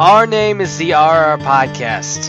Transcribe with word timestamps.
Our 0.00 0.28
name 0.28 0.60
is 0.60 0.78
the 0.78 0.92
RR 0.92 1.42
Podcast. 1.42 2.28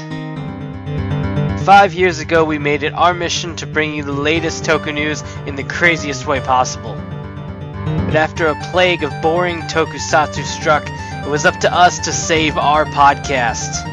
Five 1.64 1.94
years 1.94 2.18
ago, 2.18 2.44
we 2.44 2.58
made 2.58 2.82
it 2.82 2.94
our 2.94 3.14
mission 3.14 3.56
to 3.58 3.68
bring 3.68 3.94
you 3.94 4.04
the 4.04 4.12
latest 4.12 4.64
toku 4.64 4.92
news 4.92 5.22
in 5.46 5.56
the 5.56 5.64
craziest 5.64 6.26
way 6.26 6.40
possible. 6.40 6.96
But 6.96 8.16
after 8.16 8.48
a 8.48 8.60
plague 8.72 9.04
of 9.04 9.14
boring 9.22 9.60
tokusatsu 9.62 10.44
struck, 10.46 10.90
it 10.90 11.30
was 11.30 11.46
up 11.46 11.60
to 11.60 11.72
us 11.72 12.00
to 12.06 12.12
save 12.12 12.58
our 12.58 12.86
podcast. 12.86 13.84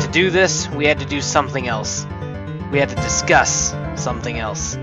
To 0.00 0.08
do 0.12 0.30
this, 0.30 0.68
we 0.68 0.86
had 0.86 1.00
to 1.00 1.06
do 1.06 1.20
something 1.20 1.66
else. 1.66 2.06
We 2.70 2.78
had 2.78 2.90
to 2.90 2.94
discuss 2.94 3.74
something 3.96 4.38
else. 4.38 4.76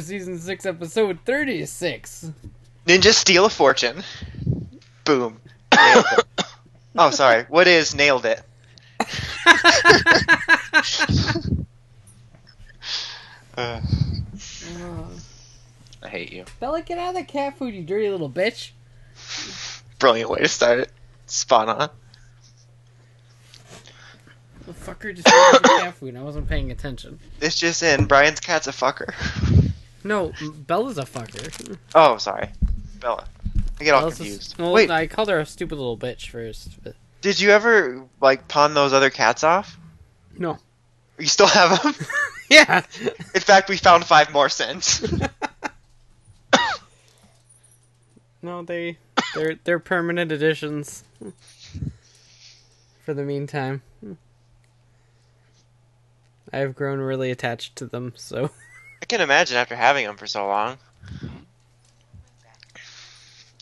Welcome 0.00 0.18
season 0.18 0.38
six, 0.38 0.64
episode 0.64 1.18
thirty-six. 1.26 2.30
Ninja 2.86 3.12
steal 3.12 3.44
a 3.44 3.50
fortune. 3.50 4.02
Boom. 5.04 5.40
Oh, 6.98 7.10
sorry. 7.10 7.44
What 7.44 7.68
is 7.68 7.94
nailed 7.94 8.26
it? 8.26 8.42
Uh, 13.56 13.80
I 16.02 16.08
hate 16.08 16.32
you. 16.32 16.44
Bella, 16.58 16.82
get 16.82 16.98
out 16.98 17.10
of 17.10 17.14
the 17.14 17.22
cat 17.22 17.56
food, 17.56 17.74
you 17.74 17.84
dirty 17.84 18.10
little 18.10 18.28
bitch. 18.28 18.72
Brilliant 20.00 20.30
way 20.30 20.40
to 20.40 20.48
start 20.48 20.80
it. 20.80 20.90
Spot 21.26 21.68
on. 21.68 21.90
The 24.66 24.72
fucker 24.72 25.14
just 25.14 25.28
ate 25.54 25.62
the 25.62 25.68
cat 25.80 25.94
food. 25.94 26.08
and 26.08 26.18
I 26.18 26.22
wasn't 26.22 26.48
paying 26.48 26.72
attention. 26.72 27.20
This 27.38 27.56
just 27.56 27.84
in. 27.84 28.06
Brian's 28.06 28.40
cat's 28.40 28.66
a 28.66 28.72
fucker. 28.72 29.14
No, 30.04 30.32
Bella's 30.66 30.98
a 30.98 31.02
fucker. 31.04 31.76
Oh, 31.94 32.16
sorry. 32.16 32.50
Bella. 33.00 33.24
I 33.80 33.84
get 33.84 33.94
all 33.94 34.00
Bella's 34.02 34.14
a- 34.20 34.22
confused. 34.24 34.58
well, 34.58 34.72
Wait, 34.72 34.90
I 34.90 35.06
called 35.06 35.28
her 35.28 35.38
a 35.40 35.46
stupid 35.46 35.76
little 35.76 35.96
bitch 35.98 36.28
first. 36.30 36.82
But 36.82 36.94
did 37.20 37.38
you 37.40 37.50
ever, 37.50 38.02
like, 38.20 38.48
pawn 38.48 38.74
those 38.74 38.92
other 38.92 39.10
cats 39.10 39.44
off? 39.44 39.78
no. 40.38 40.58
You 41.18 41.26
still 41.26 41.46
have 41.48 41.82
them? 41.82 41.94
Yeah. 42.50 42.84
In 43.32 43.40
fact, 43.42 43.68
we 43.68 43.76
found 43.76 44.04
five 44.04 44.32
more 44.32 44.48
since. 44.48 45.06
no, 48.42 48.62
they 48.62 48.98
they're 49.34 49.56
they're 49.62 49.78
permanent 49.78 50.32
additions. 50.32 51.04
For 53.04 53.14
the 53.14 53.22
meantime, 53.22 53.82
I've 56.52 56.74
grown 56.74 56.98
really 56.98 57.30
attached 57.30 57.76
to 57.76 57.86
them. 57.86 58.14
So 58.16 58.50
I 59.02 59.06
can 59.06 59.20
imagine 59.20 59.56
after 59.56 59.76
having 59.76 60.06
them 60.06 60.16
for 60.16 60.26
so 60.26 60.46
long. 60.46 60.78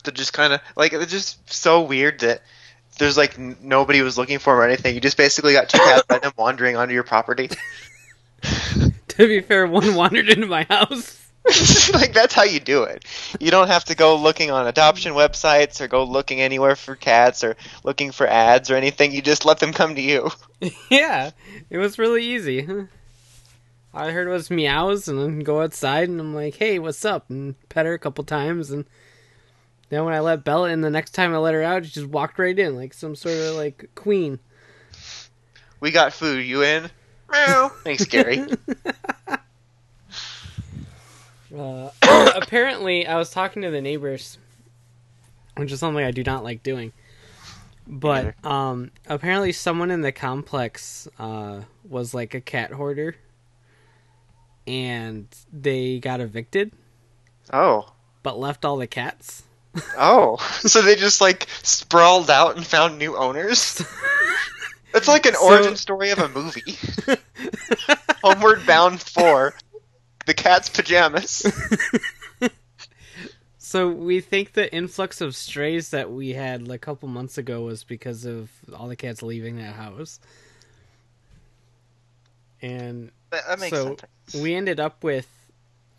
They're 0.03 0.13
just 0.13 0.33
kind 0.33 0.53
of 0.53 0.61
like 0.75 0.91
they're 0.91 1.05
just 1.05 1.51
so 1.51 1.81
weird 1.81 2.19
that 2.21 2.41
there's 2.97 3.17
like 3.17 3.37
n- 3.37 3.57
nobody 3.61 4.01
was 4.01 4.17
looking 4.17 4.39
for 4.39 4.53
them 4.53 4.61
or 4.61 4.65
anything. 4.65 4.95
You 4.95 5.01
just 5.01 5.17
basically 5.17 5.53
got 5.53 5.69
two 5.69 5.77
cats 5.77 6.03
random 6.09 6.33
wandering 6.37 6.77
onto 6.77 6.93
your 6.93 7.03
property. 7.03 7.49
to 9.09 9.27
be 9.27 9.41
fair, 9.41 9.67
one 9.67 9.95
wandered 9.95 10.29
into 10.29 10.47
my 10.47 10.63
house. 10.63 11.17
like 11.93 12.13
that's 12.13 12.33
how 12.33 12.43
you 12.43 12.59
do 12.59 12.83
it. 12.83 13.05
You 13.39 13.49
don't 13.49 13.67
have 13.67 13.85
to 13.85 13.95
go 13.95 14.17
looking 14.17 14.51
on 14.51 14.67
adoption 14.67 15.13
websites 15.13 15.81
or 15.81 15.87
go 15.87 16.03
looking 16.03 16.41
anywhere 16.41 16.75
for 16.75 16.95
cats 16.95 17.43
or 17.43 17.55
looking 17.83 18.11
for 18.11 18.27
ads 18.27 18.69
or 18.69 18.75
anything. 18.75 19.13
You 19.13 19.21
just 19.21 19.45
let 19.45 19.59
them 19.59 19.73
come 19.73 19.95
to 19.95 20.01
you. 20.01 20.29
yeah, 20.89 21.31
it 21.69 21.77
was 21.77 21.97
really 21.97 22.23
easy. 22.23 22.67
All 23.93 24.05
I 24.05 24.11
heard 24.11 24.27
was 24.27 24.51
meows, 24.51 25.07
and 25.07 25.19
then 25.19 25.39
go 25.39 25.61
outside, 25.61 26.09
and 26.09 26.19
I'm 26.19 26.35
like, 26.35 26.55
"Hey, 26.55 26.79
what's 26.79 27.03
up?" 27.05 27.29
and 27.29 27.55
pet 27.69 27.85
her 27.85 27.93
a 27.93 27.99
couple 27.99 28.23
times, 28.23 28.69
and 28.71 28.85
then 29.89 30.05
when 30.05 30.13
I 30.13 30.19
let 30.19 30.43
Bella 30.43 30.69
in, 30.69 30.81
the 30.81 30.89
next 30.89 31.11
time 31.11 31.33
I 31.33 31.37
let 31.37 31.55
her 31.55 31.63
out, 31.63 31.85
she 31.85 31.91
just 31.91 32.07
walked 32.07 32.37
right 32.37 32.57
in 32.57 32.75
like 32.75 32.93
some 32.93 33.15
sort 33.15 33.35
of 33.35 33.55
like 33.55 33.89
queen. 33.95 34.39
We 35.79 35.91
got 35.91 36.13
food. 36.13 36.45
You 36.45 36.63
in? 36.63 36.89
Meow. 37.31 37.71
Thanks, 37.83 38.05
Gary. 38.05 38.45
Uh, 41.55 41.89
apparently, 42.35 43.07
I 43.07 43.17
was 43.17 43.31
talking 43.31 43.63
to 43.63 43.71
the 43.71 43.81
neighbors, 43.81 44.37
which 45.57 45.71
is 45.71 45.79
something 45.79 46.03
I 46.03 46.11
do 46.11 46.23
not 46.23 46.43
like 46.43 46.63
doing. 46.63 46.93
But 47.87 48.35
um, 48.45 48.91
apparently, 49.07 49.51
someone 49.51 49.89
in 49.89 50.01
the 50.01 50.11
complex 50.11 51.07
uh, 51.17 51.61
was 51.87 52.13
like 52.13 52.35
a 52.35 52.41
cat 52.41 52.71
hoarder, 52.71 53.15
and 54.69 55.27
they 55.51 55.99
got 55.99 56.21
evicted, 56.21 56.71
Oh. 57.51 57.91
but 58.23 58.37
left 58.39 58.63
all 58.63 58.77
the 58.77 58.87
cats. 58.87 59.43
Oh, 59.97 60.37
so 60.61 60.81
they 60.81 60.95
just 60.95 61.19
like 61.21 61.47
sprawled 61.63 62.29
out 62.29 62.55
and 62.55 62.65
found 62.65 62.97
new 62.97 63.17
owners? 63.17 63.83
It's 64.91 65.07
like 65.07 65.27
an 65.27 65.35
So- 65.35 65.45
origin 65.45 65.75
story 65.75 66.09
of 66.09 66.17
a 66.17 66.27
movie. 66.29 66.75
Homeward 68.23 68.65
Bound 68.65 68.99
4. 68.99 69.53
The 70.25 70.33
cat's 70.33 70.67
pajamas. 70.67 71.45
So 73.59 73.89
we 73.89 74.19
think 74.19 74.53
the 74.53 74.73
influx 74.73 75.21
of 75.21 75.35
strays 75.35 75.91
that 75.91 76.09
we 76.11 76.29
had 76.31 76.67
like, 76.67 76.77
a 76.81 76.85
couple 76.85 77.07
months 77.07 77.37
ago 77.37 77.61
was 77.61 77.83
because 77.83 78.25
of 78.25 78.49
all 78.75 78.87
the 78.87 78.95
cats 78.95 79.21
leaving 79.21 79.57
that 79.57 79.75
house. 79.75 80.19
And 82.63 83.11
That, 83.31 83.47
that 83.47 83.59
makes 83.59 83.75
So- 83.77 83.95
sense. 83.97 84.33
we 84.43 84.53
ended 84.55 84.79
up 84.79 85.03
with 85.03 85.27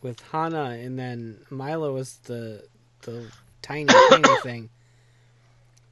with 0.03 0.21
Hana 0.33 0.71
and 0.81 0.99
then 0.99 1.45
Milo 1.51 1.93
was 1.93 2.17
the 2.25 2.65
the 3.03 3.31
tiny 3.63 3.87
tiny 4.11 4.41
thing. 4.43 4.71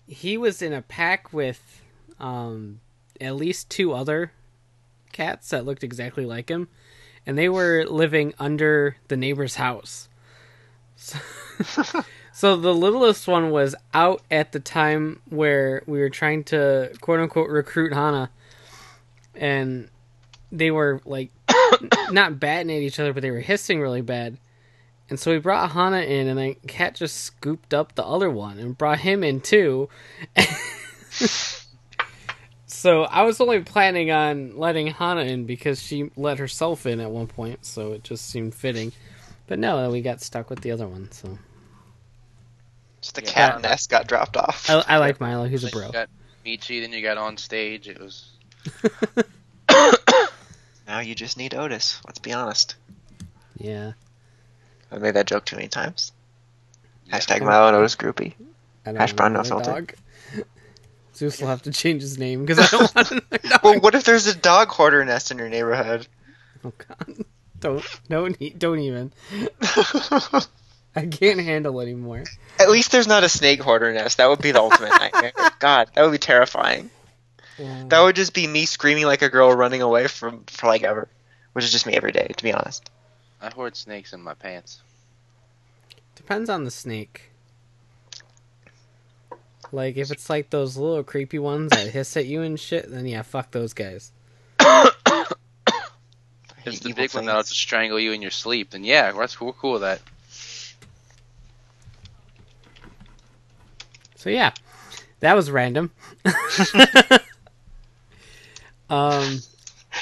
He 0.06 0.38
was 0.38 0.62
in 0.62 0.72
a 0.72 0.82
pack 0.82 1.32
with 1.32 1.82
um 2.18 2.80
at 3.20 3.36
least 3.36 3.68
two 3.70 3.92
other 3.92 4.32
cats 5.12 5.50
that 5.50 5.64
looked 5.66 5.82
exactly 5.84 6.24
like 6.24 6.48
him 6.48 6.68
and 7.26 7.36
they 7.36 7.48
were 7.48 7.84
living 7.88 8.32
under 8.38 8.96
the 9.08 9.16
neighbor's 9.16 9.56
house. 9.56 10.08
So, 11.00 12.02
so 12.32 12.56
the 12.56 12.72
littlest 12.74 13.26
one 13.28 13.50
was 13.50 13.74
out 13.92 14.22
at 14.30 14.52
the 14.52 14.60
time 14.60 15.20
where 15.28 15.82
we 15.86 15.98
were 16.00 16.10
trying 16.10 16.44
to 16.44 16.92
quote 17.00 17.18
unquote 17.20 17.50
recruit 17.50 17.92
Hana 17.92 18.30
and 19.34 19.88
they 20.52 20.70
were 20.70 21.00
like 21.04 21.30
not 22.10 22.40
batting 22.40 22.70
at 22.70 22.82
each 22.82 22.98
other, 23.00 23.12
but 23.12 23.22
they 23.22 23.30
were 23.30 23.40
hissing 23.40 23.80
really 23.80 24.02
bad. 24.02 24.38
And 25.10 25.18
so 25.18 25.30
we 25.30 25.38
brought 25.38 25.70
Hana 25.72 26.00
in, 26.00 26.28
and 26.28 26.38
then 26.38 26.54
Cat 26.66 26.94
just 26.94 27.16
scooped 27.16 27.72
up 27.72 27.94
the 27.94 28.04
other 28.04 28.28
one 28.28 28.58
and 28.58 28.76
brought 28.76 28.98
him 28.98 29.24
in 29.24 29.40
too. 29.40 29.88
so 32.66 33.04
I 33.04 33.22
was 33.22 33.40
only 33.40 33.60
planning 33.60 34.10
on 34.10 34.58
letting 34.58 34.88
Hana 34.88 35.22
in 35.22 35.46
because 35.46 35.82
she 35.82 36.10
let 36.16 36.38
herself 36.38 36.84
in 36.84 37.00
at 37.00 37.10
one 37.10 37.26
point, 37.26 37.64
so 37.64 37.92
it 37.92 38.04
just 38.04 38.28
seemed 38.28 38.54
fitting. 38.54 38.92
But 39.46 39.58
no, 39.58 39.90
we 39.90 40.02
got 40.02 40.20
stuck 40.20 40.50
with 40.50 40.60
the 40.60 40.72
other 40.72 40.86
one. 40.86 41.10
So 41.10 41.38
Just 43.00 43.14
the 43.14 43.22
Yeah. 43.22 43.30
cat 43.32 43.62
nest 43.62 43.88
got 43.88 44.06
dropped 44.06 44.36
off. 44.36 44.68
I, 44.68 44.84
I 44.86 44.96
like 44.98 45.20
Milo; 45.20 45.46
he's 45.48 45.64
a 45.64 45.70
bro. 45.70 45.86
You 45.86 45.92
got 45.92 46.10
Michi, 46.44 46.82
then 46.82 46.92
you 46.92 47.00
got 47.02 47.16
on 47.16 47.38
stage. 47.38 47.88
It 47.88 47.98
was 47.98 48.32
Now 50.98 51.02
you 51.04 51.14
just 51.14 51.36
need 51.36 51.54
Otis. 51.54 52.00
Let's 52.08 52.18
be 52.18 52.32
honest. 52.32 52.74
Yeah, 53.56 53.92
I've 54.90 55.00
made 55.00 55.14
that 55.14 55.28
joke 55.28 55.44
too 55.44 55.54
many 55.54 55.68
times. 55.68 56.10
Yeah. 57.06 57.20
Hashtag 57.20 57.40
Milo 57.42 57.68
and 57.68 57.76
Otis 57.76 57.94
groupie. 57.94 58.34
Hash 58.84 59.12
brown, 59.12 59.34
no 59.34 59.44
filter. 59.44 59.70
dog. 59.70 59.94
Zeus 61.14 61.40
will 61.40 61.46
have 61.46 61.62
to 61.62 61.70
change 61.70 62.02
his 62.02 62.18
name 62.18 62.44
because 62.44 62.58
I 62.58 62.66
don't 62.66 62.94
want 62.96 63.10
another 63.12 63.38
dog. 63.48 63.60
Well, 63.62 63.78
what 63.78 63.94
if 63.94 64.02
there's 64.02 64.26
a 64.26 64.34
dog 64.34 64.70
hoarder 64.70 65.04
nest 65.04 65.30
in 65.30 65.38
your 65.38 65.48
neighborhood? 65.48 66.08
Oh 66.64 66.72
god. 66.88 67.24
Don't 67.60 67.84
don't 68.08 68.58
don't 68.58 68.78
even. 68.80 69.12
I 70.96 71.06
can't 71.06 71.38
handle 71.40 71.80
anymore. 71.80 72.24
At 72.58 72.70
least 72.70 72.90
there's 72.90 73.06
not 73.06 73.22
a 73.24 73.28
snake 73.28 73.60
hoarder 73.60 73.92
nest. 73.92 74.16
That 74.16 74.28
would 74.30 74.40
be 74.42 74.50
the 74.50 74.60
ultimate 74.60 74.90
nightmare. 74.90 75.32
God, 75.60 75.90
that 75.94 76.02
would 76.02 76.12
be 76.12 76.18
terrifying. 76.18 76.90
That 77.58 78.00
would 78.00 78.16
just 78.16 78.34
be 78.34 78.46
me 78.46 78.66
screaming 78.66 79.06
like 79.06 79.22
a 79.22 79.28
girl 79.28 79.52
running 79.52 79.82
away 79.82 80.06
from 80.06 80.44
for 80.46 80.66
like 80.66 80.84
ever, 80.84 81.08
which 81.52 81.64
is 81.64 81.72
just 81.72 81.86
me 81.86 81.94
every 81.94 82.12
day, 82.12 82.32
to 82.36 82.44
be 82.44 82.52
honest. 82.52 82.90
I 83.40 83.50
hoard 83.50 83.76
snakes 83.76 84.12
in 84.12 84.22
my 84.22 84.34
pants. 84.34 84.80
Depends 86.14 86.50
on 86.50 86.64
the 86.64 86.70
snake. 86.70 87.30
Like 89.72 89.96
if 89.96 90.10
it's 90.10 90.30
like 90.30 90.50
those 90.50 90.76
little 90.76 91.02
creepy 91.02 91.38
ones 91.38 91.70
that 91.70 91.88
hiss 91.88 92.16
at 92.16 92.26
you 92.26 92.42
and 92.42 92.58
shit, 92.58 92.90
then 92.90 93.06
yeah, 93.06 93.22
fuck 93.22 93.50
those 93.50 93.74
guys. 93.74 94.12
it's 94.60 94.94
the 96.80 96.88
big 96.88 96.96
things. 96.96 97.14
one 97.14 97.26
that'll 97.26 97.42
just 97.42 97.56
strangle 97.56 97.98
you 97.98 98.12
in 98.12 98.22
your 98.22 98.30
sleep, 98.30 98.70
then 98.70 98.84
yeah, 98.84 99.12
that's 99.12 99.36
cool, 99.36 99.52
cool 99.52 99.72
with 99.72 99.82
that. 99.82 100.00
So 104.16 104.30
yeah, 104.30 104.52
that 105.20 105.34
was 105.34 105.50
random. 105.50 105.90
um, 108.90 109.40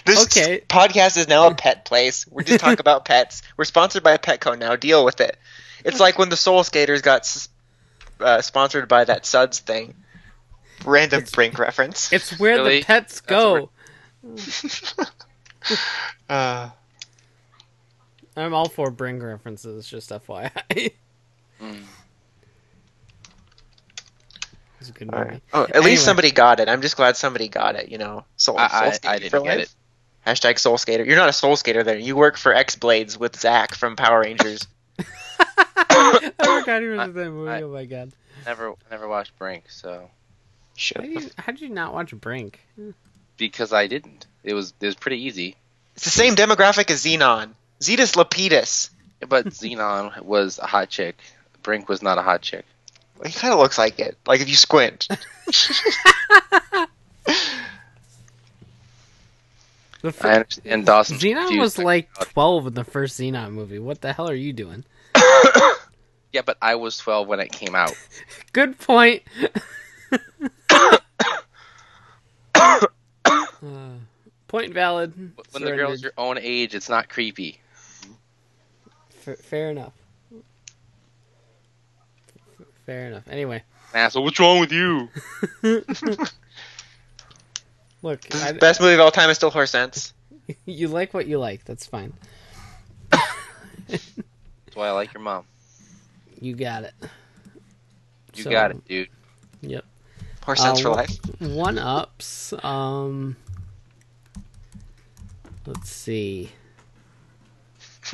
This 0.04 0.24
Okay. 0.24 0.62
podcast 0.68 1.16
is 1.16 1.28
now 1.28 1.48
a 1.48 1.54
pet 1.56 1.84
place. 1.84 2.26
We 2.30 2.44
just 2.44 2.60
talk 2.60 2.80
about 2.80 3.04
pets. 3.04 3.42
We're 3.56 3.64
sponsored 3.64 4.02
by 4.02 4.16
Petco 4.18 4.58
now. 4.58 4.76
Deal 4.76 5.04
with 5.04 5.20
it. 5.20 5.36
It's 5.84 6.00
like 6.00 6.18
when 6.18 6.28
the 6.28 6.36
Soul 6.36 6.64
Skaters 6.64 7.02
got 7.02 7.48
uh, 8.20 8.40
sponsored 8.42 8.88
by 8.88 9.04
that 9.04 9.24
Suds 9.26 9.60
thing. 9.60 9.94
Random 10.84 11.24
brink 11.32 11.58
reference. 11.58 12.12
it's 12.12 12.38
where 12.38 12.56
Really? 12.56 12.78
the 12.80 12.84
pets 12.84 13.20
That's 13.20 13.20
go. 13.20 13.70
uh, 16.28 16.70
I'm 18.36 18.52
all 18.54 18.68
for 18.68 18.90
Brink 18.90 19.22
references, 19.22 19.86
just 19.86 20.10
FYI. 20.10 20.92
Mm. 21.60 21.82
It's 24.80 24.90
a 24.90 24.92
good 24.92 25.10
movie. 25.10 25.24
right. 25.24 25.42
Oh, 25.52 25.62
at 25.64 25.76
Anyway. 25.76 25.90
least 25.92 26.04
somebody 26.04 26.30
got 26.30 26.60
it. 26.60 26.68
I'm 26.68 26.82
just 26.82 26.96
glad 26.96 27.16
somebody 27.16 27.48
got 27.48 27.76
it. 27.76 27.88
You 27.88 27.98
know, 27.98 28.24
Soul, 28.36 28.58
I, 28.58 28.68
soul 28.68 28.78
I, 28.80 28.90
Skater 28.92 29.08
I 29.14 29.16
for 29.16 29.22
didn't 29.22 29.44
get 29.44 29.58
life. 29.58 29.74
it. 30.26 30.30
Hashtag 30.30 30.58
Soul 30.58 30.76
Skater. 30.78 31.04
You're 31.04 31.16
not 31.16 31.28
a 31.28 31.32
Soul 31.32 31.56
Skater 31.56 31.82
then. 31.82 32.00
You 32.02 32.16
work 32.16 32.36
for 32.36 32.52
X-Bladz 32.54 33.16
with 33.18 33.36
Zach 33.36 33.74
from 33.74 33.94
Power 33.96 34.20
Rangers. 34.22 34.66
I 34.98 36.32
forgot 36.42 36.82
he 36.82 36.88
was 36.88 37.08
in 37.08 37.14
that 37.14 37.30
movie. 37.30 37.50
I- 37.50 37.62
oh 37.62 37.68
my 37.72 37.84
god. 37.84 38.12
Never, 38.44 38.74
never 38.90 39.08
watched 39.08 39.36
Brink, 39.38 39.64
so 39.70 40.10
Shit. 40.76 40.98
How 40.98 41.02
did, 41.04 41.22
you, 41.22 41.30
how 41.38 41.52
did 41.52 41.60
you 41.62 41.68
not 41.70 41.94
watch 41.94 42.14
Brink? 42.14 42.60
because 43.36 43.72
I 43.72 43.86
didn't. 43.86 44.26
It 44.44 44.54
was, 44.54 44.72
it 44.80 44.86
was 44.86 44.94
pretty 44.94 45.24
easy. 45.24 45.56
It's 45.94 46.04
the 46.04 46.10
same 46.10 46.36
demographic 46.36 46.90
as 46.90 47.04
Zenon. 47.04 47.50
Zetus 47.80 48.14
Lapetus. 48.14 48.90
But 49.26 49.46
Zenon 49.46 50.20
was 50.22 50.58
a 50.58 50.66
hot 50.66 50.90
chick. 50.90 51.16
Brink 51.62 51.88
was 51.88 52.02
not 52.02 52.18
a 52.18 52.22
hot 52.22 52.42
chick. 52.42 52.64
He 53.24 53.32
kind 53.32 53.52
of 53.54 53.58
looks 53.60 53.78
like 53.78 53.98
it. 53.98 54.16
Like 54.26 54.40
if 54.40 54.48
you 54.48 54.56
squint. 54.56 55.08
The 60.02 60.14
I 60.28 60.34
understand. 60.34 60.72
And 60.72 60.86
Dawson. 60.86 61.16
Zenon 61.18 61.58
was 61.58 61.78
like 61.78 62.12
12 62.14 62.68
in 62.68 62.74
the 62.74 62.84
first 62.84 63.18
Zenon 63.18 63.52
movie. 63.52 63.78
What 63.80 64.02
the 64.02 64.12
hell 64.12 64.28
are 64.28 64.34
you 64.34 64.52
doing? 64.52 64.84
Yeah, 66.32 66.42
but 66.44 66.58
I 66.60 66.74
was 66.74 66.98
12 66.98 67.28
when 67.28 67.40
it 67.40 67.50
came 67.50 67.74
out. 67.74 67.94
Good 68.52 68.78
point. 68.78 69.22
Uh, 73.62 73.94
point 74.48 74.72
valid. 74.72 75.12
When 75.16 75.62
the 75.62 75.70
girl's 75.72 76.00
Surrendered. 76.00 76.02
your 76.02 76.12
own 76.18 76.38
age, 76.40 76.74
it's 76.74 76.88
not 76.88 77.08
creepy. 77.08 77.60
F- 79.26 79.38
fair 79.38 79.70
enough. 79.70 79.92
F- 82.86 82.94
Fair 82.94 83.06
enough. 83.08 83.24
Anyway, 83.28 83.62
Asshole, 83.94 84.24
what's 84.24 84.38
wrong 84.38 84.60
with 84.60 84.72
you? 84.72 85.08
look, 88.02 88.20
The 88.20 88.42
I, 88.44 88.52
best 88.52 88.80
movie 88.80 88.94
of 88.94 89.00
all 89.00 89.10
time 89.10 89.28
is 89.30 89.36
still 89.36 89.50
Horse 89.50 89.70
Sense. 89.70 90.12
you 90.66 90.88
like 90.88 91.12
what 91.14 91.26
you 91.26 91.38
like. 91.38 91.64
That's 91.64 91.86
fine. 91.86 92.12
That's 93.88 94.74
why 94.74 94.88
I 94.88 94.92
like 94.92 95.12
your 95.14 95.22
mom. 95.22 95.44
You 96.40 96.54
got 96.54 96.84
it. 96.84 96.94
You 98.34 98.44
So, 98.44 98.50
got 98.50 98.70
it, 98.72 98.84
dude. 98.86 99.08
Yep. 99.62 99.84
Horse 100.44 100.60
Sense 100.60 100.80
Uh, 100.80 100.82
for 100.82 100.90
life. 100.90 101.18
One 101.40 101.78
ups. 101.78 102.52
Um. 102.62 103.36
Let's 105.66 105.90
see. 105.90 106.52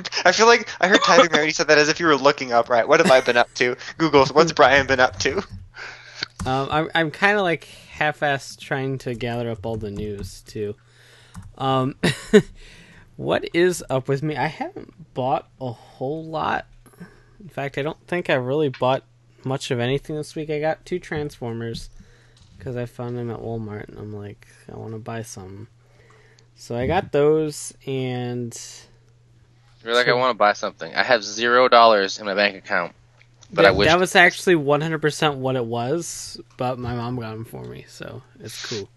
I 0.25 0.33
feel 0.33 0.47
like 0.47 0.69
I 0.81 0.89
heard 0.89 1.01
Tyler 1.03 1.29
and 1.33 1.55
said 1.55 1.69
that 1.69 1.79
as 1.79 1.89
if 1.89 2.01
you 2.01 2.07
were 2.07 2.17
looking 2.17 2.53
up, 2.53 2.69
right? 2.69 2.87
What 2.87 3.01
have 3.01 3.11
I 3.11 3.21
been 3.21 3.37
up 3.37 3.53
to? 3.55 3.77
Google, 3.99 4.27
what's 4.27 4.53
Brian 4.53 4.87
been 4.87 5.01
up 5.01 5.19
to? 5.21 5.39
Um, 6.45 6.69
I'm 6.71 6.91
I'm 6.95 7.11
kind 7.11 7.37
of 7.37 7.43
like 7.43 7.65
half-assed 7.65 8.59
trying 8.59 8.99
to 8.99 9.15
gather 9.15 9.51
up 9.51 9.65
all 9.65 9.77
the 9.77 9.91
news 9.91 10.41
too. 10.43 10.75
Um, 11.59 11.97
what 13.17 13.49
is 13.55 13.85
up 13.89 14.09
with 14.09 14.23
me? 14.23 14.37
I 14.37 14.47
haven't 14.47 15.15
bought 15.15 15.49
a 15.61 15.71
whole 15.71 16.25
lot. 16.25 16.67
In 17.41 17.49
fact, 17.49 17.79
I 17.79 17.83
don't 17.83 18.07
think 18.07 18.31
I 18.31 18.35
really 18.35 18.69
bought 18.69 19.05
much 19.45 19.71
of 19.71 19.81
anything 19.81 20.17
this 20.17 20.35
week. 20.35 20.51
I 20.51 20.61
got 20.61 20.85
two 20.85 20.99
Transformers 20.99 21.91
because 22.57 22.77
I 22.77 22.87
found 22.87 23.17
them 23.17 23.31
at 23.31 23.39
Walmart, 23.39 23.89
and 23.89 23.99
I'm 23.99 24.13
like, 24.13 24.47
I 24.73 24.77
want 24.77 24.93
to 24.93 24.99
buy 24.99 25.23
some. 25.23 25.69
So 26.55 26.77
I 26.77 26.87
got 26.87 27.11
those, 27.13 27.75
and 27.87 28.57
You're 29.85 29.95
like, 29.95 30.09
I 30.09 30.13
want 30.13 30.31
to 30.31 30.39
buy 30.39 30.53
something. 30.53 30.95
I 30.95 31.03
have 31.03 31.25
zero 31.25 31.69
dollars 31.69 32.19
in 32.19 32.27
my 32.27 32.35
bank 32.35 32.57
account, 32.57 32.93
but 33.53 33.65
I 33.67 33.71
wish. 33.73 33.89
that 33.89 33.99
was 33.99 34.15
actually 34.15 34.55
100% 34.55 35.37
what 35.37 35.57
it 35.57 35.65
was. 35.65 36.41
But 36.57 36.79
my 36.79 36.95
mom 36.95 37.17
got 37.17 37.33
them 37.33 37.45
for 37.45 37.65
me, 37.65 37.85
so 37.89 38.23
it's 38.41 38.67
cool. 38.67 38.89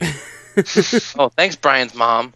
Oh, 1.16 1.28
thanks, 1.28 1.54
Brian's 1.54 1.94
mom. 1.94 2.34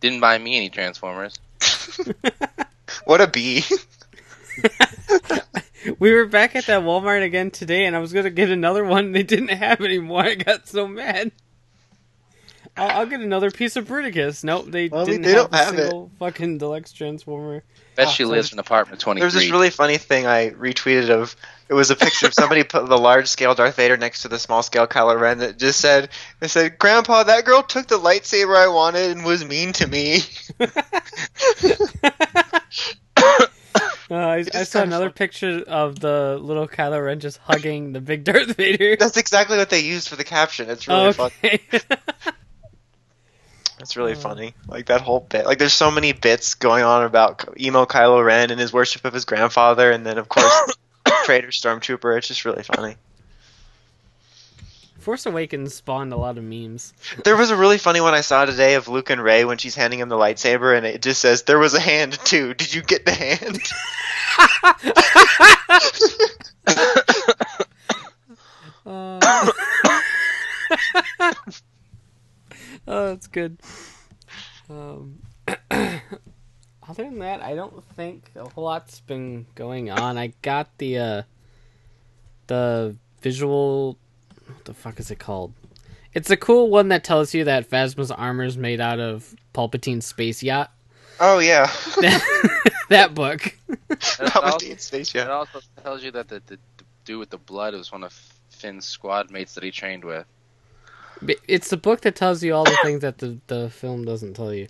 Didn't 0.00 0.18
buy 0.20 0.36
me 0.36 0.56
any 0.56 0.68
Transformers. 0.68 1.38
What 3.04 3.20
a 3.20 3.26
bee. 3.26 3.64
We 5.98 6.12
were 6.12 6.26
back 6.26 6.54
at 6.54 6.66
that 6.66 6.82
Walmart 6.82 7.24
again 7.24 7.50
today, 7.50 7.86
and 7.86 7.96
I 7.96 7.98
was 7.98 8.12
gonna 8.12 8.30
get 8.30 8.50
another 8.50 8.84
one. 8.84 9.10
They 9.10 9.24
didn't 9.24 9.48
have 9.48 9.80
anymore. 9.80 10.22
I 10.22 10.34
got 10.36 10.68
so 10.68 10.86
mad. 10.86 11.32
I'll, 12.76 13.00
I'll 13.00 13.06
get 13.06 13.20
another 13.20 13.50
piece 13.50 13.76
of 13.76 13.86
Bruticus. 13.86 14.42
Nope, 14.44 14.66
they 14.68 14.88
Well, 14.88 15.04
didn't 15.04 15.22
they 15.22 15.28
have 15.32 15.50
don't 15.50 15.54
a 15.54 15.56
have 15.56 15.74
it. 15.74 15.78
single 15.82 16.10
fucking 16.18 16.58
deluxe 16.58 16.92
transformer. 16.92 17.62
Bet 17.96 18.06
Oh, 18.08 18.10
she 18.10 18.24
lives 18.24 18.52
in 18.52 18.58
apartment 18.58 19.00
23. 19.00 19.20
There 19.20 19.26
was 19.26 19.34
this 19.34 19.50
really 19.50 19.68
funny 19.70 19.98
thing 19.98 20.26
I 20.26 20.50
retweeted 20.50 21.10
of. 21.10 21.36
It 21.68 21.74
was 21.74 21.90
a 21.90 21.96
picture 21.96 22.26
of 22.26 22.32
somebody 22.34 22.64
put 22.64 22.86
the 22.88 22.96
large 22.98 23.28
scale 23.28 23.54
Darth 23.54 23.76
Vader 23.76 23.96
next 23.98 24.22
to 24.22 24.28
the 24.28 24.38
small 24.38 24.62
scale 24.62 24.86
Kylo 24.86 25.18
Ren 25.20 25.38
that 25.38 25.58
just 25.58 25.80
said, 25.80 26.08
"It 26.40 26.48
said, 26.48 26.78
Grandpa, 26.78 27.24
that 27.24 27.44
girl 27.44 27.62
took 27.62 27.86
the 27.88 27.98
lightsaber 27.98 28.56
I 28.56 28.68
wanted 28.68 29.10
and 29.10 29.24
was 29.24 29.44
mean 29.44 29.72
to 29.74 29.86
me." 29.86 30.20
Uh, 34.10 34.16
I, 34.16 34.44
I 34.52 34.64
saw 34.64 34.82
another 34.82 35.06
fun. 35.06 35.12
picture 35.14 35.64
of 35.66 35.98
the 35.98 36.38
little 36.38 36.68
Kylo 36.68 37.02
Ren 37.02 37.18
just 37.18 37.38
hugging 37.38 37.92
the 37.92 38.00
big 38.02 38.24
Darth 38.28 38.56
Vader. 38.56 38.94
That's 38.96 39.16
exactly 39.16 39.56
what 39.56 39.70
they 39.70 39.80
used 39.80 40.06
for 40.10 40.16
the 40.16 40.24
caption. 40.24 40.68
It's 40.68 40.86
really 40.86 41.06
Oh, 41.06 41.12
fun. 41.12 41.30
okay. 43.82 43.86
It's 43.86 43.96
really 43.96 44.12
Oh. 44.12 44.16
funny. 44.16 44.54
Like 44.68 44.86
that 44.86 45.00
whole 45.02 45.20
bit. 45.20 45.44
Like 45.46 45.58
there's 45.58 45.72
so 45.72 45.90
many 45.90 46.12
bits 46.12 46.54
going 46.54 46.84
on 46.84 47.04
about 47.04 47.44
emo 47.60 47.84
Kylo 47.84 48.24
Ren 48.24 48.50
and 48.50 48.60
his 48.60 48.72
worship 48.72 49.04
of 49.04 49.12
his 49.12 49.24
grandfather, 49.24 49.90
and 49.90 50.06
then 50.06 50.18
of 50.18 50.28
course 50.28 50.74
Traitor 51.24 51.48
Stormtrooper. 51.48 52.16
It's 52.18 52.28
just 52.28 52.44
really 52.44 52.62
funny. 52.62 52.96
Force 55.00 55.26
Awakens 55.26 55.74
spawned 55.74 56.12
a 56.12 56.16
lot 56.16 56.38
of 56.38 56.44
memes. 56.44 56.92
There 57.24 57.36
was 57.36 57.50
a 57.50 57.56
really 57.56 57.76
funny 57.78 58.00
one 58.00 58.14
I 58.14 58.20
saw 58.20 58.44
today 58.44 58.74
of 58.74 58.86
Luke 58.86 59.10
and 59.10 59.20
Rey 59.20 59.44
when 59.44 59.58
she's 59.58 59.74
handing 59.74 59.98
him 59.98 60.08
the 60.08 60.14
lightsaber, 60.16 60.76
and 60.76 60.86
it 60.86 61.02
just 61.02 61.20
says, 61.20 61.42
"There 61.42 61.58
was 61.58 61.74
a 61.74 61.80
hand 61.80 62.16
too. 62.24 62.54
Did 62.54 62.72
you 62.72 62.82
get 62.82 63.04
the 63.04 63.12
hand?" 63.12 63.58
Uh, 68.84 69.20
oh, 72.86 73.08
that's 73.08 73.26
good. 73.26 73.58
Um, 74.70 75.18
other 75.70 77.04
than 77.04 77.18
that, 77.20 77.42
I 77.42 77.54
don't 77.54 77.84
think 77.94 78.30
a 78.36 78.48
whole 78.48 78.64
lot's 78.64 79.00
been 79.00 79.46
going 79.54 79.90
on. 79.90 80.18
I 80.18 80.32
got 80.42 80.78
the 80.78 80.98
uh, 80.98 81.22
the 82.46 82.96
visual. 83.20 83.98
What 84.46 84.64
the 84.64 84.74
fuck 84.74 85.00
is 85.00 85.10
it 85.10 85.18
called? 85.18 85.52
It's 86.14 86.30
a 86.30 86.36
cool 86.36 86.68
one 86.68 86.88
that 86.88 87.04
tells 87.04 87.32
you 87.32 87.44
that 87.44 87.70
Phasma's 87.70 88.10
armor 88.10 88.44
is 88.44 88.58
made 88.58 88.80
out 88.80 89.00
of 89.00 89.34
Palpatine's 89.54 90.06
space 90.06 90.42
yacht. 90.42 90.70
oh 91.20 91.38
yeah, 91.38 91.70
that 92.88 93.14
book. 93.14 93.56
It 93.68 94.20
also, 94.20 94.58
Palpatine 94.58 94.80
space 94.80 95.14
it 95.14 95.30
also 95.30 95.60
tells 95.82 96.02
you 96.02 96.10
that 96.12 96.28
the, 96.28 96.42
the, 96.46 96.58
the 96.76 96.84
dude 97.04 97.18
with 97.18 97.30
the 97.30 97.38
blood 97.38 97.74
was 97.74 97.90
one 97.90 98.04
of 98.04 98.12
Finn's 98.50 98.86
squad 98.86 99.30
mates 99.30 99.54
that 99.54 99.64
he 99.64 99.70
trained 99.70 100.04
with. 100.04 100.26
It's 101.48 101.68
the 101.70 101.76
book 101.76 102.00
that 102.02 102.14
tells 102.16 102.42
you 102.42 102.54
all 102.54 102.64
the 102.64 102.76
things 102.82 103.00
that 103.02 103.18
the, 103.18 103.38
the 103.46 103.70
film 103.70 104.04
doesn't 104.04 104.34
tell 104.34 104.52
you. 104.52 104.68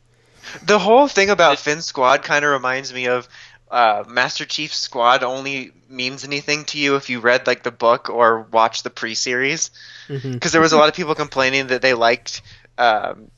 The 0.65 0.79
whole 0.79 1.09
thing 1.09 1.31
about 1.31 1.55
It- 1.55 1.59
Finn's 1.61 1.87
squad 1.87 2.23
kind 2.23 2.45
of 2.45 2.51
reminds 2.51 2.93
me 2.93 3.07
of 3.07 3.29
uh, 3.71 4.05
Master 4.07 4.45
Chief's 4.45 4.77
squad 4.77 5.23
only 5.23 5.73
means 5.89 6.25
anything 6.25 6.65
to 6.67 6.79
you 6.79 6.97
if 6.97 7.09
you 7.09 7.21
read 7.21 7.47
like 7.47 7.63
the 7.63 7.71
book 7.71 8.11
or 8.11 8.43
watch 8.43 8.83
the 8.83 8.91
pre-series. 8.91 9.71
Because 10.09 10.53
there 10.53 10.61
was 10.61 10.73
a 10.73 10.77
lot 10.77 10.89
of 10.89 10.95
people 10.95 11.15
complaining 11.15 11.69
that 11.69 11.81
they 11.81 11.95
liked 11.95 12.43
um, 12.77 13.31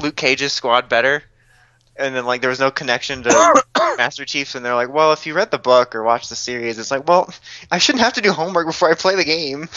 Luke 0.00 0.16
Cage's 0.16 0.52
squad 0.52 0.88
better, 0.88 1.22
and 1.96 2.14
then 2.14 2.24
like 2.24 2.40
there 2.40 2.50
was 2.50 2.60
no 2.60 2.70
connection 2.70 3.22
to 3.24 3.62
Master 3.98 4.24
Chief's, 4.24 4.54
and 4.54 4.64
they're 4.64 4.74
like, 4.74 4.92
well, 4.92 5.12
if 5.12 5.26
you 5.26 5.34
read 5.34 5.50
the 5.50 5.58
book 5.58 5.94
or 5.96 6.02
watched 6.04 6.28
the 6.28 6.36
series, 6.36 6.78
it's 6.78 6.90
like, 6.90 7.08
well, 7.08 7.32
I 7.70 7.78
shouldn't 7.78 8.04
have 8.04 8.12
to 8.14 8.20
do 8.20 8.32
homework 8.32 8.66
before 8.66 8.90
I 8.90 8.94
play 8.94 9.16
the 9.16 9.24
game. 9.24 9.68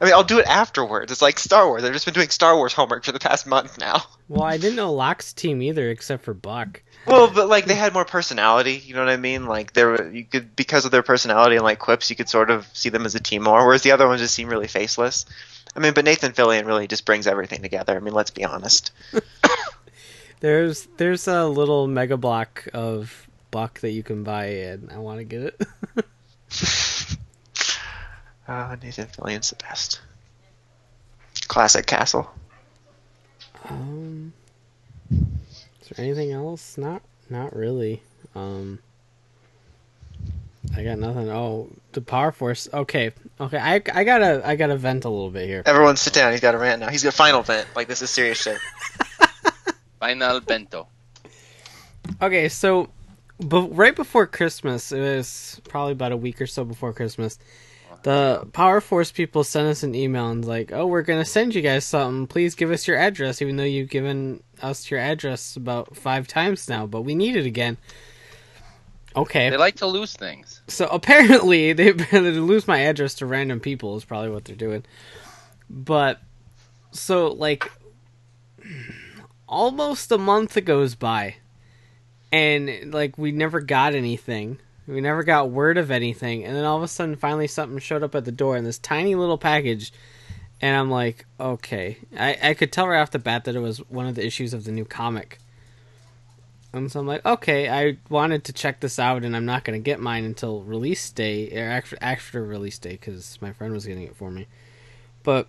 I 0.00 0.04
mean, 0.04 0.14
I'll 0.14 0.24
do 0.24 0.38
it 0.38 0.46
afterwards. 0.46 1.10
It's 1.10 1.22
like 1.22 1.38
Star 1.38 1.66
Wars. 1.66 1.84
I've 1.84 1.92
just 1.92 2.04
been 2.04 2.14
doing 2.14 2.28
Star 2.28 2.56
Wars 2.56 2.72
homework 2.72 3.04
for 3.04 3.12
the 3.12 3.18
past 3.18 3.46
month 3.46 3.78
now. 3.78 4.02
Well, 4.28 4.42
I 4.42 4.58
didn't 4.58 4.76
know 4.76 4.92
Locke's 4.92 5.32
team 5.32 5.62
either, 5.62 5.90
except 5.90 6.24
for 6.24 6.34
Buck. 6.34 6.82
Well, 7.06 7.30
but 7.30 7.48
like 7.48 7.66
they 7.66 7.74
had 7.74 7.92
more 7.92 8.04
personality. 8.04 8.82
You 8.84 8.94
know 8.94 9.04
what 9.04 9.12
I 9.12 9.16
mean? 9.16 9.46
Like 9.46 9.72
they 9.72 9.84
were, 9.84 10.10
you 10.10 10.24
could 10.24 10.56
because 10.56 10.84
of 10.84 10.90
their 10.90 11.02
personality 11.02 11.56
and 11.56 11.64
like 11.64 11.78
quips, 11.78 12.10
you 12.10 12.16
could 12.16 12.28
sort 12.28 12.50
of 12.50 12.66
see 12.72 12.88
them 12.88 13.06
as 13.06 13.14
a 13.14 13.20
team 13.20 13.44
more. 13.44 13.64
Whereas 13.64 13.82
the 13.82 13.92
other 13.92 14.06
ones 14.06 14.20
just 14.20 14.34
seem 14.34 14.48
really 14.48 14.68
faceless. 14.68 15.26
I 15.74 15.80
mean, 15.80 15.94
but 15.94 16.04
Nathan 16.04 16.32
Fillion 16.32 16.66
really 16.66 16.86
just 16.86 17.04
brings 17.04 17.26
everything 17.26 17.62
together. 17.62 17.96
I 17.96 18.00
mean, 18.00 18.14
let's 18.14 18.30
be 18.30 18.44
honest. 18.44 18.92
There's 20.40 20.86
there's 20.98 21.28
a 21.28 21.46
little 21.46 21.86
mega 21.86 22.16
block 22.16 22.68
of 22.74 23.26
Buck 23.50 23.80
that 23.80 23.92
you 23.92 24.02
can 24.02 24.22
buy, 24.22 24.46
and 24.46 24.92
I 24.92 24.98
want 24.98 25.18
to 25.18 25.24
get 25.24 25.42
it. 25.42 27.16
Uh, 28.48 28.76
Nathan 28.82 29.06
Fillion's 29.06 29.50
the 29.50 29.56
best. 29.56 30.00
Classic 31.48 31.86
Castle. 31.86 32.30
um, 33.68 34.32
is 35.10 35.88
there 35.88 36.04
anything 36.04 36.32
else? 36.32 36.78
Not 36.78 37.02
not 37.28 37.54
really. 37.54 38.02
Um, 38.34 38.78
I 40.76 40.82
got 40.82 40.98
nothing. 40.98 41.28
Oh, 41.30 41.68
the 41.92 42.00
Power 42.00 42.32
Force. 42.32 42.68
Okay, 42.72 43.12
okay. 43.40 43.58
I 43.58 43.74
I 43.94 44.04
gotta 44.04 44.42
I 44.44 44.56
gotta 44.56 44.76
vent 44.76 45.04
a 45.04 45.08
little 45.08 45.30
bit 45.30 45.46
here. 45.46 45.62
Everyone 45.66 45.96
sit 45.96 46.12
down. 46.12 46.32
He's 46.32 46.40
got 46.40 46.54
a 46.54 46.58
rant 46.58 46.80
now. 46.80 46.88
He's 46.88 47.02
got 47.02 47.14
final 47.14 47.42
vent. 47.42 47.68
Like 47.74 47.88
this 47.88 48.02
is 48.02 48.10
serious 48.10 48.40
shit. 48.40 48.58
Final 50.00 50.40
bento. 50.40 50.86
Okay, 52.20 52.48
so, 52.50 52.90
but 53.40 53.74
right 53.74 53.96
before 53.96 54.26
Christmas, 54.26 54.92
it 54.92 55.00
was 55.00 55.60
probably 55.68 55.92
about 55.92 56.12
a 56.12 56.16
week 56.16 56.40
or 56.40 56.46
so 56.46 56.64
before 56.64 56.92
Christmas. 56.92 57.38
The 58.06 58.46
Power 58.52 58.80
Force 58.80 59.10
people 59.10 59.42
sent 59.42 59.66
us 59.66 59.82
an 59.82 59.96
email 59.96 60.28
and 60.28 60.44
like, 60.44 60.70
"Oh, 60.70 60.86
we're 60.86 61.02
gonna 61.02 61.24
send 61.24 61.56
you 61.56 61.60
guys 61.60 61.84
something. 61.84 62.28
Please 62.28 62.54
give 62.54 62.70
us 62.70 62.86
your 62.86 62.96
address, 62.96 63.42
even 63.42 63.56
though 63.56 63.64
you've 63.64 63.90
given 63.90 64.44
us 64.62 64.88
your 64.92 65.00
address 65.00 65.56
about 65.56 65.96
five 65.96 66.28
times 66.28 66.68
now, 66.68 66.86
but 66.86 67.00
we 67.00 67.16
need 67.16 67.34
it 67.34 67.46
again." 67.46 67.78
Okay, 69.16 69.50
They 69.50 69.56
like 69.56 69.74
to 69.78 69.88
lose 69.88 70.12
things. 70.12 70.60
so 70.68 70.86
apparently 70.92 71.72
they 71.72 71.90
they 72.12 72.20
lose 72.20 72.68
my 72.68 72.78
address 72.78 73.14
to 73.14 73.26
random 73.26 73.58
people 73.58 73.96
is 73.96 74.04
probably 74.04 74.30
what 74.30 74.44
they're 74.44 74.54
doing. 74.54 74.84
But 75.68 76.20
so 76.92 77.26
like 77.32 77.68
almost 79.48 80.12
a 80.12 80.18
month 80.18 80.64
goes 80.64 80.94
by 80.94 81.38
and 82.30 82.94
like 82.94 83.18
we 83.18 83.32
never 83.32 83.60
got 83.60 83.96
anything. 83.96 84.60
We 84.86 85.00
never 85.00 85.22
got 85.22 85.50
word 85.50 85.78
of 85.78 85.90
anything 85.90 86.44
and 86.44 86.54
then 86.54 86.64
all 86.64 86.76
of 86.76 86.82
a 86.82 86.88
sudden 86.88 87.16
finally 87.16 87.48
something 87.48 87.78
showed 87.78 88.02
up 88.02 88.14
at 88.14 88.24
the 88.24 88.32
door 88.32 88.56
in 88.56 88.64
this 88.64 88.78
tiny 88.78 89.14
little 89.14 89.38
package 89.38 89.92
and 90.60 90.76
I'm 90.76 90.90
like, 90.90 91.26
okay. 91.38 91.98
I, 92.18 92.36
I 92.42 92.54
could 92.54 92.72
tell 92.72 92.88
right 92.88 93.00
off 93.00 93.10
the 93.10 93.18
bat 93.18 93.44
that 93.44 93.56
it 93.56 93.60
was 93.60 93.78
one 93.90 94.06
of 94.06 94.14
the 94.14 94.24
issues 94.24 94.54
of 94.54 94.64
the 94.64 94.72
new 94.72 94.84
comic. 94.84 95.38
And 96.72 96.90
so 96.90 97.00
I'm 97.00 97.06
like, 97.06 97.24
okay, 97.24 97.68
I 97.68 97.98
wanted 98.08 98.44
to 98.44 98.52
check 98.52 98.80
this 98.80 98.98
out, 98.98 99.24
and 99.24 99.34
I'm 99.34 99.46
not 99.46 99.64
going 99.64 99.78
to 99.78 99.82
get 99.82 100.00
mine 100.00 100.24
until 100.24 100.62
release 100.62 101.10
day, 101.10 101.50
or 101.58 101.70
after, 101.70 101.96
after 102.00 102.44
release 102.44 102.78
day, 102.78 102.92
because 102.92 103.38
my 103.40 103.52
friend 103.52 103.72
was 103.72 103.86
getting 103.86 104.02
it 104.02 104.16
for 104.16 104.30
me. 104.30 104.46
But 105.22 105.48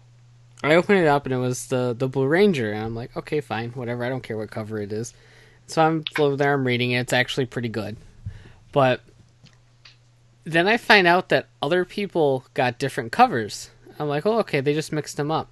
I 0.63 0.75
opened 0.75 0.99
it 0.99 1.07
up, 1.07 1.25
and 1.25 1.33
it 1.33 1.37
was 1.37 1.67
the, 1.67 1.93
the 1.97 2.07
Blue 2.07 2.27
Ranger, 2.27 2.71
and 2.71 2.83
I'm 2.83 2.95
like, 2.95 3.15
okay, 3.17 3.41
fine, 3.41 3.71
whatever, 3.71 4.05
I 4.05 4.09
don't 4.09 4.23
care 4.23 4.37
what 4.37 4.51
cover 4.51 4.79
it 4.79 4.93
is. 4.93 5.13
So 5.67 5.81
I'm 5.81 6.05
over 6.17 6.37
there, 6.37 6.53
I'm 6.53 6.65
reading 6.65 6.91
it, 6.91 6.99
it's 6.99 7.13
actually 7.13 7.45
pretty 7.45 7.69
good. 7.69 7.97
But 8.71 9.01
then 10.47 10.65
I 10.65 10.77
find 10.77 11.05
out 11.05 11.27
that 11.27 11.49
other 11.61 11.83
people 11.83 12.45
got 12.53 12.79
different 12.79 13.11
covers. 13.11 13.69
I'm 13.99 14.07
like, 14.07 14.25
oh, 14.25 14.39
okay, 14.39 14.61
they 14.61 14.73
just 14.73 14.93
mixed 14.93 15.17
them 15.17 15.29
up. 15.29 15.51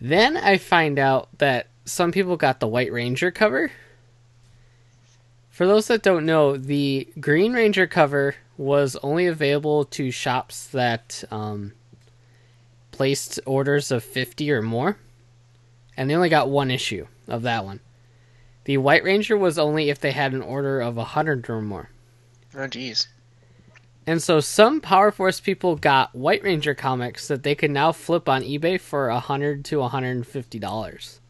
Then 0.00 0.36
I 0.36 0.58
find 0.58 0.96
out 0.96 1.28
that 1.38 1.66
some 1.84 2.12
people 2.12 2.36
got 2.36 2.60
the 2.60 2.68
White 2.68 2.92
Ranger 2.92 3.32
cover. 3.32 3.72
For 5.50 5.66
those 5.66 5.88
that 5.88 6.02
don't 6.02 6.24
know, 6.24 6.56
the 6.56 7.08
Green 7.18 7.52
Ranger 7.52 7.88
cover 7.88 8.36
was 8.56 8.94
only 9.02 9.26
available 9.26 9.84
to 9.86 10.12
shops 10.12 10.68
that 10.68 11.24
um, 11.32 11.72
placed 12.92 13.40
orders 13.44 13.90
of 13.90 14.04
50 14.04 14.52
or 14.52 14.62
more. 14.62 14.98
And 15.96 16.08
they 16.08 16.14
only 16.14 16.28
got 16.28 16.48
one 16.48 16.70
issue 16.70 17.08
of 17.26 17.42
that 17.42 17.64
one. 17.64 17.80
The 18.64 18.76
White 18.76 19.02
Ranger 19.02 19.36
was 19.36 19.58
only 19.58 19.90
if 19.90 19.98
they 19.98 20.12
had 20.12 20.32
an 20.32 20.42
order 20.42 20.80
of 20.80 20.94
100 20.94 21.50
or 21.50 21.60
more. 21.60 21.90
Oh, 22.54 22.68
jeez. 22.68 23.08
And 24.08 24.22
so 24.22 24.40
some 24.40 24.80
Power 24.80 25.10
Force 25.10 25.38
people 25.38 25.76
got 25.76 26.14
White 26.14 26.42
Ranger 26.42 26.74
comics 26.74 27.28
that 27.28 27.42
they 27.42 27.54
could 27.54 27.70
now 27.70 27.92
flip 27.92 28.26
on 28.26 28.40
eBay 28.40 28.80
for 28.80 29.10
a 29.10 29.20
hundred 29.20 29.66
to 29.66 29.82
hundred 29.82 30.12
and 30.12 30.26
fifty 30.26 30.58
dollars. 30.58 31.20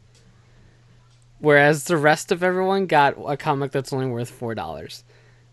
Whereas 1.39 1.83
the 1.83 1.97
rest 1.97 2.31
of 2.31 2.41
everyone 2.41 2.85
got 2.85 3.15
a 3.27 3.35
comic 3.35 3.73
that's 3.73 3.91
only 3.91 4.05
worth 4.05 4.29
four 4.29 4.55
dollars. 4.55 5.03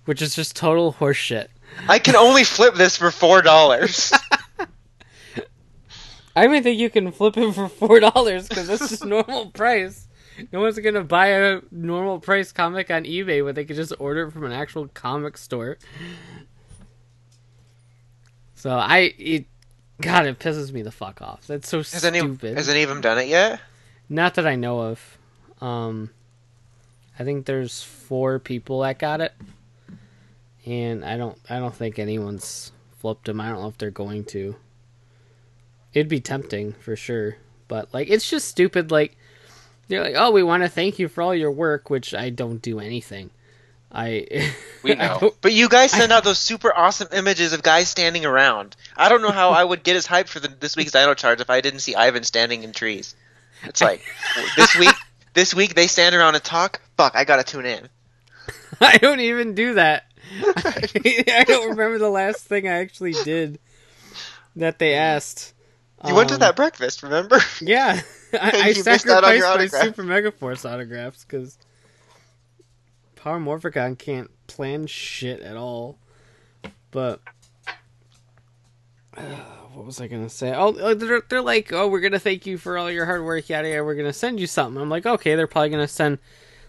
Which 0.05 0.23
is 0.23 0.37
just 0.37 0.55
total 0.55 0.93
horseshit. 0.93 1.49
I 1.89 1.99
can 1.99 2.15
only 2.15 2.45
flip 2.45 2.77
this 2.77 2.97
for 2.97 3.11
four 3.11 3.43
dollars. 3.43 4.13
I 6.37 6.45
don't 6.45 6.53
even 6.53 6.63
think 6.63 6.79
you 6.79 6.91
can 6.91 7.11
flip 7.11 7.37
it 7.37 7.55
for 7.55 7.69
four 7.69 7.99
dollars 7.99 8.47
because 8.47 8.69
that's 8.69 8.89
just 8.89 9.05
normal 9.05 9.47
price. 9.53 10.07
No 10.53 10.61
one's 10.61 10.79
gonna 10.79 11.03
buy 11.03 11.29
a 11.29 11.61
normal 11.73 12.21
price 12.21 12.53
comic 12.53 12.89
on 12.89 13.03
eBay 13.03 13.45
when 13.45 13.57
they 13.57 13.65
could 13.65 13.75
just 13.75 13.95
order 13.99 14.29
it 14.29 14.31
from 14.31 14.45
an 14.45 14.53
actual 14.53 14.87
comic 14.87 15.37
store. 15.37 15.79
So 18.57 18.71
I, 18.71 19.15
it, 19.19 19.45
God, 20.01 20.27
it 20.27 20.39
pisses 20.41 20.73
me 20.73 20.83
the 20.83 20.91
fuck 20.91 21.23
off. 21.23 21.47
That's 21.47 21.69
so 21.69 21.79
Has 21.79 22.05
any 22.05 22.19
stupid. 22.19 22.57
has 22.57 22.69
any 22.69 22.83
of 22.83 22.89
them 22.89 23.01
done 23.01 23.19
it 23.19 23.29
yet? 23.29 23.61
Not 24.09 24.35
that 24.35 24.47
I 24.47 24.57
know 24.57 24.81
of. 24.81 25.19
Um, 25.61 26.11
I 27.19 27.25
think 27.25 27.47
there's 27.47 27.83
four 27.83 28.39
people 28.39 28.81
that 28.81 28.99
got 28.99 29.21
it, 29.21 29.33
and 30.67 31.05
I 31.05 31.17
don't. 31.17 31.39
I 31.49 31.59
don't 31.59 31.75
think 31.75 31.99
anyone's 31.99 32.73
flipped 32.99 33.27
them. 33.27 33.41
I 33.41 33.49
don't 33.51 33.61
know 33.63 33.69
if 33.69 33.79
they're 33.79 33.91
going 33.91 34.25
to. 34.27 34.57
It'd 35.95 36.09
be 36.09 36.21
tempting 36.21 36.73
for 36.75 36.95
sure, 36.97 37.37
but 37.69 37.93
like 37.95 38.09
it's 38.11 38.29
just 38.29 38.49
stupid. 38.49 38.91
Like 38.91 39.17
they're 39.89 40.03
like, 40.03 40.15
"Oh, 40.17 40.31
we 40.31 40.43
want 40.43 40.63
to 40.63 40.69
thank 40.69 40.99
you 40.99 41.09
for 41.09 41.23
all 41.23 41.35
your 41.35 41.51
work," 41.51 41.89
which 41.89 42.15
I 42.15 42.31
don't 42.31 42.61
do 42.61 42.81
anything. 42.81 43.31
I 43.97 44.53
We 44.83 44.95
know. 44.95 45.19
don't- 45.21 45.41
But 45.41 45.53
you 45.53 45.69
guys 45.69 45.91
send 45.91 46.13
out 46.13 46.23
those 46.23 46.39
super 46.39 46.73
awesome 46.77 47.09
images 47.13 47.53
of 47.55 47.63
guys 47.63 47.89
standing 47.89 48.25
around. 48.27 48.77
I 48.97 49.09
don't 49.09 49.23
know 49.23 49.31
how 49.33 49.51
I 49.51 49.65
would 49.65 49.83
get 49.83 49.97
as 49.97 50.07
hyped 50.07 50.29
for 50.29 50.39
the, 50.39 50.49
this 50.49 50.77
week's 50.77 50.93
Dino 50.93 51.15
Charge 51.15 51.41
if 51.41 51.49
I 51.51 51.61
didn't 51.63 51.81
see 51.81 51.95
Ivan 51.95 52.23
standing 52.23 52.63
in 52.63 52.73
trees. 52.73 53.17
It's 53.65 53.81
like 53.81 54.03
this 54.57 54.77
week. 54.77 54.95
This 55.35 55.55
week 55.55 55.75
they 55.75 55.87
stand 55.87 56.15
around 56.15 56.35
and 56.35 56.45
talk. 56.45 56.81
Fuck, 56.97 57.17
I 57.17 57.25
gotta 57.25 57.43
tune 57.45 57.67
in. 57.67 57.89
I 58.81 58.99
don't 58.99 59.21
even 59.21 59.55
do 59.55 59.75
that. 59.75 60.05
I 60.45 61.45
don't 61.47 61.71
remember 61.71 61.99
the 61.99 62.11
last 62.11 62.45
thing 62.47 62.67
I 62.69 62.73
actually 62.81 63.13
did 63.25 63.59
that 64.57 64.79
they 64.79 64.95
asked. 64.95 65.55
You 66.07 66.15
went 66.15 66.29
to 66.29 66.35
Um, 66.35 66.41
that 66.41 66.57
breakfast, 66.57 67.03
remember? 67.03 67.39
Yeah, 67.61 68.01
I, 68.33 68.39
I 68.39 68.69
You 68.69 68.85
missed 68.85 69.09
out 69.09 69.25
on 69.25 69.39
sacrificed 69.41 69.43
my 69.43 69.49
autograph. 69.49 69.83
Super 69.85 70.03
Megaforce 70.05 70.71
autographs 70.71 71.25
because 71.25 71.59
Power 73.27 73.41
Morphicon 73.41 73.99
can't 73.99 74.31
plan 74.47 74.87
shit 74.87 75.41
at 75.41 75.57
all. 75.57 75.99
But 76.93 77.21
uh, 79.17 79.21
what 79.73 79.85
was 79.85 80.01
I 80.01 80.07
gonna 80.07 80.29
say? 80.29 80.55
Oh, 80.55 80.69
uh, 80.77 80.95
they're, 80.95 81.23
they're 81.29 81.43
like, 81.43 81.73
oh, 81.73 81.89
we're 81.89 82.03
gonna 82.03 82.21
thank 82.21 82.47
you 82.47 82.57
for 82.57 82.79
all 82.79 82.89
your 82.89 83.05
hard 83.05 83.25
work, 83.25 83.49
yada 83.49 83.69
yada. 83.69 83.83
We're 83.83 83.97
gonna 83.97 84.13
send 84.13 84.39
you 84.39 84.47
something. 84.47 84.81
I'm 84.81 84.89
like, 84.89 85.07
okay, 85.07 85.35
they're 85.35 85.49
probably 85.49 85.71
gonna 85.71 85.89
send 85.89 86.21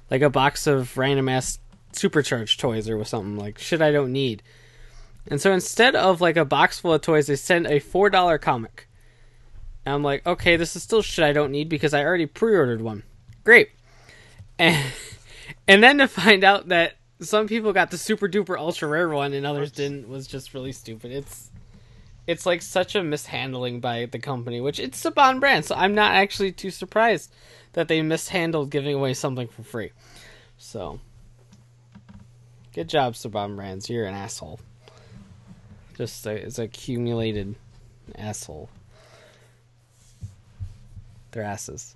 like 0.09 0.23
a 0.23 0.31
box 0.31 0.65
of 0.65 0.97
random 0.97 1.29
ass 1.29 1.59
supercharged 1.91 2.59
toys 2.59 2.89
or 2.89 3.05
something 3.05 3.37
like 3.37 3.59
shit 3.59 3.79
I 3.79 3.91
don't 3.91 4.11
need. 4.11 4.41
And 5.27 5.39
so 5.39 5.53
instead 5.53 5.95
of 5.95 6.21
like 6.21 6.37
a 6.37 6.45
box 6.45 6.79
full 6.79 6.93
of 6.95 7.01
toys, 7.01 7.27
they 7.27 7.35
send 7.35 7.67
a 7.67 7.77
four 7.77 8.09
dollar 8.09 8.39
comic. 8.39 8.89
And 9.85 9.93
I'm 9.93 10.01
like, 10.01 10.25
okay, 10.25 10.55
this 10.55 10.75
is 10.75 10.81
still 10.81 11.03
shit 11.03 11.23
I 11.23 11.33
don't 11.33 11.51
need 11.51 11.69
because 11.69 11.93
I 11.93 12.03
already 12.03 12.25
pre-ordered 12.25 12.81
one. 12.81 13.03
Great. 13.43 13.69
And 14.59 14.91
and 15.67 15.83
then 15.83 15.97
to 15.99 16.07
find 16.07 16.43
out 16.43 16.69
that 16.69 16.93
some 17.19 17.47
people 17.47 17.73
got 17.73 17.91
the 17.91 17.97
super 17.97 18.27
duper 18.27 18.57
ultra 18.57 18.87
rare 18.87 19.09
one 19.09 19.33
and 19.33 19.45
others 19.45 19.71
didn't 19.71 20.07
was 20.07 20.27
just 20.27 20.53
really 20.53 20.71
stupid. 20.71 21.11
It's 21.11 21.49
it's 22.27 22.45
like 22.45 22.61
such 22.61 22.95
a 22.95 23.03
mishandling 23.03 23.79
by 23.79 24.05
the 24.05 24.19
company, 24.19 24.59
which 24.59 24.79
it's 24.79 25.01
Saban 25.01 25.39
brand, 25.39 25.65
so 25.65 25.75
I'm 25.75 25.95
not 25.95 26.11
actually 26.11 26.51
too 26.51 26.71
surprised 26.71 27.31
that 27.73 27.87
they 27.87 28.01
mishandled 28.01 28.69
giving 28.69 28.95
away 28.95 29.13
something 29.13 29.47
for 29.47 29.63
free. 29.63 29.91
So 30.57 30.99
good 32.73 32.89
job, 32.89 33.13
Saban 33.13 33.55
brands. 33.55 33.89
You're 33.89 34.05
an 34.05 34.13
asshole. 34.13 34.59
Just 35.95 36.27
a, 36.27 36.31
it's 36.31 36.59
accumulated 36.59 37.55
asshole. 38.15 38.69
Their 41.31 41.43
asses. 41.43 41.95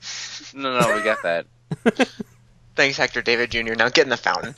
No, 0.54 0.80
no, 0.80 0.94
we 0.94 1.02
got 1.02 1.22
that. 1.24 1.46
Thanks, 2.78 2.96
Hector 2.96 3.22
David 3.22 3.50
Jr. 3.50 3.74
Now 3.74 3.88
get 3.88 4.04
in 4.04 4.08
the 4.08 4.16
fountain. 4.16 4.54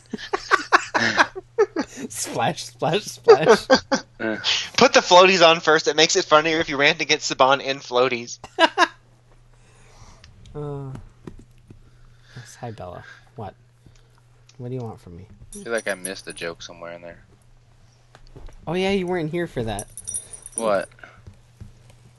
splash, 2.10 2.64
splash, 2.64 3.04
splash. 3.04 3.66
Put 4.76 4.92
the 4.92 5.00
floaties 5.00 5.42
on 5.42 5.60
first. 5.60 5.88
It 5.88 5.96
makes 5.96 6.16
it 6.16 6.26
funnier 6.26 6.58
if 6.58 6.68
you 6.68 6.76
ran 6.76 7.00
against 7.00 7.34
Saban 7.34 7.62
in 7.62 7.78
floaties. 7.78 8.38
Uh, 10.52 10.90
yes, 12.34 12.56
hi, 12.56 12.72
Bella. 12.72 13.04
What? 13.36 13.54
What 14.58 14.68
do 14.70 14.74
you 14.74 14.80
want 14.80 15.00
from 15.00 15.16
me? 15.16 15.28
I 15.54 15.62
feel 15.62 15.72
like 15.72 15.86
I 15.86 15.94
missed 15.94 16.26
a 16.26 16.32
joke 16.32 16.60
somewhere 16.60 16.90
in 16.90 17.02
there. 17.02 17.22
Oh 18.66 18.74
yeah, 18.74 18.90
you 18.90 19.06
weren't 19.06 19.30
here 19.30 19.46
for 19.46 19.62
that. 19.62 19.86
What? 20.56 20.88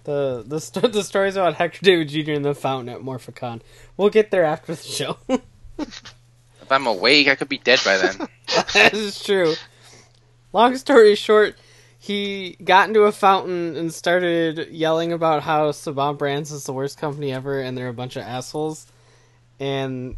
The 0.06 0.46
the 0.48 0.62
st- 0.62 0.94
the 0.94 1.04
stories 1.04 1.36
about 1.36 1.56
Hector 1.56 1.82
David 1.82 2.08
Jr. 2.08 2.32
and 2.32 2.46
the 2.46 2.56
fountain 2.56 2.88
at 2.96 3.02
Morphicon. 3.02 3.60
We'll 3.98 4.10
get 4.10 4.32
there 4.32 4.46
after 4.46 4.76
the 4.76 4.82
show. 4.82 5.18
If 5.82 6.72
I'm 6.72 6.88
awake, 6.88 7.28
I 7.28 7.36
could 7.36 7.50
be 7.50 7.58
dead 7.58 7.80
by 7.84 7.98
then. 7.98 8.18
that 8.74 8.94
is 8.94 9.22
true. 9.24 9.56
Long 10.54 10.78
story 10.78 11.16
short, 11.16 11.56
he 12.00 12.58
got 12.64 12.88
into 12.88 13.02
a 13.02 13.12
fountain 13.12 13.76
and 13.76 13.94
started 13.94 14.70
yelling 14.70 15.12
about 15.12 15.44
how 15.44 15.72
Saban 15.72 16.18
Brands 16.18 16.52
is 16.52 16.64
the 16.66 16.74
worst 16.74 16.98
company 16.98 17.32
ever 17.32 17.60
and 17.60 17.78
they're 17.78 17.88
a 17.88 17.94
bunch 17.94 18.16
of 18.16 18.24
assholes. 18.24 18.88
And 19.60 20.16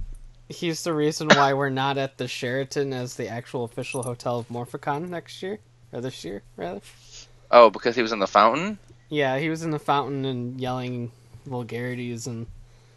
he's 0.48 0.84
the 0.84 0.93
reason 0.93 1.27
why 1.27 1.53
we're 1.53 1.70
not 1.70 1.98
at 1.98 2.17
the 2.17 2.27
Sheraton 2.27 2.93
as 2.93 3.15
the 3.15 3.27
actual 3.27 3.63
official 3.63 4.03
hotel 4.03 4.39
of 4.39 4.48
Morphicon 4.50 5.10
next 5.10 5.41
year. 5.43 5.60
Or 5.91 6.01
this 6.01 6.24
year, 6.25 6.41
rather. 6.58 6.82
oh, 7.51 7.70
because 7.70 7.96
he 7.96 8.01
was 8.01 8.12
in 8.12 8.20
the 8.20 8.27
fountain? 8.27 8.79
Yeah, 9.10 9.38
he 9.38 9.50
was 9.50 9.62
in 9.62 9.70
the 9.70 9.77
fountain 9.77 10.25
and 10.25 10.60
yelling 10.60 11.12
vulgarities 11.46 12.25
and 12.25 12.48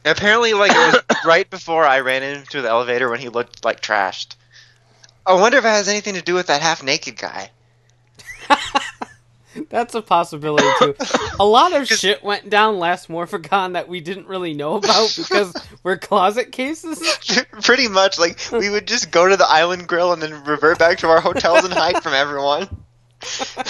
Apparently, 0.06 0.54
like 0.54 0.70
it 0.72 0.94
was 1.08 1.16
right 1.26 1.48
before 1.50 1.84
I 1.84 2.00
ran 2.00 2.22
into 2.22 2.62
the 2.62 2.68
elevator 2.68 3.10
when 3.10 3.20
he 3.20 3.28
looked 3.28 3.64
like 3.64 3.80
trashed. 3.80 4.36
I 5.26 5.34
wonder 5.34 5.58
if 5.58 5.64
it 5.64 5.68
has 5.68 5.88
anything 5.88 6.14
to 6.14 6.22
do 6.22 6.34
with 6.34 6.46
that 6.46 6.62
half 6.62 6.82
naked 6.82 7.16
guy. 7.16 7.50
That's 9.68 9.94
a 9.94 10.02
possibility 10.02 10.68
too. 10.78 10.94
A 11.40 11.44
lot 11.44 11.72
of 11.72 11.88
shit 11.88 12.22
went 12.22 12.48
down 12.48 12.78
last 12.78 13.08
Morphicon 13.08 13.72
that 13.72 13.88
we 13.88 14.00
didn't 14.00 14.28
really 14.28 14.54
know 14.54 14.76
about 14.76 15.12
because 15.16 15.54
we're 15.82 15.96
closet 15.96 16.52
cases. 16.52 17.02
Pretty 17.62 17.88
much, 17.88 18.18
like 18.18 18.38
we 18.52 18.70
would 18.70 18.86
just 18.86 19.10
go 19.10 19.26
to 19.28 19.36
the 19.36 19.48
island 19.48 19.88
grill 19.88 20.12
and 20.12 20.22
then 20.22 20.44
revert 20.44 20.78
back 20.78 20.98
to 20.98 21.08
our 21.08 21.20
hotels 21.20 21.64
and 21.64 21.72
hide 21.72 22.02
from 22.02 22.12
everyone. 22.12 22.68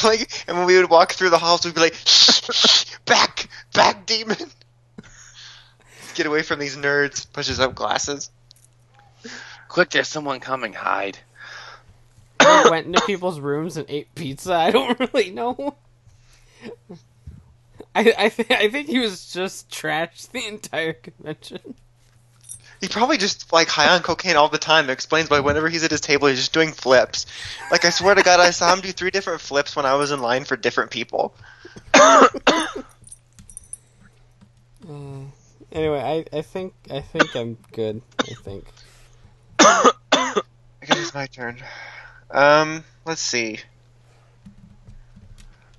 Like, 0.05 0.45
and 0.49 0.59
when 0.59 0.67
we 0.67 0.77
would 0.77 0.91
walk 0.91 1.13
through 1.13 1.31
the 1.31 1.39
halls, 1.39 1.65
we'd 1.65 1.75
be 1.75 1.81
like, 1.81 1.95
shh 1.95 2.85
"Back, 3.07 3.49
back, 3.73 4.05
demon! 4.05 4.37
Get 6.17 6.27
away 6.27 6.43
from 6.43 6.59
these 6.59 6.77
nerds!" 6.77 7.31
Pushes 7.33 7.61
up 7.61 7.75
glasses. 7.75 8.31
Quick, 9.69 9.91
there's 9.91 10.09
someone 10.09 10.41
coming. 10.41 10.73
Hide. 10.73 11.19
We 12.41 12.71
went 12.71 12.87
into 12.87 13.01
people's 13.03 13.41
rooms 13.41 13.77
and 13.77 13.87
ate 13.89 14.15
pizza. 14.15 14.55
I 14.55 14.71
don't 14.71 14.99
really 15.15 15.31
know. 15.31 15.77
I 17.95 18.15
I, 18.19 18.29
th- 18.31 18.51
I 18.51 18.69
think 18.69 18.89
he 18.89 18.99
was 18.99 19.33
just 19.33 19.69
trashed 19.71 20.31
the 20.31 20.47
entire 20.47 20.95
convention. 20.95 21.75
He 22.81 22.89
probably 22.89 23.17
just 23.17 23.53
like 23.53 23.69
high 23.69 23.95
on 23.95 24.03
cocaine 24.03 24.37
all 24.37 24.49
the 24.49 24.59
time. 24.59 24.89
It 24.89 24.93
explains 24.93 25.31
why 25.31 25.41
whenever 25.41 25.69
he's 25.69 25.83
at 25.83 25.91
his 25.91 26.01
table, 26.03 26.29
he's 26.29 26.39
just 26.39 26.53
doing 26.53 26.73
flips. 26.73 27.27
Like 27.71 27.85
I 27.85 27.91
swear 27.91 28.15
to 28.15 28.23
God, 28.23 28.39
I 28.39 28.51
saw 28.51 28.73
him 28.73 28.81
do 28.81 28.93
three 28.93 29.11
different 29.11 29.41
flips 29.41 29.75
when 29.75 29.87
I 29.87 29.95
was 29.95 30.11
in 30.11 30.21
line 30.21 30.45
for 30.45 30.57
different 30.57 30.91
people. 30.91 31.35
Uh, 34.89 35.25
anyway, 35.73 36.27
I, 36.33 36.37
I 36.39 36.43
think 36.43 36.75
I 36.91 37.01
think 37.01 37.35
I'm 37.35 37.59
good. 37.73 38.03
I 38.21 38.35
think. 38.35 38.65
I 39.61 40.43
guess 40.83 40.99
it's 40.99 41.15
my 41.15 41.27
turn. 41.27 41.59
Um, 42.31 42.85
let's 43.05 43.21
see. 43.21 43.59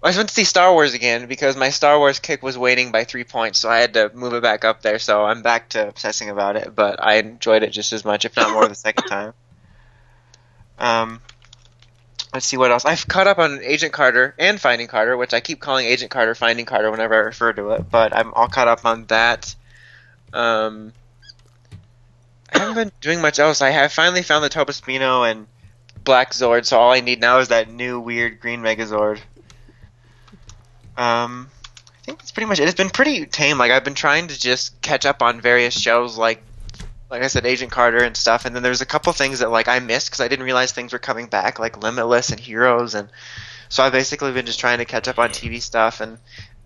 I 0.03 0.09
just 0.09 0.17
went 0.17 0.29
to 0.29 0.35
see 0.35 0.43
Star 0.43 0.71
Wars 0.73 0.93
again 0.93 1.27
because 1.27 1.57
my 1.57 1.69
Star 1.69 1.97
Wars 1.97 2.19
kick 2.19 2.43
was 2.43 2.57
waiting 2.57 2.91
by 2.91 3.03
three 3.03 3.23
points, 3.23 3.59
so 3.59 3.69
I 3.69 3.79
had 3.79 3.95
to 3.95 4.11
move 4.13 4.33
it 4.33 4.43
back 4.43 4.63
up 4.63 4.81
there. 4.81 4.99
So 4.99 5.25
I'm 5.25 5.41
back 5.41 5.69
to 5.69 5.87
obsessing 5.87 6.29
about 6.29 6.55
it, 6.55 6.75
but 6.75 7.03
I 7.03 7.15
enjoyed 7.15 7.63
it 7.63 7.71
just 7.71 7.93
as 7.93 8.05
much, 8.05 8.23
if 8.23 8.35
not 8.35 8.51
more, 8.51 8.67
the 8.67 8.75
second 8.75 9.03
time. 9.09 9.33
Um, 10.77 11.19
let's 12.31 12.45
see 12.45 12.57
what 12.57 12.71
else. 12.71 12.85
I've 12.85 13.07
caught 13.07 13.27
up 13.27 13.39
on 13.39 13.61
Agent 13.63 13.91
Carter 13.91 14.35
and 14.37 14.61
Finding 14.61 14.87
Carter, 14.87 15.17
which 15.17 15.33
I 15.33 15.39
keep 15.39 15.59
calling 15.59 15.87
Agent 15.87 16.11
Carter 16.11 16.35
Finding 16.35 16.65
Carter 16.65 16.91
whenever 16.91 17.15
I 17.15 17.19
refer 17.19 17.51
to 17.53 17.71
it, 17.71 17.89
but 17.89 18.15
I'm 18.15 18.33
all 18.33 18.47
caught 18.47 18.67
up 18.67 18.85
on 18.85 19.05
that. 19.07 19.55
Um, 20.37 20.93
I 22.53 22.59
haven't 22.59 22.75
been 22.75 22.91
doing 23.01 23.21
much 23.21 23.39
else. 23.39 23.63
I 23.63 23.71
have 23.71 23.91
finally 23.91 24.21
found 24.21 24.43
the 24.43 24.51
Tobaspino 24.51 25.29
and 25.29 25.47
Black 26.03 26.31
Zord, 26.33 26.65
so 26.65 26.77
all 26.79 26.91
I 26.91 26.99
need 26.99 27.19
now 27.19 27.39
is 27.39 27.47
that 27.47 27.71
new 27.71 27.99
weird 27.99 28.39
green 28.39 28.61
Megazord. 28.61 29.19
Um, 30.95 31.49
I 31.49 32.05
think 32.05 32.19
that's 32.19 32.31
pretty 32.31 32.45
much 32.45 32.59
it. 32.59 32.67
It's 32.67 32.77
been 32.77 32.91
pretty 32.91 33.25
tame. 33.25 33.57
Like 33.57 33.71
I've 33.71 33.83
been 33.83 33.95
trying 33.95 34.27
to 34.27 34.39
just 34.39 34.79
catch 34.81 35.07
up 35.07 35.23
on 35.23 35.41
various 35.41 35.73
shows, 35.73 36.19
like 36.19 36.43
like 37.09 37.23
I 37.23 37.27
said, 37.27 37.47
Agent 37.47 37.71
Carter 37.71 38.03
and 38.03 38.15
stuff. 38.15 38.45
And 38.45 38.55
then 38.55 38.61
there's 38.61 38.81
a 38.81 38.85
couple 38.85 39.11
things 39.13 39.39
that 39.39 39.49
like 39.49 39.67
I 39.67 39.79
missed 39.79 40.09
because 40.09 40.21
I 40.21 40.27
didn't 40.27 40.45
realize 40.45 40.71
things 40.71 40.93
were 40.93 40.99
coming 40.99 41.25
back, 41.25 41.57
like 41.57 41.81
Limitless 41.81 42.29
and 42.29 42.39
Heroes, 42.39 42.93
and 42.93 43.09
so 43.69 43.81
I've 43.81 43.91
basically 43.91 44.31
been 44.33 44.45
just 44.45 44.59
trying 44.59 44.77
to 44.77 44.85
catch 44.85 45.07
up 45.07 45.17
on 45.17 45.29
TV 45.29 45.59
stuff, 45.59 45.99
and 45.99 46.19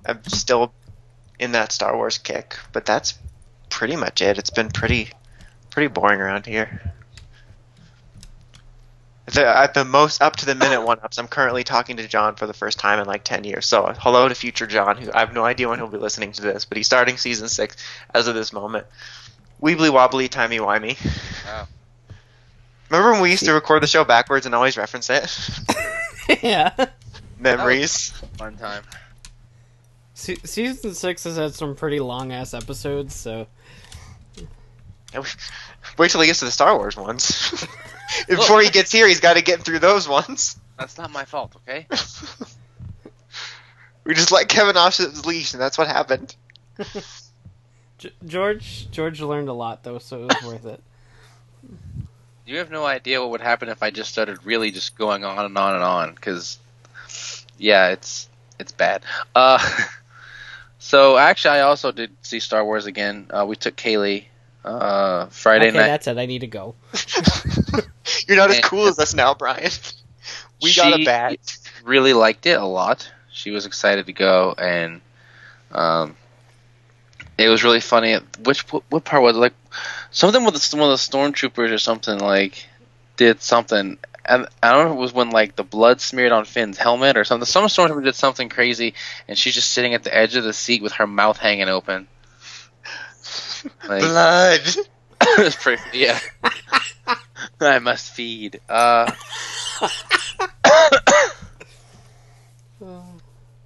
I'm 0.05 0.21
still 0.25 0.73
in 1.39 1.53
that 1.53 1.71
Star 1.71 1.95
Wars 1.95 2.17
kick. 2.17 2.57
But 2.73 2.86
that's 2.86 3.17
pretty 3.81 3.95
much 3.95 4.21
it. 4.21 4.37
It's 4.37 4.51
been 4.51 4.69
pretty 4.69 5.09
pretty 5.71 5.87
boring 5.87 6.21
around 6.21 6.45
here. 6.45 6.93
The, 9.25 9.43
at 9.43 9.73
the 9.73 9.83
most 9.83 10.21
up 10.21 10.35
to 10.35 10.45
the 10.45 10.53
minute 10.53 10.85
one 10.85 10.99
ups, 11.01 11.17
I'm 11.17 11.27
currently 11.27 11.63
talking 11.63 11.97
to 11.97 12.07
John 12.07 12.35
for 12.35 12.45
the 12.45 12.53
first 12.53 12.77
time 12.77 12.99
in 12.99 13.07
like 13.07 13.23
10 13.23 13.43
years. 13.43 13.65
So, 13.65 13.91
hello 13.97 14.29
to 14.29 14.35
future 14.35 14.67
John, 14.67 14.97
who 14.97 15.09
I 15.11 15.21
have 15.21 15.33
no 15.33 15.43
idea 15.43 15.67
when 15.67 15.79
he'll 15.79 15.87
be 15.87 15.97
listening 15.97 16.31
to 16.33 16.43
this, 16.43 16.63
but 16.63 16.77
he's 16.77 16.85
starting 16.85 17.17
season 17.17 17.49
6 17.49 17.75
as 18.13 18.27
of 18.27 18.35
this 18.35 18.53
moment. 18.53 18.85
Weebly 19.59 19.89
wobbly, 19.89 20.27
timey 20.27 20.59
wimey. 20.59 20.95
Wow. 21.47 21.67
Remember 22.91 23.13
when 23.13 23.21
we 23.21 23.31
used 23.31 23.45
to 23.45 23.53
record 23.53 23.81
the 23.81 23.87
show 23.87 24.05
backwards 24.05 24.45
and 24.45 24.53
always 24.53 24.77
reference 24.77 25.09
it? 25.09 25.35
yeah. 26.43 26.85
Memories. 27.39 28.11
One 28.37 28.57
time. 28.57 28.83
Se- 30.13 30.37
season 30.43 30.93
six 30.93 31.23
has 31.23 31.37
had 31.37 31.55
some 31.55 31.75
pretty 31.75 31.99
long 31.99 32.31
ass 32.31 32.53
episodes, 32.53 33.15
so 33.15 33.47
Wait 35.97 36.12
till 36.12 36.21
he 36.21 36.28
gets 36.28 36.39
to 36.39 36.45
the 36.45 36.52
Star 36.52 36.78
Wars 36.78 36.95
ones. 36.95 37.52
Before 38.28 38.62
he 38.62 38.69
gets 38.69 38.91
here, 38.91 39.08
he's 39.08 39.19
got 39.19 39.36
to 39.36 39.41
get 39.41 39.62
through 39.62 39.80
those 39.80 40.08
ones. 40.08 40.60
That's 40.78 40.97
not 40.97 41.12
my 41.12 41.26
fault, 41.26 41.56
okay? 41.58 41.88
we 44.04 44.13
just 44.13 44.32
let 44.32 44.50
Kevin 44.50 44.78
off 44.78 44.97
his 44.97 45.26
leash, 45.26 45.54
and 45.54 45.62
that's 45.62 45.78
what 45.78 45.88
happened. 45.88 46.36
George 48.26 48.89
George 48.89 49.21
learned 49.21 49.47
a 49.47 49.54
lot 49.54 49.84
though, 49.84 50.00
so 50.00 50.24
it 50.24 50.34
was 50.34 50.43
worth 50.43 50.65
it. 50.65 50.82
You 52.45 52.58
have 52.58 52.71
no 52.71 52.86
idea 52.86 53.21
what 53.21 53.32
would 53.32 53.41
happen 53.41 53.69
if 53.69 53.84
I 53.84 53.91
just 53.91 54.12
started 54.12 54.45
really 54.45 54.71
just 54.71 54.97
going 54.97 55.24
on 55.24 55.45
and 55.45 55.58
on 55.58 55.76
and 55.76 55.84
on, 55.84 56.13
because, 56.13 56.58
yeah, 57.58 57.89
it's 57.89 58.28
it's 58.60 58.71
bad. 58.71 59.04
Uh, 59.36 59.60
so 60.80 61.17
actually, 61.17 61.60
I 61.60 61.62
also 61.62 61.91
did 61.91 62.12
see 62.24 62.39
Star 62.39 62.65
Wars 62.65 62.88
again. 62.88 63.28
Uh, 63.30 63.45
we 63.47 63.56
took 63.56 63.76
Kaylee 63.76 64.26
uh, 64.63 65.28
Friday 65.28 65.69
okay, 65.69 65.78
night. 65.78 65.88
that's 65.88 66.08
it. 66.08 66.17
I 66.17 66.26
need 66.26 66.39
to 66.39 66.47
go. 66.47 66.76
You're 68.28 68.38
not 68.38 68.52
as 68.52 68.60
cool 68.62 68.88
as 68.88 69.00
us 69.00 69.13
now, 69.13 69.34
Brian. 69.34 69.71
We 70.62 70.76
got 70.76 70.93
a 71.00 71.04
bat. 71.04 71.58
Really 71.84 72.13
liked 72.13 72.45
it 72.45 72.60
a 72.60 72.65
lot. 72.65 73.12
She 73.32 73.50
was 73.50 73.65
excited 73.65 74.06
to 74.06 74.13
go, 74.13 74.54
and 74.56 75.02
um, 75.71 76.15
it 77.38 77.50
was 77.50 77.63
really 77.63 77.80
funny. 77.80 78.17
Which 78.43 78.71
what, 78.71 78.84
what 78.89 79.04
part 79.04 79.24
was 79.24 79.36
it? 79.36 79.39
like 79.39 79.54
something 80.12 80.43
with 80.43 80.54
the, 80.54 80.78
one 80.78 80.91
of 80.91 81.00
the 81.00 81.04
stormtroopers 81.04 81.71
or 81.71 81.80
something 81.80 82.19
like 82.19 82.67
did 83.17 83.41
something. 83.41 83.97
And 84.24 84.47
I 84.62 84.71
don't 84.71 84.86
know 84.86 84.91
if 84.91 84.97
it 84.97 85.02
was 85.02 85.13
when 85.13 85.32
like 85.32 85.56
the 85.56 85.63
blood 85.63 86.00
smeared 86.00 86.32
on 86.32 86.45
Finn's 86.45 86.78
helmet 86.78 87.17
or 87.17 87.24
something. 87.24 87.45
Some 87.45 87.65
stormtrooper 87.65 88.04
did 88.04 88.15
something 88.15 88.50
crazy, 88.50 88.93
and 89.28 89.38
she's 89.38 89.56
just 89.56 89.71
sitting 89.71 89.95
at 89.95 90.04
the 90.04 90.15
edge 90.15 90.36
of 90.36 90.43
the 90.43 90.54
seat 90.54 90.84
with 90.84 90.93
her 90.93 91.08
mouth 91.08 91.38
hanging 91.38 91.69
open. 91.69 92.08
Like, 93.88 94.02
Blood. 94.02 94.62
it 95.21 95.39
was 95.39 95.56
pretty, 95.56 95.82
yeah. 95.93 96.19
I 97.60 97.80
must 97.80 98.13
feed. 98.13 98.60
Uh, 98.67 99.12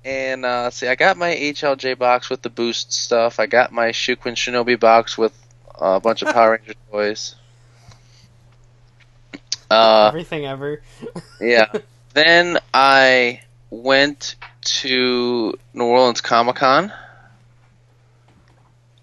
and 0.05 0.45
uh, 0.45 0.69
see, 0.69 0.87
I 0.87 0.95
got 0.95 1.17
my 1.17 1.33
HLJ 1.33 1.97
box 1.97 2.29
with 2.29 2.41
the 2.41 2.49
boost 2.49 2.93
stuff. 2.93 3.39
I 3.39 3.45
got 3.45 3.71
my 3.71 3.89
Shuquin 3.89 4.35
Shinobi 4.35 4.79
box 4.79 5.17
with 5.17 5.33
uh, 5.81 5.95
a 5.95 5.99
bunch 5.99 6.21
of 6.21 6.33
Power 6.33 6.51
Ranger 6.51 6.73
toys. 6.91 7.35
Uh, 9.69 10.07
Everything 10.09 10.45
ever. 10.45 10.81
yeah. 11.41 11.71
then 12.13 12.57
I 12.73 13.41
went 13.69 14.35
to 14.61 15.53
New 15.73 15.83
Orleans 15.85 16.21
Comic 16.21 16.57
Con. 16.57 16.91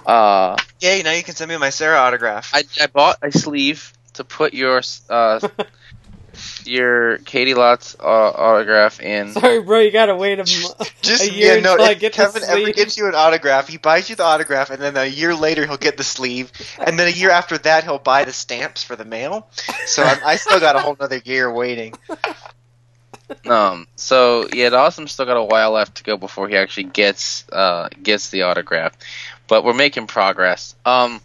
Uh, 0.06 0.56
Yay! 0.80 1.02
Now 1.02 1.12
you 1.12 1.22
can 1.22 1.34
send 1.34 1.48
me 1.48 1.56
my 1.56 1.70
Sarah 1.70 1.98
autograph. 1.98 2.50
I, 2.54 2.64
I 2.80 2.86
bought 2.86 3.18
a 3.22 3.30
sleeve 3.30 3.92
to 4.14 4.24
put 4.24 4.52
your 4.54 4.82
uh, 5.08 5.40
your 6.64 7.18
Katie 7.18 7.54
Lots 7.54 7.96
uh, 8.00 8.02
autograph 8.02 9.00
in. 9.00 9.28
Sorry, 9.28 9.62
bro, 9.62 9.80
you 9.80 9.90
gotta 9.90 10.16
wait 10.16 10.38
a, 10.40 10.44
mo- 10.44 10.74
Just 11.02 11.22
a 11.22 11.32
year 11.32 11.56
yeah, 11.56 11.60
no. 11.60 11.72
until 11.72 11.86
I 11.86 11.94
get 11.94 12.12
Kevin 12.12 12.42
the 12.42 12.50
ever 12.50 12.60
sleeve. 12.62 12.74
gets 12.74 12.96
you 12.96 13.06
an 13.06 13.14
autograph, 13.14 13.68
he 13.68 13.76
buys 13.76 14.10
you 14.10 14.16
the 14.16 14.24
autograph, 14.24 14.70
and 14.70 14.80
then 14.82 14.96
a 14.96 15.06
year 15.06 15.34
later 15.34 15.66
he'll 15.66 15.76
get 15.76 15.96
the 15.96 16.04
sleeve, 16.04 16.50
and 16.78 16.98
then 16.98 17.08
a 17.08 17.10
year 17.10 17.30
after 17.30 17.58
that 17.58 17.84
he'll 17.84 17.98
buy 17.98 18.24
the 18.24 18.32
stamps 18.32 18.82
for 18.82 18.96
the 18.96 19.04
mail. 19.04 19.48
So 19.84 20.04
I'm, 20.04 20.18
I 20.24 20.36
still 20.36 20.60
got 20.60 20.76
a 20.76 20.80
whole 20.80 20.96
other 21.00 21.20
year 21.24 21.52
waiting. 21.52 21.94
Um. 23.48 23.86
So 23.96 24.46
yeah, 24.52 24.68
Dawson 24.68 25.06
still 25.08 25.26
got 25.26 25.36
a 25.36 25.42
while 25.42 25.72
left 25.72 25.96
to 25.96 26.04
go 26.04 26.16
before 26.16 26.48
he 26.48 26.56
actually 26.56 26.84
gets 26.84 27.48
uh 27.50 27.88
gets 28.02 28.30
the 28.30 28.42
autograph, 28.42 28.96
but 29.48 29.64
we're 29.64 29.74
making 29.74 30.06
progress. 30.06 30.74
Um. 30.84 31.20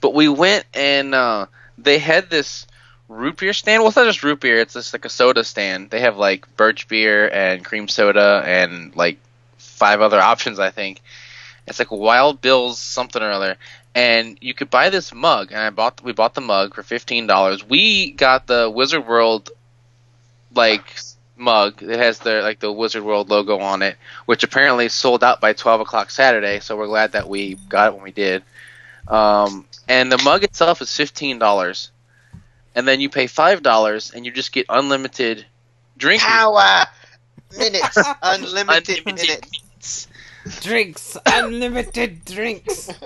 But 0.00 0.12
we 0.12 0.28
went 0.28 0.66
and 0.74 1.14
uh, 1.14 1.46
they 1.78 1.98
had 1.98 2.28
this 2.28 2.66
root 3.08 3.38
beer 3.38 3.52
stand. 3.52 3.82
Well, 3.82 3.88
it's 3.88 3.96
not 3.96 4.04
just 4.06 4.22
root 4.22 4.40
beer; 4.40 4.60
it's 4.60 4.74
just 4.74 4.92
like 4.92 5.04
a 5.04 5.10
soda 5.10 5.44
stand. 5.44 5.90
They 5.90 6.00
have 6.00 6.16
like 6.16 6.56
birch 6.56 6.88
beer 6.88 7.28
and 7.28 7.64
cream 7.64 7.88
soda 7.88 8.42
and 8.44 8.94
like 8.94 9.18
five 9.58 10.00
other 10.00 10.20
options. 10.20 10.58
I 10.58 10.70
think 10.70 11.00
it's 11.66 11.78
like 11.78 11.90
Wild 11.90 12.40
Bill's 12.40 12.78
something 12.78 13.22
or 13.22 13.30
other. 13.30 13.56
And 13.94 14.38
you 14.40 14.54
could 14.54 14.70
buy 14.70 14.90
this 14.90 15.14
mug, 15.14 15.52
and 15.52 15.60
I 15.60 15.70
bought 15.70 16.02
we 16.02 16.12
bought 16.12 16.34
the 16.34 16.40
mug 16.40 16.74
for 16.74 16.82
fifteen 16.82 17.26
dollars. 17.26 17.64
We 17.64 18.10
got 18.10 18.46
the 18.46 18.68
Wizard 18.68 19.06
World 19.06 19.50
like 20.52 20.84
mug 21.36 21.78
that 21.80 21.98
has 21.98 22.18
the 22.20 22.42
like 22.42 22.60
the 22.60 22.72
Wizard 22.72 23.02
World 23.02 23.28
logo 23.30 23.58
on 23.58 23.82
it, 23.82 23.96
which 24.26 24.44
apparently 24.44 24.88
sold 24.88 25.24
out 25.24 25.40
by 25.40 25.52
twelve 25.52 25.80
o'clock 25.80 26.10
Saturday. 26.10 26.60
So 26.60 26.76
we're 26.76 26.86
glad 26.86 27.12
that 27.12 27.28
we 27.28 27.54
got 27.68 27.88
it 27.88 27.94
when 27.94 28.02
we 28.04 28.12
did. 28.12 28.42
Um, 29.08 29.66
and 29.88 30.10
the 30.10 30.18
mug 30.18 30.44
itself 30.44 30.80
is 30.80 30.94
fifteen 30.94 31.38
dollars, 31.38 31.90
and 32.74 32.86
then 32.86 33.00
you 33.00 33.08
pay 33.08 33.26
five 33.26 33.62
dollars, 33.62 34.12
and 34.14 34.24
you 34.24 34.32
just 34.32 34.52
get 34.52 34.66
unlimited 34.68 35.44
drinking. 35.96 36.28
Power 36.28 36.84
minutes, 37.56 37.98
unlimited, 38.22 38.98
Unlimited 39.06 39.06
minutes. 39.06 40.08
Drinks, 40.60 41.16
unlimited 41.26 42.24
drinks. 42.24 42.90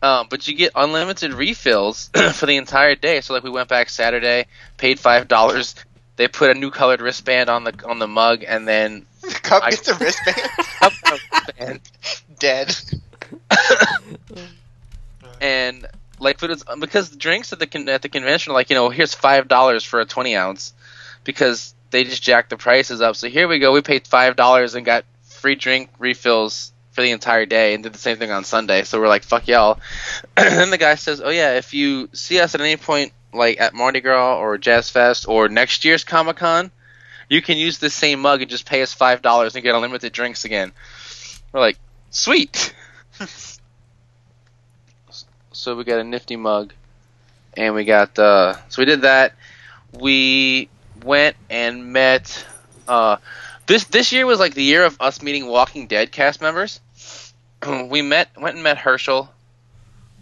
Um, 0.00 0.28
but 0.30 0.46
you 0.46 0.54
get 0.54 0.72
unlimited 0.76 1.34
refills 1.34 2.10
for 2.34 2.46
the 2.46 2.56
entire 2.56 2.94
day. 2.94 3.20
So 3.20 3.34
like 3.34 3.42
we 3.42 3.50
went 3.50 3.68
back 3.68 3.88
Saturday, 3.88 4.46
paid 4.76 5.00
five 5.00 5.26
dollars. 5.26 5.74
They 6.18 6.28
put 6.28 6.50
a 6.50 6.54
new 6.54 6.70
colored 6.70 7.00
wristband 7.00 7.48
on 7.48 7.64
the 7.64 7.72
on 7.88 7.98
the 7.98 8.06
mug, 8.08 8.44
and 8.46 8.68
then 8.68 9.06
The 9.22 9.28
cup 9.42 9.62
I- 9.64 9.70
gets 9.70 9.88
a 9.88 9.94
wristband. 9.94 10.36
up 10.82 10.92
the 11.04 11.20
wristband. 11.32 11.80
Dead. 12.38 12.76
and 15.40 15.86
like 16.18 16.40
but 16.40 16.50
it's 16.50 16.64
because 16.80 17.10
the 17.10 17.16
drinks 17.16 17.52
at 17.52 17.58
the 17.58 17.66
con- 17.66 17.88
at 17.88 18.02
the 18.02 18.08
convention 18.08 18.50
are 18.50 18.54
like 18.54 18.70
you 18.70 18.76
know 18.76 18.88
here's 18.90 19.14
five 19.14 19.48
dollars 19.48 19.84
for 19.84 20.00
a 20.00 20.04
twenty 20.04 20.34
ounce 20.36 20.74
because 21.24 21.74
they 21.90 22.04
just 22.04 22.22
jacked 22.22 22.50
the 22.50 22.56
prices 22.56 23.00
up. 23.00 23.16
So 23.16 23.28
here 23.28 23.48
we 23.48 23.58
go, 23.60 23.72
we 23.72 23.80
paid 23.80 24.06
five 24.06 24.36
dollars 24.36 24.74
and 24.74 24.84
got 24.84 25.04
free 25.22 25.54
drink 25.54 25.90
refills 25.98 26.72
for 26.92 27.02
the 27.02 27.10
entire 27.12 27.46
day 27.46 27.74
and 27.74 27.82
did 27.82 27.92
the 27.94 27.98
same 27.98 28.16
thing 28.18 28.30
on 28.30 28.44
Sunday. 28.44 28.82
So 28.82 29.00
we're 29.00 29.08
like 29.08 29.22
fuck 29.22 29.46
y'all. 29.48 29.78
and 30.36 30.48
then 30.58 30.70
the 30.70 30.78
guy 30.78 30.96
says, 30.96 31.20
oh 31.20 31.30
yeah, 31.30 31.56
if 31.56 31.72
you 31.74 32.08
see 32.12 32.40
us 32.40 32.54
at 32.54 32.60
any 32.60 32.76
point 32.76 33.12
like 33.32 33.60
at 33.60 33.74
Mardi 33.74 34.00
Gras 34.00 34.38
or 34.38 34.58
Jazz 34.58 34.90
Fest 34.90 35.28
or 35.28 35.48
next 35.48 35.84
year's 35.84 36.04
Comic 36.04 36.36
Con. 36.36 36.70
You 37.28 37.42
can 37.42 37.58
use 37.58 37.78
the 37.78 37.90
same 37.90 38.20
mug 38.20 38.40
and 38.40 38.50
just 38.50 38.66
pay 38.66 38.82
us 38.82 38.94
five 38.94 39.22
dollars 39.22 39.54
and 39.54 39.62
get 39.62 39.74
unlimited 39.74 40.12
drinks 40.12 40.44
again. 40.44 40.72
We're 41.52 41.60
like, 41.60 41.78
sweet. 42.10 42.74
so 45.52 45.76
we 45.76 45.84
got 45.84 45.98
a 45.98 46.04
nifty 46.04 46.36
mug, 46.36 46.72
and 47.56 47.74
we 47.74 47.84
got 47.84 48.18
uh, 48.18 48.54
so 48.68 48.80
we 48.82 48.86
did 48.86 49.02
that. 49.02 49.34
We 49.92 50.68
went 51.04 51.36
and 51.50 51.92
met. 51.92 52.46
Uh, 52.86 53.18
this 53.66 53.84
this 53.84 54.12
year 54.12 54.24
was 54.24 54.38
like 54.38 54.54
the 54.54 54.62
year 54.62 54.84
of 54.84 54.96
us 55.00 55.20
meeting 55.20 55.46
Walking 55.46 55.86
Dead 55.86 56.10
cast 56.10 56.40
members. 56.40 56.80
we 57.88 58.00
met 58.00 58.30
went 58.40 58.54
and 58.54 58.64
met 58.64 58.78
Hershel 58.78 59.28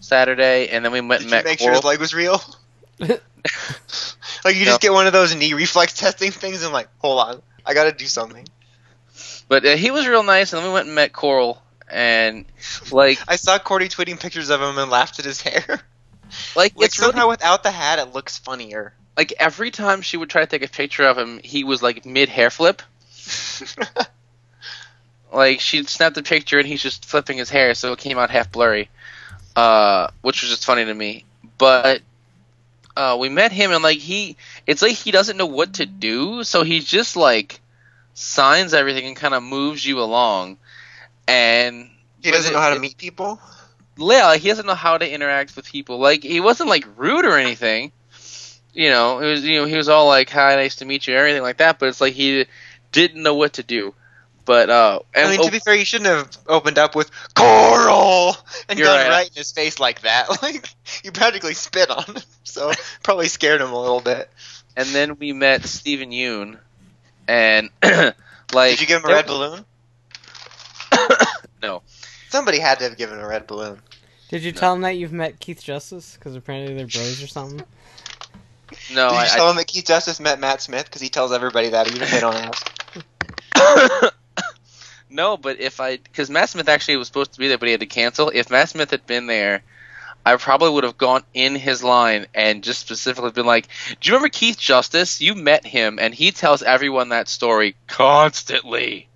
Saturday, 0.00 0.68
and 0.68 0.84
then 0.84 0.90
we 0.90 1.00
went 1.00 1.20
Did 1.20 1.26
and 1.26 1.30
you 1.30 1.36
met 1.36 1.44
make 1.44 1.60
sure 1.60 1.72
his 1.72 1.84
leg 1.84 2.00
was 2.00 2.14
real? 2.14 2.40
like 4.44 4.56
you 4.56 4.64
just 4.64 4.80
get 4.80 4.92
one 4.92 5.06
of 5.06 5.12
those 5.12 5.34
knee 5.34 5.54
reflex 5.54 5.94
testing 5.94 6.30
things 6.30 6.62
and 6.62 6.72
like, 6.72 6.88
hold 6.98 7.20
on, 7.20 7.42
I 7.64 7.74
gotta 7.74 7.92
do 7.92 8.06
something. 8.06 8.46
But 9.48 9.64
uh, 9.64 9.76
he 9.76 9.90
was 9.90 10.06
real 10.06 10.22
nice, 10.22 10.52
and 10.52 10.60
then 10.60 10.68
we 10.68 10.74
went 10.74 10.86
and 10.86 10.94
met 10.94 11.12
Coral, 11.12 11.62
and 11.88 12.44
like 12.90 13.18
I 13.28 13.36
saw 13.36 13.58
Cordy 13.58 13.88
tweeting 13.88 14.18
pictures 14.18 14.50
of 14.50 14.60
him 14.60 14.78
and 14.78 14.90
laughed 14.90 15.18
at 15.18 15.24
his 15.24 15.40
hair. 15.42 15.64
like 15.68 15.80
like 16.56 16.72
it's 16.76 16.98
really 16.98 17.12
somehow 17.12 17.28
without 17.28 17.62
the 17.62 17.70
hat, 17.70 17.98
it 17.98 18.12
looks 18.12 18.38
funnier. 18.38 18.94
like 19.16 19.32
every 19.38 19.70
time 19.70 20.02
she 20.02 20.16
would 20.16 20.30
try 20.30 20.42
to 20.42 20.46
take 20.46 20.64
a 20.64 20.72
picture 20.72 21.04
of 21.04 21.16
him, 21.16 21.40
he 21.42 21.64
was 21.64 21.82
like 21.82 22.04
mid 22.04 22.28
hair 22.28 22.50
flip. 22.50 22.82
Like 25.32 25.60
she'd 25.60 25.88
snap 25.88 26.14
the 26.14 26.22
picture 26.22 26.58
and 26.58 26.66
he's 26.66 26.82
just 26.82 27.04
flipping 27.04 27.38
his 27.38 27.50
hair, 27.50 27.74
so 27.74 27.92
it 27.92 27.98
came 27.98 28.18
out 28.18 28.30
half 28.30 28.50
blurry, 28.50 28.88
uh, 29.54 30.08
which 30.22 30.42
was 30.42 30.50
just 30.50 30.64
funny 30.64 30.84
to 30.84 30.94
me. 30.94 31.24
But 31.58 32.02
uh, 32.96 33.16
we 33.18 33.28
met 33.28 33.52
him 33.52 33.72
and 33.72 33.82
like 33.82 33.98
he, 33.98 34.36
it's 34.66 34.82
like 34.82 34.92
he 34.92 35.10
doesn't 35.10 35.36
know 35.36 35.46
what 35.46 35.74
to 35.74 35.86
do, 35.86 36.42
so 36.44 36.64
he 36.64 36.80
just 36.80 37.16
like 37.16 37.60
signs 38.14 38.72
everything 38.72 39.06
and 39.06 39.16
kind 39.16 39.34
of 39.34 39.42
moves 39.42 39.84
you 39.84 40.00
along, 40.00 40.56
and 41.28 41.90
he 42.22 42.30
doesn't 42.30 42.52
know 42.52 42.60
how 42.60 42.72
to 42.72 42.80
meet 42.80 42.96
people. 42.96 43.38
yeah, 43.98 44.26
like, 44.26 44.40
he 44.40 44.48
doesn't 44.48 44.66
know 44.66 44.74
how 44.74 44.98
to 44.98 45.10
interact 45.10 45.54
with 45.54 45.66
people. 45.66 45.98
Like 45.98 46.22
he 46.22 46.40
wasn't 46.40 46.70
like 46.70 46.86
rude 46.96 47.24
or 47.24 47.36
anything. 47.36 47.92
You 48.72 48.90
know, 48.90 49.20
it 49.20 49.30
was 49.30 49.44
you 49.44 49.58
know 49.58 49.66
he 49.66 49.76
was 49.76 49.88
all 49.88 50.06
like, 50.06 50.30
"Hi, 50.30 50.56
nice 50.56 50.76
to 50.76 50.84
meet 50.84 51.06
you," 51.06 51.14
everything 51.14 51.42
like 51.42 51.58
that. 51.58 51.78
But 51.78 51.90
it's 51.90 52.00
like 52.00 52.14
he 52.14 52.46
didn't 52.92 53.22
know 53.22 53.34
what 53.34 53.54
to 53.54 53.62
do. 53.62 53.94
But 54.46 54.70
uh, 54.70 55.00
and 55.12 55.26
I 55.26 55.30
mean, 55.32 55.40
oh, 55.40 55.46
to 55.46 55.52
be 55.52 55.58
fair, 55.58 55.74
you 55.74 55.84
shouldn't 55.84 56.08
have 56.08 56.30
opened 56.46 56.78
up 56.78 56.94
with 56.94 57.10
Coral 57.34 58.36
and 58.68 58.78
gone 58.78 58.86
right. 58.86 59.08
right. 59.08 59.28
in 59.28 59.34
his 59.34 59.50
face 59.52 59.78
like 59.78 60.02
that. 60.02 60.28
Like 60.42 60.68
you 61.02 61.10
practically 61.10 61.54
spit 61.54 61.90
on 61.90 62.04
him, 62.04 62.16
so 62.44 62.70
probably 63.02 63.26
scared 63.26 63.60
him 63.60 63.72
a 63.72 63.80
little 63.80 64.00
bit. 64.00 64.30
and 64.76 64.86
then 64.88 65.18
we 65.18 65.32
met 65.32 65.64
Steven 65.64 66.10
Yeun, 66.10 66.58
and 67.26 67.70
like 67.82 68.70
Did 68.72 68.80
you 68.80 68.86
give 68.86 69.02
him 69.02 69.10
a 69.10 69.12
red 69.12 69.26
balloon? 69.26 69.64
No. 71.62 71.82
Somebody 72.28 72.58
had 72.58 72.78
to 72.80 72.84
have 72.84 72.98
given 72.98 73.18
a 73.18 73.26
red 73.26 73.46
balloon. 73.46 73.80
Did 74.28 74.42
you 74.42 74.52
tell 74.52 74.74
him 74.74 74.82
that 74.82 74.98
you've 74.98 75.12
met 75.12 75.40
Keith 75.40 75.64
Justice? 75.64 76.14
Because 76.14 76.36
apparently 76.36 76.74
they're 76.74 76.86
bros 76.86 77.22
or 77.22 77.26
something. 77.26 77.62
No, 78.92 79.10
Did 79.10 79.14
you 79.14 79.20
I, 79.20 79.26
tell 79.28 79.50
him 79.50 79.56
that 79.56 79.68
Keith 79.68 79.86
Justice 79.86 80.18
met 80.18 80.40
Matt 80.40 80.60
Smith? 80.60 80.84
Because 80.86 81.00
he 81.00 81.08
tells 81.08 81.32
everybody 81.32 81.68
that, 81.70 81.88
even 81.88 82.02
if 82.02 82.10
they 82.10 82.20
don't 82.20 82.34
ask. 82.34 84.12
No, 85.16 85.38
but 85.38 85.60
if 85.60 85.80
I 85.80 85.96
because 85.96 86.28
Matt 86.28 86.50
Smith 86.50 86.68
actually 86.68 86.98
was 86.98 87.08
supposed 87.08 87.32
to 87.32 87.38
be 87.38 87.48
there, 87.48 87.56
but 87.56 87.68
he 87.68 87.72
had 87.72 87.80
to 87.80 87.86
cancel. 87.86 88.28
If 88.28 88.50
Matt 88.50 88.68
Smith 88.68 88.90
had 88.90 89.06
been 89.06 89.26
there. 89.26 89.62
I 90.26 90.34
probably 90.34 90.70
would 90.70 90.82
have 90.82 90.98
gone 90.98 91.22
in 91.34 91.54
his 91.54 91.84
line 91.84 92.26
and 92.34 92.64
just 92.64 92.80
specifically 92.80 93.30
been 93.30 93.46
like, 93.46 93.68
"Do 94.00 94.08
you 94.08 94.14
remember 94.14 94.28
Keith 94.28 94.58
Justice? 94.58 95.20
You 95.20 95.36
met 95.36 95.64
him, 95.64 96.00
and 96.00 96.12
he 96.12 96.32
tells 96.32 96.64
everyone 96.64 97.10
that 97.10 97.28
story 97.28 97.76
constantly, 97.86 99.08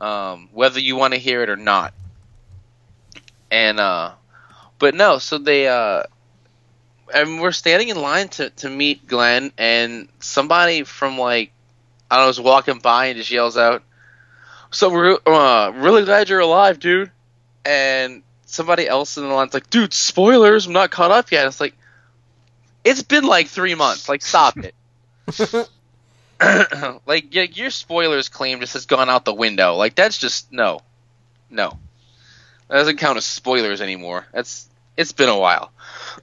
um, 0.00 0.50
whether 0.52 0.78
you 0.78 0.94
want 0.94 1.14
to 1.14 1.18
hear 1.18 1.42
it 1.42 1.50
or 1.50 1.56
not." 1.56 1.94
And 3.50 3.80
uh, 3.80 4.12
but 4.78 4.94
no, 4.94 5.18
so 5.18 5.38
they 5.38 5.66
uh, 5.66 6.04
and 7.12 7.40
we're 7.40 7.50
standing 7.50 7.88
in 7.88 8.00
line 8.00 8.28
to 8.28 8.50
to 8.50 8.70
meet 8.70 9.08
Glenn, 9.08 9.52
and 9.58 10.08
somebody 10.20 10.84
from 10.84 11.18
like 11.18 11.52
I 12.08 12.16
don't 12.16 12.24
know 12.24 12.28
was 12.28 12.40
walking 12.40 12.78
by 12.78 13.06
and 13.06 13.18
just 13.18 13.32
yells 13.32 13.56
out, 13.56 13.82
"So 14.72 14.90
we're 14.90 15.18
uh, 15.26 15.72
really 15.74 16.04
glad 16.04 16.28
you're 16.28 16.40
alive, 16.40 16.78
dude," 16.80 17.10
and 17.64 18.22
somebody 18.52 18.86
else 18.86 19.16
in 19.16 19.26
the 19.26 19.34
line's 19.34 19.54
like, 19.54 19.70
dude, 19.70 19.94
spoilers, 19.94 20.66
I'm 20.66 20.72
not 20.72 20.90
caught 20.90 21.10
up 21.10 21.32
yet. 21.32 21.46
It's 21.46 21.60
like, 21.60 21.74
it's 22.84 23.02
been 23.02 23.24
like 23.24 23.48
three 23.48 23.74
months. 23.74 24.08
Like, 24.08 24.22
stop 24.22 24.56
it. 24.58 24.74
like, 27.06 27.34
your 27.34 27.70
spoilers 27.70 28.28
claim 28.28 28.60
just 28.60 28.74
has 28.74 28.86
gone 28.86 29.08
out 29.08 29.24
the 29.24 29.34
window. 29.34 29.76
Like, 29.76 29.94
that's 29.94 30.18
just 30.18 30.52
no, 30.52 30.80
no. 31.50 31.78
That 32.68 32.76
doesn't 32.76 32.98
count 32.98 33.18
as 33.18 33.24
spoilers 33.24 33.80
anymore. 33.80 34.26
That's 34.32 34.68
it's 34.96 35.12
been 35.12 35.28
a 35.28 35.38
while. 35.38 35.72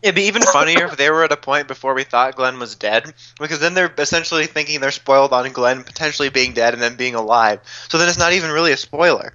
It'd 0.01 0.15
be 0.15 0.23
even 0.23 0.43
funnier 0.43 0.85
if 0.85 0.97
they 0.97 1.09
were 1.09 1.23
at 1.23 1.31
a 1.31 1.37
point 1.37 1.67
before 1.67 1.93
we 1.93 2.03
thought 2.03 2.35
Glenn 2.35 2.59
was 2.59 2.75
dead, 2.75 3.13
because 3.39 3.59
then 3.59 3.73
they're 3.73 3.93
essentially 3.97 4.45
thinking 4.45 4.79
they're 4.79 4.91
spoiled 4.91 5.33
on 5.33 5.51
Glenn 5.51 5.83
potentially 5.83 6.29
being 6.29 6.53
dead 6.53 6.73
and 6.73 6.81
then 6.81 6.95
being 6.95 7.15
alive. 7.15 7.59
So 7.89 7.97
then 7.97 8.07
it's 8.07 8.19
not 8.19 8.33
even 8.33 8.51
really 8.51 8.71
a 8.71 8.77
spoiler. 8.77 9.33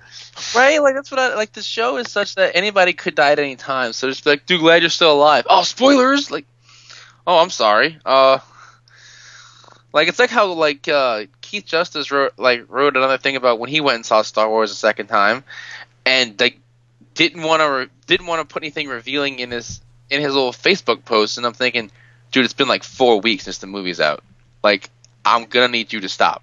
Right? 0.54 0.80
Like 0.80 0.94
that's 0.94 1.10
what 1.10 1.20
I 1.20 1.34
like. 1.34 1.52
The 1.52 1.62
show 1.62 1.96
is 1.96 2.10
such 2.10 2.36
that 2.36 2.56
anybody 2.56 2.92
could 2.92 3.14
die 3.14 3.32
at 3.32 3.38
any 3.38 3.56
time. 3.56 3.92
So 3.92 4.08
just 4.08 4.24
like, 4.26 4.46
dude, 4.46 4.60
glad 4.60 4.82
you're 4.82 4.90
still 4.90 5.12
alive. 5.12 5.46
Oh, 5.50 5.62
spoilers! 5.62 6.30
Like, 6.30 6.46
oh, 7.26 7.38
I'm 7.38 7.50
sorry. 7.50 7.98
Uh, 8.04 8.38
like 9.92 10.08
it's 10.08 10.18
like 10.18 10.30
how 10.30 10.52
like 10.52 10.88
uh, 10.88 11.24
Keith 11.40 11.66
Justice 11.66 12.10
wrote 12.10 12.32
like 12.38 12.64
wrote 12.68 12.96
another 12.96 13.18
thing 13.18 13.36
about 13.36 13.58
when 13.58 13.70
he 13.70 13.80
went 13.80 13.96
and 13.96 14.06
saw 14.06 14.22
Star 14.22 14.48
Wars 14.48 14.70
a 14.70 14.74
second 14.74 15.06
time, 15.06 15.44
and 16.06 16.38
like 16.40 16.58
didn't 17.14 17.42
want 17.42 17.60
to 17.62 17.66
re- 17.66 17.88
didn't 18.06 18.26
want 18.26 18.46
to 18.46 18.52
put 18.52 18.62
anything 18.62 18.88
revealing 18.88 19.38
in 19.38 19.50
his 19.50 19.80
in 20.10 20.20
his 20.20 20.34
little 20.34 20.52
Facebook 20.52 21.04
post. 21.04 21.38
And 21.38 21.46
I'm 21.46 21.54
thinking, 21.54 21.90
dude, 22.30 22.44
it's 22.44 22.54
been 22.54 22.68
like 22.68 22.84
four 22.84 23.20
weeks 23.20 23.44
since 23.44 23.58
the 23.58 23.66
movie's 23.66 24.00
out. 24.00 24.22
Like, 24.62 24.90
I'm 25.24 25.44
gonna 25.44 25.68
need 25.68 25.92
you 25.92 26.00
to 26.00 26.08
stop. 26.08 26.42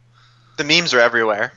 The 0.57 0.63
memes 0.63 0.93
are 0.93 0.99
everywhere. 0.99 1.53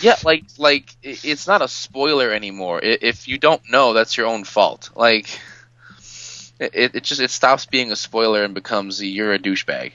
Yeah, 0.00 0.16
like 0.24 0.44
like 0.58 0.94
it's 1.02 1.46
not 1.46 1.62
a 1.62 1.68
spoiler 1.68 2.30
anymore. 2.30 2.80
If 2.82 3.28
you 3.28 3.38
don't 3.38 3.62
know, 3.70 3.94
that's 3.94 4.16
your 4.16 4.26
own 4.26 4.44
fault. 4.44 4.90
Like 4.94 5.40
it, 6.58 6.94
it 6.94 7.04
just 7.04 7.20
it 7.20 7.30
stops 7.30 7.66
being 7.66 7.92
a 7.92 7.96
spoiler 7.96 8.44
and 8.44 8.54
becomes 8.54 9.02
you're 9.02 9.32
a 9.32 9.38
douchebag. 9.38 9.92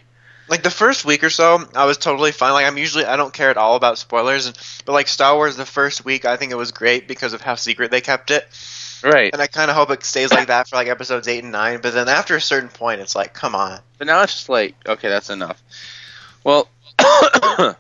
Like 0.52 0.64
the 0.64 0.70
first 0.70 1.06
week 1.06 1.24
or 1.24 1.30
so, 1.30 1.66
I 1.74 1.86
was 1.86 1.98
totally 1.98 2.34
fine. 2.34 2.52
Like 2.52 2.66
I'm 2.66 2.78
usually 2.78 3.06
I 3.06 3.16
don't 3.16 3.34
care 3.34 3.50
at 3.50 3.56
all 3.58 3.78
about 3.78 3.98
spoilers, 3.98 4.48
and, 4.48 4.58
but 4.86 4.92
like 4.92 5.08
Star 5.08 5.34
Wars, 5.36 5.56
the 5.56 5.66
first 5.66 6.04
week 6.04 6.26
I 6.26 6.36
think 6.36 6.52
it 6.52 6.56
was 6.56 6.74
great 6.74 7.08
because 7.08 7.32
of 7.32 7.40
how 7.40 7.56
secret 7.56 7.90
they 7.90 8.02
kept 8.02 8.32
it, 8.32 8.46
Right. 9.02 9.32
and 9.32 9.42
I 9.42 9.48
kind 9.48 9.72
of 9.72 9.78
hope 9.78 9.92
it 9.92 10.04
stays 10.04 10.30
like 10.30 10.48
that 10.48 10.68
for 10.68 10.76
like 10.76 10.90
episodes 10.90 11.30
eight 11.30 11.44
and 11.44 11.54
nine. 11.54 11.80
But 11.82 11.94
then 11.94 12.10
after 12.10 12.36
a 12.36 12.42
certain 12.42 12.68
point, 12.68 13.00
it's 13.00 13.16
like, 13.16 13.34
come 13.34 13.56
on. 13.56 13.80
But 13.98 14.08
now 14.08 14.22
it's 14.24 14.34
just 14.34 14.50
like, 14.50 14.76
okay, 14.86 15.08
that's 15.08 15.30
enough. 15.30 15.64
Well, 16.44 16.68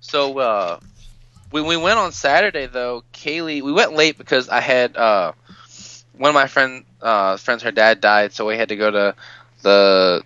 so 0.00 0.38
uh, 0.38 0.80
when 1.50 1.66
we 1.66 1.76
went 1.76 1.98
on 1.98 2.12
Saturday, 2.12 2.64
though, 2.64 3.04
Kaylee, 3.12 3.60
we 3.62 3.72
went 3.72 3.92
late 3.92 4.16
because 4.16 4.48
I 4.48 4.60
had 4.60 4.96
uh, 4.96 5.32
one 6.16 6.30
of 6.30 6.34
my 6.34 6.46
friend 6.46 6.84
uh, 7.02 7.36
friends, 7.36 7.62
her 7.62 7.72
dad 7.72 8.00
died, 8.00 8.32
so 8.32 8.46
we 8.46 8.56
had 8.56 8.70
to 8.70 8.76
go 8.76 8.90
to 8.90 9.14
the. 9.60 10.24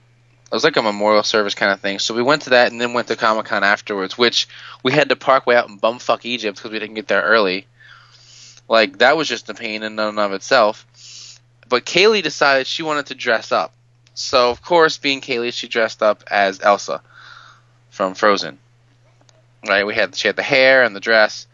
It 0.51 0.55
was 0.55 0.65
like 0.65 0.77
a 0.77 0.83
memorial 0.83 1.23
service 1.23 1.55
kind 1.55 1.71
of 1.71 1.81
thing. 1.81 2.01
So 2.01 2.13
we 2.13 2.23
went 2.23 2.43
to 2.43 2.51
that 2.51 2.73
and 2.73 2.81
then 2.81 2.93
went 2.93 3.07
to 3.07 3.15
Comic 3.15 3.47
Con 3.47 3.63
afterwards, 3.63 4.19
which 4.19 4.49
we 4.83 4.91
had 4.91 5.11
to 5.11 5.17
park 5.17 5.47
way 5.47 5.55
out 5.55 5.69
in 5.69 5.79
bumfuck 5.79 6.25
Egypt 6.25 6.59
because 6.59 6.73
we 6.73 6.81
didn't 6.81 6.97
get 6.97 7.07
there 7.07 7.23
early. 7.23 7.67
Like 8.69 8.99
that 8.99 9.17
was 9.17 9.29
just 9.29 9.49
a 9.49 9.55
pain 9.55 9.85
in 9.85 9.99
and 9.99 10.19
of 10.19 10.33
itself. 10.33 10.87
But 11.69 11.87
Kaylee 11.87 12.23
decided 12.23 12.67
she 12.67 12.83
wanted 12.83 13.07
to 13.07 13.15
dress 13.15 13.53
up. 13.53 13.73
So 14.15 14.51
of 14.51 14.61
course, 14.61 14.99
being 14.99 15.21
Kaylee, 15.21 15.53
she 15.53 15.69
dressed 15.69 16.03
up 16.03 16.25
as 16.29 16.61
Elsa 16.61 17.01
from 17.91 18.15
Frozen. 18.15 18.59
Right? 19.69 19.87
We 19.87 19.95
had 19.95 20.17
she 20.17 20.27
had 20.27 20.37
the 20.37 20.43
hair 20.43 20.83
and 20.83 20.97
the 20.97 21.01
dress. 21.01 21.47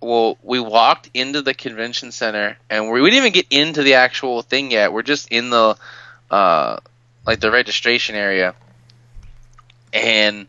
Well, 0.00 0.38
we 0.42 0.58
walked 0.58 1.10
into 1.14 1.42
the 1.42 1.54
convention 1.54 2.12
center, 2.12 2.56
and 2.68 2.90
we, 2.90 3.02
we 3.02 3.10
didn't 3.10 3.26
even 3.26 3.32
get 3.32 3.46
into 3.50 3.82
the 3.82 3.94
actual 3.94 4.42
thing 4.42 4.70
yet. 4.70 4.92
We're 4.92 5.02
just 5.02 5.28
in 5.30 5.50
the 5.50 5.76
uh, 6.30 6.78
like 7.26 7.40
the 7.40 7.50
registration 7.50 8.14
area, 8.14 8.54
and 9.92 10.46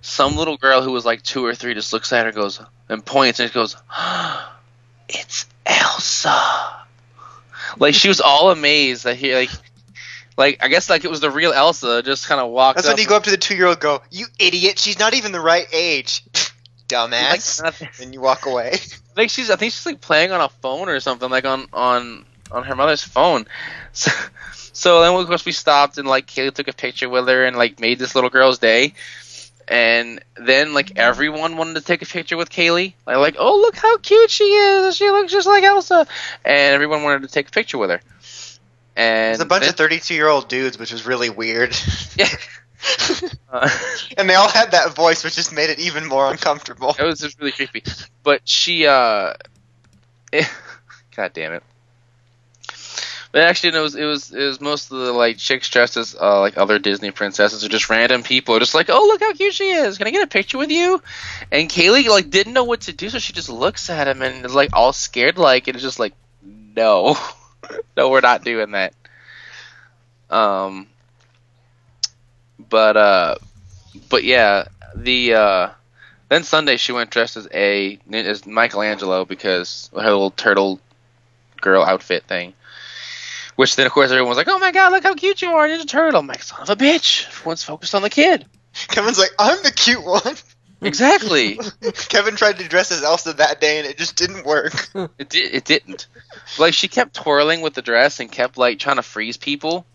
some 0.00 0.36
little 0.36 0.56
girl 0.56 0.82
who 0.82 0.92
was 0.92 1.04
like 1.04 1.22
two 1.22 1.44
or 1.44 1.54
three 1.54 1.74
just 1.74 1.92
looks 1.92 2.12
at 2.12 2.26
her, 2.26 2.32
goes 2.32 2.60
and 2.88 3.04
points, 3.04 3.40
and 3.40 3.52
goes, 3.52 3.76
"It's 5.08 5.46
Elsa." 5.66 6.78
Like 7.78 7.94
she 7.94 8.08
was 8.08 8.20
all 8.20 8.50
amazed 8.50 9.04
that 9.04 9.16
he 9.16 9.34
like 9.34 9.50
like 10.36 10.62
I 10.62 10.68
guess 10.68 10.90
like 10.90 11.04
it 11.04 11.10
was 11.10 11.20
the 11.20 11.30
real 11.30 11.52
Elsa 11.52 12.02
just 12.02 12.26
kind 12.26 12.40
of 12.40 12.50
walked 12.50 12.76
That's 12.76 12.88
when 12.88 12.98
you 12.98 13.06
go 13.06 13.16
up 13.16 13.24
to 13.24 13.30
the 13.30 13.36
two 13.36 13.54
year 13.54 13.66
old, 13.66 13.80
go, 13.80 14.02
"You 14.10 14.26
idiot! 14.38 14.78
She's 14.78 14.98
not 14.98 15.14
even 15.14 15.32
the 15.32 15.40
right 15.40 15.66
age, 15.72 16.24
dumbass," 16.88 17.62
nothing- 17.62 17.88
and 18.02 18.14
you 18.14 18.20
walk 18.20 18.46
away. 18.46 18.76
like 19.16 19.30
she's 19.30 19.50
I 19.50 19.56
think 19.56 19.72
she's 19.72 19.86
like 19.86 20.00
playing 20.00 20.32
on 20.32 20.40
a 20.40 20.48
phone 20.48 20.88
or 20.88 21.00
something 21.00 21.30
like 21.30 21.44
on 21.44 21.66
on 21.72 22.24
on 22.52 22.64
her 22.64 22.76
mother's 22.76 23.02
phone. 23.04 23.46
So, 23.94 24.10
so 24.72 25.00
then 25.02 25.14
of 25.14 25.26
course 25.26 25.44
we 25.44 25.52
stopped 25.52 25.98
and 25.98 26.08
like 26.08 26.26
Kaylee 26.26 26.54
took 26.54 26.68
a 26.68 26.72
picture 26.72 27.10
with 27.10 27.28
her 27.28 27.44
and 27.44 27.58
like 27.58 27.78
made 27.78 27.98
this 27.98 28.14
little 28.14 28.30
girl's 28.30 28.58
day. 28.58 28.94
And 29.68 30.24
then 30.34 30.72
like 30.72 30.96
everyone 30.98 31.58
wanted 31.58 31.74
to 31.74 31.82
take 31.82 32.00
a 32.00 32.06
picture 32.06 32.38
with 32.38 32.48
Kaylee. 32.48 32.94
Like, 33.06 33.16
like 33.18 33.36
oh 33.38 33.60
look 33.60 33.76
how 33.76 33.98
cute 33.98 34.30
she 34.30 34.44
is. 34.44 34.96
She 34.96 35.10
looks 35.10 35.30
just 35.30 35.46
like 35.46 35.62
Elsa. 35.62 36.06
And 36.42 36.74
everyone 36.74 37.02
wanted 37.02 37.22
to 37.22 37.28
take 37.28 37.48
a 37.48 37.50
picture 37.50 37.76
with 37.76 37.90
her. 37.90 38.00
And 38.96 39.28
There's 39.28 39.40
a 39.40 39.44
bunch 39.44 39.64
then- 39.64 39.70
of 39.70 39.76
32 39.76 40.14
year 40.14 40.28
old 40.28 40.48
dudes, 40.48 40.78
which 40.78 40.92
was 40.92 41.04
really 41.04 41.28
weird. 41.28 41.76
yeah. 42.16 42.28
Uh, 43.50 43.68
and 44.16 44.28
they 44.28 44.34
all 44.34 44.48
had 44.48 44.70
that 44.70 44.94
voice, 44.94 45.22
which 45.22 45.36
just 45.36 45.52
made 45.52 45.68
it 45.70 45.78
even 45.78 46.06
more 46.06 46.30
uncomfortable. 46.30 46.96
It 46.98 47.04
was 47.04 47.20
just 47.20 47.38
really 47.38 47.52
creepy. 47.52 47.82
But 48.22 48.48
she, 48.48 48.86
uh, 48.86 49.34
God 51.14 51.32
damn 51.34 51.52
it. 51.52 51.62
But 53.32 53.44
actually, 53.44 53.78
it 53.78 53.80
was 53.80 53.94
it 53.94 54.04
was 54.04 54.30
it 54.30 54.44
was 54.44 54.60
most 54.60 54.92
of 54.92 54.98
the 54.98 55.12
like 55.12 55.38
chicks 55.38 55.70
dressed 55.70 55.96
as 55.96 56.14
uh, 56.14 56.40
like 56.40 56.58
other 56.58 56.78
Disney 56.78 57.10
princesses 57.10 57.64
or 57.64 57.68
just 57.70 57.88
random 57.88 58.22
people, 58.22 58.58
just 58.58 58.74
like, 58.74 58.90
oh 58.90 59.06
look 59.06 59.22
how 59.22 59.32
cute 59.32 59.54
she 59.54 59.70
is. 59.70 59.96
Can 59.96 60.06
I 60.06 60.10
get 60.10 60.22
a 60.22 60.26
picture 60.26 60.58
with 60.58 60.70
you? 60.70 61.02
And 61.50 61.66
Kaylee 61.66 62.08
like 62.08 62.28
didn't 62.28 62.52
know 62.52 62.64
what 62.64 62.82
to 62.82 62.92
do, 62.92 63.08
so 63.08 63.18
she 63.18 63.32
just 63.32 63.48
looks 63.48 63.88
at 63.88 64.06
him 64.06 64.20
and 64.20 64.44
is 64.44 64.54
like 64.54 64.70
all 64.74 64.92
scared, 64.92 65.38
like 65.38 65.66
and 65.66 65.76
is 65.76 65.82
just 65.82 65.98
like, 65.98 66.12
no, 66.42 67.16
no, 67.96 68.10
we're 68.10 68.20
not 68.20 68.44
doing 68.44 68.72
that. 68.72 68.92
Um, 70.28 70.86
but 72.68 72.98
uh, 72.98 73.34
but 74.10 74.24
yeah, 74.24 74.64
the 74.94 75.34
uh, 75.34 75.70
then 76.28 76.44
Sunday 76.44 76.76
she 76.76 76.92
went 76.92 77.08
dressed 77.08 77.38
as 77.38 77.48
a 77.54 77.98
as 78.12 78.46
Michelangelo 78.46 79.24
because 79.24 79.88
her 79.94 80.02
little 80.02 80.30
turtle 80.30 80.80
girl 81.62 81.82
outfit 81.82 82.24
thing. 82.24 82.52
Which 83.62 83.76
then 83.76 83.86
of 83.86 83.92
course 83.92 84.10
everyone 84.10 84.30
was 84.30 84.36
like, 84.36 84.48
"Oh 84.48 84.58
my 84.58 84.72
god, 84.72 84.90
look 84.90 85.04
how 85.04 85.14
cute 85.14 85.40
you 85.40 85.52
are, 85.52 85.68
Ninja 85.68 85.86
Turtle!" 85.86 86.18
I'm 86.18 86.26
like, 86.26 86.42
"Son 86.42 86.62
of 86.62 86.70
a 86.70 86.74
bitch!" 86.74 87.28
Everyone's 87.28 87.62
focused 87.62 87.94
on 87.94 88.02
the 88.02 88.10
kid. 88.10 88.44
Kevin's 88.88 89.20
like, 89.20 89.30
I'm 89.38 89.62
the 89.62 89.70
cute 89.70 90.02
one. 90.02 90.34
Exactly. 90.80 91.60
Kevin 92.08 92.34
tried 92.34 92.58
to 92.58 92.66
dress 92.66 92.90
as 92.90 93.04
Elsa 93.04 93.34
that 93.34 93.60
day, 93.60 93.78
and 93.78 93.86
it 93.86 93.98
just 93.98 94.16
didn't 94.16 94.44
work. 94.44 94.88
it 95.16 95.28
did. 95.28 95.54
It 95.54 95.64
didn't. 95.64 96.08
Like 96.58 96.74
she 96.74 96.88
kept 96.88 97.14
twirling 97.14 97.60
with 97.60 97.74
the 97.74 97.82
dress 97.82 98.18
and 98.18 98.32
kept 98.32 98.58
like 98.58 98.80
trying 98.80 98.96
to 98.96 99.02
freeze 99.02 99.36
people. 99.36 99.86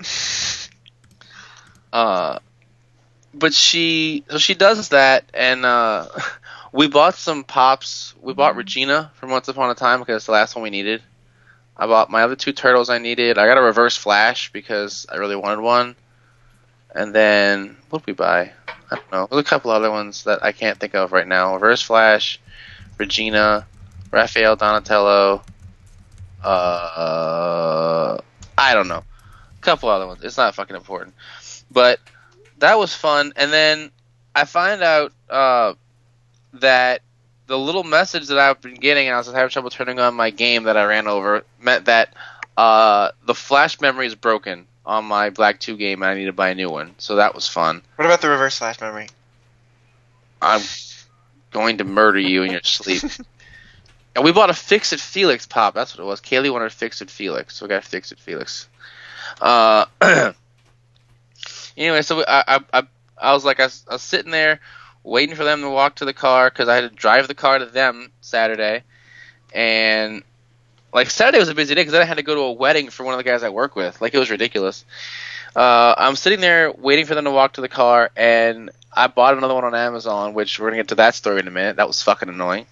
Uh, 1.92 2.40
but 3.32 3.54
she 3.54 4.24
so 4.28 4.38
she 4.38 4.54
does 4.54 4.88
that, 4.88 5.24
and 5.32 5.64
uh, 5.64 6.08
we 6.72 6.88
bought 6.88 7.14
some 7.14 7.44
pops. 7.44 8.12
We 8.20 8.34
bought 8.34 8.56
Regina 8.56 9.12
from 9.14 9.30
Once 9.30 9.46
Upon 9.46 9.70
a 9.70 9.76
Time 9.76 10.00
because 10.00 10.16
it's 10.16 10.26
the 10.26 10.32
last 10.32 10.56
one 10.56 10.64
we 10.64 10.70
needed. 10.70 11.00
I 11.76 11.86
bought 11.86 12.10
my 12.10 12.22
other 12.22 12.36
two 12.36 12.52
turtles 12.52 12.88
I 12.88 12.98
needed. 12.98 13.38
I 13.38 13.46
got 13.46 13.58
a 13.58 13.62
Reverse 13.62 13.96
Flash 13.96 14.52
because 14.52 15.06
I 15.10 15.16
really 15.16 15.36
wanted 15.36 15.60
one. 15.60 15.96
And 16.94 17.14
then 17.14 17.76
what 17.90 18.00
did 18.00 18.06
we 18.06 18.12
buy? 18.12 18.52
I 18.68 18.96
don't 18.96 19.12
know. 19.12 19.26
There's 19.28 19.40
a 19.40 19.48
couple 19.48 19.70
other 19.70 19.90
ones 19.90 20.24
that 20.24 20.44
I 20.44 20.52
can't 20.52 20.78
think 20.78 20.94
of 20.94 21.10
right 21.10 21.26
now. 21.26 21.54
Reverse 21.54 21.82
Flash, 21.82 22.40
Regina, 22.98 23.66
Raphael 24.12 24.54
Donatello. 24.54 25.42
Uh, 26.42 28.18
I 28.56 28.74
don't 28.74 28.88
know. 28.88 29.02
A 29.58 29.62
couple 29.62 29.88
other 29.88 30.06
ones. 30.06 30.22
It's 30.22 30.36
not 30.36 30.54
fucking 30.54 30.76
important. 30.76 31.14
But 31.72 31.98
that 32.58 32.78
was 32.78 32.94
fun. 32.94 33.32
And 33.34 33.52
then 33.52 33.90
I 34.34 34.44
find 34.44 34.82
out 34.82 35.12
uh, 35.28 35.74
that 36.54 37.02
the 37.46 37.58
little 37.58 37.84
message 37.84 38.28
that 38.28 38.38
I've 38.38 38.60
been 38.60 38.74
getting, 38.74 39.06
and 39.06 39.14
I 39.14 39.18
was 39.18 39.26
having 39.26 39.50
trouble 39.50 39.70
turning 39.70 39.98
on 39.98 40.14
my 40.14 40.30
game 40.30 40.64
that 40.64 40.76
I 40.76 40.84
ran 40.84 41.06
over, 41.06 41.44
meant 41.60 41.86
that 41.86 42.14
uh, 42.56 43.10
the 43.26 43.34
flash 43.34 43.80
memory 43.80 44.06
is 44.06 44.14
broken 44.14 44.66
on 44.86 45.04
my 45.04 45.30
Black 45.30 45.60
2 45.60 45.76
game, 45.76 46.02
and 46.02 46.10
I 46.10 46.14
need 46.14 46.26
to 46.26 46.32
buy 46.32 46.50
a 46.50 46.54
new 46.54 46.70
one. 46.70 46.94
So 46.98 47.16
that 47.16 47.34
was 47.34 47.48
fun. 47.48 47.82
What 47.96 48.06
about 48.06 48.20
the 48.20 48.28
reverse 48.28 48.58
flash 48.58 48.80
memory? 48.80 49.08
I'm 50.40 50.62
going 51.50 51.78
to 51.78 51.84
murder 51.84 52.18
you 52.18 52.42
in 52.42 52.52
your 52.52 52.62
sleep. 52.62 53.02
and 54.14 54.24
we 54.24 54.32
bought 54.32 54.50
a 54.50 54.54
Fix 54.54 54.92
It 54.92 55.00
Felix 55.00 55.46
pop. 55.46 55.74
That's 55.74 55.96
what 55.96 56.02
it 56.02 56.06
was. 56.06 56.20
Kaylee 56.20 56.52
wanted 56.52 56.66
a 56.66 56.70
Fix 56.70 57.00
It 57.02 57.10
Felix, 57.10 57.56
so 57.56 57.64
we 57.64 57.70
got 57.70 57.84
a 57.84 57.86
Fix 57.86 58.12
It 58.12 58.18
Felix. 58.18 58.68
Uh, 59.40 59.86
anyway, 61.76 62.02
so 62.02 62.22
I, 62.26 62.44
I, 62.46 62.60
I, 62.72 62.82
I 63.16 63.32
was 63.32 63.44
like, 63.44 63.60
I 63.60 63.68
I 63.88 63.94
was 63.94 64.02
sitting 64.02 64.30
there 64.30 64.60
waiting 65.04 65.36
for 65.36 65.44
them 65.44 65.60
to 65.60 65.70
walk 65.70 65.96
to 65.96 66.04
the 66.06 66.14
car 66.14 66.50
because 66.50 66.68
I 66.68 66.76
had 66.76 66.90
to 66.90 66.96
drive 66.96 67.28
the 67.28 67.34
car 67.34 67.58
to 67.58 67.66
them 67.66 68.10
Saturday, 68.20 68.82
and 69.54 70.22
like 70.92 71.10
Saturday 71.10 71.38
was 71.38 71.48
a 71.48 71.54
busy 71.54 71.74
day 71.74 71.82
because 71.82 71.92
then 71.92 72.02
I 72.02 72.06
had 72.06 72.16
to 72.16 72.22
go 72.22 72.34
to 72.34 72.40
a 72.40 72.52
wedding 72.52 72.90
for 72.90 73.04
one 73.04 73.14
of 73.14 73.18
the 73.18 73.24
guys 73.24 73.42
I 73.42 73.50
work 73.50 73.76
with. 73.76 74.00
Like 74.00 74.14
it 74.14 74.18
was 74.18 74.30
ridiculous. 74.30 74.84
Uh, 75.54 75.94
I'm 75.96 76.16
sitting 76.16 76.40
there 76.40 76.72
waiting 76.72 77.06
for 77.06 77.14
them 77.14 77.24
to 77.24 77.30
walk 77.30 77.52
to 77.54 77.60
the 77.60 77.68
car, 77.68 78.10
and 78.16 78.70
I 78.92 79.06
bought 79.06 79.36
another 79.36 79.54
one 79.54 79.64
on 79.64 79.74
Amazon, 79.74 80.34
which 80.34 80.58
we're 80.58 80.66
gonna 80.66 80.78
get 80.78 80.88
to 80.88 80.96
that 80.96 81.14
story 81.14 81.40
in 81.40 81.46
a 81.46 81.52
minute. 81.52 81.76
That 81.76 81.86
was 81.86 82.02
fucking 82.02 82.28
annoying. 82.28 82.66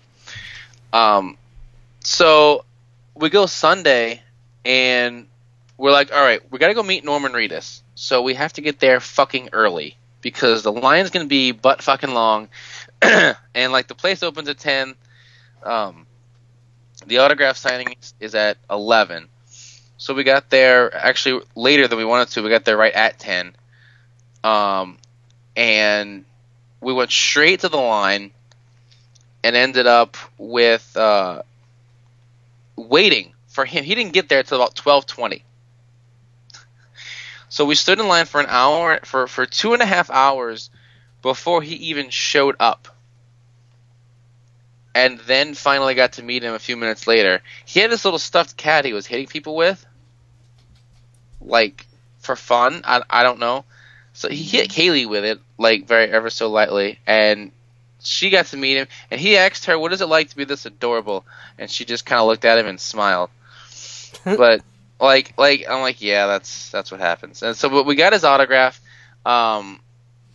Um, 0.93 1.37
so 2.01 2.65
we 3.15 3.31
go 3.31 3.47
Sunday, 3.47 4.23
and 4.65 5.27
we're 5.77 5.93
like, 5.93 6.13
all 6.13 6.21
right, 6.21 6.41
we 6.51 6.59
gotta 6.59 6.75
go 6.75 6.83
meet 6.83 7.05
Norman 7.05 7.33
Reedus. 7.33 7.83
So 7.95 8.23
we 8.23 8.35
have 8.35 8.55
to 8.55 8.63
get 8.63 8.81
there 8.81 8.99
fucking 8.99 9.51
early 9.53 9.97
because 10.23 10.63
the 10.63 10.73
line's 10.73 11.11
gonna 11.11 11.27
be 11.27 11.53
butt 11.53 11.83
fucking 11.83 12.15
long, 12.15 12.49
and 13.03 13.37
like 13.73 13.89
the 13.89 13.95
place 13.95 14.23
opens 14.23 14.49
at 14.49 14.59
ten. 14.59 14.95
Um, 15.63 16.07
the 17.07 17.19
autograph 17.19 17.57
signing 17.57 17.95
is- 18.01 18.15
is 18.21 18.35
at 18.35 18.57
eleven. 18.71 19.29
So 19.99 20.15
we 20.15 20.25
got 20.25 20.51
there 20.51 20.95
actually 20.95 21.45
later 21.55 21.87
than 21.87 21.99
we 21.99 22.05
wanted 22.05 22.29
to. 22.29 22.43
We 22.43 22.49
got 22.51 22.65
there 22.65 22.77
right 22.77 22.93
at 22.93 23.19
ten. 23.19 23.55
Um, 24.43 24.99
and 25.57 26.25
we 26.81 26.93
went 26.93 27.11
straight 27.11 27.61
to 27.61 27.69
the 27.69 27.77
line 27.77 28.33
and 29.45 29.55
ended 29.55 29.87
up 29.87 30.17
with 30.39 30.97
uh, 30.97 31.43
waiting 32.77 33.33
for 33.49 33.65
him. 33.65 33.85
He 33.85 33.95
didn't 33.95 34.13
get 34.13 34.29
there 34.29 34.43
till 34.43 34.61
about 34.61 34.75
twelve 34.75 35.07
twenty. 35.07 35.45
So 37.53 37.67
we 37.67 37.75
stood 37.75 38.01
in 38.01 38.09
line 38.09 38.25
for 38.25 38.41
an 38.41 38.47
hour 38.49 39.01
for 39.05 39.27
for 39.27 39.45
two 39.45 39.75
and 39.75 39.83
a 39.83 39.87
half 39.87 40.09
hours 40.09 40.71
before 41.21 41.61
he 41.61 41.75
even 41.75 42.09
showed 42.09 42.57
up. 42.59 42.89
And 44.95 45.19
then 45.21 45.53
finally 45.53 45.95
got 45.95 46.15
to 46.15 46.23
meet 46.23 46.45
him 46.45 46.55
a 46.55 46.59
few 46.59 46.79
minutes 46.79 47.07
later. 47.07 47.43
He 47.67 47.81
had 47.81 47.91
this 47.91 48.07
little 48.07 48.19
stuffed 48.19 48.57
cat 48.57 48.87
he 48.87 48.95
was 48.95 49.07
hitting 49.07 49.27
people 49.27 49.55
with. 49.55 49.85
Like 51.43 51.87
for 52.21 52.37
fun. 52.37 52.81
I, 52.85 53.03
I 53.11 53.23
don't 53.23 53.39
know. 53.39 53.67
So 54.15 54.31
he 54.31 54.45
hit 54.45 54.71
Kaylee 54.71 55.07
with 55.07 55.27
it, 55.27 55.39
like 55.59 55.87
very 55.87 56.11
ever 56.11 56.31
so 56.31 56.49
lightly, 56.49 57.01
and 57.07 57.53
she 58.03 58.31
got 58.31 58.47
to 58.47 58.57
meet 58.57 58.79
him. 58.79 58.87
And 59.11 59.21
he 59.21 59.37
asked 59.37 59.67
her, 59.67 59.79
"What 59.79 59.93
is 59.93 60.01
it 60.01 60.07
like 60.07 60.31
to 60.31 60.37
be 60.37 60.45
this 60.45 60.65
adorable?" 60.65 61.27
And 61.59 61.71
she 61.71 61.85
just 61.85 62.07
kind 62.07 62.19
of 62.19 62.29
looked 62.29 62.47
at 62.47 62.57
him 62.57 62.67
and 62.67 62.81
smiled. 62.81 63.29
but 64.25 64.63
like, 65.07 65.35
like 65.37 65.65
I'm 65.69 65.81
like, 65.81 66.01
yeah, 66.01 66.27
that's 66.27 66.71
that's 66.71 66.91
what 66.91 67.01
happens. 67.01 67.43
And 67.43 67.57
so, 67.57 67.69
but 67.69 67.87
we 67.87 67.95
got 67.95 68.13
his 68.13 68.25
autograph. 68.25 68.81
Um, 69.27 69.81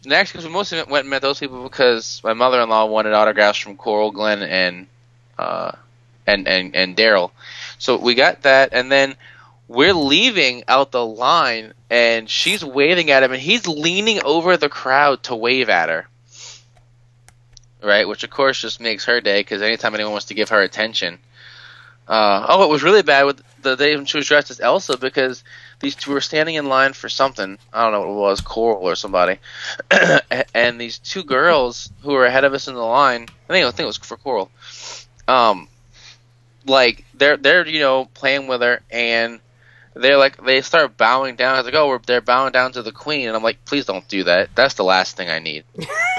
next, 0.06 0.32
because 0.32 0.46
we 0.46 0.52
mostly 0.52 0.78
went 0.84 1.04
and 1.04 1.10
met 1.10 1.22
those 1.22 1.40
people 1.40 1.64
because 1.64 2.22
my 2.24 2.34
mother-in-law 2.34 2.86
wanted 2.86 3.14
autographs 3.14 3.58
from 3.58 3.78
Coral, 3.78 4.12
Glenn, 4.12 4.44
and 4.44 4.88
uh, 5.38 5.72
and 6.26 6.48
and 6.48 6.76
and 6.76 6.96
Daryl. 6.96 7.32
So 7.80 7.98
we 7.98 8.16
got 8.16 8.44
that, 8.44 8.70
and 8.74 8.92
then 8.92 9.16
we're 9.68 9.94
leaving 9.94 10.64
out 10.68 10.92
the 10.92 11.06
line 11.06 11.74
and 11.90 12.30
she's 12.30 12.64
waving 12.64 13.12
at 13.12 13.24
him 13.24 13.34
and 13.34 13.42
he's 13.42 13.68
leaning 13.68 14.22
over 14.24 14.58
the 14.58 14.70
crowd 14.70 15.24
to 15.24 15.36
wave 15.36 15.70
at 15.70 15.90
her 15.90 16.08
right 17.84 18.08
which 18.08 18.24
of 18.24 18.30
course 18.30 18.62
just 18.62 18.80
makes 18.80 19.06
her 19.06 19.22
day 19.22 19.42
because 19.42 19.62
anytime 19.62 19.94
anyone 19.94 20.14
wants 20.14 20.28
to 20.28 20.34
give 20.34 20.50
her 20.50 20.62
attention 20.62 21.20
uh, 22.08 22.46
oh 22.50 22.64
it 22.64 22.70
was 22.70 22.84
really 22.84 23.02
bad 23.02 23.24
with 23.24 23.42
the 23.62 23.76
day 23.76 23.96
when 23.96 24.06
she 24.06 24.18
was 24.18 24.28
dressed 24.28 24.52
as 24.52 24.60
elsa 24.60 24.98
because 24.98 25.44
these 25.80 25.96
two 25.96 26.12
were 26.12 26.22
standing 26.22 26.56
in 26.56 26.68
line 26.68 26.94
for 26.94 27.10
something 27.10 27.58
i 27.74 27.84
don't 27.84 27.92
know 27.92 28.02
what 28.02 28.08
it 28.08 28.30
was 28.30 28.42
coral 28.42 28.82
or 28.82 28.96
somebody 28.96 29.40
and 30.54 30.80
these 30.80 31.00
two 31.00 31.24
girls 31.24 31.92
who 32.02 32.14
were 32.14 32.26
ahead 32.26 32.44
of 32.44 32.54
us 32.54 32.68
in 32.68 32.76
the 32.76 32.82
line 32.82 33.28
i 33.50 33.54
think, 33.54 33.66
I 33.66 33.72
think 33.72 33.82
it 33.82 33.86
was 33.86 33.98
for 33.98 34.18
coral 34.18 34.50
um, 35.28 35.68
like 36.66 37.04
they're 37.14 37.38
they're 37.38 37.68
you 37.68 37.80
know 37.80 38.06
playing 38.06 38.48
with 38.48 38.62
her 38.62 38.82
and 38.90 39.40
they're 40.02 40.18
like 40.18 40.44
they 40.44 40.62
start 40.62 40.98
bowing 40.98 41.36
down. 41.36 41.56
I 41.56 41.58
was 41.60 41.66
like, 41.66 41.76
oh, 41.76 42.00
they're 42.06 42.22
bowing 42.22 42.52
down 42.52 42.72
to 42.74 42.84
the 42.84 42.92
queen, 42.92 43.28
and 43.28 43.36
I'm 43.36 43.44
like, 43.44 43.64
please 43.66 43.86
don't 43.86 44.08
do 44.08 44.24
that. 44.26 44.50
That's 44.56 44.76
the 44.76 44.84
last 44.84 45.18
thing 45.18 45.30
I 45.30 45.40
need. 45.40 45.64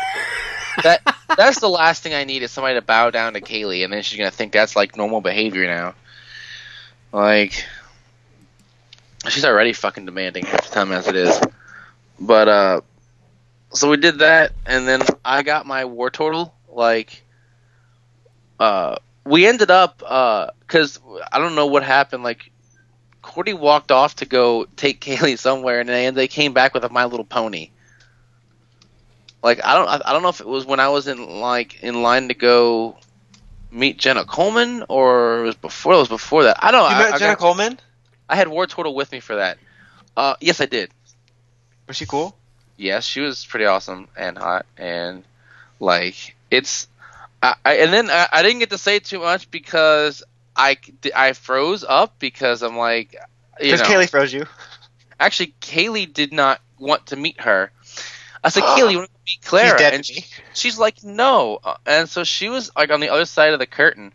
that 0.82 1.02
that's 1.36 1.60
the 1.60 1.68
last 1.68 2.02
thing 2.02 2.14
I 2.14 2.24
need 2.24 2.42
is 2.42 2.50
somebody 2.50 2.74
to 2.74 2.82
bow 2.82 3.10
down 3.10 3.34
to 3.34 3.40
Kaylee, 3.40 3.84
and 3.84 3.92
then 3.92 4.02
she's 4.02 4.18
gonna 4.18 4.30
think 4.30 4.52
that's 4.52 4.76
like 4.76 4.96
normal 4.96 5.20
behavior 5.20 5.66
now. 5.66 5.94
Like, 7.12 7.64
she's 9.28 9.44
already 9.44 9.72
fucking 9.72 10.06
demanding 10.06 10.44
half 10.44 10.70
time 10.70 10.92
as 10.92 11.08
it 11.08 11.16
is. 11.16 11.40
But 12.20 12.48
uh, 12.48 12.80
so 13.72 13.90
we 13.90 13.96
did 13.96 14.18
that, 14.18 14.52
and 14.66 14.86
then 14.86 15.02
I 15.24 15.42
got 15.42 15.66
my 15.66 15.84
Wartortle. 15.84 16.52
Like, 16.68 17.22
uh, 18.58 18.96
we 19.24 19.46
ended 19.46 19.70
up 19.70 20.02
uh, 20.06 20.48
because 20.60 21.00
I 21.32 21.38
don't 21.38 21.54
know 21.54 21.66
what 21.66 21.82
happened. 21.82 22.22
Like, 22.22 22.50
Cordy 23.22 23.52
walked 23.52 23.92
off 23.92 24.16
to 24.16 24.26
go 24.26 24.66
take 24.76 25.00
Kaylee 25.04 25.38
somewhere, 25.38 25.80
and 25.80 25.88
then 25.88 26.14
they 26.14 26.28
came 26.28 26.52
back 26.52 26.74
with 26.74 26.84
a 26.84 26.88
My 26.88 27.04
Little 27.04 27.24
Pony. 27.24 27.70
Like 29.42 29.64
I 29.64 29.74
don't, 29.74 29.88
I 30.06 30.12
don't 30.12 30.22
know 30.22 30.28
if 30.30 30.40
it 30.40 30.48
was 30.48 30.66
when 30.66 30.80
I 30.80 30.88
was 30.88 31.06
in 31.06 31.40
like 31.40 31.82
in 31.82 32.02
line 32.02 32.28
to 32.28 32.34
go 32.34 32.98
meet 33.70 33.98
Jenna 33.98 34.24
Coleman, 34.24 34.84
or 34.88 35.40
it 35.40 35.46
was 35.46 35.54
before. 35.54 35.94
It 35.94 35.98
was 35.98 36.08
before 36.08 36.44
that. 36.44 36.62
I 36.64 36.70
don't. 36.70 36.82
know. 36.82 36.88
You 36.88 36.94
I, 36.94 36.98
met 37.04 37.14
I 37.14 37.18
Jenna 37.18 37.32
got- 37.32 37.38
Coleman? 37.38 37.80
I 38.28 38.36
had 38.36 38.48
Wartortle 38.48 38.94
with 38.94 39.10
me 39.12 39.20
for 39.20 39.36
that. 39.36 39.58
Uh, 40.16 40.34
yes, 40.40 40.60
I 40.60 40.66
did. 40.66 40.90
Was 41.86 41.96
she 41.96 42.04
cool? 42.06 42.36
Yes, 42.76 43.04
she 43.04 43.20
was 43.20 43.44
pretty 43.46 43.64
awesome 43.64 44.08
and 44.16 44.36
hot, 44.36 44.66
and 44.76 45.24
like 45.80 46.34
it's. 46.50 46.88
I, 47.42 47.54
I 47.64 47.74
and 47.76 47.92
then 47.92 48.10
I, 48.10 48.28
I 48.32 48.42
didn't 48.42 48.58
get 48.58 48.70
to 48.70 48.78
say 48.78 48.98
too 48.98 49.20
much 49.20 49.50
because 49.50 50.22
I 50.56 50.76
I 51.14 51.32
froze 51.32 51.84
up 51.88 52.18
because 52.18 52.62
I'm 52.62 52.76
like, 52.76 53.14
Because. 53.60 53.82
Kaylee 53.82 54.10
froze 54.10 54.32
you. 54.32 54.46
Actually, 55.20 55.54
Kaylee 55.60 56.12
did 56.12 56.32
not 56.32 56.60
want 56.78 57.06
to 57.06 57.16
meet 57.16 57.40
her. 57.40 57.70
I 58.42 58.50
said, 58.50 58.62
Kaylee, 58.62 58.92
you 58.92 58.98
want 58.98 59.10
to 59.10 59.20
meet 59.26 59.42
Clara? 59.44 59.80
And 59.80 60.04
me. 60.08 60.24
she's 60.54 60.78
like, 60.78 61.02
no. 61.02 61.58
Uh, 61.62 61.76
And 61.86 62.08
so 62.08 62.24
she 62.24 62.48
was 62.48 62.70
like 62.76 62.90
on 62.90 63.00
the 63.00 63.08
other 63.10 63.24
side 63.24 63.52
of 63.52 63.58
the 63.58 63.66
curtain, 63.66 64.12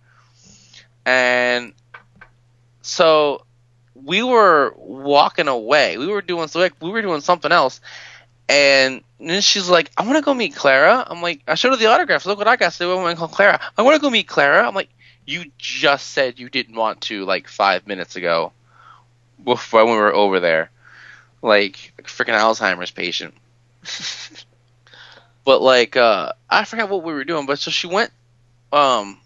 and 1.06 1.74
so 2.82 3.46
we 3.96 4.24
were 4.24 4.74
walking 4.78 5.48
away. 5.48 5.98
We 5.98 6.08
were 6.08 6.22
doing 6.22 6.48
so 6.48 6.60
like 6.60 6.74
we 6.82 6.90
were 6.90 7.02
doing 7.02 7.22
something 7.22 7.52
else, 7.52 7.82
and 8.50 9.02
then 9.20 9.42
she's 9.42 9.70
like, 9.70 9.92
I 9.98 10.04
want 10.04 10.18
to 10.18 10.22
go 10.22 10.34
meet 10.34 10.56
Clara. 10.56 11.06
I'm 11.10 11.22
like, 11.22 11.42
I 11.48 11.56
showed 11.56 11.72
her 11.72 11.78
the 11.78 11.88
autograph. 11.88 12.26
Look 12.26 12.38
what 12.38 12.48
I 12.48 12.56
got. 12.56 12.74
So 12.74 12.98
I 12.98 13.04
went 13.04 13.18
to 13.18 13.20
call 13.20 13.28
Clara. 13.28 13.60
I 13.78 13.82
want 13.82 13.96
to 13.96 14.02
go 14.02 14.10
meet 14.10 14.28
Clara. 14.28 14.68
I'm 14.68 14.76
like, 14.76 14.90
you 15.26 15.46
just 15.58 16.10
said 16.12 16.40
you 16.40 16.50
didn't 16.50 16.76
want 16.76 17.02
to 17.02 17.26
like 17.26 17.48
five 17.48 17.88
minutes 17.88 18.16
ago, 18.16 18.52
before 19.44 19.86
when 19.86 19.94
we 19.94 20.00
were 20.00 20.14
over 20.14 20.40
there, 20.40 20.72
like 21.42 21.94
freaking 22.04 22.38
Alzheimer's 22.38 22.92
patient. 22.92 23.34
but 25.46 25.62
like, 25.62 25.96
uh, 25.96 26.34
I 26.50 26.65
forgot 26.65 26.89
what 26.89 27.04
we 27.04 27.13
were 27.13 27.24
doing. 27.24 27.46
But 27.46 27.60
so 27.60 27.72
she 27.72 27.88
went, 27.88 28.12
um, 28.72 29.19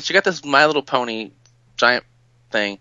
she 0.00 0.12
got 0.12 0.24
this 0.24 0.44
My 0.44 0.66
Little 0.66 0.82
Pony 0.82 1.30
giant 1.76 2.04
thing, 2.50 2.78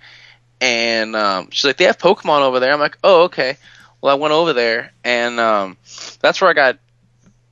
and 0.61 1.15
um, 1.15 1.49
she's 1.51 1.65
like, 1.65 1.77
they 1.77 1.85
have 1.85 1.97
Pokemon 1.97 2.41
over 2.41 2.59
there. 2.59 2.73
I'm 2.73 2.79
like, 2.79 2.97
oh 3.03 3.23
okay. 3.23 3.57
Well, 4.01 4.15
I 4.15 4.19
went 4.19 4.33
over 4.33 4.53
there, 4.53 4.93
and 5.03 5.39
um, 5.39 5.77
that's 6.19 6.39
where 6.39 6.49
I 6.49 6.53
got 6.53 6.77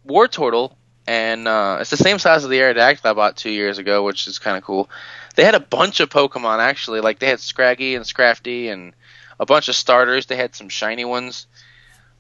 Wartortle, 0.07 0.75
and 1.07 1.47
uh, 1.47 1.77
it's 1.81 1.89
the 1.89 1.97
same 1.97 2.19
size 2.19 2.43
as 2.43 2.49
the 2.49 2.59
Aerodactyl 2.59 3.05
I 3.05 3.13
bought 3.13 3.37
two 3.37 3.49
years 3.49 3.77
ago, 3.77 4.03
which 4.03 4.27
is 4.27 4.39
kind 4.39 4.57
of 4.57 4.63
cool. 4.63 4.89
They 5.35 5.43
had 5.43 5.55
a 5.55 5.59
bunch 5.59 5.99
of 5.99 6.09
Pokemon 6.09 6.59
actually, 6.59 7.01
like 7.01 7.19
they 7.19 7.27
had 7.27 7.39
Scraggy 7.39 7.95
and 7.95 8.05
Scrafty 8.05 8.71
and 8.71 8.93
a 9.39 9.45
bunch 9.45 9.67
of 9.67 9.75
starters. 9.75 10.27
They 10.27 10.35
had 10.35 10.55
some 10.55 10.69
shiny 10.69 11.05
ones. 11.05 11.47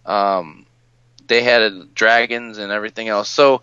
Um, 0.05 0.65
they 1.27 1.43
had 1.43 1.93
dragons 1.93 2.57
and 2.57 2.71
everything 2.71 3.07
else. 3.07 3.29
So 3.29 3.61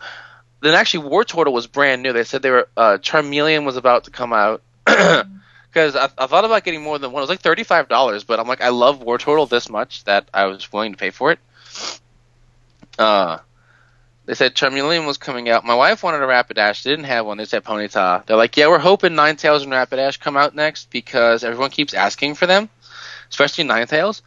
then 0.60 0.74
actually 0.74 1.08
Wartortle 1.08 1.52
was 1.52 1.66
brand 1.66 2.02
new. 2.02 2.12
They 2.12 2.24
said 2.24 2.42
they 2.42 2.50
were 2.50 2.68
uh, 2.76 2.98
Charmeleon 2.98 3.64
was 3.64 3.76
about 3.76 4.04
to 4.04 4.10
come 4.10 4.32
out. 4.32 4.62
Because 5.70 5.94
I, 5.94 6.08
I 6.18 6.26
thought 6.26 6.44
about 6.44 6.64
getting 6.64 6.82
more 6.82 6.98
than 6.98 7.12
one. 7.12 7.20
It 7.20 7.22
was 7.22 7.30
like 7.30 7.42
thirty 7.42 7.62
five 7.62 7.88
dollars, 7.88 8.24
but 8.24 8.40
I'm 8.40 8.48
like, 8.48 8.60
I 8.60 8.70
love 8.70 9.00
Wartortle 9.00 9.48
this 9.48 9.68
much 9.70 10.02
that 10.02 10.28
I 10.34 10.46
was 10.46 10.72
willing 10.72 10.90
to 10.90 10.98
pay 10.98 11.10
for 11.10 11.30
it. 11.30 11.38
Uh, 12.98 13.38
they 14.26 14.34
said 14.34 14.54
Charmeleon 14.54 15.06
was 15.06 15.16
coming 15.16 15.48
out. 15.48 15.64
My 15.64 15.74
wife 15.74 16.02
wanted 16.02 16.22
a 16.22 16.26
Rapidash. 16.26 16.82
They 16.82 16.90
didn't 16.90 17.06
have 17.06 17.24
one. 17.24 17.38
They 17.38 17.44
said 17.44 17.64
Ponyta. 17.64 18.26
They're 18.26 18.36
like, 18.36 18.56
yeah, 18.56 18.68
we're 18.68 18.78
hoping 18.78 19.12
Ninetales 19.12 19.62
and 19.62 19.72
Rapidash 19.72 20.20
come 20.20 20.36
out 20.36 20.54
next 20.54 20.90
because 20.90 21.44
everyone 21.44 21.70
keeps 21.70 21.94
asking 21.94 22.34
for 22.34 22.46
them, 22.46 22.68
especially 23.30 23.64
Ninetales. 23.64 24.22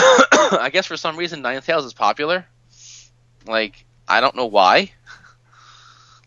I 0.60 0.70
guess 0.72 0.86
for 0.86 0.96
some 0.96 1.16
reason 1.16 1.42
Ninetales 1.42 1.84
is 1.84 1.94
popular. 1.94 2.46
Like, 3.46 3.84
I 4.08 4.20
don't 4.20 4.36
know 4.36 4.46
why. 4.46 4.92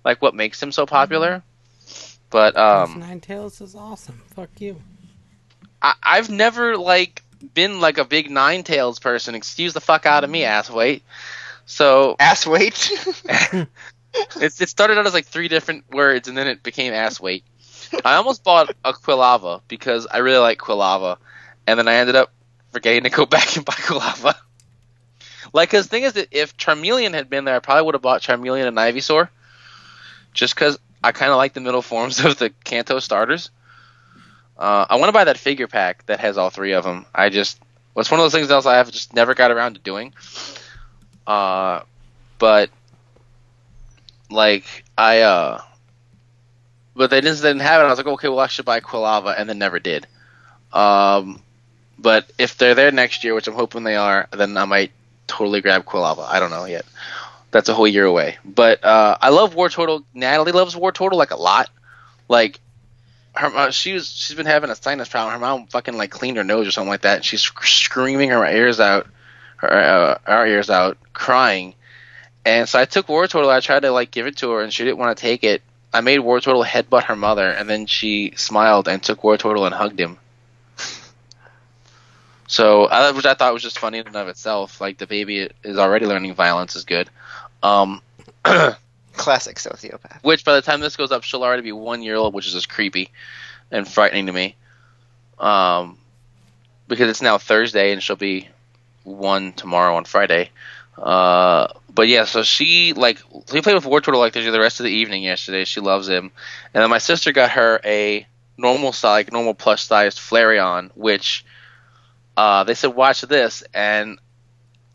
Like, 0.05 0.21
what 0.21 0.35
makes 0.35 0.61
him 0.61 0.73
so 0.73 0.85
popular? 0.85 1.43
But 2.29 2.57
um, 2.57 3.01
Ninetales 3.01 3.61
is 3.61 3.73
awesome. 3.73 4.21
Fuck 4.35 4.49
you. 4.59 4.81
I, 5.81 5.93
I've 6.03 6.29
never 6.29 6.75
like 6.75 7.23
been 7.53 7.79
like 7.79 7.97
a 7.97 8.03
big 8.03 8.29
Ninetales 8.29 8.99
person. 8.99 9.35
Excuse 9.35 9.73
the 9.73 9.79
fuck 9.79 10.05
out 10.05 10.23
of 10.23 10.29
me, 10.29 10.43
ass 10.43 10.69
weight. 10.69 11.03
So 11.65 12.15
Ass 12.19 12.45
weight. 12.45 12.91
it's, 14.35 14.59
it 14.59 14.69
started 14.69 14.97
out 14.97 15.05
as 15.07 15.13
like 15.13 15.25
three 15.25 15.47
different 15.47 15.89
words, 15.91 16.27
and 16.27 16.37
then 16.37 16.47
it 16.47 16.63
became 16.63 16.93
ass 16.93 17.19
weight. 17.19 17.43
I 18.03 18.15
almost 18.15 18.43
bought 18.43 18.75
a 18.83 18.93
Quilava 18.93 19.61
because 19.67 20.07
I 20.07 20.17
really 20.17 20.39
like 20.39 20.57
Quilava, 20.57 21.17
and 21.67 21.77
then 21.77 21.87
I 21.87 21.95
ended 21.95 22.15
up 22.15 22.33
forgetting 22.73 23.03
to 23.03 23.09
go 23.09 23.25
back 23.27 23.55
and 23.55 23.65
buy 23.65 23.73
Quilava. 23.73 24.35
Like, 25.53 25.69
the 25.69 25.83
thing 25.83 26.03
is 26.03 26.13
that 26.13 26.29
if 26.31 26.57
Charmeleon 26.57 27.13
had 27.13 27.29
been 27.29 27.45
there, 27.45 27.55
I 27.55 27.59
probably 27.59 27.83
would 27.83 27.95
have 27.95 28.01
bought 28.01 28.21
Charmeleon 28.21 28.67
and 28.67 28.77
Ivysaur, 28.77 29.29
just 30.33 30.55
because 30.55 30.79
I 31.03 31.11
kind 31.11 31.31
of 31.31 31.37
like 31.37 31.53
the 31.53 31.61
middle 31.61 31.81
forms 31.81 32.19
of 32.25 32.37
the 32.37 32.49
Kanto 32.63 32.99
starters. 32.99 33.51
Uh, 34.57 34.85
I 34.89 34.95
want 34.97 35.09
to 35.09 35.13
buy 35.13 35.25
that 35.25 35.37
figure 35.37 35.67
pack 35.67 36.05
that 36.07 36.19
has 36.19 36.37
all 36.37 36.49
three 36.49 36.73
of 36.73 36.83
them. 36.83 37.05
I 37.13 37.29
just, 37.29 37.59
it's 37.95 38.11
one 38.11 38.19
of 38.19 38.23
those 38.23 38.33
things 38.33 38.51
else 38.51 38.65
I 38.65 38.75
have 38.75 38.91
just 38.91 39.13
never 39.13 39.33
got 39.33 39.51
around 39.51 39.75
to 39.75 39.79
doing. 39.79 40.13
Uh, 41.25 41.81
but 42.39 42.69
like 44.29 44.83
I 44.97 45.21
uh 45.21 45.61
but 46.95 47.09
they 47.09 47.21
just 47.21 47.41
didn't 47.41 47.61
have 47.61 47.81
it. 47.81 47.85
I 47.85 47.89
was 47.89 47.97
like, 47.97 48.07
okay, 48.07 48.27
well 48.27 48.39
I 48.39 48.47
should 48.47 48.65
buy 48.65 48.79
Quilava 48.79 49.33
and 49.37 49.47
then 49.49 49.57
never 49.57 49.79
did. 49.79 50.07
Um 50.71 51.41
but 52.03 52.29
if 52.37 52.57
they're 52.57 52.75
there 52.75 52.91
next 52.91 53.23
year, 53.23 53.33
which 53.33 53.47
I'm 53.47 53.53
hoping 53.53 53.83
they 53.83 53.95
are, 53.95 54.27
then 54.31 54.57
I 54.57 54.65
might 54.65 54.91
totally 55.25 55.61
grab 55.61 55.85
Quilava. 55.85 56.27
I 56.27 56.39
don't 56.39 56.51
know 56.51 56.65
yet. 56.65 56.85
That's 57.49 57.69
a 57.69 57.73
whole 57.73 57.87
year 57.87 58.05
away. 58.05 58.37
But 58.43 58.83
uh 58.83 59.17
I 59.21 59.29
love 59.29 59.55
Wartortle. 59.55 60.03
Natalie 60.13 60.51
loves 60.51 60.75
Wartortle 60.75 61.13
like 61.13 61.31
a 61.31 61.37
lot. 61.37 61.69
Like 62.27 62.59
her 63.35 63.47
uh, 63.47 63.71
she 63.71 63.93
was 63.93 64.09
she's 64.09 64.35
been 64.35 64.45
having 64.45 64.69
a 64.69 64.75
sinus 64.75 65.07
problem. 65.07 65.33
Her 65.33 65.39
mom 65.39 65.67
fucking 65.67 65.95
like 65.95 66.11
cleaned 66.11 66.37
her 66.37 66.43
nose 66.43 66.67
or 66.67 66.71
something 66.71 66.89
like 66.89 67.03
that. 67.03 67.17
And 67.17 67.25
she's 67.25 67.41
screaming 67.41 68.31
her 68.31 68.45
ears 68.45 68.81
out, 68.81 69.07
her 69.57 69.69
uh, 69.71 70.17
our 70.27 70.45
ears 70.45 70.69
out, 70.69 70.97
crying. 71.13 71.73
And 72.45 72.67
so 72.67 72.79
I 72.79 72.85
took 72.85 73.07
Wartortle. 73.07 73.49
I 73.49 73.61
tried 73.61 73.83
to 73.83 73.91
like 73.91 74.11
give 74.11 74.27
it 74.27 74.37
to 74.37 74.51
her, 74.51 74.61
and 74.61 74.73
she 74.73 74.83
didn't 74.83 74.97
want 74.97 75.17
to 75.17 75.21
take 75.21 75.45
it. 75.45 75.61
I 75.93 76.01
made 76.01 76.19
Wartortle 76.19 76.65
headbutt 76.65 77.05
her 77.05 77.15
mother, 77.15 77.47
and 77.47 77.69
then 77.69 77.85
she 77.85 78.33
smiled 78.35 78.89
and 78.89 79.01
took 79.01 79.21
Wartortle 79.21 79.65
and 79.65 79.73
hugged 79.73 79.99
him. 79.99 80.17
So, 82.47 82.85
I, 82.85 83.11
which 83.11 83.25
I 83.25 83.33
thought 83.33 83.53
was 83.53 83.63
just 83.63 83.79
funny 83.79 83.99
in 83.99 84.07
and 84.07 84.15
of 84.15 84.27
itself. 84.27 84.81
Like 84.81 84.97
the 84.97 85.07
baby 85.07 85.49
is 85.63 85.77
already 85.77 86.05
learning 86.05 86.33
violence 86.35 86.75
is 86.75 86.85
good. 86.85 87.09
Um, 87.61 88.01
Classic 89.13 89.57
sociopath. 89.57 90.23
which 90.23 90.43
by 90.43 90.55
the 90.55 90.61
time 90.61 90.79
this 90.79 90.95
goes 90.95 91.11
up, 91.11 91.23
she'll 91.23 91.43
already 91.43 91.61
be 91.61 91.71
one 91.71 92.01
year 92.01 92.15
old, 92.15 92.33
which 92.33 92.47
is 92.47 92.53
just 92.53 92.69
creepy 92.69 93.11
and 93.71 93.87
frightening 93.87 94.25
to 94.25 94.31
me. 94.31 94.55
Um, 95.39 95.97
because 96.87 97.09
it's 97.09 97.21
now 97.21 97.37
Thursday 97.37 97.91
and 97.91 98.01
she'll 98.01 98.15
be 98.15 98.49
one 99.03 99.53
tomorrow 99.53 99.95
on 99.95 100.05
Friday. 100.05 100.49
Uh, 100.97 101.67
but 101.93 102.07
yeah, 102.07 102.25
so 102.25 102.43
she 102.43 102.93
like 102.93 103.19
we 103.51 103.61
played 103.61 103.75
with 103.75 103.85
Wartortle 103.85 104.19
like 104.19 104.33
the 104.33 104.59
rest 104.59 104.79
of 104.79 104.83
the 104.83 104.91
evening 104.91 105.23
yesterday. 105.23 105.65
She 105.65 105.79
loves 105.79 106.07
him, 106.07 106.31
and 106.73 106.81
then 106.83 106.89
my 106.89 106.99
sister 106.99 107.31
got 107.31 107.51
her 107.51 107.79
a 107.83 108.27
normal 108.57 108.93
size, 108.93 109.25
like 109.25 109.31
normal 109.31 109.53
plush 109.53 109.83
sized 109.83 110.19
Flareon, 110.19 110.91
which 110.95 111.45
uh, 112.37 112.63
they 112.63 112.73
said 112.73 112.95
watch 112.95 113.21
this, 113.21 113.63
and 113.73 114.19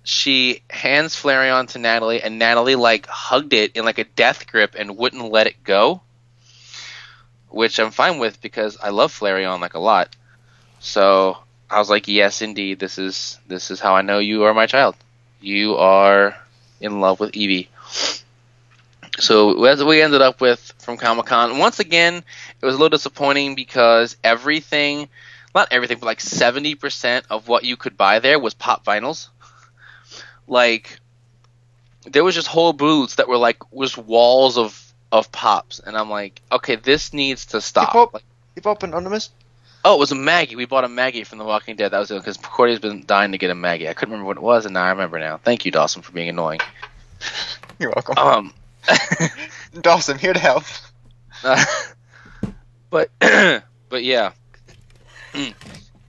she 0.03 0.63
hands 0.71 1.15
Flareon 1.15 1.69
to 1.69 1.79
Natalie, 1.79 2.23
and 2.23 2.39
Natalie 2.39 2.77
like 2.77 3.07
hugged 3.07 3.53
it 3.53 3.77
in 3.77 3.85
like 3.85 3.99
a 3.99 4.05
death 4.05 4.47
grip 4.47 4.75
and 4.79 4.97
wouldn't 4.97 5.31
let 5.31 5.47
it 5.47 5.63
go, 5.65 6.01
which 7.49 7.79
I'm 7.79 7.91
fine 7.91 8.19
with 8.19 8.41
because 8.41 8.79
I 8.83 8.91
love 8.91 9.13
Flareon 9.13 9.61
like 9.61 9.75
a 9.75 9.79
lot. 9.79 10.15
So 10.81 11.39
I 11.71 11.79
was 11.79 11.91
like, 11.91 12.09
yes, 12.09 12.43
indeed, 12.43 12.79
this 12.79 12.99
is 12.99 13.39
this 13.47 13.71
is 13.71 13.81
how 13.81 13.95
I 13.95 14.03
know 14.03 14.19
you 14.19 14.45
are 14.45 14.55
my 14.55 14.67
child. 14.67 14.97
You 15.41 15.77
are 15.77 16.37
in 16.81 17.01
love 17.01 17.21
with 17.21 17.33
Eevee. 17.33 17.69
So 19.19 19.65
as 19.65 19.83
we 19.83 20.01
ended 20.01 20.23
up 20.23 20.41
with 20.41 20.73
from 20.79 20.97
Comic 20.97 21.27
Con, 21.27 21.59
once 21.59 21.81
again, 21.81 22.17
it 22.61 22.65
was 22.65 22.75
a 22.75 22.79
little 22.79 22.97
disappointing 22.97 23.55
because 23.55 24.17
everything, 24.23 25.09
not 25.55 25.69
everything, 25.71 25.99
but 25.99 26.07
like 26.07 26.21
seventy 26.21 26.75
percent 26.75 27.27
of 27.31 27.49
what 27.49 27.65
you 27.65 27.77
could 27.77 27.97
buy 27.97 28.19
there 28.19 28.39
was 28.39 28.55
pop 28.55 28.85
vinyls. 28.85 29.29
Like 30.47 30.99
there 32.05 32.25
was 32.25 32.35
just 32.35 32.49
whole 32.49 32.73
booths 32.73 33.17
that 33.17 33.29
were 33.29 33.37
like 33.39 33.73
was 33.73 33.97
walls 33.97 34.57
of 34.59 34.85
of 35.11 35.31
pops, 35.33 35.79
and 35.81 35.97
I'm 35.97 36.11
like, 36.11 36.41
okay, 36.53 36.77
this 36.77 37.13
needs 37.13 37.47
to 37.47 37.61
stop. 37.61 37.93
pop- 37.93 38.15
Like, 38.15 38.25
You 38.57 38.63
pop 38.63 38.83
anonymous? 38.83 39.31
Oh, 39.85 39.95
it 39.95 39.99
was 40.01 40.13
a 40.13 40.17
Maggie. 40.17 40.57
We 40.57 40.67
bought 40.67 40.85
a 40.85 40.89
Maggie 40.89 41.25
from 41.25 41.39
The 41.39 41.45
Walking 41.45 41.77
Dead. 41.77 41.93
That 41.93 41.99
was 42.01 42.11
it 42.11 42.17
because 42.17 42.37
Cordy's 42.37 42.81
been 42.81 43.05
dying 43.07 43.33
to 43.33 43.39
get 43.39 43.51
a 43.51 43.55
Maggie. 43.55 43.89
I 43.89 43.95
couldn't 43.95 44.13
remember 44.13 44.27
what 44.27 44.37
it 44.37 44.43
was, 44.43 44.67
and 44.67 44.75
now 44.75 44.83
I 44.85 44.91
remember 44.91 45.19
now. 45.19 45.39
Thank 45.39 45.65
you, 45.65 45.71
Dawson, 45.71 46.03
for 46.03 46.13
being 46.13 46.29
annoying. 46.29 46.61
You're 47.79 47.93
welcome. 47.95 48.19
Um, 48.19 48.55
Dawson, 49.81 50.19
here 50.19 50.33
to 50.33 50.39
help. 50.39 50.65
uh, 51.45 51.65
but 52.91 53.11
but 53.21 54.03
yeah, 54.05 54.33
Mm. 55.39 55.55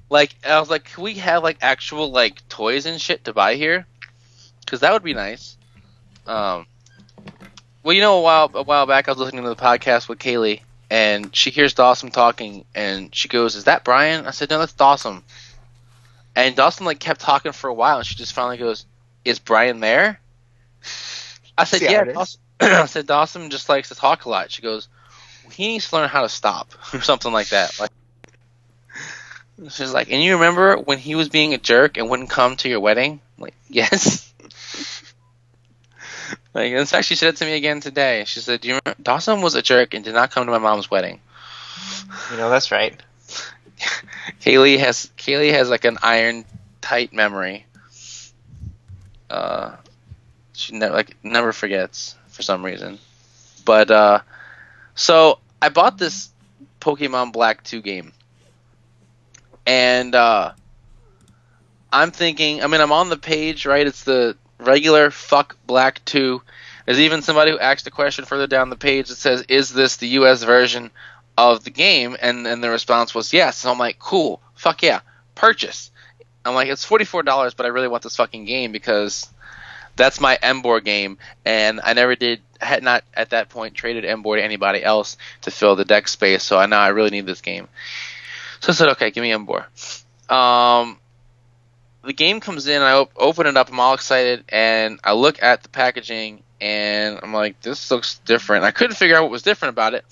like 0.10 0.36
I 0.46 0.60
was 0.60 0.70
like, 0.70 0.86
can 0.86 1.04
we 1.04 1.16
have 1.16 1.44
like 1.44 1.58
actual 1.62 2.12
like 2.12 2.48
toys 2.50 2.86
and 2.86 3.00
shit 3.00 3.26
to 3.26 3.34
buy 3.34 3.56
here? 3.56 3.86
Because 4.66 4.80
that 4.82 4.94
would 4.94 5.04
be 5.04 5.14
nice. 5.14 5.56
Um, 6.26 6.66
well, 7.84 7.94
you 7.94 8.02
know, 8.02 8.20
a 8.20 8.22
while 8.22 8.52
a 8.54 8.64
while 8.64 8.86
back, 8.86 9.08
I 9.08 9.12
was 9.12 9.20
listening 9.20 9.44
to 9.44 9.50
the 9.50 9.56
podcast 9.56 10.10
with 10.10 10.20
Kaylee, 10.20 10.62
and 10.90 11.36
she 11.36 11.50
hears 11.50 11.74
Dawson 11.74 12.12
talking, 12.12 12.66
and 12.74 13.14
she 13.14 13.28
goes, 13.28 13.56
"Is 13.56 13.66
that 13.66 13.84
Brian?" 13.84 14.26
I 14.26 14.32
said, 14.32 14.50
"No, 14.50 14.60
that's 14.60 14.74
Dawson." 14.74 15.24
And 16.36 16.56
Dawson 16.56 16.86
like 16.86 17.00
kept 17.00 17.22
talking 17.22 17.52
for 17.52 17.70
a 17.70 17.74
while, 17.74 17.98
and 17.98 18.06
she 18.06 18.16
just 18.16 18.34
finally 18.34 18.58
goes, 18.58 18.86
"Is 19.26 19.40
Brian 19.40 19.80
there?" 19.80 20.20
I 21.58 21.64
said, 21.66 21.80
See 21.80 21.86
"Yeah." 21.86 22.04
Dawson. 22.06 22.42
I 22.60 22.86
said, 22.86 23.08
"Dawson 23.08 23.50
just 23.50 23.70
likes 23.70 23.90
to 23.90 23.96
talk 23.96 24.26
a 24.26 24.30
lot." 24.30 24.52
She 24.52 24.62
goes, 24.62 24.90
"He 25.52 25.68
needs 25.68 25.90
to 25.90 25.96
learn 25.96 26.10
how 26.10 26.24
to 26.24 26.30
stop," 26.30 26.74
or 26.94 27.02
something 27.02 27.32
like 27.32 27.50
that. 27.50 27.80
Like, 27.80 27.92
she's 29.70 29.94
like, 29.94 30.12
"And 30.12 30.24
you 30.24 30.34
remember 30.36 30.78
when 30.78 30.98
he 30.98 31.16
was 31.16 31.30
being 31.30 31.54
a 31.54 31.58
jerk 31.58 31.98
and 31.98 32.10
wouldn't 32.10 32.30
come 32.30 32.56
to 32.58 32.70
your 32.70 32.80
wedding?" 32.80 33.20
I'm 33.38 33.44
like, 33.44 33.56
yes. 33.68 34.32
like, 36.54 36.72
in 36.72 36.86
fact, 36.86 37.06
she 37.06 37.16
said 37.16 37.30
it 37.30 37.38
to 37.38 37.46
me 37.46 37.56
again 37.56 37.82
today. 37.82 38.24
She 38.26 38.40
said, 38.40 38.62
"Do 38.62 38.70
you 38.70 38.74
remember 38.76 39.02
Dawson 39.02 39.42
was 39.42 39.56
a 39.56 39.62
jerk 39.62 39.94
and 39.94 40.04
did 40.04 40.14
not 40.14 40.32
come 40.32 40.46
to 40.46 40.52
my 40.52 40.58
mom's 40.58 40.90
wedding?" 40.90 41.20
You 42.32 42.38
know, 42.38 42.50
that's 42.50 42.72
right. 42.72 43.00
Kaylee 44.42 44.80
has 44.80 45.12
Kaylee 45.18 45.52
has 45.52 45.70
like 45.70 45.86
an 45.86 45.98
iron 46.02 46.46
tight 46.82 47.14
memory. 47.14 47.66
Uh, 49.30 49.76
she 50.54 50.74
never 50.74 50.94
like 50.94 51.16
never 51.24 51.54
forgets 51.54 52.16
for 52.28 52.42
some 52.42 52.64
reason. 52.66 53.00
But 53.66 53.92
uh, 53.92 54.22
so 54.96 55.40
I 55.62 55.70
bought 55.70 55.98
this 55.98 56.30
Pokemon 56.82 57.32
Black 57.32 57.64
Two 57.64 57.82
game, 57.82 58.14
and 59.66 60.16
uh, 60.16 60.54
I'm 61.92 62.12
thinking. 62.12 62.64
I 62.64 62.68
mean, 62.68 62.82
I'm 62.82 62.92
on 62.92 63.10
the 63.10 63.18
page, 63.18 63.66
right? 63.66 63.86
It's 63.86 64.04
the 64.04 64.38
regular 64.60 65.12
fuck 65.12 65.58
Black 65.66 66.04
Two. 66.06 66.42
There's 66.86 67.00
even 67.00 67.22
somebody 67.22 67.52
who 67.52 67.60
asked 67.60 67.86
a 67.88 67.92
question 67.92 68.26
further 68.26 68.48
down 68.48 68.70
the 68.70 68.76
page 68.76 69.10
that 69.10 69.16
says, 69.16 69.44
"Is 69.50 69.72
this 69.72 69.98
the 69.98 70.08
U.S. 70.10 70.44
version 70.44 70.92
of 71.38 71.64
the 71.64 71.70
game?" 71.70 72.18
And 72.20 72.48
and 72.48 72.64
the 72.64 72.70
response 72.70 73.14
was 73.14 73.34
yes. 73.34 73.58
So 73.58 73.72
I'm 73.72 73.80
like, 73.80 74.00
cool, 74.00 74.42
fuck 74.56 74.82
yeah, 74.84 75.02
purchase. 75.36 75.92
I'm 76.46 76.56
like, 76.56 76.70
it's 76.70 76.86
forty 76.86 77.06
four 77.06 77.24
dollars, 77.24 77.54
but 77.54 77.66
I 77.66 77.70
really 77.70 77.88
want 77.88 78.04
this 78.04 78.16
fucking 78.16 78.46
game 78.46 78.72
because 78.72 79.30
that's 79.96 80.22
my 80.22 80.38
Emboar 80.42 80.84
game, 80.84 81.18
and 81.46 81.82
I 81.84 81.94
never 81.94 82.16
did 82.16 82.42
had 82.62 82.84
not 82.84 83.04
at 83.14 83.32
that 83.32 83.50
point 83.50 83.76
traded 83.76 84.04
Emboar 84.04 84.38
to 84.38 84.44
anybody 84.44 84.84
else 84.84 85.18
to 85.42 85.52
fill 85.52 85.76
the 85.76 85.86
deck 85.86 86.08
space. 86.08 86.44
So 86.44 86.58
I 86.58 86.66
now 86.66 86.80
I 86.80 86.90
really 86.90 87.10
need 87.10 87.26
this 87.26 87.42
game. 87.42 87.68
So 88.62 88.72
I 88.72 88.76
said, 88.76 88.90
okay, 88.90 89.12
give 89.12 89.22
me 89.22 89.32
Emboar. 89.32 89.66
Um, 90.32 90.98
the 92.04 92.14
game 92.14 92.40
comes 92.40 92.68
in, 92.68 92.82
I 92.82 92.94
op- 92.94 93.12
open 93.16 93.48
it 93.48 93.58
up, 93.58 93.70
I'm 93.70 93.80
all 93.80 93.94
excited, 93.94 94.44
and 94.50 95.00
I 95.04 95.14
look 95.14 95.42
at 95.42 95.64
the 95.64 95.70
packaging, 95.70 96.44
and 96.62 97.20
I'm 97.22 97.34
like, 97.34 97.62
this 97.62 97.90
looks 97.92 98.20
different. 98.20 98.64
I 98.64 98.72
couldn't 98.72 98.96
figure 98.96 99.16
out 99.16 99.24
what 99.24 99.32
was 99.32 99.44
different 99.44 99.74
about 99.74 99.94
it. 99.94 100.06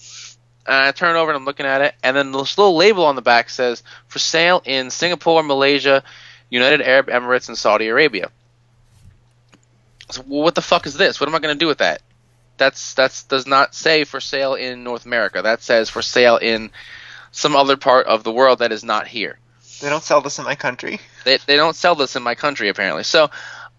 And 0.65 0.75
I 0.75 0.91
turn 0.91 1.15
it 1.15 1.19
over 1.19 1.31
and 1.31 1.37
I'm 1.37 1.45
looking 1.45 1.65
at 1.65 1.81
it, 1.81 1.95
and 2.03 2.15
then 2.15 2.31
this 2.31 2.57
little 2.57 2.75
label 2.75 3.05
on 3.05 3.15
the 3.15 3.21
back 3.21 3.49
says, 3.49 3.83
for 4.07 4.19
sale 4.19 4.61
in 4.65 4.89
Singapore, 4.89 5.43
Malaysia, 5.43 6.03
United 6.49 6.81
Arab 6.81 7.07
Emirates, 7.07 7.47
and 7.47 7.57
Saudi 7.57 7.87
Arabia. 7.87 8.31
So, 10.09 10.23
well, 10.27 10.43
what 10.43 10.55
the 10.55 10.61
fuck 10.61 10.85
is 10.85 10.95
this? 10.95 11.19
What 11.19 11.27
am 11.27 11.35
I 11.35 11.39
going 11.39 11.55
to 11.55 11.59
do 11.59 11.67
with 11.67 11.79
that? 11.79 12.01
That's 12.57 12.93
that's 12.95 13.23
does 13.23 13.45
not 13.45 13.75
say 13.75 14.03
for 14.03 14.19
sale 14.19 14.55
in 14.55 14.83
North 14.83 15.05
America. 15.05 15.41
That 15.41 15.61
says 15.61 15.89
for 15.89 16.01
sale 16.01 16.37
in 16.37 16.71
some 17.31 17.55
other 17.55 17.77
part 17.77 18.07
of 18.07 18.23
the 18.23 18.31
world 18.31 18.59
that 18.59 18.71
is 18.71 18.83
not 18.83 19.07
here. 19.07 19.39
They 19.81 19.89
don't 19.89 20.03
sell 20.03 20.21
this 20.21 20.39
in 20.39 20.45
my 20.45 20.55
country. 20.55 20.99
They 21.23 21.37
they 21.37 21.55
don't 21.55 21.75
sell 21.75 21.95
this 21.95 22.15
in 22.15 22.23
my 22.23 22.35
country 22.35 22.69
apparently. 22.69 23.03
So 23.03 23.29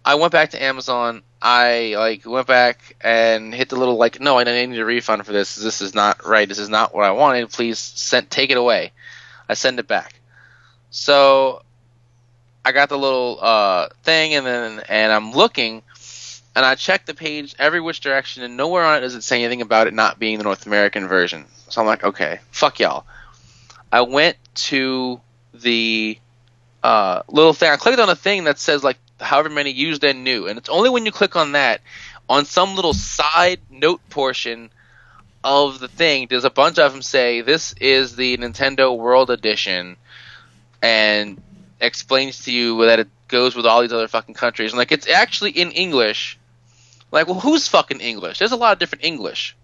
I 0.05 0.15
went 0.15 0.31
back 0.31 0.51
to 0.51 0.63
Amazon. 0.63 1.23
I 1.41 1.95
like 1.97 2.25
went 2.25 2.47
back 2.47 2.95
and 3.01 3.53
hit 3.53 3.69
the 3.69 3.75
little 3.75 3.97
like 3.97 4.19
no, 4.19 4.37
I 4.37 4.43
need 4.43 4.79
a 4.79 4.85
refund 4.85 5.25
for 5.25 5.33
this. 5.33 5.55
This 5.55 5.81
is 5.81 5.93
not 5.93 6.25
right. 6.25 6.47
This 6.47 6.59
is 6.59 6.69
not 6.69 6.93
what 6.93 7.05
I 7.05 7.11
wanted. 7.11 7.49
Please 7.49 7.79
send 7.79 8.29
take 8.29 8.49
it 8.49 8.57
away. 8.57 8.91
I 9.47 9.55
send 9.55 9.79
it 9.79 9.87
back. 9.87 10.13
So 10.89 11.63
I 12.63 12.71
got 12.71 12.89
the 12.89 12.97
little 12.97 13.39
uh, 13.41 13.89
thing 14.03 14.35
and 14.35 14.45
then 14.45 14.81
and 14.87 15.11
I'm 15.11 15.31
looking 15.33 15.83
and 16.55 16.65
I 16.65 16.75
checked 16.75 17.07
the 17.07 17.13
page 17.13 17.55
every 17.59 17.81
which 17.81 17.99
direction 17.99 18.43
and 18.43 18.57
nowhere 18.57 18.83
on 18.83 18.97
it 18.97 19.01
does 19.01 19.15
it 19.15 19.23
say 19.23 19.43
anything 19.43 19.61
about 19.61 19.87
it 19.87 19.93
not 19.93 20.19
being 20.19 20.37
the 20.37 20.43
North 20.43 20.65
American 20.65 21.07
version. 21.07 21.45
So 21.69 21.81
I'm 21.81 21.87
like, 21.87 22.03
okay, 22.03 22.39
fuck 22.51 22.79
y'all. 22.79 23.05
I 23.91 24.01
went 24.01 24.37
to 24.55 25.19
the 25.53 26.19
uh, 26.83 27.23
little 27.27 27.53
thing. 27.53 27.69
I 27.69 27.77
clicked 27.77 27.99
on 27.99 28.09
a 28.09 28.15
thing 28.15 28.45
that 28.45 28.59
says 28.59 28.83
like 28.83 28.97
however 29.19 29.49
many 29.49 29.71
used 29.71 30.03
and 30.03 30.23
new, 30.23 30.47
and 30.47 30.57
it's 30.57 30.69
only 30.69 30.89
when 30.89 31.05
you 31.05 31.11
click 31.11 31.35
on 31.35 31.53
that 31.53 31.81
on 32.29 32.45
some 32.45 32.75
little 32.75 32.93
side 32.93 33.59
note 33.69 34.01
portion 34.09 34.69
of 35.43 35.79
the 35.79 35.87
thing 35.87 36.27
does 36.27 36.45
a 36.45 36.49
bunch 36.49 36.77
of 36.77 36.91
them 36.91 37.01
say 37.01 37.41
this 37.41 37.73
is 37.73 38.15
the 38.15 38.37
Nintendo 38.37 38.95
World 38.97 39.29
Edition, 39.31 39.97
and 40.81 41.41
explains 41.81 42.45
to 42.45 42.51
you 42.51 42.85
that 42.85 42.99
it 42.99 43.07
goes 43.27 43.55
with 43.55 43.65
all 43.65 43.81
these 43.81 43.93
other 43.93 44.07
fucking 44.07 44.35
countries, 44.35 44.71
and 44.71 44.77
like 44.77 44.91
it's 44.91 45.07
actually 45.07 45.51
in 45.51 45.71
English. 45.71 46.37
Like, 47.11 47.25
well, 47.25 47.39
who's 47.39 47.67
fucking 47.67 48.01
English? 48.01 48.37
There's 48.37 48.51
a 48.51 48.55
lot 48.55 48.73
of 48.73 48.77
different 48.77 49.03
English. 49.03 49.55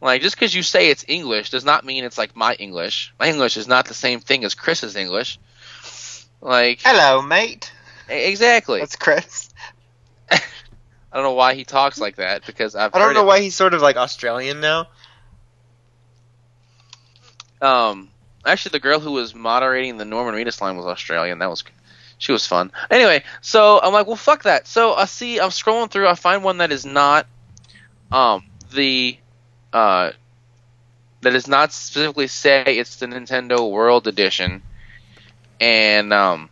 Like, 0.00 0.22
just 0.22 0.34
because 0.36 0.54
you 0.54 0.62
say 0.62 0.88
it's 0.90 1.04
English 1.08 1.50
does 1.50 1.64
not 1.64 1.84
mean 1.84 2.04
it's 2.04 2.16
like 2.16 2.34
my 2.34 2.54
English. 2.54 3.12
My 3.20 3.28
English 3.28 3.56
is 3.56 3.68
not 3.68 3.86
the 3.86 3.94
same 3.94 4.20
thing 4.20 4.44
as 4.44 4.54
Chris's 4.54 4.96
English. 4.96 5.38
Like, 6.40 6.80
Hello, 6.82 7.20
mate. 7.20 7.70
exactly. 8.08 8.80
That's 8.80 8.96
Chris. 8.96 9.50
I 10.30 10.40
don't 11.12 11.24
know 11.24 11.34
why 11.34 11.54
he 11.54 11.64
talks 11.64 11.98
like 11.98 12.16
that 12.16 12.46
because 12.46 12.74
I've 12.74 12.94
I 12.94 12.98
don't 12.98 13.14
know 13.14 13.22
it- 13.24 13.26
why 13.26 13.40
he's 13.40 13.54
sort 13.54 13.74
of 13.74 13.82
like 13.82 13.96
Australian 13.96 14.60
now. 14.60 14.86
Um, 17.60 18.08
actually, 18.44 18.70
the 18.70 18.80
girl 18.80 19.00
who 19.00 19.12
was 19.12 19.34
moderating 19.34 19.96
the 19.98 20.04
Norman 20.04 20.34
Reedus 20.34 20.60
line 20.60 20.76
was 20.76 20.86
Australian. 20.86 21.40
That 21.40 21.50
was 21.50 21.62
she 22.18 22.32
was 22.32 22.46
fun. 22.46 22.70
Anyway, 22.90 23.22
so 23.40 23.80
I'm 23.82 23.92
like, 23.92 24.06
well, 24.06 24.16
fuck 24.16 24.42
that. 24.44 24.66
So 24.66 24.94
I 24.94 25.06
see, 25.06 25.40
I'm 25.40 25.48
scrolling 25.50 25.90
through, 25.90 26.06
I 26.08 26.14
find 26.14 26.44
one 26.44 26.58
that 26.58 26.70
is 26.70 26.84
not, 26.84 27.26
um, 28.12 28.44
the, 28.72 29.16
uh, 29.72 30.12
that 31.22 31.30
does 31.30 31.48
not 31.48 31.72
specifically 31.72 32.26
say 32.26 32.64
it's 32.66 32.96
the 32.96 33.06
Nintendo 33.06 33.70
World 33.70 34.06
Edition, 34.06 34.62
and 35.60 36.12
um, 36.12 36.50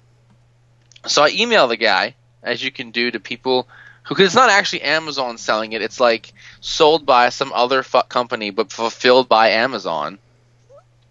so 1.07 1.23
I 1.23 1.31
email 1.31 1.69
the 1.69 1.77
guy, 1.77 2.15
as 2.43 2.63
you 2.63 2.71
can 2.71 2.91
do 2.91 3.11
to 3.11 3.21
people 3.21 3.69
who, 4.05 4.15
because 4.15 4.27
it's 4.27 4.35
not 4.35 4.51
actually 4.51 4.83
Amazon 4.83 5.39
selling 5.39 5.73
it, 5.73 5.83
it's 5.83 6.01
like 6.01 6.33
sold 6.61 7.07
by 7.07 7.29
some 7.31 7.53
other 7.53 7.83
fuck 7.83 8.09
company 8.09 8.51
but 8.51 8.73
fulfilled 8.73 9.29
by 9.29 9.51
Amazon, 9.51 10.19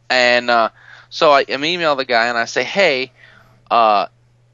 and 0.10 0.50
uh, 0.50 0.70
so 1.10 1.32
I 1.32 1.46
email 1.50 1.96
the 1.96 2.06
guy 2.06 2.28
and 2.28 2.38
I 2.38 2.46
say, 2.46 2.64
hey, 2.64 3.12
uh, 3.72 4.08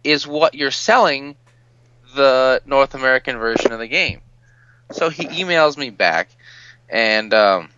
is 0.04 0.28
what 0.28 0.56
you're 0.56 0.72
selling 0.72 1.36
the 2.16 2.62
North 2.66 2.94
American 2.96 3.38
version 3.38 3.72
of 3.72 3.80
the 3.80 3.88
game? 3.88 4.22
So 4.92 5.10
he 5.10 5.26
emails 5.26 5.78
me 5.78 5.90
back, 5.90 6.30
and 6.94 7.34
um, 7.34 7.70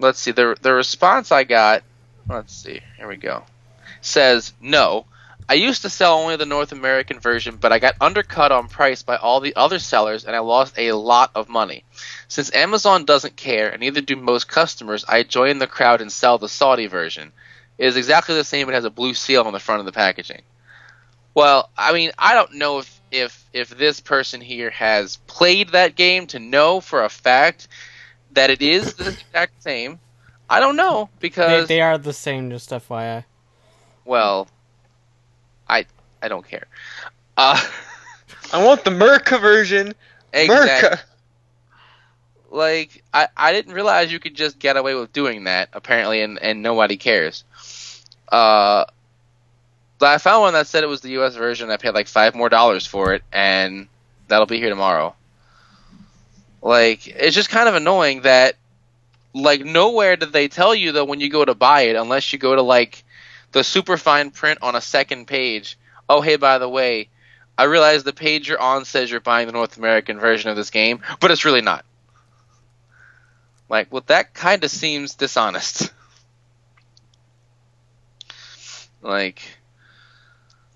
let's 0.00 0.18
see 0.18 0.32
the 0.32 0.56
the 0.60 0.74
response 0.74 1.32
I 1.32 1.44
got. 1.44 1.84
Let's 2.28 2.52
see, 2.52 2.80
here 2.98 3.08
we 3.08 3.16
go. 3.16 3.44
Says 4.02 4.52
no. 4.60 5.06
I 5.48 5.54
used 5.54 5.82
to 5.82 5.90
sell 5.90 6.18
only 6.18 6.36
the 6.36 6.46
North 6.46 6.70
American 6.70 7.18
version, 7.18 7.56
but 7.56 7.72
I 7.72 7.80
got 7.80 7.96
undercut 8.00 8.52
on 8.52 8.68
price 8.68 9.02
by 9.02 9.16
all 9.16 9.40
the 9.40 9.56
other 9.56 9.80
sellers 9.80 10.24
and 10.24 10.36
I 10.36 10.38
lost 10.38 10.78
a 10.78 10.92
lot 10.92 11.32
of 11.34 11.48
money. 11.48 11.82
Since 12.28 12.54
Amazon 12.54 13.04
doesn't 13.04 13.34
care, 13.34 13.68
and 13.68 13.80
neither 13.80 14.00
do 14.00 14.14
most 14.14 14.46
customers, 14.46 15.04
I 15.08 15.24
join 15.24 15.58
the 15.58 15.66
crowd 15.66 16.02
and 16.02 16.12
sell 16.12 16.38
the 16.38 16.48
Saudi 16.48 16.86
version. 16.86 17.32
It 17.78 17.86
is 17.86 17.96
exactly 17.96 18.36
the 18.36 18.44
same, 18.44 18.68
it 18.68 18.74
has 18.74 18.84
a 18.84 18.90
blue 18.90 19.12
seal 19.12 19.42
on 19.42 19.52
the 19.52 19.58
front 19.58 19.80
of 19.80 19.86
the 19.86 19.92
packaging. 19.92 20.42
Well, 21.34 21.68
I 21.76 21.94
mean, 21.94 22.12
I 22.16 22.34
don't 22.34 22.54
know 22.54 22.78
if, 22.78 23.00
if, 23.10 23.44
if 23.52 23.70
this 23.70 23.98
person 23.98 24.40
here 24.40 24.70
has 24.70 25.16
played 25.26 25.70
that 25.70 25.96
game 25.96 26.28
to 26.28 26.38
know 26.38 26.80
for 26.80 27.02
a 27.02 27.08
fact 27.08 27.66
that 28.32 28.50
it 28.50 28.62
is 28.62 28.94
the 28.94 29.08
exact 29.08 29.62
same. 29.62 29.98
I 30.48 30.60
don't 30.60 30.76
know 30.76 31.08
They, 31.20 31.28
because 31.28 31.68
they 31.68 31.80
are 31.80 31.96
the 31.98 32.12
same, 32.12 32.50
just 32.50 32.70
FYI. 32.70 33.24
well, 34.04 34.48
I 35.68 35.86
I 36.22 36.28
don't 36.28 36.46
care. 36.46 36.66
Uh, 37.36 37.60
I 38.52 38.64
want 38.64 38.84
the 38.84 38.90
Merca 38.90 39.40
version. 39.40 39.94
exactly. 40.32 40.88
Merca. 40.90 41.00
Like 42.50 43.04
I 43.14 43.28
I 43.36 43.52
didn't 43.52 43.74
realize 43.74 44.10
you 44.12 44.18
could 44.18 44.34
just 44.34 44.58
get 44.58 44.76
away 44.76 44.94
with 44.94 45.12
doing 45.12 45.44
that 45.44 45.68
apparently, 45.72 46.20
and 46.22 46.38
and 46.40 46.62
nobody 46.62 46.96
cares. 46.96 47.44
Uh, 48.30 48.84
but 49.98 50.08
I 50.08 50.18
found 50.18 50.40
one 50.42 50.52
that 50.54 50.66
said 50.66 50.82
it 50.82 50.88
was 50.88 51.00
the 51.00 51.10
U.S. 51.10 51.36
version. 51.36 51.70
I 51.70 51.76
paid 51.76 51.94
like 51.94 52.08
five 52.08 52.34
more 52.34 52.48
dollars 52.48 52.86
for 52.86 53.14
it, 53.14 53.22
and 53.32 53.86
that'll 54.26 54.46
be 54.46 54.58
here 54.58 54.68
tomorrow. 54.70 55.14
Like 56.62 57.06
it's 57.06 57.34
just 57.34 57.48
kind 57.48 57.68
of 57.68 57.74
annoying 57.74 58.22
that 58.22 58.56
like 59.32 59.64
nowhere 59.64 60.16
did 60.16 60.32
they 60.32 60.48
tell 60.48 60.74
you 60.74 60.92
though 60.92 61.04
when 61.04 61.20
you 61.20 61.30
go 61.30 61.44
to 61.44 61.54
buy 61.54 61.82
it 61.82 61.96
unless 61.96 62.32
you 62.32 62.38
go 62.38 62.54
to 62.54 62.62
like 62.62 63.04
the 63.52 63.64
super 63.64 63.96
fine 63.96 64.30
print 64.30 64.58
on 64.62 64.74
a 64.74 64.80
second 64.80 65.26
page. 65.26 65.78
Oh 66.08 66.20
hey 66.20 66.36
by 66.36 66.58
the 66.58 66.68
way, 66.68 67.08
I 67.56 67.64
realize 67.64 68.04
the 68.04 68.12
page 68.12 68.48
you're 68.48 68.60
on 68.60 68.84
says 68.84 69.10
you're 69.10 69.20
buying 69.20 69.46
the 69.46 69.52
North 69.52 69.76
American 69.76 70.18
version 70.18 70.50
of 70.50 70.56
this 70.56 70.70
game, 70.70 71.00
but 71.20 71.30
it's 71.30 71.44
really 71.44 71.62
not. 71.62 71.84
Like, 73.68 73.92
well 73.92 74.04
that 74.06 74.34
kind 74.34 74.62
of 74.64 74.70
seems 74.70 75.14
dishonest. 75.14 75.92
like 79.02 79.40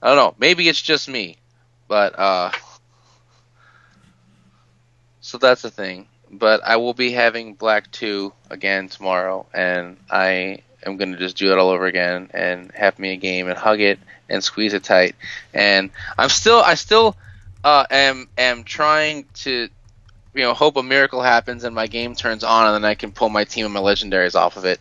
I 0.01 0.09
don't 0.09 0.17
know, 0.17 0.35
maybe 0.39 0.69
it's 0.69 0.81
just 0.81 1.09
me, 1.09 1.37
but 1.89 2.19
uh 2.19 2.53
so 5.25 5.39
that's 5.39 5.63
the 5.63 5.71
thing. 5.71 6.07
But 6.31 6.61
I 6.65 6.77
will 6.77 6.93
be 6.93 7.11
having 7.11 7.55
Black 7.55 7.91
2 7.91 8.31
again 8.51 8.89
tomorrow, 8.89 9.47
and 9.55 9.97
I 10.11 10.59
am 10.85 10.99
going 10.99 11.13
to 11.13 11.19
just 11.19 11.39
do 11.39 11.51
it 11.51 11.59
all 11.59 11.71
over 11.71 11.87
again 11.87 12.29
and 12.35 12.71
have 12.73 12.99
me 12.99 13.15
a 13.15 13.17
game 13.17 13.49
and 13.49 13.57
hug 13.57 13.81
it 13.81 13.99
and 14.29 14.45
squeeze 14.45 14.75
it 14.75 14.85
tight. 14.85 15.17
And 15.55 15.89
I'm 16.19 16.29
still, 16.29 16.59
I 16.59 16.75
still 16.75 17.17
uh, 17.65 17.87
am 17.91 18.29
am 18.37 18.65
trying 18.65 19.25
to, 19.37 19.71
you 20.35 20.43
know, 20.43 20.53
hope 20.53 20.77
a 20.77 20.83
miracle 20.83 21.23
happens 21.23 21.65
and 21.65 21.75
my 21.75 21.87
game 21.87 22.15
turns 22.15 22.45
on 22.45 22.67
and 22.67 22.75
then 22.75 22.85
I 22.85 22.95
can 22.95 23.11
pull 23.11 23.31
my 23.31 23.45
team 23.45 23.65
and 23.65 23.73
my 23.73 23.81
legendaries 23.81 24.35
off 24.35 24.59
of 24.59 24.67
it. 24.67 24.79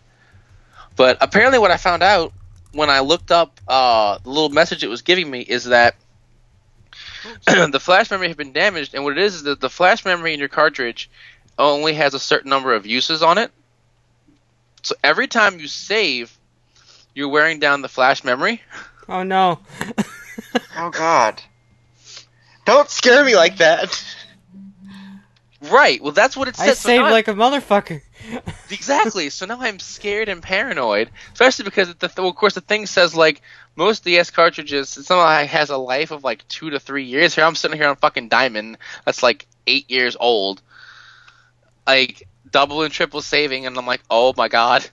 But 0.98 1.20
apparently, 1.22 1.58
what 1.58 1.72
I 1.72 1.78
found 1.78 2.04
out 2.04 2.34
when 2.74 2.90
I 2.90 3.00
looked 3.00 3.32
up 3.32 3.62
uh, 3.66 4.18
the 4.18 4.30
little 4.30 4.50
message 4.50 4.84
it 4.84 4.90
was 4.90 5.04
giving 5.04 5.32
me 5.32 5.40
is 5.40 5.66
that 5.66 5.96
the 7.46 7.80
flash 7.80 8.10
memory 8.12 8.28
had 8.28 8.38
been 8.38 8.54
damaged, 8.54 8.94
and 8.94 9.04
what 9.04 9.18
it 9.18 9.24
is 9.24 9.36
is 9.36 9.44
that 9.44 9.60
the 9.60 9.70
flash 9.70 10.06
memory 10.06 10.34
in 10.34 10.40
your 10.40 10.50
cartridge 10.50 11.10
only 11.58 11.94
has 11.94 12.14
a 12.14 12.20
certain 12.20 12.50
number 12.50 12.74
of 12.74 12.86
uses 12.86 13.22
on 13.24 13.38
it. 13.38 13.52
So 14.82 14.96
every 15.04 15.28
time 15.28 15.60
you 15.60 15.68
save, 15.68 16.38
you're 17.14 17.30
wearing 17.30 17.60
down 17.60 17.82
the 17.82 17.90
flash 17.90 18.24
memory. 18.24 18.62
Oh 19.08 19.24
no. 19.24 19.60
Oh 20.78 20.90
God. 20.90 21.42
Don't 22.66 22.90
scare 22.90 23.24
me 23.24 23.36
like 23.36 23.58
that. 23.58 24.04
Right. 25.62 26.02
Well, 26.02 26.12
that's 26.12 26.36
what 26.36 26.48
it 26.48 26.56
says. 26.56 26.68
I 26.70 26.74
So 26.74 26.90
saved 26.90 27.04
now 27.04 27.12
like 27.12 27.28
a 27.28 27.34
motherfucker. 27.34 28.02
exactly. 28.70 29.30
So 29.30 29.46
now 29.46 29.60
I'm 29.62 29.80
scared 29.80 30.30
and 30.30 30.42
paranoid, 30.44 31.10
especially 31.34 31.66
because 31.66 31.94
the 31.96 32.12
well, 32.18 32.28
of 32.30 32.36
course 32.36 32.54
the 32.56 32.62
thing 32.62 32.86
says 32.86 33.16
like 33.16 33.42
most 33.76 34.04
DS 34.04 34.30
cartridges 34.30 34.90
somehow 34.90 35.46
has 35.46 35.70
a 35.70 35.78
life 35.78 36.12
of 36.12 36.24
like 36.24 36.48
two 36.48 36.70
to 36.70 36.80
three 36.80 37.06
years. 37.06 37.36
Here 37.36 37.44
I'm 37.44 37.56
sitting 37.56 37.78
here 37.78 37.90
on 37.90 37.96
fucking 37.96 38.30
Diamond 38.30 38.78
that's 39.06 39.24
like 39.24 39.48
eight 39.66 39.90
years 39.90 40.16
old, 40.20 40.62
like 41.88 42.28
double 42.50 42.84
and 42.84 42.94
triple 42.94 43.22
saving, 43.22 43.66
and 43.66 43.78
I'm 43.78 43.88
like, 43.88 44.02
oh 44.10 44.34
my 44.38 44.48
god. 44.48 44.88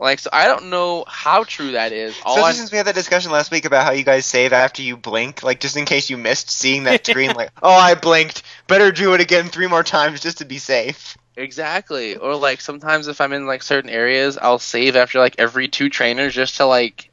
Like 0.00 0.20
so, 0.20 0.30
I 0.32 0.46
don't 0.46 0.70
know 0.70 1.04
how 1.08 1.42
true 1.42 1.72
that 1.72 1.92
is. 1.92 2.16
All 2.24 2.36
Especially 2.36 2.48
I, 2.48 2.52
since 2.52 2.70
we 2.70 2.78
had 2.78 2.86
that 2.86 2.94
discussion 2.94 3.32
last 3.32 3.50
week 3.50 3.64
about 3.64 3.84
how 3.84 3.90
you 3.90 4.04
guys 4.04 4.26
save 4.26 4.52
after 4.52 4.80
you 4.80 4.96
blink, 4.96 5.42
like 5.42 5.58
just 5.58 5.76
in 5.76 5.86
case 5.86 6.08
you 6.08 6.16
missed 6.16 6.50
seeing 6.50 6.84
that 6.84 7.04
screen, 7.04 7.32
like, 7.36 7.50
oh, 7.60 7.72
I 7.72 7.94
blinked. 7.94 8.44
Better 8.68 8.92
do 8.92 9.14
it 9.14 9.20
again 9.20 9.48
three 9.48 9.66
more 9.66 9.82
times 9.82 10.20
just 10.20 10.38
to 10.38 10.44
be 10.44 10.58
safe. 10.58 11.18
Exactly. 11.38 12.16
Or 12.16 12.34
like 12.36 12.60
sometimes 12.60 13.06
if 13.08 13.20
I'm 13.20 13.32
in 13.32 13.46
like 13.46 13.62
certain 13.62 13.90
areas, 13.90 14.36
I'll 14.36 14.58
save 14.58 14.96
after 14.96 15.18
like 15.20 15.36
every 15.38 15.68
two 15.68 15.88
trainers 15.88 16.34
just 16.34 16.56
to 16.56 16.66
like 16.66 17.10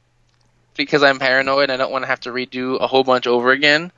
because 0.75 1.03
I'm 1.03 1.19
paranoid. 1.19 1.69
I 1.71 1.77
don't 1.77 1.91
want 1.91 2.03
to 2.03 2.07
have 2.07 2.21
to 2.21 2.31
redo 2.31 2.79
a 2.81 2.87
whole 2.87 3.03
bunch 3.03 3.27
over 3.27 3.51
again. 3.51 3.91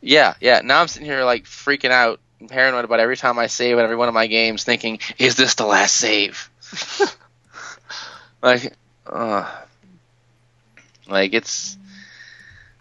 Yeah, 0.00 0.34
yeah. 0.40 0.60
Now 0.64 0.80
I'm 0.80 0.88
sitting 0.88 1.06
here 1.06 1.24
like 1.24 1.44
freaking 1.44 1.90
out 1.90 2.20
and 2.40 2.48
paranoid 2.48 2.84
about 2.84 3.00
every 3.00 3.16
time 3.16 3.38
I 3.38 3.46
save 3.48 3.78
in 3.78 3.84
every 3.84 3.96
one 3.96 4.08
of 4.08 4.14
my 4.14 4.26
games, 4.26 4.64
thinking, 4.64 5.00
"Is 5.18 5.36
this 5.36 5.54
the 5.54 5.66
last 5.66 5.94
save?" 5.94 6.50
like, 8.42 8.72
uh, 9.06 9.44
like 11.08 11.32
it's 11.32 11.76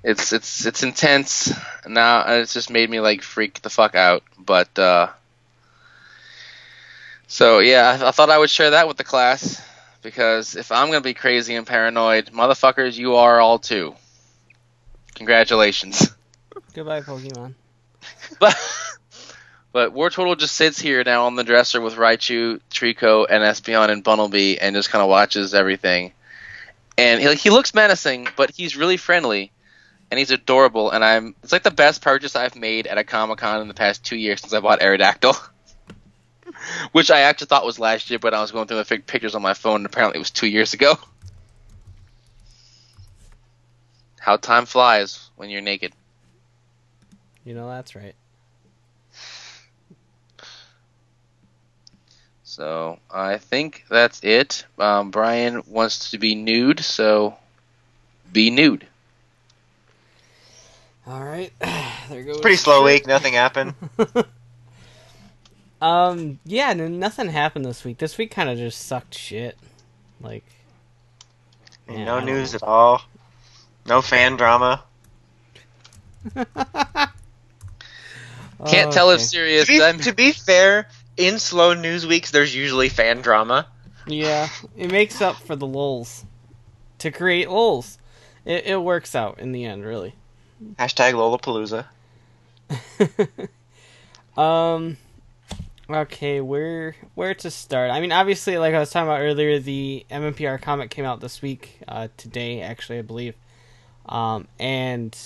it's 0.04 0.32
it's 0.34 0.66
it's 0.66 0.84
intense 0.84 1.52
now. 1.86 2.24
It's 2.39 2.54
just 2.54 2.70
made 2.70 2.89
me 2.89 3.00
like 3.00 3.22
freak 3.22 3.62
the 3.62 3.70
fuck 3.70 3.95
out. 3.95 4.24
But 4.38 4.78
uh, 4.78 5.10
so 7.28 7.59
yeah, 7.59 7.99
I, 8.01 8.07
I 8.07 8.11
thought 8.11 8.30
I 8.30 8.38
would 8.38 8.49
share 8.49 8.71
that 8.71 8.88
with 8.88 8.97
the 8.97 9.03
class 9.03 9.61
because 10.01 10.55
if 10.55 10.71
I'm 10.71 10.88
gonna 10.88 11.01
be 11.01 11.13
crazy 11.13 11.55
and 11.55 11.67
paranoid, 11.67 12.28
motherfuckers, 12.28 12.97
you 12.97 13.15
are 13.15 13.39
all 13.39 13.59
too. 13.59 13.95
Congratulations. 15.15 16.15
Goodbye, 16.73 17.01
Pokemon. 17.01 17.53
But 18.39 18.55
but 19.73 19.93
Wartortle 19.93 20.38
just 20.38 20.55
sits 20.55 20.80
here 20.80 21.03
now 21.03 21.25
on 21.25 21.36
the 21.36 21.43
dresser 21.43 21.82
with 21.82 21.95
Raichu, 21.95 22.61
Treecko, 22.71 23.28
and 23.30 23.43
Espeon 23.43 23.89
and 23.89 24.03
Bunnelby 24.03 24.57
and 24.59 24.75
just 24.75 24.89
kind 24.89 25.03
of 25.03 25.09
watches 25.09 25.53
everything. 25.53 26.13
And 26.97 27.21
he, 27.21 27.36
he 27.36 27.49
looks 27.49 27.73
menacing, 27.73 28.28
but 28.36 28.49
he's 28.51 28.75
really 28.75 28.97
friendly 28.97 29.51
and 30.09 30.17
he's 30.17 30.32
adorable. 30.32 30.89
And 30.89 31.03
I'm 31.03 31.36
it's 31.43 31.51
like 31.51 31.63
the 31.63 31.71
best 31.71 32.01
purchase 32.01 32.36
I've 32.36 32.55
made 32.55 32.88
at 32.88 32.97
a 32.97 33.03
Comic 33.03 33.39
Con 33.39 33.61
in 33.61 33.67
the 33.67 33.73
past 33.73 34.03
two 34.03 34.15
years 34.15 34.41
since 34.41 34.53
I 34.53 34.59
bought 34.59 34.80
Aerodactyl. 34.80 35.36
Which 36.91 37.12
I 37.12 37.22
actually 37.22 37.48
thought 37.48 37.66
was 37.66 37.80
last 37.80 38.10
year, 38.10 38.20
but 38.20 38.34
I 38.34 38.41
was 38.41 38.52
going 38.52 38.68
through 38.68 38.78
the 38.78 38.86
fake 38.86 39.06
pictures 39.06 39.36
on 39.36 39.41
my 39.41 39.54
phone, 39.54 39.78
and 39.78 39.86
apparently 39.86 40.18
it 40.18 40.20
was 40.20 40.32
two 40.32 40.48
years 40.48 40.74
ago. 40.74 40.98
How 44.20 44.38
time 44.38 44.66
flies 44.66 45.30
when 45.36 45.50
you're 45.50 45.62
naked. 45.62 45.93
You 47.45 47.54
know 47.54 47.70
that's 47.70 47.95
right. 47.95 48.16
So 52.43 52.98
I 53.12 53.38
think 53.38 53.86
that's 53.88 54.24
it. 54.24 54.66
Um, 54.80 55.12
Brian 55.12 55.64
wants 55.68 56.12
to 56.12 56.18
be 56.18 56.36
nude, 56.36 56.80
so 56.80 57.38
be 58.34 58.50
nude. 58.50 58.88
All 61.06 61.24
right, 61.24 61.54
there 62.10 62.24
goes. 62.24 62.41
Pretty 62.41 62.58
slow 62.58 62.84
week. 62.84 63.08
Nothing 63.08 63.34
happened. 63.34 63.76
Um, 65.82 66.39
yeah, 66.45 66.69
n- 66.69 66.99
nothing 66.99 67.30
happened 67.30 67.65
this 67.65 67.84
week. 67.86 67.97
This 67.99 68.17
week 68.17 68.32
kind 68.32 68.49
of 68.49 68.57
just 68.57 68.86
sucked 68.88 69.13
shit. 69.15 69.57
Like, 70.21 70.43
And 71.88 71.99
Yeah, 71.99 72.13
I 72.15 72.19
no 72.19 72.25
news 72.25 72.53
know. 72.53 72.57
at 72.57 72.63
all. 72.63 73.01
No 73.86 74.01
fan 74.01 74.36
drama. 74.38 74.84
Can't 78.65 78.91
tell 78.91 79.11
if 79.11 79.21
serious. 79.21 79.67
To 79.67 79.71
be, 79.71 79.82
I'm- 79.82 79.99
to 79.99 80.13
be 80.13 80.32
fair, 80.32 80.88
in 81.15 81.38
slow 81.39 81.73
news 81.73 82.05
weeks, 82.07 82.32
there's 82.32 82.55
usually 82.55 82.89
fan 82.89 83.21
drama. 83.21 83.67
Yeah, 84.07 84.49
it 84.75 84.91
makes 84.91 85.21
up 85.21 85.36
for 85.36 85.55
the 85.55 85.67
lulls. 85.67 86.25
To 86.99 87.11
create 87.11 87.49
lulls, 87.49 87.97
it, 88.45 88.65
it 88.65 88.82
works 88.82 89.13
out 89.15 89.38
in 89.39 89.51
the 89.51 89.65
end, 89.65 89.86
really. 89.86 90.15
Hashtag 90.80 91.13
Lollapalooza. 91.13 91.86
Um. 94.38 94.97
Okay, 95.89 96.41
where 96.41 96.95
where 97.15 97.33
to 97.35 97.49
start? 97.49 97.91
I 97.91 98.01
mean, 98.01 98.11
obviously, 98.11 98.57
like 98.57 98.73
I 98.73 98.79
was 98.79 98.89
talking 98.89 99.07
about 99.07 99.21
earlier, 99.21 99.59
the 99.59 100.05
MMPR 100.11 100.61
comic 100.61 100.89
came 100.89 101.05
out 101.05 101.21
this 101.21 101.41
week, 101.41 101.79
uh, 101.88 102.09
today 102.17 102.61
actually, 102.61 102.99
I 102.99 103.03
believe. 103.03 103.35
Um, 104.05 104.47
and 104.59 105.17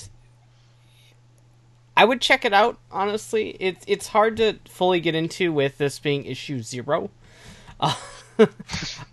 I 1.97 2.05
would 2.05 2.21
check 2.21 2.45
it 2.45 2.53
out. 2.53 2.77
Honestly, 2.91 3.55
it's 3.59 3.83
it's 3.87 4.07
hard 4.07 4.37
to 4.37 4.59
fully 4.67 4.99
get 4.99 5.15
into 5.15 5.51
with 5.51 5.77
this 5.77 5.97
being 5.97 6.25
issue 6.25 6.61
zero. 6.61 7.09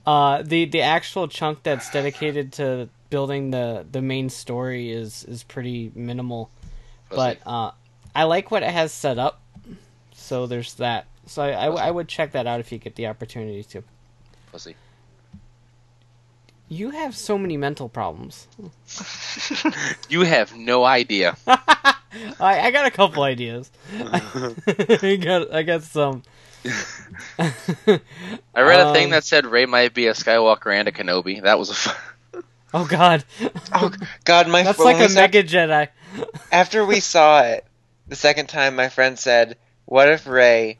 uh, 0.07 0.43
the 0.43 0.67
the 0.67 0.83
actual 0.83 1.29
chunk 1.29 1.63
that's 1.63 1.91
dedicated 1.91 2.53
to 2.53 2.91
building 3.09 3.51
the 3.51 3.87
the 3.91 4.03
main 4.03 4.29
story 4.29 4.91
is 4.91 5.25
is 5.25 5.43
pretty 5.45 5.91
minimal 5.95 6.51
but 7.11 7.39
uh, 7.47 7.73
I 8.15 8.25
like 8.25 8.51
what 8.51 8.63
it 8.63 8.71
has 8.71 8.93
set 8.93 9.19
up. 9.19 9.41
So 10.13 10.47
there's 10.47 10.75
that. 10.75 11.07
So 11.29 11.43
I, 11.43 11.51
I, 11.51 11.67
I 11.89 11.91
would 11.91 12.09
check 12.09 12.33
that 12.33 12.47
out 12.47 12.59
if 12.61 12.73
you 12.73 12.79
get 12.79 12.95
the 12.97 13.07
opportunity 13.07 13.63
to. 13.65 13.83
Pussy. 14.51 14.75
You 16.71 16.91
have 16.91 17.17
so 17.17 17.39
many 17.39 17.57
mental 17.57 17.89
problems. 17.89 18.47
You 20.09 20.23
have 20.23 20.57
no 20.57 20.85
idea. 20.85 21.37
I, 21.47 21.95
I 22.41 22.71
got 22.71 22.87
a 22.87 22.91
couple 22.91 23.23
ideas. 23.23 23.71
I 24.01 25.19
got 25.23 25.53
I 25.55 25.63
got 25.63 25.83
some. 25.83 26.23
I 27.39 27.51
read 28.57 28.81
a 28.81 28.93
thing 28.95 29.05
Um, 29.07 29.11
that 29.11 29.25
said 29.25 29.45
Rey 29.45 29.67
might 29.67 29.93
be 29.93 30.07
a 30.07 30.13
Skywalker 30.15 30.73
and 30.75 30.89
a 30.89 30.93
Kenobi. 30.93 31.43
That 31.43 31.59
was 31.59 31.69
a. 31.69 31.73
F- 31.73 32.45
oh 32.73 32.87
God, 32.87 33.25
Oh 33.75 33.93
God, 34.25 34.49
my 34.49 34.63
that's 34.63 34.79
when 34.79 34.97
like 34.97 35.05
a 35.05 35.09
saw- 35.11 35.21
mega 35.21 35.45
Jedi. 35.45 35.89
After 36.51 36.85
we 36.87 37.01
saw 37.01 37.43
it 37.43 37.67
the 38.07 38.17
second 38.17 38.49
time, 38.49 38.75
my 38.77 38.89
friend 38.89 39.19
said, 39.19 39.59
"What 39.85 40.09
if 40.09 40.27
Rey 40.27 40.79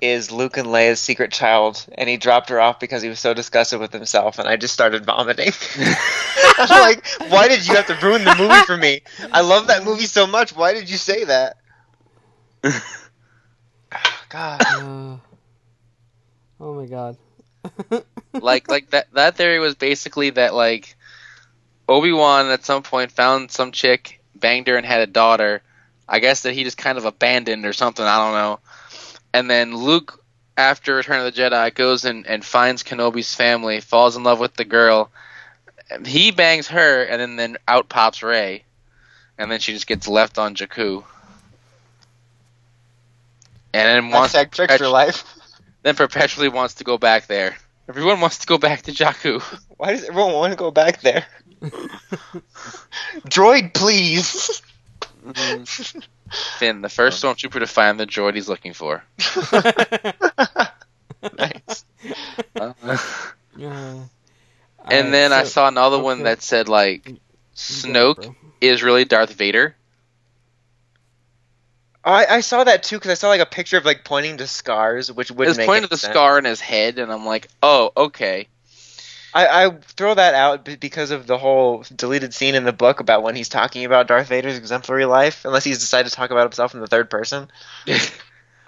is 0.00 0.30
Luke 0.30 0.56
and 0.56 0.68
Leia's 0.68 1.00
secret 1.00 1.32
child?" 1.32 1.84
And 1.96 2.08
he 2.08 2.16
dropped 2.16 2.50
her 2.50 2.60
off 2.60 2.80
because 2.80 3.02
he 3.02 3.08
was 3.08 3.20
so 3.20 3.34
disgusted 3.34 3.80
with 3.80 3.92
himself, 3.92 4.38
and 4.38 4.48
I 4.48 4.56
just 4.56 4.74
started 4.74 5.04
vomiting. 5.04 5.52
I'm 6.58 6.68
like, 6.68 7.06
"Why 7.28 7.48
did 7.48 7.66
you 7.66 7.74
have 7.74 7.86
to 7.86 7.98
ruin 8.06 8.24
the 8.24 8.34
movie 8.36 8.62
for 8.66 8.76
me? 8.76 9.02
I 9.32 9.40
love 9.42 9.68
that 9.68 9.84
movie 9.84 10.06
so 10.06 10.26
much. 10.26 10.54
Why 10.54 10.74
did 10.74 10.90
you 10.90 10.96
say 10.96 11.24
that?" 11.24 11.56
God, 14.28 14.62
Uh, 14.66 15.16
oh 16.60 16.74
my 16.74 16.86
God. 16.86 17.16
like 18.32 18.68
like 18.68 18.90
that 18.90 19.12
that 19.12 19.36
theory 19.36 19.58
was 19.58 19.74
basically 19.74 20.30
that 20.30 20.54
like 20.54 20.96
Obi 21.88 22.12
Wan 22.12 22.50
at 22.50 22.64
some 22.64 22.82
point 22.82 23.12
found 23.12 23.50
some 23.50 23.72
chick, 23.72 24.20
banged 24.34 24.68
her, 24.68 24.76
and 24.76 24.86
had 24.86 25.00
a 25.00 25.06
daughter. 25.06 25.62
I 26.08 26.20
guess 26.20 26.42
that 26.42 26.54
he 26.54 26.64
just 26.64 26.78
kind 26.78 26.98
of 26.98 27.04
abandoned 27.04 27.66
or 27.66 27.72
something. 27.72 28.04
I 28.04 28.18
don't 28.18 28.34
know. 28.34 28.60
And 29.32 29.50
then 29.50 29.76
Luke, 29.76 30.22
after 30.56 30.94
Return 30.94 31.24
of 31.24 31.34
the 31.34 31.40
Jedi, 31.40 31.74
goes 31.74 32.04
and, 32.04 32.26
and 32.26 32.44
finds 32.44 32.82
Kenobi's 32.82 33.34
family, 33.34 33.80
falls 33.80 34.16
in 34.16 34.22
love 34.22 34.40
with 34.40 34.54
the 34.54 34.64
girl. 34.64 35.10
He 36.04 36.30
bangs 36.30 36.68
her, 36.68 37.02
and 37.02 37.20
then, 37.20 37.36
then 37.36 37.56
out 37.68 37.88
pops 37.88 38.22
Rey, 38.22 38.64
and 39.38 39.50
then 39.50 39.60
she 39.60 39.72
just 39.72 39.86
gets 39.86 40.08
left 40.08 40.38
on 40.38 40.54
Jakku. 40.54 41.04
And 43.72 44.04
then 44.04 44.10
wants 44.10 44.34
hashtag 44.34 44.52
tricks 44.52 44.76
for 44.78 44.88
life. 44.88 45.24
then 45.82 45.94
perpetually 45.94 46.48
wants 46.48 46.74
to 46.74 46.84
go 46.84 46.96
back 46.96 47.26
there. 47.26 47.56
Everyone 47.88 48.20
wants 48.20 48.38
to 48.38 48.46
go 48.46 48.58
back 48.58 48.82
to 48.82 48.92
Jakku. 48.92 49.42
Why 49.76 49.92
does 49.92 50.04
everyone 50.04 50.32
want 50.32 50.52
to 50.52 50.56
go 50.56 50.70
back 50.70 51.02
there? 51.02 51.26
Droid, 53.28 53.74
please. 53.74 54.62
Mm. 55.24 56.06
Finn, 56.58 56.82
the 56.82 56.88
first 56.88 57.22
stormtrooper 57.22 57.60
to 57.60 57.66
find 57.66 58.00
the 58.00 58.06
droid 58.06 58.34
he's 58.34 58.48
looking 58.48 58.72
for. 58.72 59.04
nice. 61.38 61.84
Uh, 62.58 62.72
and 63.56 64.08
alright, 64.80 65.12
then 65.12 65.32
I 65.32 65.44
saw 65.44 65.68
another 65.68 65.98
one 65.98 66.24
that 66.24 66.42
said 66.42 66.68
like 66.68 67.04
Go, 67.04 67.14
Snoke 67.54 68.16
bro. 68.16 68.34
is 68.60 68.82
really 68.82 69.04
Darth 69.04 69.32
Vader. 69.32 69.76
I, 72.04 72.26
I 72.26 72.40
saw 72.40 72.62
that 72.62 72.84
too 72.84 72.96
because 72.96 73.10
I 73.10 73.14
saw 73.14 73.28
like 73.28 73.40
a 73.40 73.46
picture 73.46 73.76
of 73.76 73.84
like 73.84 74.04
pointing 74.04 74.36
to 74.36 74.46
scars, 74.46 75.10
which 75.10 75.30
would 75.32 75.48
It's 75.48 75.58
make 75.58 75.66
pointing 75.66 75.84
to 75.84 75.88
the 75.88 75.96
sense. 75.96 76.12
scar 76.12 76.38
in 76.38 76.44
his 76.44 76.60
head, 76.60 76.98
and 76.98 77.12
I'm 77.12 77.26
like, 77.26 77.48
oh, 77.62 77.90
okay. 77.96 78.46
I, 79.36 79.66
I 79.66 79.70
throw 79.70 80.14
that 80.14 80.34
out 80.34 80.64
because 80.80 81.10
of 81.10 81.26
the 81.26 81.36
whole 81.36 81.84
deleted 81.94 82.32
scene 82.32 82.54
in 82.54 82.64
the 82.64 82.72
book 82.72 83.00
about 83.00 83.22
when 83.22 83.36
he's 83.36 83.48
talking 83.50 83.84
about 83.84 84.06
Darth 84.08 84.28
Vader's 84.28 84.56
exemplary 84.56 85.04
life, 85.04 85.44
unless 85.44 85.62
he's 85.64 85.78
decided 85.78 86.08
to 86.08 86.14
talk 86.16 86.30
about 86.30 86.44
himself 86.44 86.74
in 86.74 86.80
the 86.80 86.86
third 86.86 87.10
person. 87.10 87.48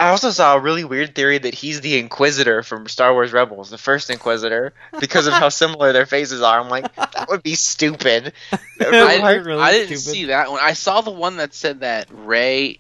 I 0.01 0.11
also 0.11 0.31
saw 0.31 0.55
a 0.55 0.61
really 0.61 0.85
weird 0.85 1.15
theory 1.17 1.39
that 1.39 1.55
he's 1.55 1.81
the 1.81 1.99
Inquisitor 1.99 2.63
from 2.63 2.87
Star 2.87 3.13
Wars 3.15 3.33
Rebels, 3.33 3.69
the 3.71 3.79
first 3.79 4.11
Inquisitor, 4.11 4.73
because 5.01 5.27
of 5.27 5.33
how 5.33 5.49
similar 5.49 5.93
their 5.93 6.07
faces 6.07 6.41
are. 6.41 6.61
I'm 6.61 6.69
like, 6.69 6.95
that 6.95 7.27
would 7.29 7.43
be 7.43 7.55
stupid. 7.57 8.33
I, 8.53 8.59
That'd 8.79 8.93
be 8.93 9.23
didn't- 9.33 9.45
really 9.47 9.63
I 9.63 9.73
didn't 9.73 9.99
stupid. 9.99 10.01
see 10.17 10.25
that 10.27 10.51
one. 10.53 10.61
I 10.63 10.75
saw 10.75 11.01
the 11.01 11.11
one 11.11 11.39
that 11.39 11.53
said 11.53 11.81
that 11.81 12.07
Rey 12.13 12.79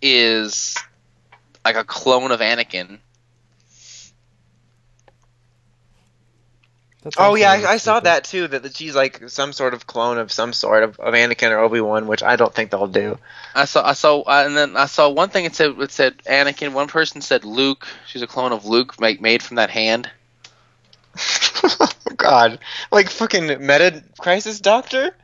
is 0.00 0.76
like 1.64 1.76
a 1.76 1.84
clone 1.84 2.30
of 2.30 2.40
Anakin. 2.40 2.98
That's 7.02 7.16
Oh 7.18 7.34
yeah, 7.34 7.50
I, 7.52 7.72
I 7.72 7.76
saw 7.78 8.00
that 8.00 8.24
too. 8.24 8.46
That, 8.46 8.62
that 8.62 8.76
she's 8.76 8.94
like 8.94 9.30
some 9.30 9.52
sort 9.52 9.72
of 9.72 9.86
clone 9.86 10.18
of 10.18 10.30
some 10.30 10.52
sort 10.52 10.82
of, 10.82 11.00
of 11.00 11.14
Anakin 11.14 11.50
or 11.50 11.58
Obi 11.58 11.80
Wan, 11.80 12.06
which 12.06 12.22
I 12.22 12.36
don't 12.36 12.54
think 12.54 12.70
they'll 12.70 12.86
do. 12.86 13.18
I 13.54 13.64
saw, 13.64 13.86
I 13.86 13.94
saw, 13.94 14.20
uh, 14.20 14.44
and 14.46 14.56
then 14.56 14.76
I 14.76 14.86
saw 14.86 15.08
one 15.08 15.30
thing. 15.30 15.46
It 15.46 15.54
said, 15.54 15.78
it 15.78 15.90
said 15.92 16.18
Anakin. 16.24 16.72
One 16.72 16.88
person 16.88 17.22
said 17.22 17.44
Luke. 17.44 17.86
She's 18.06 18.20
a 18.20 18.26
clone 18.26 18.52
of 18.52 18.66
Luke, 18.66 19.00
make, 19.00 19.20
made 19.20 19.42
from 19.42 19.56
that 19.56 19.70
hand. 19.70 20.10
Oh 21.62 21.88
god, 22.16 22.58
like 22.92 23.08
fucking 23.08 23.46
meta 23.46 24.04
crisis 24.18 24.60
doctor, 24.60 25.14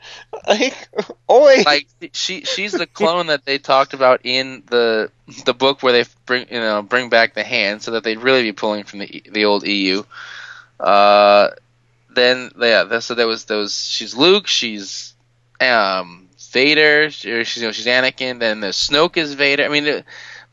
like 0.49 0.89
oi. 1.31 1.63
like 1.65 1.87
she 2.13 2.43
she's 2.43 2.73
the 2.73 2.87
clone 2.87 3.29
that 3.29 3.45
they 3.45 3.59
talked 3.59 3.95
about 3.95 4.23
in 4.25 4.65
the 4.67 5.11
the 5.45 5.55
book 5.55 5.83
where 5.83 5.93
they 5.93 6.05
bring 6.25 6.47
you 6.51 6.59
know 6.59 6.83
bring 6.83 7.09
back 7.09 7.35
the 7.35 7.45
hand 7.45 7.83
so 7.83 7.93
that 7.93 8.03
they'd 8.03 8.19
really 8.19 8.43
be 8.43 8.53
pulling 8.53 8.85
from 8.85 8.99
the 9.01 9.23
the 9.31 9.45
old 9.45 9.67
EU. 9.67 10.03
Uh, 10.81 11.51
then 12.17 12.51
yeah, 12.59 12.99
so 12.99 13.15
there 13.15 13.29
was 13.29 13.45
those. 13.45 13.87
She's 13.87 14.17
Luke. 14.17 14.49
She's 14.49 15.15
um 15.61 16.29
Vader. 16.51 17.11
She's 17.11 17.57
you 17.57 17.63
know 17.63 17.73
she's 17.73 17.87
Anakin. 17.87 18.41
Then 18.41 18.61
the 18.61 18.69
Snoke 18.69 19.17
is 19.17 19.35
Vader. 19.35 19.65
I 19.65 19.69
mean, 19.69 20.03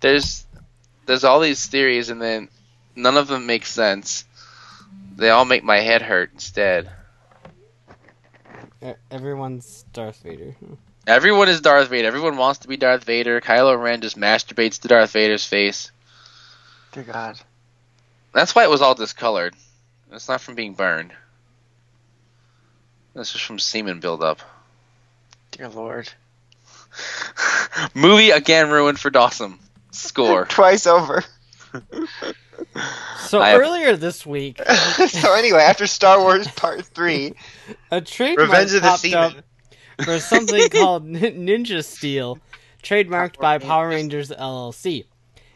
there's 0.01 0.45
there's 1.07 1.23
all 1.23 1.39
these 1.39 1.65
theories, 1.65 2.09
and 2.09 2.21
then 2.21 2.49
none 2.95 3.17
of 3.17 3.27
them 3.27 3.47
make 3.47 3.65
sense. 3.65 4.25
They 5.15 5.29
all 5.29 5.45
make 5.45 5.63
my 5.63 5.79
head 5.79 6.01
hurt 6.01 6.31
instead. 6.33 6.89
E- 8.83 8.93
Everyone's 9.09 9.85
Darth 9.93 10.21
Vader. 10.23 10.55
Everyone 11.07 11.49
is 11.49 11.61
Darth 11.61 11.89
Vader. 11.89 12.07
Everyone 12.07 12.37
wants 12.37 12.59
to 12.59 12.67
be 12.67 12.77
Darth 12.77 13.03
Vader. 13.03 13.41
Kylo 13.41 13.81
Ren 13.81 14.01
just 14.01 14.17
masturbates 14.17 14.81
to 14.81 14.87
Darth 14.87 15.11
Vader's 15.11 15.45
face. 15.45 15.91
Dear 16.91 17.03
God. 17.03 17.39
That's 18.33 18.55
why 18.55 18.63
it 18.63 18.69
was 18.69 18.81
all 18.81 18.95
discolored. 18.95 19.55
It's 20.11 20.27
not 20.29 20.41
from 20.41 20.55
being 20.55 20.73
burned. 20.73 21.13
That's 23.13 23.31
just 23.31 23.45
from 23.45 23.59
semen 23.59 23.99
buildup. 23.99 24.39
Dear 25.51 25.69
Lord. 25.69 26.09
Movie 27.93 28.31
again 28.31 28.69
ruined 28.69 28.99
for 28.99 29.09
Dawson. 29.09 29.59
Score. 29.91 30.45
Twice 30.49 30.87
over. 30.87 31.23
So 33.19 33.41
I 33.41 33.49
have- 33.49 33.61
earlier 33.61 33.95
this 33.95 34.25
week, 34.25 34.61
so 35.07 35.33
anyway, 35.33 35.61
after 35.61 35.87
Star 35.87 36.19
Wars 36.19 36.47
Part 36.49 36.85
Three, 36.85 37.33
a 37.91 37.99
trademark 38.01 38.49
Revenge 38.49 38.73
of 38.73 38.81
the 38.83 38.87
popped 38.87 39.13
up 39.13 39.43
for 40.05 40.19
something 40.19 40.69
called 40.69 41.07
Ninja 41.07 41.83
Steel, 41.83 42.37
trademarked 42.83 43.39
by 43.39 43.57
Power 43.57 43.89
Rangers 43.89 44.29
LLC. 44.29 45.05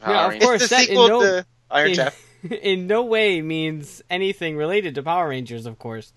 Now, 0.05 0.27
of 0.27 0.31
Power 0.33 0.39
course, 0.39 0.61
It's 0.63 0.69
the 0.69 0.75
that 0.75 0.89
in 0.89 0.95
no- 0.95 1.21
to 1.21 1.45
Iron 1.69 1.89
in, 1.89 1.95
Chef. 1.95 2.25
in 2.49 2.87
no 2.87 3.03
way 3.03 3.41
means 3.41 4.01
anything 4.09 4.57
related 4.57 4.95
to 4.95 5.03
Power 5.03 5.29
Rangers, 5.29 5.65
of 5.67 5.77
course, 5.77 6.13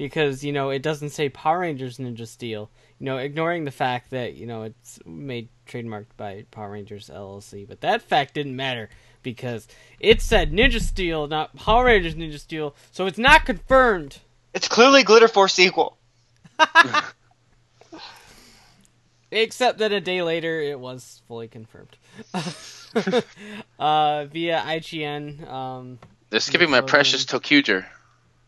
because 0.00 0.42
you 0.42 0.50
know 0.50 0.70
it 0.70 0.80
doesn't 0.80 1.10
say 1.10 1.28
Power 1.28 1.58
Rangers 1.58 1.98
Ninja 1.98 2.26
Steel. 2.26 2.70
You 2.98 3.04
know, 3.04 3.18
ignoring 3.18 3.64
the 3.64 3.70
fact 3.70 4.08
that 4.12 4.34
you 4.34 4.46
know 4.46 4.62
it's 4.62 4.98
made 5.04 5.50
trademarked 5.68 6.16
by 6.16 6.46
Power 6.50 6.70
Rangers 6.70 7.10
LLC, 7.12 7.68
but 7.68 7.82
that 7.82 8.00
fact 8.00 8.32
didn't 8.32 8.56
matter 8.56 8.88
because 9.22 9.68
it 10.00 10.22
said 10.22 10.52
Ninja 10.52 10.80
Steel, 10.80 11.26
not 11.26 11.54
Power 11.54 11.84
Rangers 11.84 12.14
Ninja 12.14 12.38
Steel, 12.38 12.74
so 12.90 13.04
it's 13.04 13.18
not 13.18 13.44
confirmed 13.44 14.20
It's 14.54 14.68
clearly 14.68 15.02
Glitter 15.02 15.28
Force 15.28 15.52
sequel. 15.52 15.98
Except 19.30 19.78
that 19.78 19.92
a 19.92 20.00
day 20.00 20.22
later, 20.22 20.62
it 20.62 20.80
was 20.80 21.20
fully 21.28 21.46
confirmed. 21.46 21.94
uh, 23.78 24.24
via 24.24 24.62
IGN, 24.66 25.46
um, 25.46 25.98
They're 26.30 26.40
skipping 26.40 26.70
my 26.70 26.80
precious 26.80 27.26
Tokuger. 27.26 27.84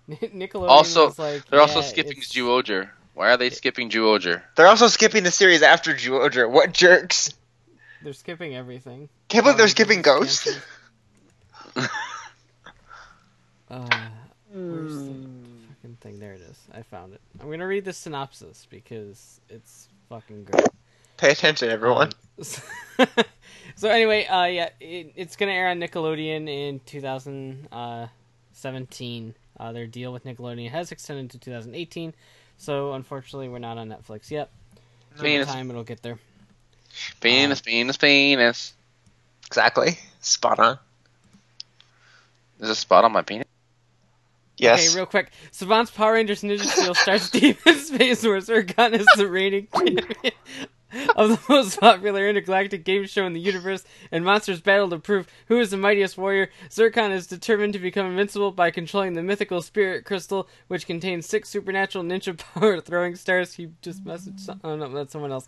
Nickelodeon 0.08 0.68
Also, 0.68 1.06
was 1.06 1.18
like, 1.18 1.44
They're 1.48 1.60
also 1.60 1.80
skipping 1.80 2.18
it's- 2.18 2.32
Zyuohger. 2.32 2.90
Why 3.14 3.30
are 3.32 3.36
they 3.36 3.50
skipping 3.50 3.90
Zyuohger? 3.90 4.42
They're 4.56 4.66
also 4.68 4.88
skipping 4.88 5.22
the 5.22 5.30
series 5.30 5.62
after 5.62 5.94
Zyuohger. 5.94 6.50
What 6.50 6.72
jerks? 6.72 7.30
They're 8.02 8.12
skipping 8.14 8.56
everything. 8.56 9.08
Can't 9.28 9.44
believe 9.44 9.58
they're 9.58 9.64
Um, 9.66 9.70
skipping 9.70 10.02
just 10.02 10.44
Ghost. 10.44 10.44
cancels. 10.44 10.62
Uh, 13.70 13.86
where's 14.52 14.96
the 15.04 15.14
fucking 15.68 15.96
thing? 16.02 16.18
There 16.18 16.32
it 16.34 16.42
is. 16.42 16.58
I 16.74 16.82
found 16.82 17.14
it. 17.14 17.20
I'm 17.40 17.48
gonna 17.50 17.66
read 17.66 17.86
the 17.86 17.92
synopsis 17.94 18.66
because 18.68 19.40
it's 19.48 19.88
fucking 20.10 20.44
great. 20.44 20.66
Pay 21.16 21.30
attention, 21.30 21.70
everyone. 21.70 22.10
Um, 22.98 23.06
so 23.76 23.88
anyway, 23.88 24.26
uh, 24.26 24.44
yeah, 24.44 24.68
it, 24.78 25.12
it's 25.16 25.36
gonna 25.36 25.52
air 25.52 25.68
on 25.70 25.80
Nickelodeon 25.80 26.50
in 26.50 26.80
2017. 26.84 29.34
Uh, 29.58 29.72
their 29.72 29.86
deal 29.86 30.12
with 30.12 30.24
Nickelodeon 30.24 30.70
has 30.70 30.92
extended 30.92 31.30
to 31.30 31.38
2018, 31.38 32.14
so 32.56 32.92
unfortunately, 32.92 33.48
we're 33.48 33.58
not 33.58 33.78
on 33.78 33.88
Netflix 33.88 34.30
yet. 34.30 34.50
Over 35.18 35.44
time, 35.44 35.70
it'll 35.70 35.84
get 35.84 36.02
there. 36.02 36.18
penis, 37.20 37.60
penis, 37.60 37.96
penis. 37.96 38.72
exactly. 39.46 39.98
Spot 40.20 40.58
on. 40.58 40.78
There's 42.58 42.70
a 42.70 42.74
spot 42.74 43.04
on 43.04 43.12
my 43.12 43.22
penis. 43.22 43.46
Yes. 44.56 44.88
Okay, 44.88 44.96
real 44.96 45.06
quick. 45.06 45.32
Saban's 45.50 45.90
Power 45.90 46.12
Rangers 46.12 46.42
Ninja 46.42 46.60
Steel 46.60 46.94
starts 46.94 47.30
Deep 47.30 47.58
in 47.66 47.78
Space, 47.78 48.22
where 48.22 48.40
Zircon 48.40 48.94
is 48.94 49.06
the 49.16 49.26
reigning 49.26 49.66
champion 49.74 50.32
of 51.16 51.28
the 51.30 51.40
most 51.48 51.80
popular 51.80 52.28
intergalactic 52.28 52.84
game 52.84 53.06
show 53.06 53.26
in 53.26 53.32
the 53.32 53.40
universe, 53.40 53.84
and 54.10 54.24
monsters 54.24 54.60
battle 54.60 54.90
to 54.90 54.98
prove 54.98 55.26
who 55.46 55.58
is 55.60 55.70
the 55.70 55.76
mightiest 55.76 56.18
warrior. 56.18 56.50
Zircon 56.70 57.12
is 57.12 57.26
determined 57.26 57.72
to 57.72 57.78
become 57.78 58.06
invincible 58.06 58.52
by 58.52 58.70
controlling 58.70 59.14
the 59.14 59.22
mythical 59.22 59.62
spirit 59.62 60.04
crystal, 60.04 60.48
which 60.68 60.86
contains 60.86 61.26
six 61.26 61.48
supernatural 61.48 62.04
ninja 62.04 62.36
power 62.54 62.80
throwing 62.80 63.16
stars. 63.16 63.54
He 63.54 63.70
just 63.80 64.04
messaged. 64.04 64.40
Some- 64.40 64.60
oh 64.64 64.76
no, 64.76 64.88
that's 64.90 65.12
someone 65.12 65.32
else. 65.32 65.46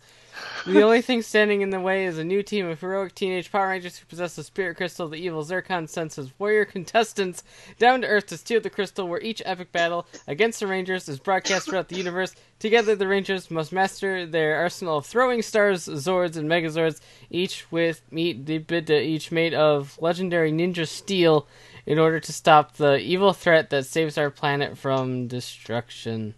The 0.65 0.81
only 0.81 1.01
thing 1.01 1.21
standing 1.21 1.61
in 1.61 1.69
the 1.69 1.79
way 1.79 2.05
is 2.05 2.17
a 2.17 2.23
new 2.23 2.43
team 2.43 2.67
of 2.67 2.81
heroic 2.81 3.15
teenage 3.15 3.51
Power 3.51 3.69
Rangers 3.69 3.97
who 3.97 4.05
possess 4.05 4.35
the 4.35 4.43
spirit 4.43 4.77
crystal. 4.77 5.07
The 5.07 5.17
evil 5.17 5.43
Zircon 5.43 5.87
sends 5.87 6.15
his 6.15 6.37
warrior 6.39 6.65
contestants 6.65 7.43
down 7.79 8.01
to 8.01 8.07
Earth 8.07 8.25
to 8.27 8.37
steal 8.37 8.61
the 8.61 8.69
crystal, 8.69 9.07
where 9.07 9.21
each 9.21 9.41
epic 9.45 9.71
battle 9.71 10.07
against 10.27 10.59
the 10.59 10.67
Rangers 10.67 11.07
is 11.07 11.19
broadcast 11.19 11.69
throughout 11.69 11.89
the 11.89 11.95
universe. 11.97 12.35
Together, 12.59 12.95
the 12.95 13.07
Rangers 13.07 13.51
must 13.51 13.71
master 13.71 14.25
their 14.25 14.55
arsenal 14.57 14.97
of 14.97 15.05
throwing 15.05 15.34
stars, 15.41 15.87
Zords, 15.87 16.37
and 16.37 16.49
Megazords, 16.49 16.99
each 17.29 17.71
with 17.71 18.01
meat 18.11 18.49
each 18.49 19.31
made 19.31 19.53
of 19.53 19.97
legendary 20.01 20.51
ninja 20.51 20.87
steel, 20.87 21.47
in 21.85 21.99
order 21.99 22.19
to 22.19 22.33
stop 22.33 22.75
the 22.75 22.97
evil 22.99 23.33
threat 23.33 23.69
that 23.69 23.85
saves 23.85 24.17
our 24.17 24.29
planet 24.29 24.77
from 24.77 25.27
destruction. 25.27 26.33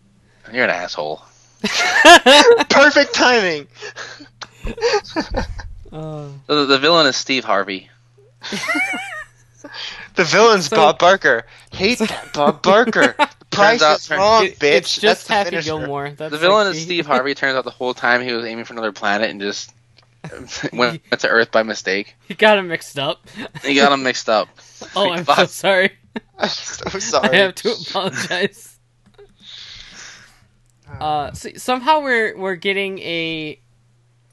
You're 0.51 0.65
an 0.65 0.69
asshole. 0.69 1.21
Perfect 2.69 3.13
timing. 3.13 3.67
Uh, 5.91 6.27
The, 6.47 6.65
the 6.65 6.77
villain 6.79 7.07
is 7.07 7.15
Steve 7.15 7.45
Harvey. 7.45 7.89
The 10.15 10.23
villain's 10.23 10.67
So- 10.67 10.75
Bob 10.77 10.97
Barker. 10.99 11.45
Hate 11.71 11.99
that 11.99 12.31
Bob 12.33 12.61
Barker. 12.63 13.15
The 13.57 13.61
price 13.63 13.81
out- 13.81 13.99
is 13.99 14.09
wrong, 14.09 14.45
it- 14.45 14.59
bitch. 14.59 14.71
it's 14.73 14.93
just 14.95 15.01
That's 15.01 15.27
Happy 15.27 15.49
finisher. 15.51 15.65
Gilmore. 15.65 16.09
That's 16.11 16.31
The 16.31 16.37
villain 16.37 16.67
like 16.67 16.75
is 16.75 16.81
Steve 16.83 17.05
Harvey. 17.05 17.33
Turns 17.35 17.55
out 17.55 17.63
the 17.65 17.71
whole 17.71 17.93
time 17.93 18.21
he 18.21 18.31
was 18.33 18.45
aiming 18.45 18.65
for 18.65 18.73
another 18.73 18.91
planet 18.91 19.29
and 19.29 19.39
just 19.41 19.73
went 20.73 21.01
to 21.19 21.27
Earth 21.27 21.51
by 21.51 21.63
mistake. 21.63 22.15
He 22.27 22.33
got 22.33 22.57
him 22.57 22.67
mixed 22.67 22.97
up. 22.99 23.27
He 23.63 23.75
got 23.75 23.91
him 23.91 24.03
mixed 24.03 24.29
up. 24.29 24.47
Oh, 24.95 25.09
I'm 25.09 25.25
so 25.25 25.45
sorry. 25.47 25.91
I'm 26.37 26.49
so 26.49 27.19
I 27.21 27.35
have 27.35 27.55
to 27.55 27.71
apologize. 27.71 28.77
Uh, 30.99 31.31
so, 31.33 31.49
somehow 31.57 32.01
we're 32.01 32.37
we're 32.37 32.55
getting 32.55 32.99
a 32.99 33.59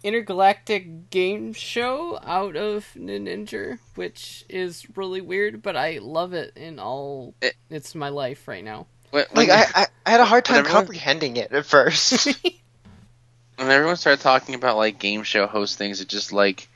intergalactic 0.03 1.09
game 1.11 1.53
show 1.55 2.19
out 2.23 2.57
of 2.57 2.87
Ninja, 2.95 3.79
which 3.95 4.45
is 4.51 4.87
really 4.97 5.21
weird, 5.23 5.63
but 5.63 5.77
I 5.77 5.99
love 6.03 6.33
it 6.35 6.53
in 6.57 6.79
all. 6.79 7.35
It- 7.41 7.57
it's 7.71 7.95
my 7.95 8.11
life 8.11 8.47
right 8.47 8.63
now. 8.65 8.87
Like 9.35 9.49
I, 9.49 9.65
I, 9.75 9.87
I 10.05 10.11
had 10.11 10.21
a 10.21 10.25
hard 10.25 10.45
time 10.45 10.59
everyone- 10.59 10.83
comprehending 10.83 11.37
it 11.37 11.53
at 11.53 11.67
first. 11.67 12.27
when 13.57 13.71
everyone 13.71 13.97
started 13.97 14.23
talking 14.23 14.55
about 14.55 14.77
like 14.77 14.99
game 14.99 15.23
show 15.23 15.47
host 15.47 15.79
things, 15.79 16.01
it 16.01 16.09
just 16.09 16.33
like 16.33 16.69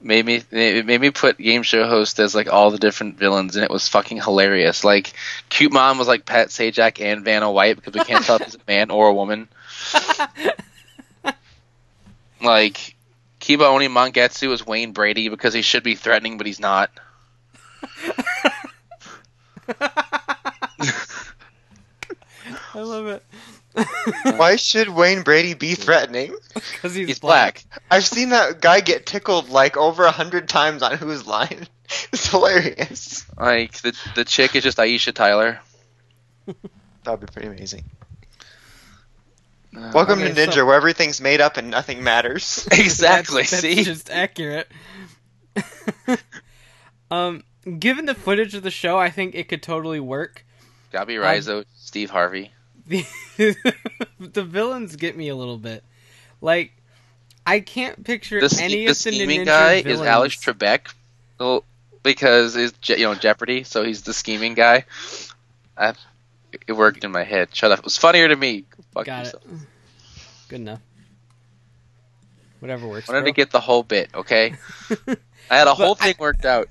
made 0.00 0.24
me 0.24 0.42
it 0.50 0.86
made 0.86 1.00
me 1.00 1.10
put 1.10 1.38
game 1.38 1.62
show 1.62 1.86
host 1.88 2.20
as 2.20 2.34
like 2.34 2.52
all 2.52 2.70
the 2.70 2.78
different 2.78 3.18
villains, 3.18 3.56
and 3.56 3.64
it 3.64 3.70
was 3.70 3.88
fucking 3.88 4.18
hilarious. 4.18 4.84
Like 4.84 5.12
Kyuemon 5.50 5.98
was 5.98 6.06
like 6.08 6.24
Pat 6.24 6.48
Sajak 6.48 7.00
and 7.00 7.24
Vanna 7.24 7.50
White 7.50 7.76
because 7.76 7.94
we 7.94 8.04
can't 8.04 8.24
tell 8.24 8.36
if 8.36 8.44
he's 8.44 8.54
a 8.54 8.60
man 8.68 8.90
or 8.90 9.08
a 9.08 9.14
woman. 9.14 9.48
Like 12.42 12.94
Kiba 13.40 13.62
Oni 13.62 13.88
Mangetsu 13.88 14.52
is 14.52 14.66
Wayne 14.66 14.92
Brady 14.92 15.28
because 15.28 15.54
he 15.54 15.62
should 15.62 15.82
be 15.82 15.94
threatening, 15.94 16.38
but 16.38 16.46
he's 16.46 16.60
not. 16.60 16.90
I 22.76 22.80
love 22.82 23.06
it 23.06 23.24
Why 24.38 24.56
should 24.56 24.88
Wayne 24.88 25.22
Brady 25.22 25.54
be 25.54 25.74
threatening? 25.74 26.34
because 26.54 26.94
he's, 26.94 27.08
He's 27.08 27.18
black. 27.18 27.64
I've 27.90 28.06
seen 28.06 28.30
that 28.30 28.60
guy 28.60 28.80
get 28.80 29.04
tickled 29.06 29.50
like 29.50 29.76
over 29.76 30.04
a 30.04 30.10
hundred 30.10 30.48
times 30.48 30.82
on 30.82 30.96
Whose 30.96 31.26
Line. 31.26 31.66
It's 32.12 32.28
hilarious. 32.28 33.24
Like 33.38 33.74
the 33.74 33.96
the 34.16 34.24
chick 34.24 34.56
is 34.56 34.64
just 34.64 34.78
Aisha 34.78 35.14
Tyler. 35.14 35.60
That 36.46 36.56
would 37.06 37.20
be 37.20 37.26
pretty 37.28 37.46
amazing. 37.46 37.84
Uh, 39.76 39.92
Welcome 39.94 40.18
okay, 40.20 40.32
to 40.34 40.46
Ninja, 40.48 40.54
so- 40.54 40.66
where 40.66 40.74
everything's 40.74 41.20
made 41.20 41.40
up 41.40 41.56
and 41.58 41.70
nothing 41.70 42.02
matters. 42.02 42.66
exactly. 42.72 43.42
That's, 43.42 43.50
that's 43.52 43.62
see, 43.62 43.84
just 43.84 44.10
accurate. 44.10 44.66
um, 47.12 47.44
given 47.78 48.06
the 48.06 48.16
footage 48.16 48.56
of 48.56 48.64
the 48.64 48.72
show, 48.72 48.98
I 48.98 49.10
think 49.10 49.36
it 49.36 49.48
could 49.48 49.62
totally 49.62 50.00
work. 50.00 50.44
Gabi 50.92 51.22
Rizzo, 51.22 51.62
Steve 51.76 52.10
Harvey. 52.10 52.50
The 52.86 53.04
the 54.18 54.42
villains 54.44 54.96
get 54.96 55.16
me 55.16 55.28
a 55.28 55.36
little 55.36 55.58
bit. 55.58 55.82
Like 56.40 56.72
I 57.46 57.60
can't 57.60 58.04
picture 58.04 58.40
The, 58.40 58.58
any 58.60 58.74
the 58.74 58.82
of 58.86 58.88
the 58.88 58.94
scheming 58.94 59.40
Ninja 59.42 59.46
guy 59.46 59.82
villains. 59.82 60.00
is 60.00 60.06
Alex 60.06 60.36
Trebek, 60.36 60.92
well, 61.38 61.64
because 62.02 62.56
is 62.56 62.72
you 62.84 62.98
know 62.98 63.14
Jeopardy, 63.14 63.64
so 63.64 63.82
he's 63.84 64.02
the 64.02 64.12
scheming 64.12 64.54
guy. 64.54 64.84
I, 65.76 65.94
it 66.66 66.72
worked 66.72 67.04
in 67.04 67.12
my 67.12 67.24
head. 67.24 67.48
Shut 67.54 67.70
up. 67.72 67.80
It 67.80 67.84
was 67.84 67.96
funnier 67.98 68.28
to 68.28 68.36
me. 68.36 68.64
Fuck 68.94 69.06
Got 69.06 69.24
yourself. 69.26 69.42
it. 69.44 69.50
Good 70.48 70.60
enough. 70.60 70.80
Whatever 72.60 72.88
works. 72.88 73.08
I 73.08 73.12
wanted 73.12 73.22
bro. 73.24 73.32
to 73.32 73.36
get 73.36 73.50
the 73.50 73.60
whole 73.60 73.82
bit. 73.82 74.08
Okay, 74.14 74.54
I 75.50 75.56
had 75.56 75.66
a 75.68 75.74
whole 75.74 75.94
But 75.94 76.02
I- 76.02 76.06
thing 76.12 76.16
worked 76.18 76.44
out. 76.44 76.68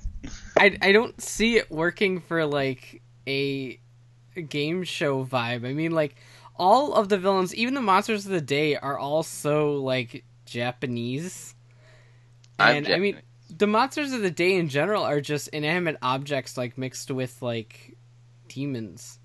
I 0.58 0.76
I 0.82 0.92
don't 0.92 1.20
see 1.20 1.56
it 1.58 1.70
working 1.70 2.20
for 2.20 2.44
like 2.44 3.00
a 3.28 3.78
game 4.42 4.84
show 4.84 5.24
vibe. 5.24 5.66
I 5.66 5.72
mean, 5.72 5.92
like 5.92 6.16
all 6.56 6.94
of 6.94 7.08
the 7.08 7.18
villains, 7.18 7.54
even 7.54 7.74
the 7.74 7.82
monsters 7.82 8.26
of 8.26 8.32
the 8.32 8.40
day, 8.40 8.76
are 8.76 8.98
all 8.98 9.22
so 9.22 9.74
like 9.76 10.24
Japanese. 10.46 11.54
And 12.58 12.88
I 12.88 12.98
mean, 12.98 13.20
the 13.54 13.66
monsters 13.66 14.12
of 14.12 14.22
the 14.22 14.30
day 14.30 14.54
in 14.56 14.68
general 14.68 15.02
are 15.02 15.20
just 15.20 15.48
inanimate 15.48 15.98
objects, 16.02 16.56
like 16.56 16.78
mixed 16.78 17.10
with 17.10 17.42
like 17.42 17.96
demons. 18.48 19.18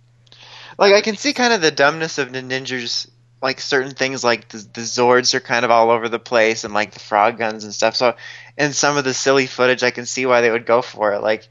like 0.77 0.93
I 0.93 1.01
can 1.01 1.15
see 1.15 1.33
kind 1.33 1.53
of 1.53 1.61
the 1.61 1.71
dumbness 1.71 2.17
of 2.17 2.31
the 2.31 2.41
ninjas. 2.41 3.09
Like 3.41 3.59
certain 3.59 3.95
things, 3.95 4.23
like 4.23 4.49
the, 4.49 4.59
the 4.59 4.81
Zords 4.81 5.33
are 5.33 5.39
kind 5.39 5.65
of 5.65 5.71
all 5.71 5.89
over 5.89 6.07
the 6.07 6.19
place, 6.19 6.63
and 6.63 6.75
like 6.75 6.91
the 6.91 6.99
frog 6.99 7.39
guns 7.39 7.63
and 7.63 7.73
stuff. 7.73 7.95
So, 7.95 8.15
in 8.55 8.71
some 8.71 8.97
of 8.97 9.03
the 9.03 9.15
silly 9.15 9.47
footage, 9.47 9.81
I 9.81 9.89
can 9.89 10.05
see 10.05 10.27
why 10.27 10.41
they 10.41 10.51
would 10.51 10.67
go 10.67 10.83
for 10.83 11.13
it. 11.13 11.23
Like, 11.23 11.49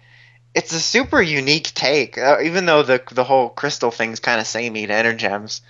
it's 0.55 0.72
a 0.72 0.80
super 0.80 1.20
unique 1.20 1.72
take, 1.74 2.18
uh, 2.18 2.38
even 2.42 2.66
though 2.66 2.82
the 2.82 3.03
the 3.12 3.24
whole 3.24 3.48
crystal 3.48 3.90
thing's 3.90 4.20
kind 4.20 4.40
of 4.40 4.46
samey 4.46 4.86
to 4.86 4.92
Energems. 4.92 5.61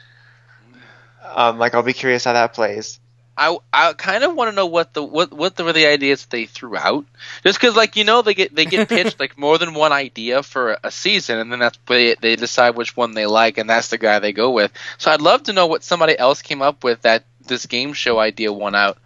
Um, 1.23 1.59
like 1.59 1.75
I'll 1.75 1.83
be 1.83 1.93
curious 1.93 2.25
how 2.25 2.33
that 2.33 2.55
plays. 2.55 2.99
I 3.41 3.57
I 3.73 3.95
kind 3.95 4.23
of 4.23 4.35
want 4.35 4.51
to 4.51 4.55
know 4.57 4.67
what 4.67 4.93
the 4.93 5.03
what 5.03 5.33
what 5.33 5.57
the, 5.57 5.65
were 5.65 5.73
the 5.73 5.87
ideas 5.87 6.27
they 6.27 6.45
threw 6.45 6.77
out. 6.77 7.07
Just 7.43 7.59
because, 7.59 7.75
like 7.75 7.97
you 7.97 8.05
know, 8.05 8.21
they 8.21 8.35
get 8.35 8.55
they 8.55 8.67
get 8.67 8.87
pitched 8.87 9.19
like 9.21 9.39
more 9.39 9.57
than 9.57 9.73
one 9.73 9.93
idea 9.93 10.43
for 10.43 10.77
a 10.85 10.91
season, 10.91 11.39
and 11.39 11.51
then 11.51 11.59
that's 11.59 11.79
they 11.87 12.17
they 12.17 12.37
decide 12.37 12.77
which 12.77 12.95
one 12.95 13.13
they 13.13 13.25
like, 13.25 13.57
and 13.57 13.69
that's 13.69 13.89
the 13.89 13.97
guy 13.97 14.19
they 14.19 14.33
go 14.33 14.51
with. 14.51 14.71
So 14.99 15.11
I'd 15.11 15.23
love 15.23 15.45
to 15.45 15.55
know 15.55 15.69
what 15.69 15.83
somebody 15.83 16.19
else 16.19 16.43
came 16.43 16.61
up 16.61 16.85
with 16.85 17.01
that 17.03 17.25
this 17.47 17.65
game 17.65 17.95
show 17.95 18.19
idea 18.19 18.53
won 18.53 18.75
out. 18.75 18.99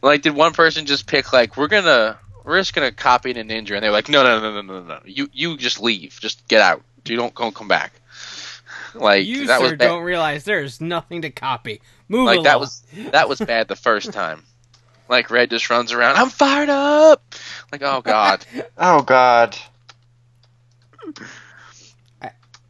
Like, 0.00 0.22
did 0.22 0.36
one 0.36 0.52
person 0.52 0.86
just 0.86 1.08
pick 1.08 1.32
like 1.32 1.56
we're 1.56 1.66
gonna 1.66 2.19
we're 2.44 2.58
just 2.58 2.74
gonna 2.74 2.92
copy 2.92 3.32
the 3.32 3.40
ninja, 3.42 3.74
and 3.74 3.82
they're 3.82 3.90
like, 3.90 4.08
no 4.08 4.22
no 4.22 4.40
no 4.40 4.60
no 4.60 4.62
no 4.62 4.82
no, 4.84 5.00
you 5.04 5.28
you 5.32 5.56
just 5.56 5.80
leave, 5.80 6.18
just 6.20 6.46
get 6.48 6.60
out, 6.60 6.82
you 7.04 7.16
don't 7.16 7.34
don't 7.34 7.54
come 7.54 7.68
back. 7.68 7.92
Like 8.92 9.24
you 9.24 9.46
that 9.46 9.58
sir 9.58 9.62
was 9.62 9.72
bad. 9.74 9.86
don't 9.86 10.02
realize 10.02 10.42
there's 10.42 10.80
nothing 10.80 11.22
to 11.22 11.30
copy. 11.30 11.80
Move 12.08 12.26
like 12.26 12.42
that 12.42 12.58
was 12.58 12.82
that 13.12 13.28
was 13.28 13.38
bad 13.38 13.68
the 13.68 13.76
first 13.76 14.12
time. 14.20 14.42
Like 15.08 15.30
Red 15.30 15.48
just 15.50 15.70
runs 15.70 15.92
around. 15.92 16.16
I'm 16.16 16.28
fired 16.28 16.68
up. 16.70 17.22
Like 17.70 17.82
oh 17.84 18.00
god. 18.00 18.44
Oh 18.76 19.02
God. 19.02 19.56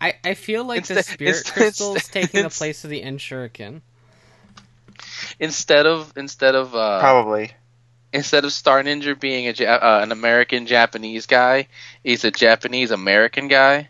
I, 0.01 0.15
I 0.25 0.35
feel 0.35 0.65
like 0.65 0.87
the 0.87 1.03
spirit 1.03 1.37
instead- 1.37 1.53
crystal 1.55 1.95
is 1.97 2.09
taking 2.09 2.43
the 2.43 2.51
place 2.51 2.85
of 2.85 2.91
the 2.91 3.03
Ninshuriken. 3.03 3.81
instead 5.39 5.87
of 5.87 6.13
instead 6.17 6.55
of 6.55 6.75
uh, 6.75 7.01
Probably. 7.01 7.53
Instead 8.13 8.45
of 8.45 8.53
Star 8.53 8.83
Ninja 8.83 9.19
being 9.19 9.47
a 9.47 9.65
uh, 9.65 10.01
an 10.03 10.11
American 10.11 10.67
Japanese 10.67 11.27
guy, 11.27 11.69
he's 12.03 12.25
a 12.25 12.31
Japanese 12.31 12.91
American 12.91 13.49
guy. 13.49 13.89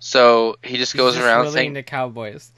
So 0.00 0.56
he 0.62 0.78
just 0.78 0.96
goes 0.96 1.14
He's 1.14 1.22
just 1.22 1.26
around 1.26 1.42
really 1.42 1.52
saying 1.52 1.68
into 1.68 1.82
cowboys. 1.82 2.50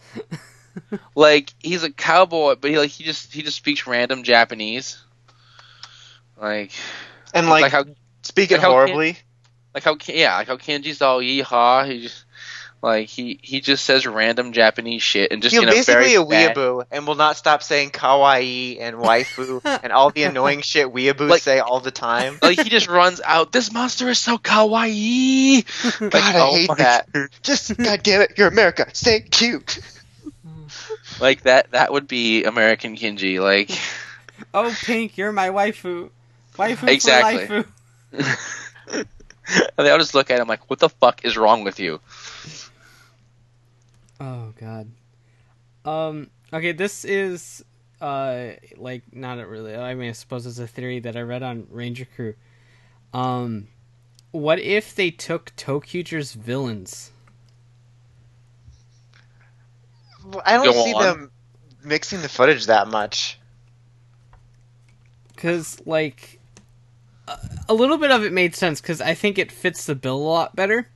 like 1.15 1.53
he's 1.59 1.83
a 1.83 1.91
cowboy, 1.91 2.55
but 2.55 2.71
he 2.71 2.79
like 2.79 2.91
he 2.91 3.05
just 3.05 3.35
he 3.35 3.43
just 3.43 3.57
speaks 3.57 3.87
random 3.87 4.23
Japanese. 4.23 5.03
Like 6.41 6.73
And 7.35 7.49
like, 7.49 7.63
like, 7.63 7.73
how 7.73 7.85
speaking 8.23 8.59
like 8.59 8.63
how 8.63 8.73
horribly. 8.73 9.19
like 9.75 9.83
how 9.83 9.97
yeah 10.07 10.37
like 10.37 10.47
how 10.47 10.57
Kinji's 10.57 11.03
all 11.03 11.21
yeehaw. 11.21 11.91
He 11.91 12.03
just 12.03 12.25
like 12.83 13.09
he 13.09 13.39
he 13.43 13.61
just 13.61 13.85
says 13.85 14.07
random 14.07 14.53
Japanese 14.53 15.03
shit 15.03 15.31
and 15.31 15.41
just 15.41 15.55
He's 15.55 15.63
in 15.63 15.69
a 15.69 15.73
basically 15.73 16.03
very 16.03 16.15
a 16.17 16.25
bad- 16.55 16.87
and 16.91 17.07
will 17.07 17.15
not 17.15 17.37
stop 17.37 17.63
saying 17.63 17.91
kawaii 17.91 18.79
and 18.81 18.97
waifu 18.97 19.61
and 19.85 19.93
all 19.93 20.11
the 20.11 20.25
annoying 20.25 20.61
shit 20.63 20.89
weeaboos 20.93 21.29
Like- 21.31 21.43
say 21.43 21.61
all 21.61 21.79
the 21.81 21.93
time. 21.93 22.39
like 22.43 22.61
he 22.61 22.69
just 22.69 22.89
runs 22.89 23.21
out. 23.25 23.53
This 23.53 23.73
monster 23.73 24.09
is 24.11 24.19
so 24.19 24.37
kawaii. 24.37 25.65
God, 26.01 26.13
Like, 26.13 26.23
I 26.35 26.41
oh 26.41 26.55
hate 26.55 26.71
that. 26.79 27.13
God. 27.13 27.29
Just 27.43 27.77
God 27.79 28.03
damn 28.03 28.21
it, 28.23 28.33
you're 28.37 28.49
America. 28.49 28.89
Stay 28.93 29.21
cute. 29.21 29.79
Like 31.21 31.43
that 31.43 31.71
that 31.73 31.93
would 31.93 32.09
be 32.09 32.45
American 32.45 32.97
Kinji. 32.97 33.41
Like 33.41 33.71
Oh, 34.53 34.75
Pink, 34.83 35.17
you're 35.17 35.31
my 35.33 35.51
waifu. 35.51 36.11
Waifu 36.57 36.89
Exactly. 36.89 37.47
for 37.47 37.65
waifu. 38.13 39.07
and 39.77 39.87
they'll 39.87 39.99
just 39.99 40.15
look 40.15 40.31
at 40.31 40.41
him 40.41 40.49
like, 40.49 40.69
"What 40.71 40.79
the 40.79 40.89
fuck 40.89 41.25
is 41.25 41.37
wrong 41.37 41.65
with 41.65 41.79
you?" 41.81 42.01
Oh 44.23 44.53
god. 44.61 44.89
Um. 45.85 46.31
Okay, 46.53 46.71
this 46.71 47.05
is 47.05 47.65
uh 48.01 48.51
like 48.77 49.03
not 49.13 49.41
a 49.41 49.47
really. 49.47 49.75
I 49.75 49.95
mean, 49.95 50.11
I 50.11 50.13
suppose 50.13 50.47
it's 50.47 50.61
a 50.61 50.67
theory 50.69 51.01
that 51.01 51.17
I 51.17 51.23
read 51.23 51.43
on 51.43 51.67
Ranger 51.71 52.07
Crew. 52.15 52.35
Um, 53.13 53.67
what 54.31 54.61
if 54.61 54.95
they 54.95 55.11
took 55.11 55.53
Tokuger's 55.57 56.35
villains? 56.35 57.11
I 60.47 60.53
don't 60.55 60.67
Go 60.67 60.85
see 60.85 60.95
on. 60.95 61.03
them 61.03 61.31
mixing 61.85 62.23
the 62.23 62.29
footage 62.29 62.67
that 62.67 62.87
much. 62.87 63.41
Because 65.35 65.83
like 65.85 66.39
a- 67.27 67.41
a 67.71 67.75
little 67.75 67.99
bit 67.99 68.13
of 68.13 68.23
it 68.23 68.33
made 68.33 68.55
sense 68.55 68.81
because 68.81 69.01
I 69.01 69.15
think 69.15 69.37
it 69.37 69.51
fits 69.51 69.85
the 69.87 69.97
bill 69.97 70.17
a 70.17 70.23
lot 70.23 70.55
better. 70.55 70.89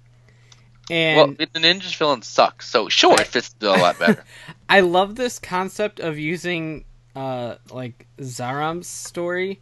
And 0.91 1.17
well, 1.17 1.49
the 1.53 1.61
ninja's 1.61 1.95
villain 1.95 2.23
sucks, 2.23 2.69
so 2.69 2.89
sure, 2.89 3.21
it 3.21 3.27
fits 3.27 3.55
a 3.61 3.67
lot 3.67 3.99
better. 3.99 4.25
I 4.69 4.81
love 4.81 5.17
this 5.17 5.39
concept 5.39 6.01
of 6.01 6.19
using 6.19 6.85
uh 7.15 7.57
like 7.71 8.07
Zaram's 8.23 8.87
story 8.89 9.61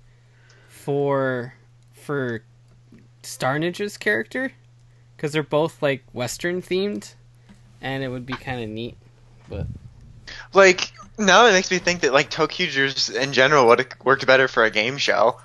for 0.69 1.55
for 1.93 2.43
Star 3.23 3.59
Ninja's 3.59 3.97
character 3.97 4.53
because 5.17 5.33
they're 5.33 5.43
both 5.43 5.83
like 5.83 6.05
Western 6.13 6.61
themed, 6.61 7.15
and 7.81 8.05
it 8.05 8.09
would 8.09 8.27
be 8.27 8.35
kind 8.35 8.63
of 8.63 8.69
neat. 8.69 8.97
But 9.49 9.67
Like 10.53 10.93
now, 11.19 11.47
it 11.47 11.53
makes 11.53 11.71
me 11.71 11.79
think 11.79 12.01
that 12.01 12.13
like 12.13 12.31
Tokugers 12.31 13.15
in 13.15 13.33
general 13.33 13.67
would 13.69 13.79
have 13.79 13.89
worked 14.05 14.27
better 14.27 14.49
for 14.49 14.65
a 14.65 14.71
game 14.71 14.99
show. 14.99 15.39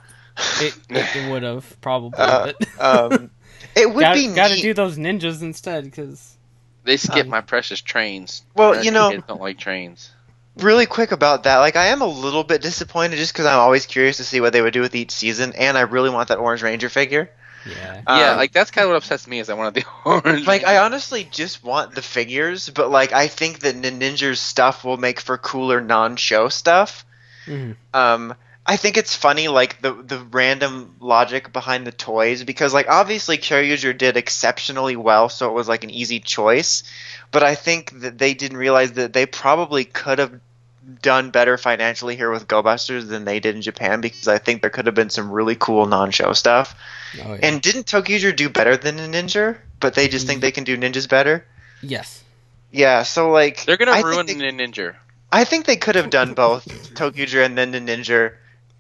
it, 0.60 0.78
it 0.90 1.32
would 1.32 1.44
have 1.44 1.80
probably. 1.82 2.18
Uh, 2.20 2.54
but 2.60 3.12
um, 3.14 3.32
it 3.76 3.94
would 3.94 4.02
gotta, 4.02 4.16
be 4.20 4.28
gotta 4.34 4.56
neat. 4.56 4.62
do 4.62 4.74
those 4.74 4.98
ninjas 4.98 5.42
instead 5.42 5.86
because 5.86 6.36
they 6.84 6.98
skip 6.98 7.26
Um, 7.26 7.30
my 7.30 7.42
precious 7.42 7.82
trains. 7.82 8.44
well, 8.56 8.70
American 8.70 8.86
you 8.86 8.92
know- 8.92 9.10
kids 9.12 9.24
don't 9.28 9.42
like 9.42 9.58
trains. 9.60 10.12
really 10.58 10.86
quick 10.86 11.12
about 11.12 11.44
that. 11.44 11.58
Like, 11.58 11.76
I 11.76 11.88
am 11.88 12.02
a 12.02 12.08
little 12.08 12.44
bit 12.44 12.62
disappointed 12.62 13.18
just 13.18 13.32
because 13.34 13.46
I'm 13.46 13.60
always 13.60 13.86
curious 13.86 14.18
to 14.18 14.24
see 14.24 14.42
what 14.42 14.52
they 14.54 14.62
would 14.62 14.74
do 14.74 14.82
with 14.82 14.96
each 14.96 15.12
season, 15.12 15.54
and 15.54 15.78
I 15.78 15.82
really 15.82 16.10
want 16.10 16.30
that 16.30 16.38
Orange 16.38 16.62
Ranger 16.64 16.90
figure. 16.90 17.30
yeah. 17.66 18.02
yeah, 18.08 18.32
Um, 18.32 18.38
like 18.38 18.52
that's 18.54 18.72
kind 18.72 18.84
of 18.86 18.90
what 18.90 18.98
upsets 18.98 19.28
me 19.28 19.40
is 19.40 19.50
I 19.50 19.54
wanted 19.54 19.76
the 19.76 19.86
orange. 20.06 20.48
Like, 20.48 20.66
I 20.66 20.80
honestly 20.80 21.24
just 21.30 21.64
want 21.64 21.94
the 21.96 22.02
figures, 22.02 22.70
but 22.70 22.90
like, 22.90 23.14
I 23.14 23.28
think 23.28 23.60
that 23.60 23.76
Nin- 23.76 24.00
Ninja's 24.00 24.40
stuff 24.40 24.84
will 24.84 24.98
make 24.98 25.20
for 25.22 25.38
cooler 25.38 25.80
non-show 25.82 26.50
stuff. 26.50 27.06
Mhm. 27.46 27.76
Um, 27.94 28.34
I 28.70 28.78
think 28.78 28.98
it's 28.98 29.16
funny, 29.16 29.48
like 29.48 29.82
the 29.82 29.94
the 29.94 30.20
random 30.20 30.96
logic 31.00 31.52
behind 31.52 31.88
the 31.88 31.92
toys, 31.92 32.44
because 32.44 32.72
like 32.72 32.88
obviously 32.88 33.40
Kyoryuger 33.40 33.98
did 33.98 34.16
exceptionally 34.16 34.96
well, 34.96 35.28
so 35.28 35.50
it 35.50 35.54
was 35.54 35.68
like 35.68 35.84
an 35.84 35.90
easy 35.90 36.20
choice. 36.20 36.84
But 37.32 37.42
I 37.42 37.56
think 37.56 38.02
that 38.02 38.20
they 38.20 38.36
didn't 38.36 38.58
realize 38.58 38.92
that 38.92 39.12
they 39.12 39.26
probably 39.26 39.86
could 39.86 40.20
have 40.20 40.40
done 41.02 41.32
better 41.32 41.58
financially 41.58 42.16
here 42.16 42.30
with 42.30 42.48
Go 42.48 42.62
Busters 42.62 43.08
than 43.08 43.26
they 43.26 43.40
did 43.40 43.56
in 43.56 43.64
Japan, 43.64 44.02
because 44.02 44.28
I 44.28 44.38
think 44.38 44.62
there 44.62 44.70
could 44.70 44.86
have 44.86 44.94
been 44.94 45.10
some 45.10 45.32
really 45.32 45.56
cool 45.56 45.88
non-show 45.88 46.34
stuff. 46.34 46.76
Oh, 47.24 47.34
yeah. 47.34 47.40
And 47.42 47.62
didn't 47.64 47.88
Tokuger 47.88 48.36
do 48.36 48.50
better 48.50 48.78
than 48.78 49.00
a 49.00 49.08
Ninja? 49.08 49.58
But 49.80 49.96
they 49.96 50.08
just 50.08 50.28
think 50.28 50.40
mm. 50.40 50.42
they 50.42 50.52
can 50.52 50.64
do 50.64 50.78
ninjas 50.78 51.10
better. 51.10 51.44
yes. 51.82 52.24
Yeah, 52.72 53.02
so 53.02 53.32
like 53.32 53.66
they're 53.66 53.78
gonna 53.78 53.94
I 53.94 54.04
think 54.04 54.08
ruin 54.08 54.26
they- 54.28 54.34
the 54.36 54.44
ninja. 54.44 54.96
I 55.32 55.44
think 55.44 55.66
they 55.66 55.78
could 55.78 55.96
have 55.96 56.10
done 56.10 56.34
both 56.34 56.66
Tokuger 56.94 57.44
and 57.46 57.58
then 57.58 57.72
the 57.72 57.80
Ninja, 57.80 58.34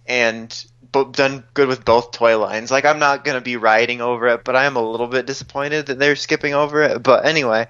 and 0.09 0.65
done 1.11 1.43
good 1.53 1.67
with 1.67 1.85
both 1.85 2.11
toy 2.11 2.37
lines. 2.37 2.71
Like 2.71 2.83
I'm 2.83 2.99
not 2.99 3.23
gonna 3.23 3.41
be 3.41 3.55
rioting 3.55 4.01
over 4.01 4.27
it, 4.27 4.43
but 4.43 4.55
I 4.55 4.65
am 4.65 4.75
a 4.75 4.81
little 4.81 5.07
bit 5.07 5.27
disappointed 5.27 5.85
that 5.85 5.99
they're 5.99 6.15
skipping 6.15 6.55
over 6.55 6.81
it. 6.81 7.03
But 7.03 7.25
anyway, 7.25 7.67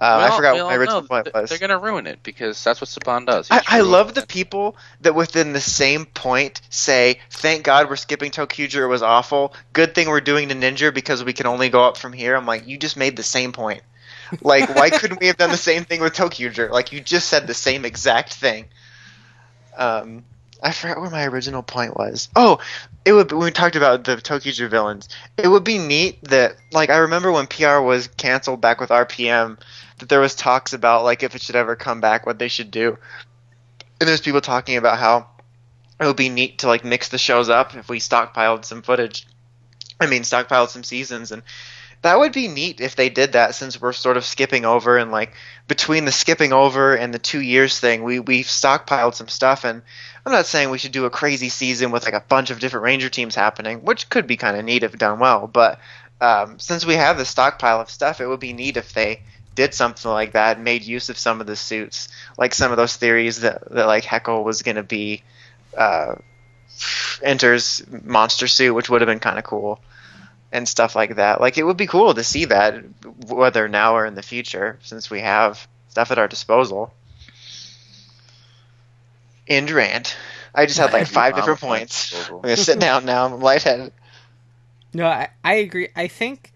uh, 0.00 0.28
I 0.30 0.36
forgot 0.36 0.54
what 0.54 0.66
my 0.66 0.76
original 0.76 1.02
point 1.02 1.28
was. 1.34 1.50
They're 1.50 1.58
gonna 1.58 1.80
ruin 1.80 2.06
it 2.06 2.22
because 2.22 2.62
that's 2.62 2.80
what 2.80 2.88
Saban 2.88 3.26
does. 3.26 3.48
I, 3.50 3.62
I 3.66 3.80
love 3.80 4.14
the 4.14 4.22
it. 4.22 4.28
people 4.28 4.76
that 5.00 5.16
within 5.16 5.52
the 5.52 5.60
same 5.60 6.06
point 6.06 6.60
say, 6.70 7.18
"Thank 7.28 7.64
God 7.64 7.90
we're 7.90 7.96
skipping 7.96 8.30
Tokuger. 8.30 8.84
It 8.84 8.86
was 8.86 9.02
awful. 9.02 9.52
Good 9.72 9.94
thing 9.94 10.08
we're 10.08 10.20
doing 10.20 10.46
the 10.46 10.54
Ninja 10.54 10.94
because 10.94 11.24
we 11.24 11.32
can 11.32 11.46
only 11.46 11.70
go 11.70 11.84
up 11.84 11.96
from 11.96 12.12
here." 12.12 12.36
I'm 12.36 12.46
like, 12.46 12.68
you 12.68 12.78
just 12.78 12.96
made 12.96 13.16
the 13.16 13.24
same 13.24 13.52
point. 13.52 13.82
Like, 14.40 14.72
why 14.74 14.90
couldn't 14.98 15.20
we 15.20 15.26
have 15.26 15.36
done 15.36 15.50
the 15.50 15.56
same 15.56 15.84
thing 15.84 16.00
with 16.00 16.14
Tokuger? 16.14 16.70
Like, 16.70 16.92
you 16.92 17.00
just 17.00 17.28
said 17.28 17.48
the 17.48 17.54
same 17.54 17.84
exact 17.84 18.32
thing. 18.32 18.68
Um, 19.76 20.24
I 20.62 20.72
forgot 20.72 21.00
where 21.00 21.10
my 21.10 21.26
original 21.26 21.62
point 21.62 21.96
was. 21.96 22.28
Oh, 22.36 22.58
it 23.04 23.12
would. 23.12 23.32
When 23.32 23.44
we 23.44 23.50
talked 23.50 23.76
about 23.76 24.04
the 24.04 24.16
Tokuger 24.16 24.68
villains, 24.68 25.08
it 25.36 25.48
would 25.48 25.64
be 25.64 25.78
neat 25.78 26.22
that, 26.24 26.56
like, 26.72 26.90
I 26.90 26.98
remember 26.98 27.32
when 27.32 27.46
PR 27.46 27.80
was 27.80 28.08
canceled 28.08 28.60
back 28.60 28.80
with 28.80 28.90
RPM, 28.90 29.58
that 29.98 30.08
there 30.08 30.20
was 30.20 30.34
talks 30.34 30.72
about 30.72 31.04
like 31.04 31.22
if 31.22 31.34
it 31.34 31.42
should 31.42 31.56
ever 31.56 31.76
come 31.76 32.00
back, 32.00 32.26
what 32.26 32.38
they 32.38 32.48
should 32.48 32.70
do 32.70 32.98
and 34.00 34.08
there's 34.08 34.20
people 34.20 34.40
talking 34.40 34.76
about 34.76 34.98
how 34.98 35.28
it 36.00 36.06
would 36.06 36.16
be 36.16 36.30
neat 36.30 36.58
to 36.58 36.66
like 36.66 36.84
mix 36.84 37.10
the 37.10 37.18
shows 37.18 37.50
up 37.50 37.76
if 37.76 37.88
we 37.88 38.00
stockpiled 38.00 38.64
some 38.64 38.82
footage. 38.82 39.26
I 40.00 40.06
mean, 40.06 40.22
stockpiled 40.22 40.70
some 40.70 40.82
seasons, 40.82 41.30
and 41.30 41.42
that 42.02 42.18
would 42.18 42.32
be 42.32 42.48
neat 42.48 42.80
if 42.80 42.96
they 42.96 43.08
did 43.08 43.32
that. 43.32 43.54
Since 43.54 43.80
we're 43.80 43.92
sort 43.92 44.16
of 44.16 44.24
skipping 44.24 44.64
over, 44.64 44.96
and 44.96 45.10
like 45.10 45.34
between 45.68 46.04
the 46.04 46.12
skipping 46.12 46.52
over 46.52 46.94
and 46.94 47.12
the 47.12 47.18
two 47.18 47.40
years 47.40 47.78
thing, 47.78 48.02
we 48.02 48.20
we've 48.20 48.46
stockpiled 48.46 49.14
some 49.14 49.28
stuff. 49.28 49.64
And 49.64 49.82
I'm 50.24 50.32
not 50.32 50.46
saying 50.46 50.70
we 50.70 50.78
should 50.78 50.92
do 50.92 51.04
a 51.04 51.10
crazy 51.10 51.48
season 51.48 51.90
with 51.90 52.04
like 52.04 52.14
a 52.14 52.24
bunch 52.28 52.50
of 52.50 52.60
different 52.60 52.84
Ranger 52.84 53.08
teams 53.08 53.34
happening, 53.34 53.82
which 53.82 54.08
could 54.08 54.26
be 54.26 54.36
kind 54.36 54.56
of 54.56 54.64
neat 54.64 54.82
if 54.82 54.96
done 54.96 55.18
well. 55.18 55.46
But 55.46 55.78
um, 56.20 56.58
since 56.58 56.84
we 56.84 56.94
have 56.94 57.16
the 57.16 57.24
stockpile 57.24 57.80
of 57.80 57.90
stuff, 57.90 58.20
it 58.20 58.26
would 58.26 58.40
be 58.40 58.52
neat 58.52 58.76
if 58.76 58.92
they 58.92 59.22
did 59.54 59.74
something 59.74 60.10
like 60.10 60.32
that 60.32 60.56
and 60.56 60.64
made 60.64 60.82
use 60.84 61.08
of 61.08 61.18
some 61.18 61.40
of 61.40 61.46
the 61.46 61.56
suits, 61.56 62.08
like 62.38 62.54
some 62.54 62.70
of 62.70 62.76
those 62.76 62.96
theories 62.96 63.40
that, 63.40 63.68
that 63.70 63.86
like 63.86 64.04
Heckyl 64.04 64.44
was 64.44 64.62
going 64.62 64.76
to 64.76 64.82
be 64.82 65.22
uh, 65.76 66.14
enters 67.22 67.82
monster 68.04 68.46
suit, 68.46 68.74
which 68.74 68.88
would 68.88 69.00
have 69.00 69.08
been 69.08 69.18
kind 69.18 69.38
of 69.38 69.44
cool, 69.44 69.80
and 70.52 70.68
stuff 70.68 70.96
like 70.96 71.16
that. 71.16 71.40
Like 71.40 71.58
it 71.58 71.64
would 71.64 71.76
be 71.76 71.86
cool 71.86 72.14
to 72.14 72.24
see 72.24 72.46
that, 72.46 72.82
whether 73.26 73.68
now 73.68 73.94
or 73.96 74.06
in 74.06 74.14
the 74.14 74.22
future, 74.22 74.78
since 74.82 75.10
we 75.10 75.20
have 75.20 75.66
stuff 75.88 76.10
at 76.10 76.18
our 76.18 76.28
disposal. 76.28 76.92
End 79.46 79.70
rant. 79.70 80.16
I 80.54 80.66
just 80.66 80.78
had 80.78 80.92
like 80.92 81.06
five 81.08 81.34
different 81.34 81.60
points. 81.60 82.28
I'm 82.28 82.40
gonna 82.40 82.56
sit 82.56 82.80
down 82.80 83.04
now. 83.04 83.26
I'm 83.26 83.40
lightheaded. 83.40 83.92
No, 84.92 85.06
I, 85.06 85.28
I 85.44 85.54
agree. 85.54 85.88
I 85.94 86.08
think 86.08 86.52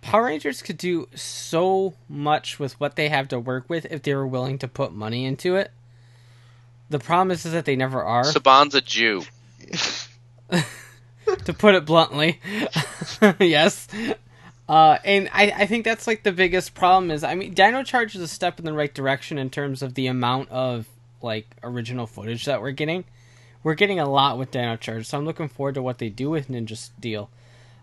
Power 0.00 0.26
Rangers 0.26 0.62
could 0.62 0.78
do 0.78 1.08
so 1.14 1.94
much 2.08 2.58
with 2.58 2.78
what 2.80 2.96
they 2.96 3.08
have 3.08 3.28
to 3.28 3.38
work 3.38 3.68
with 3.68 3.86
if 3.86 4.02
they 4.02 4.14
were 4.14 4.26
willing 4.26 4.58
to 4.58 4.68
put 4.68 4.92
money 4.92 5.24
into 5.24 5.56
it. 5.56 5.70
The 6.88 6.98
problem 6.98 7.32
is, 7.32 7.44
is 7.44 7.52
that 7.52 7.64
they 7.64 7.76
never 7.76 8.02
are. 8.02 8.24
Saban's 8.24 8.74
a 8.74 8.80
Jew. 8.80 9.24
to 11.44 11.52
put 11.52 11.74
it 11.74 11.84
bluntly, 11.84 12.40
yes. 13.40 13.88
Uh, 14.68 14.98
and 15.04 15.28
I, 15.32 15.52
I 15.58 15.66
think 15.66 15.84
that's 15.84 16.06
like 16.06 16.24
the 16.24 16.32
biggest 16.32 16.74
problem 16.74 17.10
is 17.10 17.22
I 17.22 17.34
mean 17.36 17.54
Dino 17.54 17.84
Charge 17.84 18.16
is 18.16 18.20
a 18.20 18.28
step 18.28 18.58
in 18.58 18.64
the 18.64 18.72
right 18.72 18.92
direction 18.92 19.38
in 19.38 19.48
terms 19.48 19.80
of 19.80 19.94
the 19.94 20.08
amount 20.08 20.50
of 20.50 20.86
like 21.22 21.46
original 21.62 22.06
footage 22.06 22.44
that 22.46 22.60
we're 22.60 22.72
getting. 22.72 23.04
We're 23.62 23.74
getting 23.74 24.00
a 24.00 24.08
lot 24.08 24.38
with 24.38 24.50
Dino 24.50 24.76
Charge, 24.76 25.06
so 25.06 25.18
I'm 25.18 25.24
looking 25.24 25.48
forward 25.48 25.74
to 25.74 25.82
what 25.82 25.98
they 25.98 26.08
do 26.08 26.30
with 26.30 26.48
Ninja 26.48 26.76
Steel. 26.76 27.30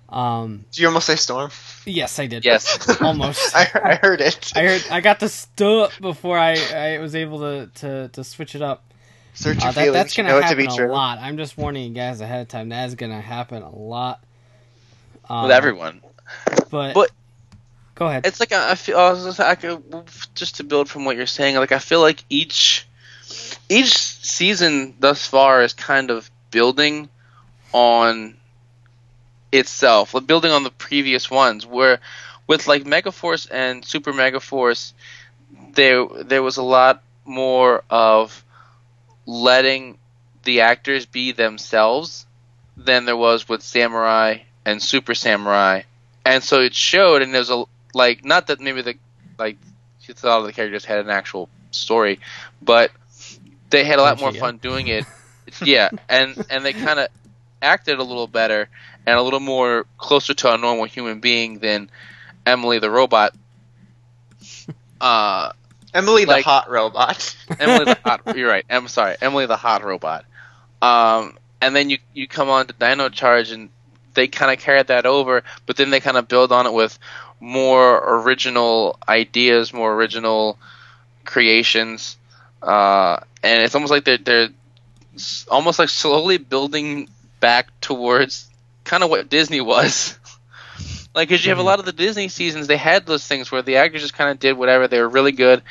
Um, 0.10 0.66
Did 0.72 0.80
you 0.82 0.88
almost 0.88 1.08
say 1.08 1.16
Storm? 1.16 1.50
yes, 1.86 2.20
I 2.20 2.28
did. 2.28 2.46
Yes. 2.46 2.88
almost. 3.02 3.56
I, 3.56 3.70
I 3.84 3.96
heard 3.96 4.22
it. 4.22 4.52
I 4.56 4.64
heard 4.64 4.86
I 4.92 5.02
got 5.02 5.20
the 5.20 5.30
stuff 5.30 6.00
before 6.00 6.38
I, 6.38 6.54
I 6.74 7.00
was 7.00 7.16
able 7.16 7.40
to, 7.40 7.70
to, 7.82 8.08
to 8.10 8.24
switch 8.24 8.56
it 8.56 8.62
up. 8.62 8.84
Search 9.36 9.58
Uh, 9.64 9.72
that, 9.72 9.74
feelings. 9.76 9.94
that's 9.94 10.16
gonna 10.16 10.30
know 10.30 10.40
to 10.40 10.46
happen 10.46 10.70
a 10.70 10.76
true. 10.76 10.92
lot. 10.92 11.18
I'm 11.20 11.38
just 11.38 11.58
warning 11.58 11.88
you 11.88 11.94
guys 11.94 12.22
ahead 12.22 12.42
of 12.42 12.48
time. 12.50 12.70
That 12.70 12.88
is 12.88 12.96
gonna 12.96 13.22
happen 13.22 13.64
a 13.64 13.70
lot. 13.76 14.24
Um, 15.30 15.44
With 15.44 15.52
everyone. 15.52 16.02
but, 16.70 16.94
But- 16.94 17.12
go 17.96 18.08
ahead. 18.08 18.26
It's 18.28 18.40
like 18.40 18.52
I 18.52 18.72
I 18.72 18.76
feel 18.76 18.98
I 19.00 19.12
was 19.12 19.24
just, 19.26 19.40
I 19.40 19.56
could, 19.56 19.84
just 20.36 20.58
to 20.58 20.64
build 20.64 20.90
from 20.90 21.06
what 21.06 21.16
you're 21.16 21.26
saying. 21.26 21.56
Like 21.56 21.72
I 21.72 21.80
feel 21.80 22.02
like 22.02 22.24
each 22.30 22.88
each 23.70 23.96
season 23.98 24.96
thus 25.00 25.26
far 25.26 25.64
is 25.64 25.74
kind 25.74 26.12
of 26.12 26.30
building 26.52 27.10
on 27.72 28.36
itself, 29.52 30.14
like 30.14 30.28
building 30.28 30.52
on 30.52 30.64
the 30.64 30.70
previous 30.72 31.30
ones. 31.32 31.66
Where 31.66 32.00
with 32.46 32.68
like 32.68 32.84
Megaforce 32.84 33.48
and 33.50 33.84
Super 33.84 34.14
Megaforce, 34.14 34.94
there 35.74 36.06
there 36.24 36.44
was 36.44 36.58
a 36.58 36.64
lot 36.64 37.02
more 37.26 37.84
of 37.90 38.43
letting 39.26 39.98
the 40.44 40.62
actors 40.62 41.06
be 41.06 41.32
themselves 41.32 42.26
than 42.76 43.06
there 43.06 43.18
was 43.18 43.48
with 43.48 43.62
Samurai 43.62 44.40
and 44.66 44.82
Super 44.82 45.14
Samurai. 45.14 45.84
And 46.26 46.44
so 46.44 46.62
it 46.62 46.74
showed 46.74 47.22
and 47.22 47.34
there's 47.34 47.50
a 47.50 47.66
like 47.94 48.26
not 48.26 48.48
that 48.48 48.60
maybe 48.60 48.82
the 48.82 48.96
like 49.38 49.58
you 50.02 50.14
thought 50.14 50.40
of 50.40 50.46
the 50.46 50.54
characters 50.54 50.86
had 50.86 51.00
an 51.00 51.10
actual 51.10 51.50
story 51.72 52.20
but 52.62 52.92
they 53.70 53.84
had 53.84 54.00
a 54.00 54.02
lot 54.02 54.20
more 54.20 54.32
fun 54.34 54.58
doing 54.58 54.88
it. 54.88 55.06
Yeah 55.64 55.90
and 56.10 56.44
and 56.50 56.66
they 56.66 56.74
kind 56.74 57.00
of 57.00 57.10
acted 57.62 58.00
a 58.00 58.04
little 58.04 58.28
better 58.28 58.70
and 59.06 59.20
a 59.20 59.22
little 59.22 59.40
more 59.42 59.86
closer 59.98 60.34
to 60.34 60.54
a 60.54 60.58
normal 60.58 60.86
human 60.86 61.20
being 61.20 61.60
than 61.60 61.90
emily 62.46 62.80
the 62.80 62.90
robot. 62.90 63.36
Uh 65.02 65.52
Emily 65.94 66.26
Like- 66.26 66.44
the 66.44 66.50
hot 66.50 66.70
robot. 66.70 67.36
Emily 67.60 67.86
the 67.86 68.00
hot. 68.04 68.22
You're 68.36 68.50
right. 68.50 68.66
I'm 68.70 68.88
sorry, 68.88 69.16
Emily 69.22 69.46
the 69.46 69.58
hot 69.58 69.84
robot. 69.84 70.26
Um, 70.82 71.38
and 71.62 71.76
then 71.76 71.90
you 71.90 72.00
you 72.14 72.28
come 72.28 72.50
on 72.50 72.68
to 72.68 72.74
Dino 72.74 73.10
Charge, 73.10 73.52
and 73.52 73.70
they 74.14 74.28
kind 74.28 74.52
of 74.52 74.64
carried 74.64 74.88
that 74.88 75.06
over, 75.06 75.44
but 75.66 75.78
then 75.78 75.90
they 75.90 76.00
kind 76.00 76.18
of 76.18 76.28
build 76.28 76.52
on 76.52 76.66
it 76.68 76.74
with 76.74 76.98
more 77.40 78.22
original 78.22 78.98
ideas, 79.08 79.74
more 79.74 79.94
original 79.94 80.58
creations, 81.26 82.18
uh, 82.62 83.18
and 83.42 83.62
it's 83.64 83.76
almost 83.76 83.92
like 83.92 84.04
they're 84.06 84.18
they're 84.18 84.50
almost 85.50 85.80
like 85.80 85.90
slowly 85.90 86.38
building 86.38 87.08
back 87.40 87.68
towards 87.82 88.50
kind 88.84 89.04
of 89.04 89.10
what 89.10 89.30
Disney 89.30 89.62
was. 89.62 90.18
Like, 91.16 91.30
because 91.30 91.46
you 91.46 91.52
have 91.52 91.60
a 91.60 91.64
lot 91.64 91.80
of 91.80 91.86
the 91.86 91.92
Disney 91.92 92.28
seasons, 92.28 92.66
they 92.68 92.78
had 92.78 93.06
those 93.06 93.26
things 93.28 93.52
where 93.52 93.62
the 93.62 93.78
actors 93.78 94.02
just 94.02 94.16
kind 94.16 94.32
of 94.32 94.40
did 94.40 94.58
whatever. 94.58 94.88
They 94.88 95.00
were 95.00 95.10
really 95.10 95.32
good. 95.32 95.62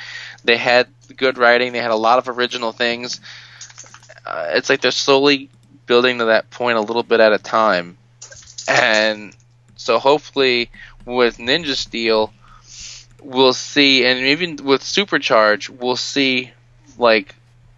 They 0.44 0.56
had 0.56 0.86
good 1.16 1.36
writing. 1.36 1.72
They 1.72 1.80
had 1.80 1.90
a 1.90 1.96
lot 1.96 2.18
of 2.18 2.28
original 2.28 2.72
things. 2.72 3.20
Uh, 4.24 4.50
it's 4.50 4.70
like 4.70 4.80
they're 4.80 4.92
slowly 4.92 5.50
building 5.86 6.18
to 6.18 6.26
that 6.26 6.48
point 6.50 6.78
a 6.78 6.80
little 6.80 7.02
bit 7.02 7.18
at 7.20 7.32
a 7.32 7.38
time. 7.38 7.98
And 8.68 9.34
so 9.76 9.98
hopefully 9.98 10.70
with 11.04 11.38
Ninja 11.38 11.74
Steel, 11.74 12.32
we'll 13.20 13.52
see, 13.52 14.04
and 14.04 14.18
even 14.20 14.56
with 14.64 14.82
Supercharge, 14.82 15.68
we'll 15.68 15.96
see 15.96 16.52
like 16.98 17.34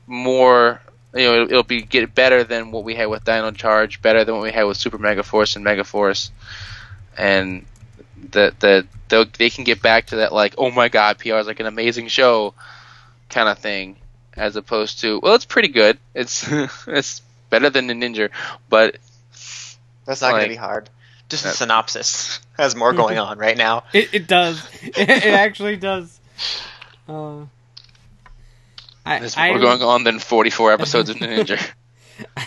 more. 0.07 0.81
You 1.15 1.23
know, 1.23 1.43
it'll, 1.45 1.63
be 1.63 1.81
get 1.83 2.13
better 2.13 2.43
than 2.43 2.73
what 2.73 2.83
we 2.83 2.97
had 2.97 3.07
with 3.07 3.25
Dino 3.25 3.53
Charge, 3.53 4.03
better 4.03 4.25
than 4.25 4.35
what 4.35 4.43
we 4.43 4.51
had 4.51 4.65
with 4.65 4.77
Super 4.77 4.99
Mega 4.99 5.23
Force 5.23 5.55
and 5.55 5.65
Mega 5.65 5.85
Force, 5.85 6.33
and 7.17 7.65
that 8.31 8.61
that 8.61 8.87
they'll- 9.09 9.27
can 9.27 9.65
get 9.65 9.83
back 9.83 10.07
to 10.07 10.17
that 10.17 10.33
like, 10.33 10.55
oh 10.59 10.71
my 10.71 10.89
god, 10.89 11.19
PR 11.19 11.37
is 11.37 11.47
like 11.47 11.61
an 11.61 11.67
amazing 11.67 12.09
show, 12.09 12.55
kind 13.29 13.49
of 13.49 13.59
thing, 13.59 13.97
as 14.35 14.57
opposed 14.57 15.01
to 15.01 15.21
well, 15.21 15.35
it's 15.35 15.45
pretty 15.45 15.69
good. 15.69 15.99
It's 16.15 16.47
it's 16.87 17.23
better 17.51 17.71
than 17.71 17.87
the 17.87 17.95
Ninja, 17.95 18.31
but 18.69 18.97
That's 20.05 20.21
not 20.23 20.33
Like- 20.33 20.43
gonna 20.43 20.49
be 20.49 20.57
hard. 20.57 20.91
Just 21.31 21.47
a 21.47 21.49
synopsis 21.51 22.39
has 22.59 22.77
more 22.77 22.93
going 22.93 23.19
on 23.19 23.39
right 23.39 23.57
now. 23.57 23.85
It, 23.95 24.13
it 24.13 24.27
does. 24.27 24.63
It, 24.83 24.99
it 24.99 25.25
actually 25.35 25.77
does. 25.77 26.21
Uh, 27.09 27.45
I, 29.07 29.19
there's 29.21 29.37
I'm, 29.37 29.53
more 29.53 29.59
going 29.59 29.83
on 29.83 30.05
than 30.05 30.19
44 30.19 30.73
episodes 30.73 31.09
of 31.11 31.19
the 31.19 31.27
Ninja. 31.27 31.71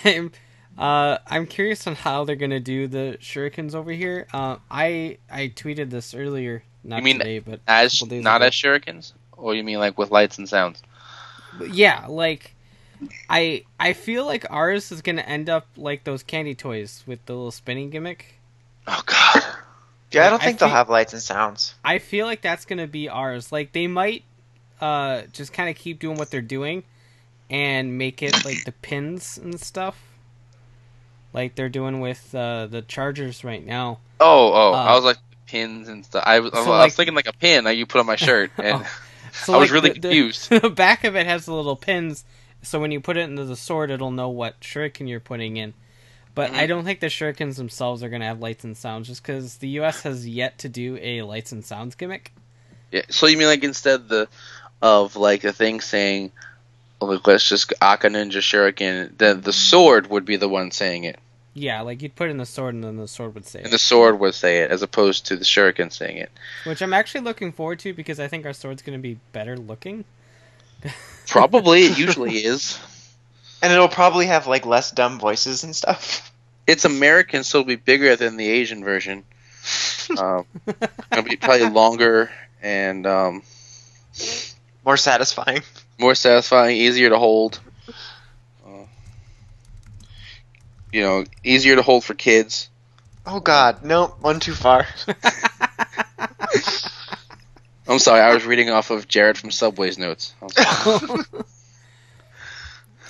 I'm, 0.06 0.32
uh, 0.78 1.18
I'm 1.28 1.46
curious 1.48 1.88
on 1.88 1.96
how 1.96 2.24
they're 2.26 2.36
gonna 2.36 2.60
do 2.60 2.88
the 2.88 3.18
shurikens 3.22 3.74
over 3.76 3.92
here. 3.92 4.28
Uh, 4.34 4.58
I 4.70 5.18
I 5.32 5.52
tweeted 5.56 5.90
this 5.90 6.14
earlier, 6.14 6.64
not 6.84 6.98
You 6.98 7.04
mean 7.04 7.18
today, 7.20 7.40
but 7.40 7.60
As 7.68 8.02
not 8.10 8.42
ago. 8.42 8.46
as 8.48 8.54
shurikens, 8.54 9.14
or 9.36 9.56
you 9.56 9.64
mean 9.64 9.80
like 9.80 9.98
with 9.98 10.12
lights 10.12 10.38
and 10.38 10.48
sounds? 10.48 10.82
But 11.58 11.74
yeah, 11.74 12.06
like 12.08 12.54
I 13.30 13.64
I 13.80 13.94
feel 13.94 14.26
like 14.26 14.46
ours 14.50 14.92
is 14.92 15.02
gonna 15.02 15.22
end 15.24 15.50
up 15.50 15.68
like 15.78 16.04
those 16.04 16.24
candy 16.24 16.56
toys 16.56 17.04
with 17.08 17.26
the 17.26 17.34
little 17.34 17.52
spinning 17.52 17.90
gimmick. 17.90 18.36
Oh 18.88 19.02
god. 19.06 19.44
Yeah, 20.12 20.28
I 20.28 20.30
don't 20.30 20.42
I 20.42 20.46
think 20.46 20.60
they'll 20.60 20.70
think- 20.70 20.78
have 20.78 20.90
lights 20.90 21.14
and 21.14 21.22
sounds. 21.22 21.76
I 21.84 22.00
feel 22.00 22.26
like 22.28 22.42
that's 22.42 22.66
gonna 22.66 22.88
be 22.88 23.10
ours. 23.10 23.52
Like 23.52 23.72
they 23.74 23.88
might 23.88 24.24
uh 24.80 25.24
just 25.34 25.54
kind 25.54 25.70
of 25.70 25.76
keep 25.76 26.00
doing 26.00 26.18
what 26.18 26.30
they're 26.30 26.42
doing 26.42 26.84
and 27.50 27.98
make 27.98 28.22
it 28.22 28.46
like 28.46 28.64
the 28.66 28.72
pins 28.72 29.38
and 29.38 29.60
stuff. 29.60 30.00
Like 31.38 31.54
they're 31.56 31.70
doing 31.70 32.00
with 32.00 32.34
uh, 32.34 32.66
the 32.66 32.82
Chargers 32.82 33.44
right 33.44 33.64
now. 33.64 34.00
Oh, 34.20 34.52
oh, 34.54 34.74
Uh, 34.74 34.76
I 34.76 34.96
was 34.96 35.04
like 35.04 35.18
pins 35.46 35.88
and 35.88 36.04
stuff. 36.04 36.24
I 36.26 36.40
was, 36.40 36.52
I 36.52 36.58
was 36.60 36.68
like- 36.68 36.94
thinking 36.94 37.14
like 37.16 37.28
a 37.28 37.34
pin 37.34 37.66
that 37.66 37.78
you 37.78 37.86
put 37.86 38.00
on 38.00 38.08
my 38.08 38.16
shirt, 38.16 38.50
and 38.58 38.84
So 39.34 39.54
I 39.54 39.58
was 39.58 39.70
like, 39.70 39.76
really 39.76 39.90
the- 39.90 40.00
the- 40.00 40.08
confused. 40.10 40.50
The 40.62 40.70
back 40.72 41.04
of 41.04 41.16
it 41.16 41.28
has 41.28 41.46
the 41.46 41.54
little 41.54 41.76
pins, 41.76 42.26
so 42.64 42.80
when 42.80 42.92
you 42.92 43.00
put 43.00 43.18
it 43.18 43.30
into 43.30 43.46
the 43.46 43.56
sword, 43.56 43.92
it'll 43.92 44.10
know 44.10 44.30
what 44.30 44.60
shuriken 44.62 45.08
you're 45.08 45.20
putting 45.20 45.58
in. 45.58 45.76
But 46.34 46.52
I 46.52 46.66
Mhm. 46.66 46.68
don't 46.70 46.84
think 46.86 47.00
the 47.02 47.08
shurikens 47.08 47.56
themselves 47.58 48.02
are 48.04 48.10
going 48.10 48.22
to 48.22 48.28
have 48.28 48.40
lights 48.40 48.64
and 48.64 48.76
sounds, 48.76 49.08
just 49.08 49.22
because 49.24 49.58
the 49.58 49.70
U.S. 49.82 50.02
has 50.04 50.28
yet 50.28 50.58
to 50.60 50.70
do 50.70 50.98
a 51.02 51.22
lights 51.22 51.52
and 51.52 51.64
sounds 51.64 51.94
gimmick. 51.96 52.32
Yeah, 52.92 53.04
so 53.10 53.28
you 53.28 53.38
mean 53.38 53.48
like 53.48 53.64
instead 53.64 54.08
the 54.10 54.28
of 54.82 55.16
like 55.16 55.44
a 55.44 55.54
thing 55.54 55.82
saying, 55.82 56.32
oh, 57.00 57.06
like 57.06 57.26
let's 57.28 57.48
just 57.48 57.72
Aka 57.82 58.10
Ninja 58.10 58.42
Shuriken, 58.42 59.18
then 59.20 59.42
the 59.42 59.54
sword 59.54 60.10
would 60.10 60.26
be 60.26 60.36
the 60.36 60.50
one 60.50 60.72
saying 60.72 61.04
it, 61.06 61.20
Yeah, 61.60 61.82
like 61.82 62.04
you'd 62.04 62.16
put 62.16 62.30
in 62.30 62.38
the 62.38 62.46
sword, 62.46 62.76
and 62.76 62.84
then 62.84 62.98
the 62.98 63.08
sword 63.08 63.34
would 63.34 63.48
say 63.48 63.60
and 63.60 63.68
it. 63.70 63.72
the 63.72 63.80
sword 63.80 64.20
would 64.20 64.36
say 64.36 64.60
it, 64.60 64.70
as 64.70 64.84
opposed 64.84 65.26
to 65.28 65.36
the 65.36 65.44
Shuriken 65.44 65.92
saying 65.92 66.18
it. 66.18 66.32
Which 66.66 66.82
I'm 66.84 66.94
actually 66.94 67.22
looking 67.22 67.52
forward 67.52 67.80
to 67.80 67.94
because 67.94 68.20
I 68.20 68.28
think 68.28 68.46
our 68.46 68.54
sword's 68.54 68.84
going 68.84 68.98
to 68.98 69.02
be 69.02 69.20
better 69.32 69.58
looking. 69.58 70.06
Probably, 71.28 71.86
it 71.86 71.98
usually 71.98 72.38
is. 72.38 72.80
And 73.64 73.74
it'll 73.74 73.88
probably 73.88 74.28
have 74.28 74.46
like 74.46 74.68
less 74.68 74.92
dumb 74.92 75.18
voices 75.20 75.64
and 75.64 75.76
stuff. 75.76 76.32
It's 76.68 76.86
American, 76.86 77.44
so 77.44 77.60
it'll 77.60 77.68
be 77.68 77.76
bigger 77.76 78.16
than 78.16 78.38
the 78.38 78.48
Asian 78.48 78.84
version. 78.84 79.24
Um, 80.20 80.46
it'll 81.12 81.24
be 81.24 81.38
probably 81.38 81.70
longer 81.70 82.30
and 82.62 83.08
um, 83.08 83.42
More 84.86 84.96
satisfying. 84.98 85.64
more 85.98 86.14
satisfying, 86.14 86.78
easier 86.78 87.10
to 87.10 87.18
hold. 87.18 87.60
Uh, 88.66 88.84
you 90.92 91.02
know, 91.02 91.26
easier 91.44 91.76
to 91.76 91.82
hold 91.82 92.04
for 92.04 92.14
kids. 92.14 92.70
Oh 93.26 93.40
god, 93.40 93.84
no, 93.84 94.08
one 94.22 94.40
too 94.40 94.54
far. 94.54 94.86
I'm 97.90 98.00
sorry, 98.00 98.22
I 98.22 98.34
was 98.34 98.46
reading 98.46 98.70
off 98.70 98.90
of 98.90 99.08
Jared 99.08 99.38
from 99.38 99.52
Subway's 99.52 99.98
notes. 99.98 100.34
I'm 100.42 100.50
sorry. 100.50 101.24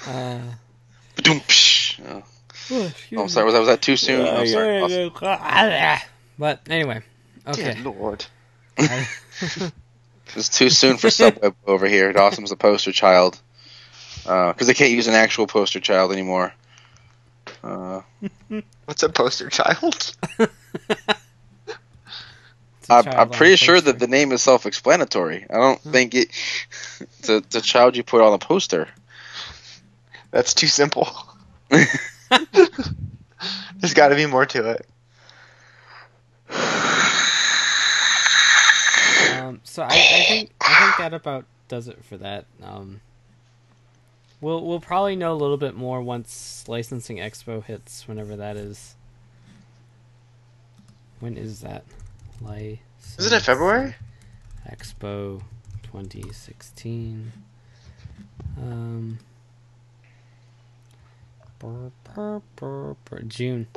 uh, 2.05 2.21
Oh, 2.69 2.91
oh, 3.15 3.21
I'm 3.21 3.29
sorry, 3.29 3.45
was 3.45 3.53
that, 3.53 3.59
was 3.59 3.67
that 3.67 3.81
too 3.81 3.95
soon? 3.95 4.27
I'm 4.27 4.45
sorry. 4.47 4.81
But 6.37 6.61
anyway, 6.69 7.01
okay. 7.47 7.73
Dear 7.75 7.83
lord. 7.83 8.25
It's 10.35 10.49
too 10.49 10.69
soon 10.69 10.97
for 10.97 11.09
Subway 11.09 11.53
over 11.65 11.87
here. 11.87 12.11
Dawson's 12.11 12.49
the 12.49 12.57
poster 12.57 12.91
child. 12.91 13.39
Because 14.23 14.67
they 14.67 14.73
can't 14.73 14.91
use 14.91 15.07
an 15.07 15.13
actual 15.13 15.47
poster 15.47 15.79
child 15.79 16.11
anymore. 16.11 16.53
Uh, 17.67 18.01
What's 18.85 19.03
a 19.03 19.09
poster 19.09 19.49
child? 19.49 20.15
it's 20.39 20.49
a 21.59 22.89
I'm, 22.89 23.03
child 23.03 23.15
I'm 23.17 23.29
pretty 23.29 23.57
sure 23.57 23.75
poster. 23.75 23.91
that 23.91 23.99
the 23.99 24.07
name 24.07 24.31
is 24.31 24.41
self-explanatory. 24.41 25.45
I 25.49 25.53
don't 25.53 25.81
think 25.81 26.15
it. 26.15 26.29
It's 27.19 27.29
a, 27.29 27.37
it's 27.37 27.55
a 27.55 27.61
child 27.61 27.97
you 27.97 28.03
put 28.03 28.21
on 28.21 28.33
a 28.33 28.37
poster. 28.37 28.87
That's 30.31 30.53
too 30.53 30.67
simple. 30.67 31.09
There's 31.69 31.93
got 33.93 34.09
to 34.09 34.15
be 34.15 34.25
more 34.25 34.45
to 34.45 34.71
it. 34.71 34.85
so 39.63 39.83
I, 39.83 39.87
I 39.87 40.25
think 40.27 40.51
I 40.61 40.79
think 40.79 40.97
that 40.97 41.13
about 41.13 41.45
does 41.67 41.87
it 41.87 42.03
for 42.03 42.17
that. 42.17 42.45
Um, 42.63 43.01
we'll 44.41 44.65
we'll 44.65 44.79
probably 44.79 45.15
know 45.15 45.33
a 45.33 45.35
little 45.35 45.57
bit 45.57 45.75
more 45.75 46.01
once 46.01 46.65
licensing 46.67 47.17
expo 47.17 47.63
hits, 47.63 48.07
whenever 48.07 48.35
that 48.35 48.57
is. 48.57 48.95
When 51.19 51.37
is 51.37 51.61
that? 51.61 51.83
Licensing 52.41 52.79
Isn't 53.17 53.33
it 53.33 53.41
February? 53.41 53.95
Expo 54.69 55.41
2016. 55.83 57.31
Um. 58.57 59.19
brr, 61.59 61.91
brr, 62.03 62.41
brr, 63.05 63.21
June. 63.27 63.67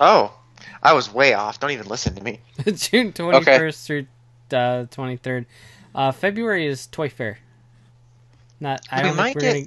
Oh, 0.00 0.38
I 0.82 0.92
was 0.92 1.12
way 1.12 1.34
off. 1.34 1.60
Don't 1.60 1.70
even 1.72 1.86
listen 1.86 2.14
to 2.14 2.22
me. 2.22 2.40
June 2.64 3.12
21st 3.12 3.84
through 3.86 4.06
uh, 4.52 4.86
23rd. 4.86 5.46
Uh, 5.94 6.12
February 6.12 6.66
is 6.66 6.86
Toy 6.86 7.08
Fair. 7.08 7.38
Not. 8.60 8.80
I 8.90 9.02
We 9.02 9.08
don't 9.08 9.16
might 9.16 9.34
we're 9.34 9.40
get- 9.40 9.52
gonna. 9.54 9.66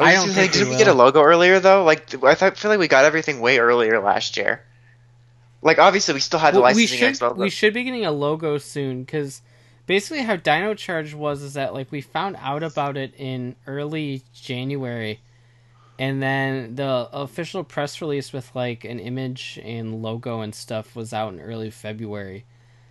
I, 0.00 0.14
don't 0.14 0.28
think 0.30 0.52
we 0.52 0.58
did 0.60 0.68
we 0.68 0.76
get 0.76 0.86
a 0.86 0.92
logo 0.94 1.20
earlier 1.22 1.58
though? 1.58 1.82
Like 1.82 2.14
I 2.22 2.34
thought, 2.34 2.56
feel 2.56 2.70
like 2.70 2.78
we 2.78 2.86
got 2.86 3.04
everything 3.04 3.40
way 3.40 3.58
earlier 3.58 4.00
last 4.00 4.36
year. 4.36 4.62
Like 5.60 5.78
obviously 5.80 6.14
we 6.14 6.20
still 6.20 6.38
had 6.38 6.54
the 6.54 6.60
Well, 6.60 6.72
we 6.72 6.82
licensing 6.82 6.98
should 7.14 7.14
expo. 7.14 7.36
we 7.36 7.50
should 7.50 7.74
be 7.74 7.82
getting 7.82 8.06
a 8.06 8.12
logo 8.12 8.58
soon 8.58 9.02
because 9.02 9.42
basically 9.86 10.22
how 10.22 10.36
Dino 10.36 10.74
Charge 10.74 11.14
was 11.14 11.42
is 11.42 11.54
that 11.54 11.74
like 11.74 11.90
we 11.90 12.00
found 12.00 12.36
out 12.38 12.62
about 12.62 12.96
it 12.96 13.12
in 13.16 13.56
early 13.66 14.22
January, 14.32 15.18
and 15.98 16.22
then 16.22 16.76
the 16.76 17.08
official 17.12 17.64
press 17.64 18.00
release 18.00 18.32
with 18.32 18.54
like 18.54 18.84
an 18.84 19.00
image 19.00 19.58
and 19.64 20.00
logo 20.00 20.42
and 20.42 20.54
stuff 20.54 20.94
was 20.94 21.12
out 21.12 21.32
in 21.32 21.40
early 21.40 21.70
February. 21.70 22.44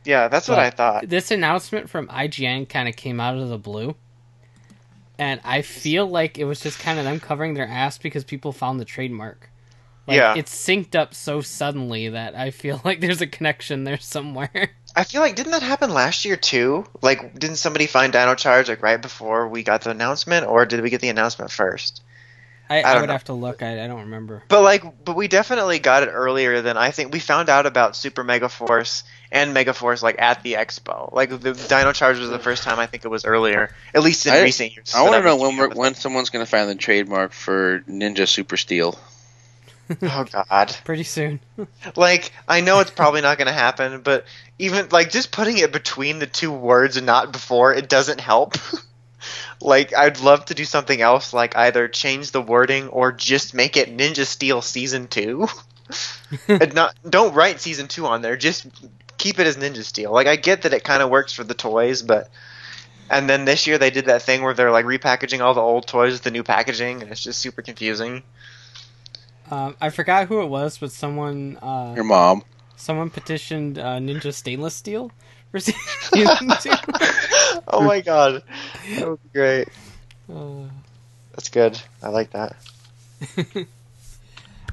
yeah, 0.04 0.28
that's 0.28 0.50
what 0.50 0.60
I 0.60 0.72
thought. 0.72 1.08
This 1.08 1.32
announcement 1.32 1.90
from 1.90 2.10
IGN 2.10 2.68
kind 2.68 2.90
of 2.90 2.98
came 2.98 3.22
out 3.22 3.38
of 3.38 3.48
the 3.48 3.58
blue. 3.58 3.96
And 5.20 5.42
I 5.44 5.62
feel 5.64 6.06
like 6.08 6.38
it 6.38 6.46
was 6.46 6.60
just 6.60 6.80
kind 6.80 7.00
of 7.00 7.06
them 7.06 7.20
covering 7.20 7.54
their 7.56 7.68
ass 7.68 7.98
because 7.98 8.24
people 8.24 8.52
found 8.52 8.80
the 8.80 8.86
trademark. 8.86 9.50
Like, 10.08 10.18
Yeah. 10.18 10.36
It's 10.36 10.54
synced 10.56 10.96
up 10.96 11.14
so 11.14 11.42
suddenly 11.42 12.10
that 12.10 12.36
I 12.36 12.52
feel 12.52 12.80
like 12.86 13.00
there's 13.02 13.22
a 13.22 13.28
connection 13.28 13.84
there 13.84 14.00
somewhere. 14.00 14.70
I 14.96 15.04
feel 15.04 15.22
like 15.22 15.36
didn't 15.36 15.52
that 15.52 15.62
happen 15.64 15.92
last 15.94 16.24
year 16.26 16.38
too? 16.38 16.86
Like 17.02 17.38
didn't 17.38 17.58
somebody 17.58 17.88
find 17.88 18.14
Dino 18.14 18.36
Charge 18.36 18.70
like 18.70 18.82
right 18.82 19.02
before 19.02 19.48
we 19.48 19.64
got 19.64 19.82
the 19.82 19.90
announcement, 19.92 20.48
or 20.48 20.66
did 20.66 20.82
we 20.82 20.90
get 20.90 21.02
the 21.02 21.10
announcement 21.10 21.52
first? 21.52 22.02
I, 22.70 22.82
I 22.82 22.94
I, 22.94 23.00
would 23.00 23.08
know. 23.08 23.14
have 23.14 23.24
to 23.26 23.34
look. 23.34 23.64
I, 23.64 23.84
I 23.84 23.88
don't 23.88 24.02
remember. 24.02 24.44
But 24.50 24.62
like, 24.62 25.06
but 25.06 25.16
we 25.16 25.28
definitely 25.28 25.80
got 25.80 26.04
it 26.04 26.08
earlier 26.08 26.62
than 26.62 26.78
I 26.78 26.92
think. 26.92 27.14
We 27.14 27.20
found 27.20 27.48
out 27.48 27.66
about 27.66 27.96
Super 27.96 28.24
Mega 28.24 28.50
Force 28.50 29.04
and 29.32 29.54
Mega 29.54 29.74
Force 29.74 30.02
like 30.04 30.20
at 30.20 30.44
the 30.44 30.54
expo. 30.54 31.12
Like 31.14 31.30
the 31.30 31.54
Dino 31.54 31.92
Charge 31.94 32.20
was 32.20 32.30
the 32.30 32.40
first 32.40 32.64
time. 32.64 32.80
I 32.80 32.86
think 32.86 33.06
it 33.06 33.10
was 33.10 33.26
earlier, 33.26 33.74
at 33.94 34.02
least 34.04 34.26
in 34.26 34.34
I- 34.34 34.42
recent 34.42 34.76
years. 34.76 34.94
I 34.96 35.02
want 35.04 35.16
to 35.16 35.22
know 35.24 35.38
when 35.38 35.58
we're, 35.58 35.70
when 35.70 35.94
someone's 35.96 36.30
going 36.30 36.44
to 36.46 36.50
find 36.50 36.70
the 36.70 36.76
trademark 36.76 37.34
for 37.34 37.82
Ninja 37.82 38.28
Super 38.28 38.58
Steel. 38.58 38.98
Oh 40.02 40.26
God! 40.30 40.76
Pretty 40.84 41.04
soon. 41.04 41.40
Like 41.96 42.32
I 42.48 42.60
know 42.62 42.80
it's 42.82 42.92
probably 42.92 43.22
not 43.22 43.38
going 43.38 43.48
to 43.48 43.54
happen, 43.54 44.02
but 44.02 44.26
even 44.60 44.90
like 44.90 45.12
just 45.12 45.32
putting 45.32 45.58
it 45.58 45.72
between 45.72 46.20
the 46.20 46.28
two 46.28 46.52
words 46.52 46.98
and 46.98 47.06
not 47.06 47.32
before 47.32 47.74
it 47.74 47.88
doesn't 47.88 48.20
help. 48.20 48.56
like 49.62 49.96
I'd 49.96 50.20
love 50.20 50.46
to 50.46 50.54
do 50.54 50.66
something 50.66 51.00
else, 51.00 51.34
like 51.34 51.56
either 51.56 51.88
change 51.88 52.32
the 52.32 52.42
wording 52.42 52.90
or 52.90 53.12
just 53.14 53.54
make 53.54 53.78
it 53.78 53.96
Ninja 53.96 54.26
Steel 54.26 54.62
Season 54.62 55.08
Two. 55.08 55.48
and 56.50 56.74
not 56.74 56.94
don't 57.10 57.34
write 57.34 57.62
Season 57.62 57.88
Two 57.88 58.06
on 58.08 58.22
there. 58.22 58.36
Just 58.36 58.68
keep 59.18 59.40
it 59.40 59.48
as 59.48 59.58
Ninja 59.58 59.84
Steel. 59.84 60.12
Like 60.12 60.28
I 60.28 60.36
get 60.36 60.64
that 60.64 60.74
it 60.74 60.84
kind 60.84 61.02
of 61.04 61.10
works 61.10 61.34
for 61.34 61.44
the 61.44 61.54
toys, 61.54 62.02
but. 62.02 62.30
And 63.10 63.30
then 63.30 63.46
this 63.46 63.68
year 63.68 63.78
they 63.78 63.90
did 63.90 64.08
that 64.08 64.22
thing 64.24 64.42
where 64.44 64.54
they're 64.54 64.70
like 64.70 64.84
repackaging 64.84 65.40
all 65.40 65.54
the 65.54 65.62
old 65.62 65.88
toys 65.88 66.12
with 66.12 66.24
the 66.24 66.32
new 66.32 66.44
packaging, 66.44 67.02
and 67.02 67.10
it's 67.10 67.24
just 67.24 67.40
super 67.40 67.62
confusing. 67.62 68.22
Um, 69.50 69.78
I 69.80 69.92
forgot 69.92 70.28
who 70.28 70.42
it 70.42 70.48
was, 70.48 70.78
but 70.78 70.92
someone 70.92 71.58
uh, 71.62 71.94
Your 71.96 72.04
mom. 72.04 72.44
someone 72.76 73.10
petitioned 73.10 73.80
uh, 73.80 73.96
Ninja 74.00 74.34
Stainless 74.34 74.76
Steel 74.76 75.10
for 75.52 75.60
season 75.62 76.52
two. 76.60 76.72
oh 77.70 77.82
my 77.82 78.02
god, 78.02 78.44
that 78.98 79.08
would 79.10 79.24
be 79.24 79.30
great. 79.34 79.70
Uh, 80.30 80.64
That's 81.32 81.48
good. 81.48 81.80
I 82.04 82.10
like 82.10 82.32
that. 82.32 82.58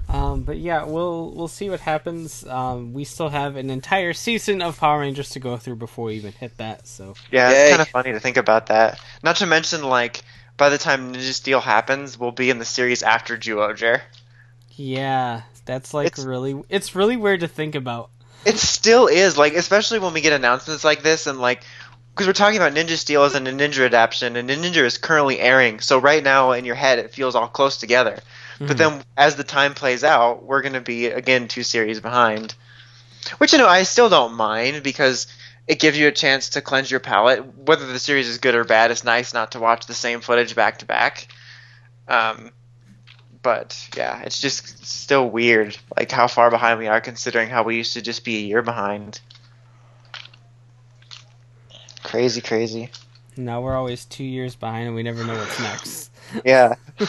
Um, 0.09 0.43
but 0.43 0.59
yeah, 0.59 0.85
we'll 0.85 1.31
we'll 1.35 1.49
see 1.49 1.71
what 1.71 1.81
happens. 1.81 2.45
Um, 2.47 2.93
we 2.93 3.05
still 3.05 3.29
have 3.31 3.57
an 3.57 3.71
entire 3.71 4.13
season 4.13 4.61
of 4.63 4.79
Power 4.79 5.01
Rangers 5.01 5.31
to 5.31 5.41
go 5.41 5.57
through 5.57 5.77
before 5.77 6.07
we 6.07 6.15
even 6.17 6.33
hit 6.33 6.57
that. 6.59 6.87
So 6.87 7.15
Yeah, 7.31 7.51
Yay. 7.51 7.61
it's 7.61 7.71
kind 7.71 7.83
of 7.83 7.89
funny 7.89 8.13
to 8.13 8.21
think 8.21 8.37
about 8.37 8.67
that. 8.67 9.01
Not 9.23 9.37
to 9.37 9.47
mention, 9.47 9.83
like, 9.83 10.23
by 10.57 10.69
the 10.69 10.79
time 10.79 11.15
Ninja 11.15 11.33
Steel 11.33 11.61
happens, 11.61 12.19
we'll 12.19 12.33
be 12.33 12.51
in 12.51 12.59
the 12.59 12.65
series 12.65 13.03
after 13.03 13.37
Zyuohger. 13.39 14.03
yeah, 14.77 15.43
that's 15.65 15.95
like 15.95 16.07
It's- 16.09 16.25
really 16.27 16.61
it's 16.69 16.95
really 16.95 17.17
weird 17.17 17.41
to 17.41 17.49
think 17.49 17.75
about. 17.75 18.11
It 18.45 18.59
still 18.59 19.07
is, 19.07 19.39
like, 19.39 19.55
especially 19.55 20.01
when 20.01 20.13
we 20.13 20.21
get 20.21 20.35
announcements 20.35 20.85
like 20.85 21.03
this, 21.03 21.27
and, 21.27 21.41
like, 21.41 21.63
because 22.15 22.29
we're 22.29 22.33
talking 22.33 22.61
about 22.61 22.75
Ninja 22.75 22.97
Steel 22.97 23.25
as 23.25 23.35
a 23.35 23.41
Ninja 23.41 23.87
adaptation, 23.87 24.37
and 24.37 24.49
Ninja 24.49 24.85
is 24.85 24.99
currently 24.99 25.41
airing, 25.41 25.81
so 25.81 25.99
right 25.99 26.23
now 26.23 26.53
in 26.53 26.65
your 26.65 26.77
head 26.77 27.01
it 27.01 27.13
feels 27.13 27.35
all 27.35 27.49
close 27.49 27.77
together. 27.77 28.21
But 28.61 28.77
Mhm. 28.77 28.79
then 28.79 29.05
as 29.17 29.35
the 29.35 29.43
time 29.43 29.75
plays 29.75 30.05
out, 30.05 30.45
we're 30.45 30.63
going 30.63 30.75
to 30.75 30.81
be, 30.81 31.07
again, 31.07 31.49
two 31.49 31.65
series 31.65 31.99
behind. 31.99 32.55
Which, 33.39 33.53
you 33.53 33.59
know, 33.59 33.67
I 33.67 33.83
still 33.83 34.09
don't 34.09 34.35
mind 34.35 34.85
because 34.85 35.27
it 35.67 35.81
gives 35.81 35.99
you 35.99 36.07
a 36.07 36.13
chance 36.13 36.51
to 36.51 36.61
cleanse 36.61 36.89
your 36.91 37.01
palate. 37.01 37.57
Whether 37.57 37.87
the 37.87 37.99
series 37.99 38.29
is 38.29 38.39
good 38.39 38.55
or 38.55 38.63
bad, 38.63 38.93
it's 38.93 39.03
nice 39.03 39.35
not 39.35 39.53
to 39.53 39.59
watch 39.59 39.87
the 39.87 39.95
same 39.95 40.21
footage 40.21 40.55
back 40.55 40.79
to 40.79 40.87
back. 40.87 41.27
Um, 42.07 42.53
but 43.43 43.89
yeah, 43.97 44.21
it's 44.23 44.41
just 44.41 44.87
still 44.87 45.29
weird, 45.29 45.77
like 45.97 46.13
how 46.13 46.29
far 46.29 46.51
behind 46.51 46.79
we 46.79 46.87
are 46.87 47.01
considering 47.01 47.49
how 47.49 47.65
we 47.65 47.77
used 47.77 47.95
to 47.95 48.03
just 48.03 48.25
be 48.25 48.37
a 48.37 48.47
year 48.47 48.63
behind. 48.63 49.21
Crazy, 52.05 52.41
crazy. 52.41 52.91
now 53.37 53.61
we're 53.61 53.75
always 53.75 54.05
two 54.05 54.23
years 54.23 54.55
behind, 54.55 54.87
and 54.87 54.95
we 54.95 55.03
never 55.03 55.25
know 55.25 55.35
what's 55.35 55.59
next. 55.59 56.11
Yeah. 56.45 56.75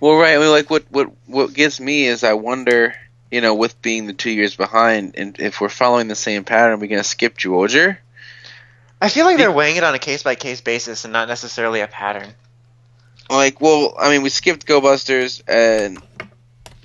Well, 0.00 0.16
right. 0.16 0.34
I 0.34 0.38
mean, 0.38 0.50
like 0.50 0.68
what 0.68 0.84
what 0.90 1.10
what 1.26 1.52
gets 1.54 1.80
me 1.80 2.04
is 2.04 2.22
I 2.24 2.34
wonder, 2.34 2.94
you 3.30 3.40
know, 3.40 3.54
with 3.54 3.80
being 3.80 4.06
the 4.06 4.12
two 4.12 4.30
years 4.30 4.54
behind, 4.54 5.14
and 5.16 5.38
if 5.40 5.60
we're 5.60 5.68
following 5.70 6.08
the 6.08 6.14
same 6.14 6.44
pattern, 6.44 6.78
we're 6.78 6.88
gonna 6.88 7.02
skip 7.04 7.38
Zyuohger. 7.38 7.96
I 9.00 9.08
feel 9.08 9.24
like 9.24 9.38
they're 9.38 9.50
weighing 9.52 9.76
it 9.76 9.84
on 9.84 9.94
a 9.94 9.98
case 9.98 10.22
by 10.22 10.34
case 10.34 10.60
basis 10.60 11.04
and 11.04 11.12
not 11.12 11.28
necessarily 11.28 11.80
a 11.80 11.86
pattern. 11.86 12.34
Like, 13.30 13.60
well, 13.60 13.94
I 13.98 14.10
mean, 14.10 14.22
we 14.22 14.28
skipped 14.28 14.66
Go 14.66 14.80
Busters, 14.80 15.42
and 15.48 15.98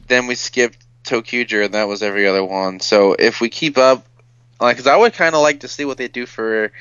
then 0.07 0.27
we 0.27 0.35
skipped 0.35 0.77
ToQger, 1.03 1.65
and 1.65 1.73
that 1.73 1.88
was 1.88 2.02
every 2.02 2.27
other 2.27 2.43
one. 2.43 2.80
So 2.80 3.14
if 3.14 3.41
we 3.41 3.49
keep 3.49 3.77
up, 3.77 4.06
like, 4.60 4.77
because 4.77 4.88
I 4.88 4.95
would 4.95 5.14
kind 5.14 5.35
of 5.35 5.41
like 5.41 5.61
to 5.61 5.68
see 5.68 5.85
what 5.85 5.98
they 5.98 6.07
do 6.07 6.26
for, 6.26 6.72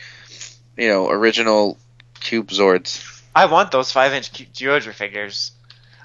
you 0.79 0.89
know, 0.89 1.11
original 1.11 1.77
Cube 2.21 2.49
Zords. 2.49 3.23
I 3.35 3.47
want 3.47 3.71
those 3.71 3.93
five 3.93 4.13
inch 4.13 4.33
Zyuohger 4.33 4.93
figures. 4.95 5.53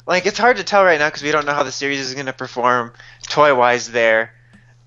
Like 0.05 0.25
it's 0.25 0.37
hard 0.37 0.57
to 0.57 0.63
tell 0.63 0.83
right 0.83 0.99
now 0.99 1.07
because 1.07 1.23
we 1.23 1.31
don't 1.31 1.45
know 1.45 1.53
how 1.53 1.63
the 1.63 1.71
series 1.71 1.99
is 1.99 2.13
going 2.13 2.25
to 2.25 2.33
perform 2.33 2.91
toy 3.23 3.55
wise 3.55 3.89
there, 3.91 4.33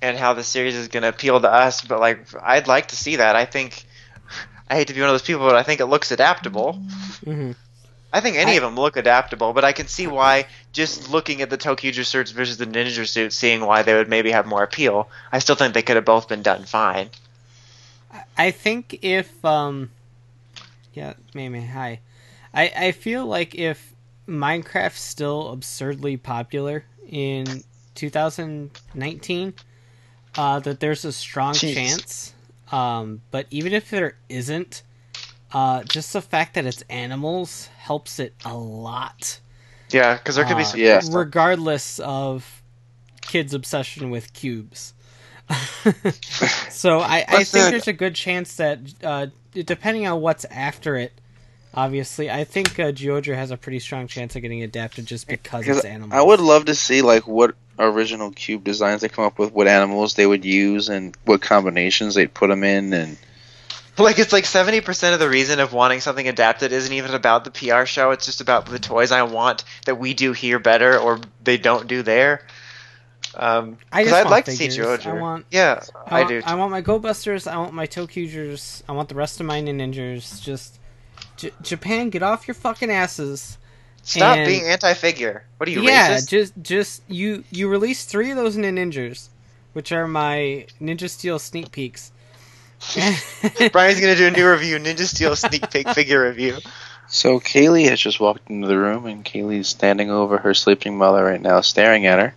and 0.03 0.19
how 0.19 0.35
the 0.35 0.45
series 0.45 0.75
is 0.77 0.89
going 0.89 1.03
to 1.05 1.09
appeal 1.09 1.41
to 1.41 1.51
us. 1.51 1.81
But 1.83 2.01
like, 2.01 2.27
I'd 2.43 2.69
like 2.69 2.89
to 2.89 2.97
see 2.97 3.17
that. 3.17 3.35
I 3.37 3.47
think 3.47 3.85
I 4.69 4.75
hate 4.77 4.89
to 4.89 4.95
be 4.95 5.01
one 5.01 5.09
of 5.09 5.15
those 5.15 5.23
people, 5.23 5.47
but 5.47 5.57
I 5.57 5.63
think 5.63 5.81
it 5.81 5.87
looks 5.87 6.11
adaptable. 6.11 6.75
hmm 7.25 7.53
I 8.13 8.21
think 8.21 8.37
any 8.37 8.53
I- 8.53 8.55
of 8.55 8.63
them 8.63 8.77
look 8.77 8.97
adaptable, 8.97 9.53
but 9.53 9.65
I 9.65 9.73
can 9.73 9.89
see 9.89 10.07
why 10.07 10.47
just 10.73 11.11
looking 11.11 11.43
at 11.43 11.51
the 11.51 11.59
ToQger 11.59 12.05
suits 12.05 12.31
versus 12.31 12.57
the 12.57 12.65
Ninja 12.67 13.07
suit, 13.07 13.33
seeing 13.33 13.61
why 13.65 13.83
they 13.83 13.95
would 13.95 14.09
maybe 14.09 14.31
have 14.31 14.47
more 14.47 14.63
appeal. 14.63 15.11
I 15.33 15.39
still 15.41 15.57
think 15.57 15.75
they 15.75 15.83
could 15.83 15.97
have 15.97 16.05
both 16.05 16.29
been 16.29 16.43
done 16.43 16.65
fine. 16.65 17.11
I 18.37 18.51
think 18.51 18.99
if 19.03 19.45
um, 19.45 19.91
yeah, 20.95 21.15
Mimi, 21.35 21.65
hi. 21.67 22.01
I 22.55 22.73
I 22.77 22.93
feel 22.93 23.27
like 23.27 23.55
if 23.55 23.93
Minecraft's 24.29 25.01
still 25.01 25.53
absurdly 25.53 26.17
popular 26.17 26.85
in 27.09 27.63
2019, 27.95 29.55
uh, 30.37 30.61
that 30.61 30.81
there's 30.81 31.05
a 31.05 31.13
strong 31.13 31.55
Jeez. 31.55 31.75
chance. 31.75 32.33
Um, 32.73 33.23
but 33.31 33.47
even 33.51 33.73
if 33.73 33.91
there 33.91 34.17
isn't, 34.29 34.83
uh, 35.53 35.85
just 35.85 36.13
the 36.13 36.21
fact 36.23 36.55
that 36.55 36.67
it's 36.67 36.83
animals 36.91 37.69
helps 37.79 38.19
it 38.19 38.35
a 38.45 38.55
lot. 38.57 39.39
Yeah, 39.91 40.15
because 40.17 40.35
there 40.37 40.45
could 40.45 40.57
be 40.57 40.65
Uh, 40.65 40.67
some. 40.67 40.81
yeah. 40.81 41.01
regardless 41.13 42.01
of 42.01 42.63
kids' 43.21 43.55
obsession 43.55 44.11
with 44.11 44.33
cubes. 44.33 44.95
so 46.71 46.99
I, 46.99 47.25
I 47.29 47.45
think 47.45 47.65
that? 47.65 47.71
there's 47.71 47.89
a 47.89 47.93
good 47.93 48.15
chance 48.15 48.57
that 48.57 48.81
uh, 49.03 49.27
depending 49.53 50.07
on 50.07 50.21
what's 50.21 50.45
after 50.47 50.97
it, 50.97 51.13
obviously, 51.75 52.31
I 52.31 52.45
think 52.45 52.79
uh, 52.79 52.93
Zyuohger 52.93 53.35
has 53.35 53.51
a 53.51 53.57
pretty 53.57 53.79
strong 53.79 54.09
chance 54.09 54.35
of 54.35 54.43
getting 54.43 54.63
adapted 54.63 55.07
just 55.07 55.29
because 55.29 55.61
Because 55.63 55.79
it's 55.79 55.87
animals. 55.87 56.13
I 56.13 56.23
would 56.23 56.41
love 56.41 56.65
to 56.67 56.75
see 56.75 57.03
like 57.03 57.29
what 57.29 57.55
original 57.79 58.33
cube 58.33 58.65
designs 58.65 59.03
they 59.03 59.09
come 59.09 59.25
up 59.25 59.39
with, 59.39 59.53
what 59.53 59.69
animals 59.69 60.15
they 60.15 60.27
would 60.27 60.45
use, 60.45 60.89
and 60.89 61.17
what 61.25 61.43
combinations 61.43 62.15
they'd 62.15 62.33
put 62.33 62.49
them 62.49 62.65
in, 62.65 62.93
and 62.93 63.17
Like 63.99 64.19
it's 64.19 64.33
like 64.33 64.45
seventy 64.45 64.83
percent 64.83 65.15
of 65.15 65.21
the 65.21 65.29
reason 65.29 65.59
of 65.59 65.73
wanting 65.73 66.01
something 66.01 66.29
adapted 66.29 66.71
isn't 66.71 66.93
even 66.93 67.15
about 67.15 67.45
the 67.45 67.51
PR 67.51 67.87
show. 67.87 68.11
It's 68.11 68.27
just 68.27 68.43
about 68.43 68.67
the 68.67 68.79
toys 68.79 69.11
I 69.11 69.23
want 69.23 69.65
that 69.87 69.99
we 69.99 70.13
do 70.13 70.33
here 70.33 70.59
better 70.59 70.99
or 70.99 71.19
they 71.43 71.57
don't 71.57 71.87
do 71.87 72.03
there. 72.03 72.43
Um, 73.37 73.77
I 73.93 74.03
'cause 74.03 74.11
just 74.11 74.15
I'd 74.17 74.21
want 74.25 74.31
like 74.31 74.47
figures. 74.47 74.59
to 74.59 74.73
see 74.73 74.81
Zyuohger. 74.83 75.07
I 75.07 75.21
want- 75.21 75.47
yeah, 75.51 75.81
I, 76.07 76.17
I, 76.17 76.19
want, 76.21 76.29
do. 76.29 76.43
I 76.47 76.55
want 76.55 76.71
my 76.71 76.81
Go 76.81 76.99
Busters. 76.99 77.47
I 77.47 77.57
want 77.57 77.75
my 77.75 77.87
ToQgers. 77.87 78.83
I 78.89 78.93
want 78.93 79.09
the 79.09 79.15
rest 79.15 79.41
of 79.41 79.47
my 79.47 79.61
Ninjas. 79.61 80.43
Just 80.43 80.79
J- 81.37 81.51
Japan, 81.63 82.09
get 82.11 82.23
off 82.23 82.49
your 82.49 82.55
fucking 82.55 82.91
asses. 82.91 83.59
Stop 84.03 84.37
and- 84.39 84.47
being 84.47 84.63
anti-figure. 84.65 85.45
What 85.59 85.69
are 85.69 85.73
you 85.73 85.83
yeah, 85.83 86.17
racist? 86.17 86.29
just 86.29 86.53
just 86.63 87.03
you 87.09 87.45
you 87.51 87.69
released 87.69 88.09
three 88.09 88.31
of 88.31 88.37
those 88.37 88.57
Ninjas, 88.57 89.29
which 89.75 89.93
are 89.93 90.07
my 90.07 90.67
Ninja 90.81 91.11
Steel 91.11 91.39
sneak 91.39 91.73
peeks. 91.73 92.13
Brian's 93.73 94.01
gonna 94.01 94.17
do 94.17 94.27
a 94.29 94.31
new 94.31 94.49
review, 94.49 94.79
Ninja 94.79 95.07
Steel 95.07 95.35
sneak 95.37 95.71
peek 95.71 95.89
figure 95.95 96.23
review. 96.29 96.57
So 97.09 97.39
Kaylee 97.41 97.89
has 97.89 98.01
just 98.01 98.19
walked 98.21 98.51
into 98.51 98.67
the 98.67 98.77
room, 98.79 99.07
and 99.07 99.25
Kaylee's 99.25 99.69
standing 99.69 100.11
over 100.11 100.39
her 100.39 100.55
sleeping 100.55 100.99
mother 100.99 101.23
right 101.25 101.41
now, 101.41 101.61
staring 101.61 102.05
at 102.07 102.19
her. 102.19 102.35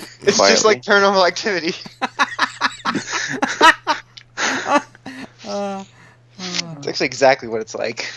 It's 0.22 0.38
just 0.38 0.38
quietly. 0.38 0.74
like 0.74 0.82
paranormal 0.82 1.26
activity. 1.26 1.74
uh, 5.46 5.84
It's 6.38 6.86
actually 6.86 7.06
exactly 7.06 7.48
what 7.48 7.60
it's 7.60 7.74
like. 7.74 8.06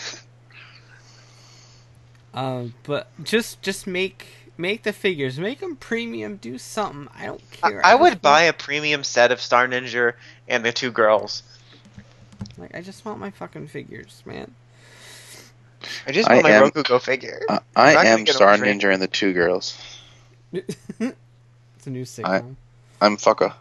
uh, 2.34 2.64
but 2.84 3.08
just 3.22 3.62
just 3.62 3.86
make 3.86 4.26
make 4.56 4.82
the 4.82 4.92
figures, 4.92 5.38
make 5.38 5.60
them 5.60 5.76
premium, 5.76 6.36
do 6.36 6.58
something. 6.58 7.08
I 7.16 7.26
don't 7.26 7.50
care. 7.50 7.84
I, 7.84 7.92
I 7.92 7.94
would 7.94 8.00
want- 8.02 8.22
buy 8.22 8.42
a 8.42 8.52
premium 8.52 9.04
set 9.04 9.32
of 9.32 9.40
Star 9.40 9.66
Ninja 9.66 10.14
and 10.48 10.64
the 10.64 10.72
two 10.72 10.90
girls. 10.90 11.42
like 12.58 12.74
I 12.74 12.80
just 12.82 13.04
want 13.04 13.18
my 13.20 13.30
fucking 13.30 13.68
figures, 13.68 14.22
man. 14.26 14.54
I 16.06 16.12
just 16.12 16.28
I 16.28 16.34
want 16.34 16.44
my 16.44 16.50
am- 16.52 16.62
Roku 16.64 16.82
Go 16.82 16.98
figure. 16.98 17.40
I, 17.48 17.54
I'm 17.54 17.60
I 17.76 17.94
not 17.94 18.02
gonna 18.04 18.08
am 18.10 18.18
get 18.24 18.26
them 18.26 18.34
Star. 18.36 18.56
Ninja 18.58 18.92
and 18.92 19.02
the 19.02 19.08
two 19.08 19.32
girls. 19.32 19.78
it's 21.84 21.86
a 21.86 21.90
new 21.90 22.04
sitcom. 22.04 22.54
I'm 23.00 23.18
fucka. 23.18 23.52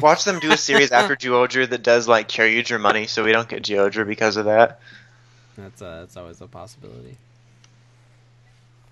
Watch 0.00 0.24
them 0.24 0.40
do 0.40 0.50
a 0.50 0.56
series 0.56 0.92
after 0.92 1.14
Zyuohger 1.14 1.68
that 1.68 1.82
does 1.82 2.08
like 2.08 2.26
Kyoryuger 2.28 2.80
money, 2.80 3.06
so 3.06 3.22
we 3.22 3.32
don't 3.32 3.48
get 3.48 3.62
Zyuohger 3.64 4.06
because 4.06 4.38
of 4.38 4.46
that. 4.46 4.80
That's 5.56 5.82
uh, 5.82 6.00
that's 6.00 6.16
always 6.16 6.40
a 6.40 6.46
possibility. 6.46 7.18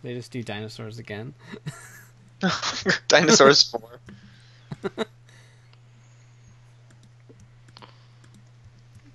They 0.02 0.14
just 0.14 0.30
do 0.32 0.42
dinosaurs 0.42 0.98
again. 0.98 1.32
Dinosaurs 3.08 3.62
four. 3.70 4.00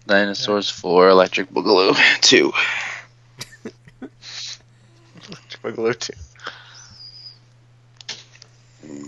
Dinosaurs 0.07 0.69
4, 0.69 1.09
Electric 1.09 1.51
Boogaloo 1.51 1.93
2. 2.21 2.53
Electric 5.27 5.61
Boogaloo 5.61 5.99
two. 5.99 6.13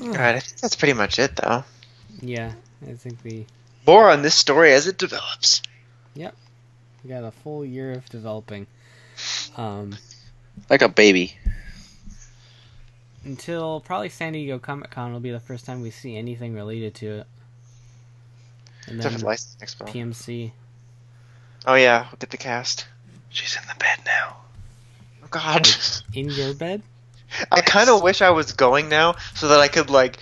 Alright, 0.02 0.36
I 0.36 0.40
think 0.40 0.60
that's 0.60 0.76
pretty 0.76 0.94
much 0.94 1.20
it 1.20 1.36
though. 1.36 1.64
Yeah, 2.22 2.54
I 2.88 2.94
think 2.94 3.20
we 3.24 3.46
More 3.88 4.10
on 4.10 4.22
this 4.22 4.36
story 4.36 4.74
as 4.74 4.88
it 4.88 4.98
develops. 4.98 5.62
Yep, 6.16 6.36
we 7.04 7.10
got 7.10 7.24
a 7.24 7.32
full 7.32 7.64
year 7.64 7.94
of 7.94 8.08
developing. 8.10 8.68
Um, 9.58 9.96
Like 10.70 10.82
a 10.82 10.90
baby. 10.90 11.36
until 13.26 13.80
probably 13.82 14.10
San 14.10 14.34
Diego 14.34 14.60
Comic 14.60 14.90
Con 14.92 15.14
will 15.14 15.20
be 15.20 15.32
the 15.32 15.40
first 15.40 15.66
time 15.66 15.82
we 15.82 15.92
see 15.92 16.18
anything 16.18 16.54
related 16.56 16.96
to 16.96 17.20
it. 17.20 17.28
And 18.88 18.98
Except 18.98 19.14
then 19.14 19.20
for 19.22 19.26
License 19.28 19.58
Expo. 19.62 19.88
PMC. 19.88 20.52
Oh 21.66 21.76
yeah, 21.76 22.08
look 22.12 22.24
at 22.24 22.30
the 22.32 22.38
cast. 22.38 22.88
She's 23.30 23.56
in 23.56 23.62
the 23.68 23.76
bed 23.76 24.00
now. 24.06 24.38
Oh 25.24 25.28
god. 25.30 25.68
In 26.14 26.30
your 26.30 26.54
bed? 26.54 26.82
I 27.52 27.62
kind 27.62 27.90
of 27.90 28.02
wish 28.02 28.22
I 28.22 28.32
was 28.32 28.54
going 28.54 28.90
now 28.90 29.16
so 29.36 29.50
that 29.50 29.60
I 29.60 29.68
could 29.68 29.90
like 29.90 30.18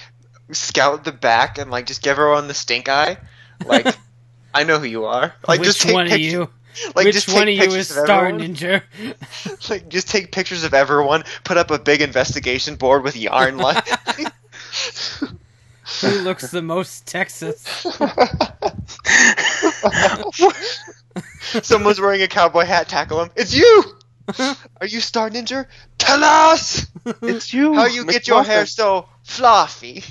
scout 0.52 1.04
the 1.04 1.12
back 1.12 1.58
and 1.58 1.70
like 1.72 1.86
just 1.86 2.02
give 2.02 2.12
everyone 2.12 2.48
the 2.48 2.54
stink 2.54 2.90
eye. 2.90 3.18
Like, 3.66 3.96
I 4.54 4.64
know 4.64 4.80
who 4.80 4.86
you 4.86 5.06
are. 5.06 5.34
Like, 5.48 5.60
Which 5.60 5.68
just 5.68 5.82
take 5.82 5.94
one 5.94 6.12
of 6.12 6.20
you? 6.20 6.50
Like, 6.96 7.06
Which 7.06 7.16
just 7.16 7.34
one 7.34 7.48
of 7.48 7.56
you 7.56 7.64
is 7.72 7.90
of 7.90 8.04
Star 8.06 8.28
everyone. 8.28 8.54
Ninja? 8.54 8.84
Like, 9.70 9.90
just 9.90 10.10
take 10.10 10.32
pictures 10.32 10.64
of 10.64 10.76
everyone. 10.76 11.24
Put 11.44 11.58
up 11.58 11.72
a 11.72 11.80
big 11.80 12.02
investigation 12.04 12.76
board 12.76 13.04
with 13.04 13.18
yarn. 13.18 13.58
Like, 13.58 13.84
Who 16.02 16.22
looks 16.22 16.52
the 16.52 16.62
most 16.62 17.08
Texas? 17.08 17.64
Someone's 21.64 22.00
wearing 22.00 22.22
a 22.22 22.28
cowboy 22.28 22.66
hat. 22.66 22.88
Tackle 22.90 23.24
him. 23.24 23.32
It's 23.36 23.56
you. 23.56 23.84
Are 24.82 24.88
you 24.88 25.00
Star 25.00 25.30
Ninja? 25.30 25.68
Tell 25.98 26.24
us 26.24 26.88
It's 27.26 27.54
you. 27.54 27.74
how 27.74 27.86
you 27.86 28.06
get 28.06 28.28
your 28.28 28.44
hair 28.44 28.66
so 28.66 29.08
fluffy. 29.24 30.04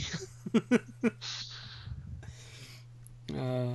Uh, 3.35 3.69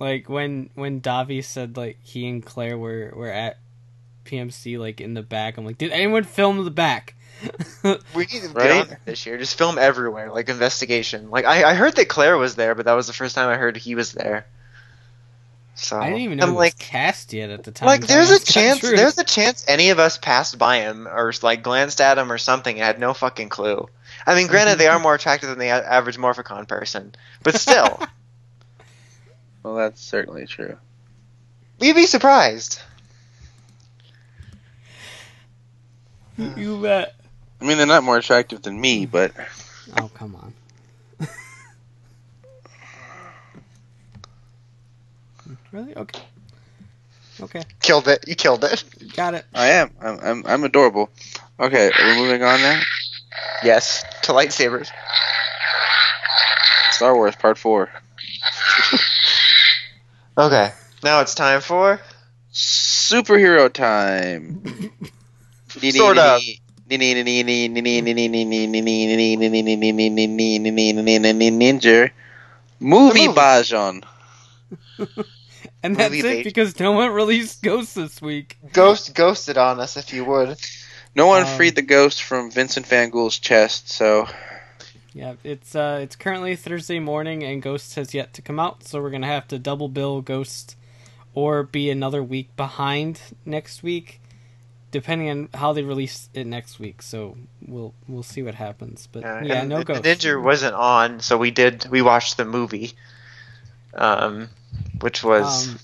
like 0.00 0.28
when 0.28 0.70
when 0.74 1.00
Davi 1.00 1.44
said 1.44 1.76
like 1.76 1.98
he 2.02 2.26
and 2.28 2.44
Claire 2.44 2.76
were 2.78 3.12
were 3.14 3.30
at 3.30 3.58
PMC 4.24 4.78
like 4.78 5.00
in 5.00 5.14
the 5.14 5.22
back. 5.22 5.56
I'm 5.58 5.64
like, 5.64 5.78
did 5.78 5.92
anyone 5.92 6.24
film 6.24 6.64
the 6.64 6.70
back? 6.70 7.14
We 7.84 7.90
need 8.20 8.28
to 8.42 8.48
get 8.48 8.54
Right? 8.54 8.80
on 8.82 8.88
that 8.88 9.04
this 9.04 9.26
year. 9.26 9.36
Just 9.38 9.58
film 9.58 9.78
everywhere, 9.78 10.32
like 10.32 10.48
investigation. 10.48 11.30
Like 11.30 11.44
I, 11.44 11.70
I 11.70 11.74
heard 11.74 11.94
that 11.96 12.08
Claire 12.08 12.36
was 12.38 12.56
there, 12.56 12.74
but 12.74 12.86
that 12.86 12.94
was 12.94 13.06
the 13.06 13.12
first 13.12 13.34
time 13.34 13.48
I 13.50 13.56
heard 13.56 13.76
he 13.76 13.94
was 13.94 14.12
there. 14.12 14.46
So 15.78 15.98
I 16.00 16.06
didn't 16.06 16.22
even 16.22 16.38
know 16.38 16.44
I'm 16.44 16.50
he 16.52 16.56
like, 16.56 16.74
was 16.78 16.86
cast 16.88 17.32
yet 17.34 17.50
at 17.50 17.62
the 17.64 17.70
time. 17.70 17.86
like 17.86 18.06
there's 18.06 18.30
a 18.30 18.42
chance, 18.42 18.80
through. 18.80 18.96
there's 18.96 19.18
a 19.18 19.24
chance 19.24 19.62
any 19.68 19.90
of 19.90 19.98
us 19.98 20.16
passed 20.16 20.56
by 20.58 20.78
him 20.78 21.06
or 21.06 21.32
like 21.42 21.62
glanced 21.62 22.00
at 22.00 22.16
him 22.16 22.32
or 22.32 22.38
something 22.38 22.74
and 22.76 22.82
had 22.84 22.98
no 22.98 23.12
fucking 23.12 23.50
clue. 23.50 23.86
I 24.26 24.34
mean, 24.34 24.46
granted, 24.46 24.78
they 24.78 24.88
are 24.88 24.98
more 25.00 25.14
attractive 25.14 25.50
than 25.50 25.58
the 25.58 25.66
average 25.68 26.16
Morphicon 26.16 26.66
person, 26.66 27.14
but 27.42 27.56
still, 27.56 28.00
Well, 29.62 29.74
that's 29.74 30.00
certainly 30.00 30.46
true. 30.46 30.78
we'd 31.78 31.94
be 31.94 32.06
surprised. 32.06 32.80
you 36.38 36.80
bet. 36.80 37.14
I 37.60 37.64
mean, 37.64 37.76
they're 37.76 37.86
not 37.86 38.02
more 38.04 38.16
attractive 38.16 38.62
than 38.62 38.80
me, 38.80 39.04
but 39.06 39.32
Oh 39.98 40.08
come 40.14 40.34
on. 40.36 40.54
Really? 45.76 45.94
Okay. 45.96 46.20
Okay, 47.38 47.62
Killed 47.82 48.08
it. 48.08 48.24
You 48.26 48.34
killed 48.34 48.64
it. 48.64 48.82
got 49.14 49.34
it. 49.34 49.44
I 49.54 49.66
am. 49.72 49.90
I'm, 50.00 50.18
I'm, 50.20 50.46
I'm 50.46 50.64
adorable. 50.64 51.10
Okay, 51.60 51.90
we're 51.98 52.16
moving 52.16 52.42
on 52.42 52.60
now. 52.62 52.80
Yes, 53.62 54.02
to 54.22 54.32
lightsabers. 54.32 54.88
Star 56.92 57.14
Wars 57.14 57.36
Part 57.36 57.58
4. 57.58 57.90
Okay, 60.38 60.70
now 61.02 61.20
it's 61.20 61.34
time 61.34 61.60
for 61.60 62.00
Superhero 62.52 63.70
time. 63.70 64.90
Sort 65.68 66.16
of. 66.16 66.40
Ninja. 71.60 72.10
Movie 72.78 73.26
The 73.26 73.26
movie. 73.26 73.26
Bajon. 73.28 74.04
And 75.86 75.96
that's 75.96 76.10
Movie 76.14 76.18
it 76.28 76.32
bait. 76.38 76.44
because 76.44 76.78
no 76.80 76.92
one 76.92 77.10
released 77.12 77.62
Ghost 77.62 77.94
this 77.94 78.20
week. 78.20 78.58
Ghost 78.72 79.14
Ghosted 79.14 79.56
on 79.56 79.80
us, 79.80 79.96
if 79.96 80.12
you 80.12 80.24
would. 80.24 80.58
No 81.14 81.26
one 81.26 81.42
Um, 81.44 81.56
freed 81.56 81.76
the 81.76 81.82
ghost 81.82 82.22
from 82.22 82.50
Vincent 82.50 82.86
Van 82.86 83.08
Gogh's 83.10 83.38
chest, 83.38 83.88
so 83.90 84.28
Yeah, 85.14 85.34
it's 85.44 85.74
uh, 85.74 86.00
it's 86.02 86.14
currently 86.16 86.56
Thursday 86.56 86.98
morning, 86.98 87.42
and 87.42 87.62
Ghost 87.62 87.94
has 87.94 88.12
yet 88.12 88.34
to 88.34 88.42
come 88.42 88.58
out, 88.60 88.84
so 88.84 89.00
we're 89.00 89.10
gonna 89.10 89.26
have 89.26 89.48
to 89.48 89.58
double 89.58 89.88
bill 89.88 90.20
Ghost, 90.20 90.76
or 91.34 91.62
be 91.62 91.88
another 91.88 92.22
week 92.22 92.54
behind 92.56 93.20
next 93.46 93.82
week, 93.82 94.20
depending 94.90 95.30
on 95.30 95.48
how 95.54 95.72
they 95.72 95.82
release 95.82 96.28
it 96.34 96.46
next 96.46 96.78
week. 96.78 97.00
So 97.00 97.38
we'll 97.66 97.94
we'll 98.06 98.22
see 98.22 98.42
what 98.42 98.56
happens. 98.56 99.08
But 99.10 99.24
Uh, 99.24 99.40
yeah, 99.42 99.62
no 99.64 99.78
the, 99.78 99.84
Ghost. 99.84 100.02
The 100.02 100.08
Ninja 100.10 100.42
wasn't 100.42 100.74
on, 100.74 101.20
so 101.20 101.38
we 101.38 101.50
did. 101.50 101.86
We 101.90 102.02
watched 102.02 102.36
the 102.36 102.44
movie, 102.44 102.92
um, 103.96 104.48
which 105.00 105.24
was 105.24 105.68
Um, 105.68 105.78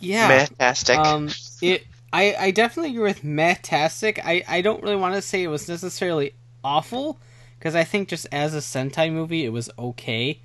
yeah, 0.00 0.44
fantastic. 0.46 0.98
Um, 0.98 1.30
it. 1.60 1.86
I, 2.12 2.34
I 2.38 2.50
definitely 2.50 2.92
agree 2.92 3.02
with 3.02 3.22
Metastic. 3.22 4.20
I, 4.24 4.42
I 4.48 4.62
don't 4.62 4.82
really 4.82 4.96
want 4.96 5.14
to 5.14 5.22
say 5.22 5.42
it 5.42 5.48
was 5.48 5.68
necessarily 5.68 6.32
awful 6.64 7.18
because 7.58 7.74
I 7.74 7.84
think 7.84 8.08
just 8.08 8.26
as 8.32 8.54
a 8.54 8.58
Sentai 8.58 9.12
movie 9.12 9.44
it 9.44 9.50
was 9.50 9.70
okay. 9.78 10.40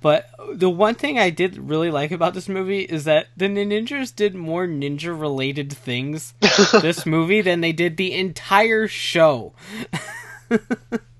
But 0.00 0.28
the 0.52 0.68
one 0.68 0.96
thing 0.96 1.18
I 1.18 1.30
did 1.30 1.56
really 1.56 1.90
like 1.90 2.10
about 2.10 2.34
this 2.34 2.48
movie 2.48 2.82
is 2.82 3.04
that 3.04 3.28
the 3.36 3.46
ninjas 3.46 4.14
did 4.14 4.34
more 4.34 4.66
ninja 4.66 5.18
related 5.18 5.72
things 5.72 6.34
this 6.82 7.06
movie 7.06 7.40
than 7.40 7.60
they 7.60 7.72
did 7.72 7.96
the 7.96 8.12
entire 8.12 8.88
show. 8.88 9.52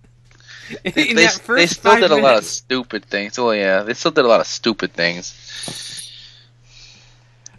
They, 0.85 0.91
In 1.11 1.17
they, 1.17 1.25
that 1.25 1.33
first 1.33 1.47
they 1.59 1.67
still 1.67 1.93
five 1.93 2.01
did 2.03 2.11
a 2.11 2.17
lot 2.17 2.37
of 2.39 2.45
stupid 2.45 3.05
things. 3.05 3.39
Oh 3.39 3.51
yeah, 3.51 3.83
they 3.83 3.95
still 3.95 4.11
did 4.13 4.25
a 4.25 4.29
lot 4.29 4.41
of 4.41 4.47
stupid 4.47 4.93
things. 4.93 5.35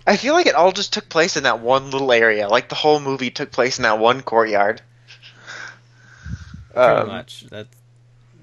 I 0.05 0.17
feel 0.17 0.33
like 0.33 0.47
it 0.47 0.55
all 0.55 0.71
just 0.73 0.91
took 0.93 1.07
place 1.07 1.37
in 1.37 1.43
that 1.43 1.59
one 1.61 1.89
little 1.91 2.11
area. 2.11 2.47
Like 2.49 2.67
the 2.69 2.75
whole 2.75 2.99
movie 2.99 3.29
took 3.31 3.51
place 3.51 3.77
in 3.79 3.83
that 3.83 3.99
one 3.99 4.21
courtyard. 4.21 4.81
Pretty 6.73 6.87
Um, 6.87 7.07
much. 7.07 7.45
That's 7.49 7.75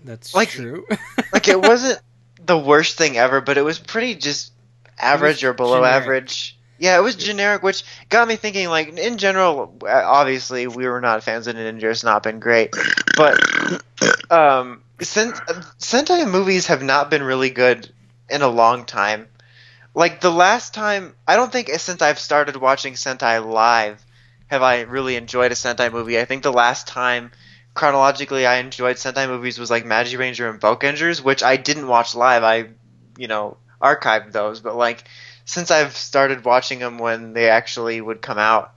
that's 0.05 0.35
like- 0.35 0.51
true. 0.51 0.87
like 1.32 1.49
it 1.49 1.61
wasn't 1.62 2.01
the 2.47 2.57
worst 2.59 2.97
thing 2.97 3.19
ever, 3.19 3.41
but 3.41 3.59
it 3.59 3.62
was 3.62 3.78
pretty 3.78 4.15
just 4.15 4.53
average 4.99 5.45
or 5.45 5.53
below 5.53 5.78
generic. 5.82 6.03
average. 6.03 6.57
Yeah, 6.81 6.97
it 6.97 7.02
was 7.02 7.15
generic, 7.15 7.62
which 7.62 7.85
got 8.09 8.27
me 8.27 8.36
thinking. 8.36 8.69
Like 8.70 8.89
in 8.98 9.19
general, 9.19 9.77
uh, 9.82 10.02
obviously 10.05 10.66
we 10.66 10.89
were 10.89 11.01
not 11.02 11.23
fans 11.23 11.47
of 11.47 11.55
Ninja. 11.55 11.85
It's 11.85 12.02
not 12.02 12.23
been 12.23 12.40
great, 12.40 12.74
but 13.19 13.39
um, 14.31 14.82
Sen- 15.02 15.35
Sentai 15.78 16.28
movies 16.31 16.69
have 16.69 16.82
not 16.82 17.11
been 17.11 17.23
really 17.23 17.51
good 17.51 17.93
in 18.31 18.43
a 18.43 18.48
long 18.48 18.86
time. 18.86 19.28
Like 19.94 20.20
the 20.20 20.31
last 20.32 20.74
time, 20.74 21.15
I 21.28 21.36
don't 21.36 21.52
think 21.52 21.70
since 21.78 22.02
I've 22.02 22.19
started 22.19 22.57
watching 22.57 22.94
Sentai 22.94 23.44
live 23.47 24.05
have 24.48 24.62
I 24.62 24.82
really 24.82 25.16
enjoyed 25.16 25.52
a 25.52 25.57
Sentai 25.57 25.93
movie. 25.93 26.19
I 26.19 26.24
think 26.24 26.43
the 26.43 26.52
last 26.52 26.86
time 26.89 27.31
chronologically 27.74 28.47
I 28.47 28.57
enjoyed 28.57 28.97
Sentai 28.97 29.28
movies 29.28 29.59
was 29.59 29.70
like 29.70 29.85
Magi 29.86 30.16
Ranger 30.16 30.48
and 30.48 30.61
Bulk 30.61 30.82
Boukengers, 30.82 31.23
which 31.23 31.43
I 31.43 31.57
didn't 31.57 31.89
watch 31.89 32.15
live. 32.15 32.43
I, 32.44 32.70
you 33.19 33.28
know, 33.28 33.59
archived 33.82 34.32
those, 34.32 34.61
but 34.61 34.77
like 34.77 35.05
since 35.51 35.72
I've 35.72 35.97
started 35.97 36.44
watching 36.44 36.78
them 36.78 36.98
when 36.98 37.32
they 37.32 37.51
actually 37.51 38.01
would 38.01 38.22
come 38.22 38.39
out, 38.39 38.72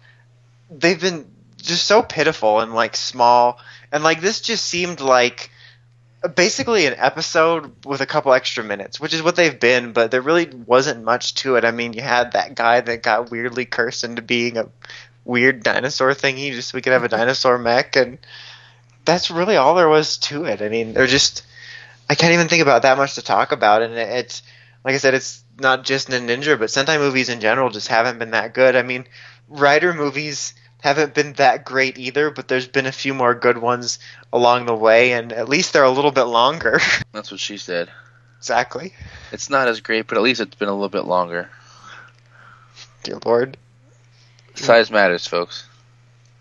they've 0.71 0.99
been 0.99 1.27
just 1.57 1.85
so 1.85 2.01
pitiful 2.01 2.61
and 2.61 2.73
like 2.73 2.95
small, 2.95 3.59
and 3.91 4.03
like 4.03 4.21
this 4.21 4.41
just 4.41 4.65
seemed 4.65 4.99
like 4.99 5.51
basically 6.35 6.87
an 6.87 6.95
episode 6.97 7.85
with 7.85 8.01
a 8.01 8.07
couple 8.07 8.33
extra 8.33 8.63
minutes, 8.63 8.99
which 8.99 9.13
is 9.13 9.21
what 9.21 9.35
they've 9.35 9.59
been, 9.59 9.93
but 9.93 10.09
there 10.09 10.23
really 10.23 10.47
wasn't 10.47 11.03
much 11.03 11.35
to 11.35 11.57
it. 11.57 11.63
I 11.63 11.69
mean, 11.69 11.93
you 11.93 12.01
had 12.01 12.31
that 12.31 12.55
guy 12.55 12.81
that 12.81 13.03
got 13.03 13.29
weirdly 13.29 13.65
cursed 13.65 14.03
into 14.03 14.23
being 14.23 14.57
a 14.57 14.67
weird 15.25 15.61
dinosaur 15.61 16.09
thingy 16.13 16.53
just 16.53 16.69
so 16.69 16.75
we 16.75 16.81
could 16.81 16.93
have 16.93 17.03
a 17.03 17.07
mm-hmm. 17.07 17.17
dinosaur 17.17 17.59
mech, 17.59 17.95
and 17.95 18.17
that's 19.05 19.29
really 19.29 19.57
all 19.57 19.75
there 19.75 19.89
was 19.89 20.17
to 20.17 20.45
it. 20.45 20.63
I 20.63 20.69
mean, 20.69 20.93
they're 20.93 21.05
just. 21.05 21.45
I 22.09 22.15
can't 22.15 22.33
even 22.33 22.47
think 22.47 22.63
about 22.63 22.81
that 22.81 22.97
much 22.97 23.13
to 23.15 23.21
talk 23.21 23.51
about, 23.51 23.83
and 23.83 23.93
it- 23.93 24.09
it's 24.09 24.41
like 24.84 24.95
I 24.95 24.97
said, 24.97 25.14
it's 25.14 25.43
not 25.60 25.85
just 25.85 26.10
Ninja, 26.10 26.60
but 26.60 26.69
Sentai 26.69 26.99
movies 26.99 27.30
in 27.30 27.39
general 27.39 27.69
just 27.69 27.88
haven't 27.88 28.19
been 28.19 28.31
that 28.31 28.53
good. 28.53 28.76
I 28.76 28.81
mean, 28.81 29.05
Rider 29.47 29.93
movies 29.93 30.53
haven't 30.81 31.14
been 31.14 31.34
that 31.34 31.64
great 31.64 31.97
either, 31.97 32.30
but 32.30 32.47
there's 32.47 32.68
been 32.68 32.85
a 32.85 32.91
few 32.91 33.14
more 33.14 33.34
good 33.34 33.57
ones 33.57 33.99
along 34.34 34.65
the 34.65 34.76
way, 34.76 35.14
and 35.14 35.31
at 35.31 35.47
least 35.47 35.72
they're 35.72 35.84
a 35.84 35.89
little 35.89 36.11
bit 36.11 36.23
longer. 36.23 36.81
That's 37.14 37.31
what 37.31 37.39
she 37.39 37.57
said. 37.57 37.89
exactly. 38.39 38.93
It's 39.31 39.49
not 39.49 39.69
as 39.69 39.80
great, 39.80 40.07
but 40.07 40.18
at 40.18 40.23
least 40.23 40.41
it's 40.41 40.55
been 40.55 40.68
a 40.68 40.73
little 40.73 40.89
bit 40.89 41.05
longer. 41.05 41.49
Dear 43.03 43.19
Lord. 43.26 43.57
Size 44.55 44.91
matters, 44.91 45.26
folks. 45.26 45.65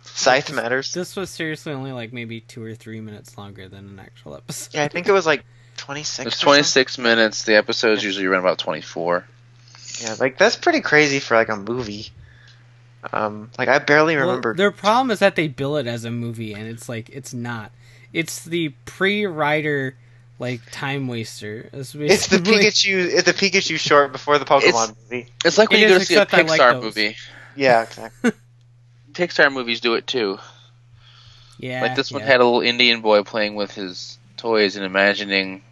Scythe 0.03 0.53
matters. 0.53 0.93
this 0.93 1.17
was 1.17 1.31
seriously 1.31 1.73
only 1.73 1.93
like 1.93 2.13
maybe 2.13 2.41
two 2.41 2.63
or 2.63 2.75
three 2.75 3.01
minutes 3.01 3.39
longer 3.39 3.69
than 3.69 3.89
an 3.89 3.99
actual 3.99 4.35
episode. 4.35 4.75
Yeah, 4.75 4.85
I 4.85 4.89
think 4.89 5.09
it 5.09 5.13
was 5.13 5.25
like 5.25 5.45
26. 5.83 6.27
It's 6.27 6.41
26 6.41 6.99
minutes. 6.99 7.45
The 7.45 7.57
episodes 7.57 8.03
usually 8.05 8.27
run 8.27 8.41
about 8.41 8.59
24. 8.59 9.25
Yeah, 10.01 10.15
like 10.19 10.39
that's 10.39 10.57
pretty 10.57 10.81
crazy 10.81 11.19
for 11.19 11.37
like 11.37 11.49
a 11.49 11.57
movie. 11.57 12.07
Um, 13.13 13.51
like 13.59 13.69
I 13.69 13.79
barely 13.81 14.17
Well, 14.17 14.27
remember. 14.27 14.55
their 14.55 14.71
problem 14.71 15.11
is 15.11 15.19
that 15.19 15.35
they 15.37 15.49
bill 15.49 15.77
it 15.77 15.87
as 15.87 16.05
a 16.05 16.11
movie, 16.11 16.55
and 16.55 16.67
it's 16.67 16.89
like 16.89 17.09
it's 17.11 17.35
not. 17.35 17.73
It's 18.13 18.45
the 18.45 18.71
pre-Rider 18.85 19.97
like 20.39 20.61
time 20.71 21.09
waster. 21.09 21.69
It's, 21.73 21.95
it's 21.95 22.27
the 22.29 22.39
Pikachu. 22.39 23.07
It's 23.13 23.25
the 23.25 23.33
Pikachu 23.35 23.79
short 23.79 24.13
before 24.13 24.39
the 24.39 24.45
Pokemon 24.45 24.63
It's- 24.69 24.95
movie. 25.11 25.27
It's 25.45 25.59
like 25.59 25.71
when 25.71 25.81
It 25.81 25.83
you 25.83 25.89
go 25.89 25.99
to 25.99 26.05
see 26.05 26.15
a 26.15 26.23
except 26.23 26.35
I 26.35 26.43
like 26.49 26.61
Pixar 26.61 26.81
movie. 26.83 27.17
Yeah, 27.57 27.83
exactly. 27.83 28.33
Pixar 29.13 29.53
movies 29.53 29.81
do 29.81 29.95
it 29.95 30.07
too. 30.07 30.39
Yeah, 31.59 31.83
like 31.83 31.97
this 31.97 32.11
one 32.11 32.23
yeah. 32.23 32.29
had 32.29 32.41
a 32.41 32.45
little 32.45 32.61
Indian 32.61 33.01
boy 33.03 33.23
playing 33.25 33.55
with 33.57 33.73
his 33.73 34.19
toys 34.37 34.77
and 34.77 34.85
imagining 34.85 35.57
the 35.57 35.63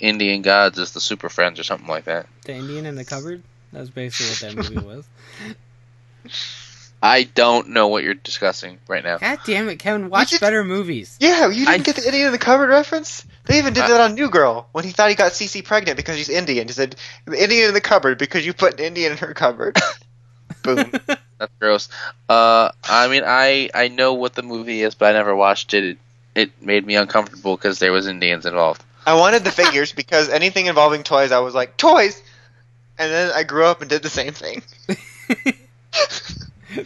Indian 0.00 0.42
gods 0.42 0.78
as 0.78 0.92
the 0.92 1.00
super 1.00 1.28
friends 1.28 1.58
or 1.58 1.64
something 1.64 1.88
like 1.88 2.04
that. 2.04 2.26
the 2.44 2.54
Indian 2.54 2.86
in 2.86 2.94
the 2.96 3.04
cupboard. 3.04 3.42
That 3.72 3.80
was 3.80 3.90
basically 3.90 4.48
what 4.48 4.56
that 4.56 4.72
movie 4.74 4.86
was. 4.86 5.06
I 7.02 7.24
don't 7.24 7.68
know 7.70 7.88
what 7.88 8.02
you're 8.04 8.14
discussing 8.14 8.78
right 8.88 9.04
now. 9.04 9.18
God 9.18 9.38
damn 9.44 9.68
it, 9.68 9.78
Kevin! 9.78 10.08
Watch 10.08 10.30
did- 10.30 10.40
better 10.40 10.64
movies. 10.64 11.16
Yeah, 11.20 11.48
you 11.48 11.66
didn't 11.66 11.68
I- 11.68 11.78
get 11.78 11.96
the 11.96 12.06
Indian 12.06 12.26
in 12.26 12.32
the 12.32 12.38
cupboard 12.38 12.68
reference. 12.68 13.24
They 13.44 13.58
even 13.58 13.74
did 13.74 13.84
Uh, 13.84 13.88
that 13.88 14.00
on 14.00 14.14
New 14.14 14.28
Girl 14.30 14.68
when 14.72 14.84
he 14.84 14.90
thought 14.90 15.08
he 15.10 15.14
got 15.14 15.32
Cece 15.32 15.62
pregnant 15.64 15.96
because 15.96 16.16
she's 16.16 16.28
Indian. 16.30 16.66
He 16.66 16.72
said, 16.72 16.96
"The 17.26 17.40
Indian 17.40 17.68
in 17.68 17.74
the 17.74 17.80
cupboard 17.80 18.18
because 18.18 18.44
you 18.46 18.54
put 18.54 18.80
an 18.80 18.86
Indian 18.86 19.12
in 19.12 19.18
her 19.18 19.34
cupboard." 19.34 19.78
Boom. 20.62 20.90
That's 21.38 21.52
gross. 21.60 21.88
Uh, 22.28 22.70
I 22.82 23.08
mean, 23.08 23.22
I 23.24 23.70
I 23.74 23.88
know 23.88 24.14
what 24.14 24.34
the 24.34 24.42
movie 24.42 24.82
is, 24.82 24.94
but 24.94 25.10
I 25.10 25.12
never 25.12 25.36
watched 25.36 25.74
it. 25.74 25.84
It, 25.84 25.98
it 26.34 26.62
made 26.62 26.84
me 26.86 26.96
uncomfortable 26.96 27.56
because 27.56 27.78
there 27.78 27.92
was 27.92 28.06
Indians 28.06 28.46
involved. 28.46 28.82
I 29.06 29.14
wanted 29.14 29.44
the 29.44 29.52
figures 29.52 29.92
because 30.02 30.28
anything 30.28 30.66
involving 30.66 31.02
toys, 31.04 31.32
I 31.32 31.38
was 31.38 31.54
like 31.54 31.76
toys, 31.76 32.20
and 32.98 33.10
then 33.10 33.32
I 33.34 33.44
grew 33.44 33.64
up 33.64 33.80
and 33.80 33.88
did 33.88 34.02
the 34.02 34.10
same 34.10 34.32
thing. 34.32 34.62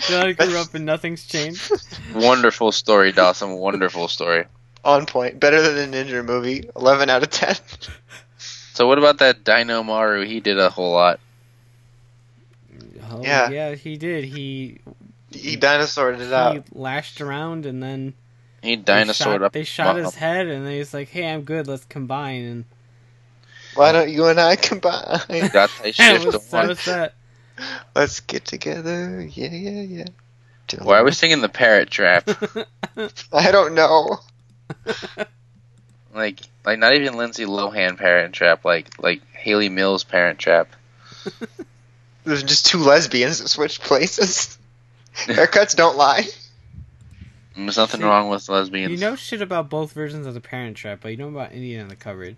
Then 0.09 0.25
I 0.27 0.33
grew 0.35 0.57
up 0.57 0.73
and 0.75 0.87
nothing's 0.87 1.27
changed. 1.27 1.73
Wonderful 2.15 2.71
story, 2.71 3.11
Dawson. 3.11 3.55
Wonderful 3.55 4.07
story. 4.09 4.45
On 4.85 5.05
point, 5.05 5.41
better 5.41 5.61
than 5.61 5.91
the 5.91 5.97
Ninja 5.97 6.25
movie. 6.25 6.71
Eleven 6.77 7.11
out 7.11 7.23
of 7.23 7.31
ten. 7.31 7.57
So 8.39 8.87
what 8.87 8.99
about 8.99 9.19
that 9.19 9.45
Dino 9.45 9.83
Maru? 9.83 10.25
He 10.25 10.41
did 10.41 10.59
a 10.59 10.71
whole 10.71 10.93
lot. 10.93 11.19
Oh, 13.11 13.21
Yeah. 13.23 13.51
yeah, 13.51 13.75
he 13.75 13.97
did. 13.97 14.25
He 14.25 14.79
He 15.33 15.57
dinosaured 15.57 16.21
it 16.21 16.29
he 16.29 16.33
out. 16.33 16.55
He 16.55 16.63
lashed 16.73 17.21
around 17.21 17.67
and 17.67 17.83
then 17.83 18.15
He 18.63 18.77
they 18.77 18.83
dinosaured 18.83 19.43
up. 19.43 19.53
They 19.53 19.65
shot 19.65 19.97
his 19.97 20.15
head 20.15 20.47
and 20.47 20.67
then 20.67 20.73
he's 20.73 20.93
like, 20.93 21.09
"Hey, 21.09 21.33
I'm 21.33 21.43
good. 21.43 21.67
Let's 21.67 21.85
combine." 21.85 22.45
And 22.45 22.65
Why 23.75 23.93
don't 23.93 24.11
you 24.11 24.27
and 24.27 24.39
I 24.39 24.57
combine? 24.57 25.21
Got 25.29 25.29
that 25.29 25.71
that 25.83 25.95
shift 25.95 26.27
was, 26.27 26.51
that 26.51 26.69
was 26.69 26.85
that. 26.85 27.15
Let's 27.95 28.21
get 28.21 28.45
together. 28.45 29.23
Yeah, 29.23 29.51
yeah, 29.51 29.83
yeah. 29.83 30.05
Why 30.79 30.99
are 30.99 31.05
we 31.05 31.11
singing 31.13 31.41
the 31.41 31.49
Parent 31.49 31.91
Trap? 31.91 32.29
I 33.33 33.51
don't 33.51 33.75
know. 33.75 34.19
like, 36.15 36.41
like 36.65 36.79
not 36.79 36.95
even 36.95 37.17
Lindsay 37.17 37.45
Lohan 37.45 37.99
Parent 37.99 38.35
Trap. 38.35 38.65
Like, 38.65 39.03
like 39.03 39.21
Hayley 39.35 39.69
Mills 39.69 40.05
Parent 40.05 40.39
Trap. 40.39 40.69
There's 42.25 42.45
just 42.45 42.67
two 42.67 42.79
lesbians 42.79 43.41
that 43.41 43.49
switched 43.49 43.83
places. 43.83 44.57
Haircuts 45.15 45.75
don't 45.75 45.97
lie. 45.97 46.25
There's 47.67 47.77
nothing 47.77 48.01
See, 48.01 48.07
wrong 48.07 48.29
with 48.29 48.49
lesbians. 48.49 48.91
You 48.93 48.99
know 48.99 49.17
shit 49.17 49.43
about 49.43 49.69
both 49.69 49.93
versions 49.93 50.27
of 50.27 50.35
the 50.35 50.41
Parent 50.41 50.77
Trap, 50.77 51.01
but 51.03 51.09
you 51.11 51.17
know 51.17 51.29
about 51.29 51.53
Indian 51.53 51.81
in 51.83 51.89
the 51.89 51.97
cupboard. 51.97 52.37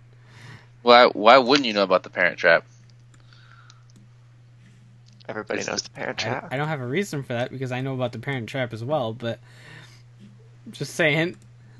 why? 0.81 1.05
Why 1.07 1.37
wouldn't 1.37 1.65
you 1.65 1.73
know 1.73 1.83
about 1.83 2.03
the 2.03 2.09
Parent 2.09 2.37
Trap? 2.37 2.65
Everybody 5.27 5.61
It's- 5.61 5.67
knows 5.71 5.81
the 5.81 5.89
Parent 5.91 6.19
I, 6.19 6.23
Trap. 6.23 6.47
I 6.51 6.57
don't 6.57 6.67
have 6.67 6.81
a 6.81 6.85
reason 6.87 7.23
for 7.23 7.33
that 7.33 7.51
because 7.51 7.71
I 7.71 7.81
know 7.81 7.93
about 7.93 8.11
the 8.11 8.19
Parent 8.19 8.49
Trap 8.49 8.73
as 8.73 8.83
well. 8.83 9.13
But 9.13 9.39
just 10.71 10.95
saying, 10.95 11.37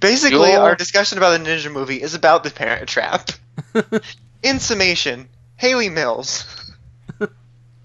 Basically, 0.00 0.52
Your- 0.52 0.60
our 0.60 0.74
discussion 0.74 1.18
about 1.18 1.38
the 1.42 1.44
Ninja 1.50 1.72
movie 1.72 2.00
is 2.00 2.14
about 2.14 2.44
the 2.44 2.50
Parent 2.50 2.88
Trap. 2.88 3.30
In 4.42 4.58
summation, 4.60 5.28
Hayley 5.56 5.88
Mills. 5.88 6.44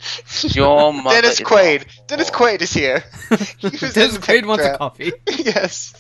Your 0.42 0.94
mother 0.94 1.22
Dennis 1.22 1.40
Quaid. 1.40 1.84
a- 1.84 2.08
Dennis 2.08 2.30
Quaid 2.30 2.62
is 2.62 2.74
here. 2.74 3.04
He 3.58 3.68
was 3.68 3.84
in 3.84 3.92
Dennis 3.94 4.18
Quaid 4.18 4.22
Parent 4.26 4.48
wants 4.48 4.66
a 4.66 4.78
coffee. 4.78 5.12
yes. 5.28 5.94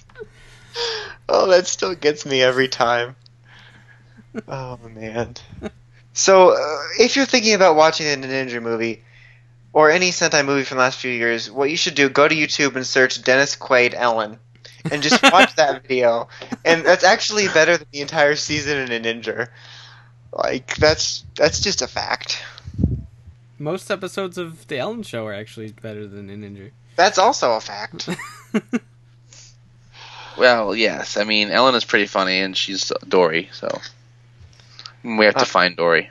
Oh, 1.29 1.47
that 1.47 1.67
still 1.67 1.95
gets 1.95 2.25
me 2.25 2.41
every 2.41 2.67
time. 2.67 3.15
Oh 4.47 4.77
man. 4.87 5.35
So, 6.13 6.51
uh, 6.51 6.77
if 6.99 7.15
you're 7.15 7.25
thinking 7.25 7.53
about 7.53 7.75
watching 7.75 8.21
the 8.21 8.27
Ninja 8.27 8.61
movie 8.61 9.03
or 9.73 9.89
any 9.89 10.09
Sentai 10.11 10.45
movie 10.45 10.63
from 10.63 10.77
the 10.77 10.83
last 10.83 10.99
few 10.99 11.11
years, 11.11 11.49
what 11.49 11.69
you 11.69 11.77
should 11.77 11.95
do 11.95 12.09
go 12.09 12.27
to 12.27 12.35
YouTube 12.35 12.75
and 12.75 12.85
search 12.85 13.21
Dennis 13.23 13.55
Quaid 13.55 13.93
Ellen 13.93 14.39
and 14.89 15.01
just 15.03 15.21
watch 15.23 15.55
that 15.55 15.83
video. 15.83 16.27
And 16.65 16.85
that's 16.85 17.03
actually 17.03 17.47
better 17.47 17.77
than 17.77 17.87
the 17.91 18.01
entire 18.01 18.35
season 18.35 18.77
in 18.77 18.91
a 18.91 18.99
Ninja. 18.99 19.47
Like 20.33 20.75
that's 20.77 21.25
that's 21.35 21.59
just 21.59 21.81
a 21.81 21.87
fact. 21.87 22.41
Most 23.61 23.91
episodes 23.91 24.39
of 24.39 24.67
the 24.67 24.79
Ellen 24.79 25.03
Show 25.03 25.27
are 25.27 25.33
actually 25.33 25.71
better 25.71 26.07
than 26.07 26.29
in 26.31 26.41
Ninja. 26.41 26.71
That's 26.95 27.19
also 27.19 27.53
a 27.53 27.61
fact. 27.61 28.09
Well, 30.37 30.73
yes. 30.73 31.17
I 31.17 31.25
mean, 31.25 31.49
Ellen 31.49 31.75
is 31.75 31.83
pretty 31.83 32.07
funny, 32.07 32.39
and 32.39 32.55
she's 32.55 32.91
Dory, 33.07 33.49
so 33.51 33.67
we 35.03 35.25
have 35.25 35.35
to 35.35 35.41
Uh, 35.41 35.45
find 35.45 35.75
Dory. 35.75 36.09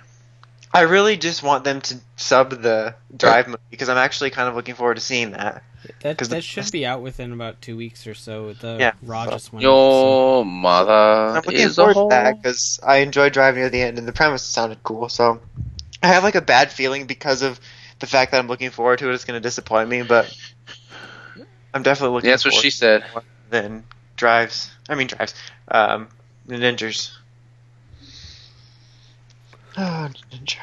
I 0.73 0.83
really 0.83 1.17
just 1.17 1.43
want 1.43 1.65
them 1.65 1.81
to 1.81 1.97
sub 2.17 2.51
the 2.63 2.95
Drive 3.17 3.47
movie 3.49 3.59
because 3.71 3.89
I'm 3.89 3.97
actually 3.97 4.29
kind 4.31 4.47
of 4.49 4.55
looking 4.55 4.75
forward 4.75 4.97
to 4.97 5.01
seeing 5.01 5.31
that. 5.33 5.65
That 6.03 6.19
'Cause 6.19 6.29
the- 6.29 6.37
that 6.37 6.45
should 6.45 6.71
be 6.71 6.85
out 6.85 7.01
within 7.01 7.33
about 7.33 7.63
two 7.63 7.77
weeks 7.79 8.07
or 8.07 8.15
so. 8.15 8.53
The 8.53 8.77
Yeah. 8.79 8.93
Raw 9.03 9.25
just 9.31 9.53
went. 9.55 9.65
up, 9.65 9.71
so- 9.71 10.45
mother 10.45 10.93
I'm 10.93 11.35
looking 11.37 11.55
is 11.55 11.79
a 11.79 11.83
forward 11.93 12.11
to 12.11 12.15
that 12.15 12.43
because 12.43 12.79
I 12.87 12.99
enjoyed 12.99 13.33
driving 13.33 13.63
near 13.63 13.71
the 13.71 13.81
end 13.81 13.99
and 13.99 14.07
the 14.07 14.13
premise 14.13 14.43
sounded 14.43 14.83
cool. 14.83 15.09
So 15.09 15.41
I 16.03 16.09
have 16.09 16.23
like 16.23 16.35
a 16.35 16.41
bad 16.41 16.73
feeling 16.73 17.07
because 17.07 17.43
of 17.43 17.61
the 17.99 18.07
fact 18.07 18.33
that 18.33 18.39
I'm 18.39 18.49
looking 18.49 18.71
forward 18.71 18.99
to 19.01 19.11
it. 19.11 19.15
It's 19.15 19.25
going 19.25 19.37
to 19.37 19.47
disappoint 19.47 19.89
me, 19.89 20.03
but 20.03 20.35
I'm 21.75 21.83
definitely 21.83 22.15
looking. 22.15 22.29
Yeah, 22.29 22.33
that's 22.35 22.45
what 22.45 22.53
forward 22.53 22.63
she 22.63 22.71
said. 22.71 23.05
Then 23.51 23.85
drives. 24.17 24.71
I 24.89 24.95
mean 24.95 25.09
drives. 25.09 25.35
Um, 25.69 26.09
the 26.47 26.57
ninjas. 26.57 27.13
Oh, 29.77 30.09
ninja. 30.33 30.57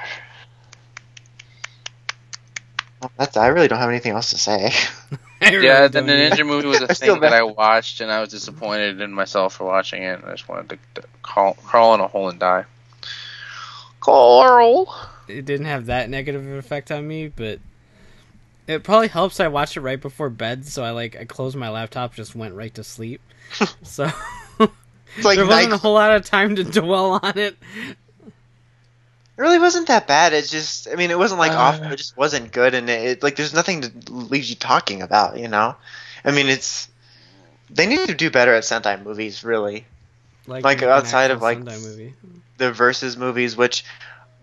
Well, 3.01 3.11
that's. 3.17 3.37
I 3.37 3.47
really 3.47 3.67
don't 3.67 3.79
have 3.79 3.89
anything 3.89 4.13
else 4.13 4.31
to 4.31 4.37
say. 4.37 4.71
I 5.41 5.51
really 5.51 5.67
Yeah, 5.67 5.87
the 5.87 6.01
don't 6.01 6.09
either. 6.09 6.35
Ninja 6.35 6.45
movie 6.45 6.67
was 6.67 6.81
a 6.81 6.87
I 6.89 6.93
feel 6.95 7.15
thing 7.15 7.21
that. 7.21 7.33
I 7.33 7.43
watched, 7.43 8.01
and 8.01 8.11
I 8.11 8.19
was 8.21 8.29
disappointed 8.29 9.01
in 9.01 9.13
myself 9.13 9.55
for 9.55 9.65
watching 9.65 10.03
it. 10.03 10.21
I 10.25 10.31
just 10.31 10.49
wanted 10.49 10.69
to, 10.95 11.01
to 11.01 11.07
crawl, 11.21 11.53
crawl 11.63 11.93
in 11.95 12.01
a 12.01 12.07
hole 12.07 12.29
and 12.29 12.39
die. 12.39 12.65
Carl. 13.99 14.87
It 15.27 15.45
didn't 15.45 15.65
have 15.67 15.87
that 15.87 16.09
negative 16.09 16.45
effect 16.53 16.91
on 16.91 17.07
me, 17.07 17.27
but 17.27 17.59
it 18.67 18.83
probably 18.83 19.07
helps. 19.07 19.39
I 19.39 19.47
watched 19.47 19.77
it 19.77 19.81
right 19.81 19.99
before 20.01 20.29
bed, 20.29 20.65
so 20.65 20.83
I 20.83 20.91
like 20.91 21.15
I 21.15 21.25
closed 21.25 21.55
my 21.55 21.69
laptop, 21.69 22.13
just 22.13 22.35
went 22.35 22.53
right 22.55 22.73
to 22.75 22.83
sleep. 22.83 23.21
so 23.83 24.09
It's 25.15 25.25
like 25.25 25.37
there 25.37 25.45
wasn't 25.47 25.73
a 25.73 25.77
whole 25.77 25.93
lot 25.93 26.15
of 26.15 26.25
time 26.25 26.55
to 26.57 26.63
dwell 26.63 27.19
on 27.23 27.37
it. 27.37 27.57
It 28.25 29.41
really 29.41 29.59
wasn't 29.59 29.87
that 29.87 30.07
bad. 30.07 30.33
It's 30.33 30.49
just, 30.49 30.87
I 30.91 30.95
mean, 30.95 31.11
it 31.11 31.17
wasn't 31.17 31.39
like 31.39 31.51
Uh. 31.51 31.57
awful. 31.57 31.91
It 31.91 31.97
just 31.97 32.17
wasn't 32.17 32.51
good, 32.51 32.73
and 32.73 32.89
it, 32.89 33.03
it 33.05 33.23
like 33.23 33.35
there's 33.35 33.53
nothing 33.53 33.81
to 33.81 34.13
leave 34.13 34.45
you 34.45 34.55
talking 34.55 35.01
about. 35.01 35.37
You 35.37 35.47
know, 35.47 35.75
I 36.25 36.31
mean, 36.31 36.47
it's 36.47 36.89
they 37.69 37.85
need 37.85 38.07
to 38.07 38.15
do 38.15 38.29
better 38.31 38.53
at 38.53 38.63
Sentai 38.63 39.01
movies. 39.03 39.43
Really, 39.43 39.85
Like, 40.47 40.63
Like, 40.63 40.81
outside 40.83 41.31
of, 41.31 41.41
like, 41.41 41.63
the 42.57 42.71
versus 42.71 43.15
movies, 43.17 43.55
which 43.55 43.85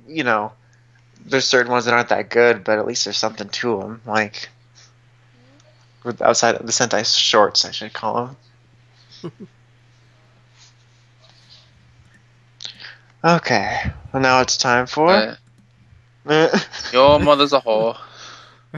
you 0.06 0.22
know, 0.24 0.52
there's 1.24 1.44
certain 1.44 1.72
ones 1.72 1.86
that 1.86 1.94
aren't 1.94 2.10
that 2.10 2.30
good, 2.30 2.64
but 2.64 2.78
at 2.78 2.86
least 2.86 3.04
there's 3.04 3.16
something 3.16 3.48
to 3.48 3.80
them. 3.80 4.02
Like 4.06 4.48
outside 6.20 6.56
of 6.56 6.66
the 6.66 6.72
Sentai 6.72 7.04
shorts, 7.18 7.64
I 7.64 7.70
should 7.70 7.92
call 7.92 8.36
them. 9.22 9.32
okay, 13.24 13.92
well 14.12 14.22
now 14.22 14.40
it's 14.40 14.56
time 14.56 14.86
for. 14.86 15.36
Uh, 16.26 16.58
your 16.92 17.20
mother's 17.20 17.52
a 17.52 17.60
whore. 17.60 17.98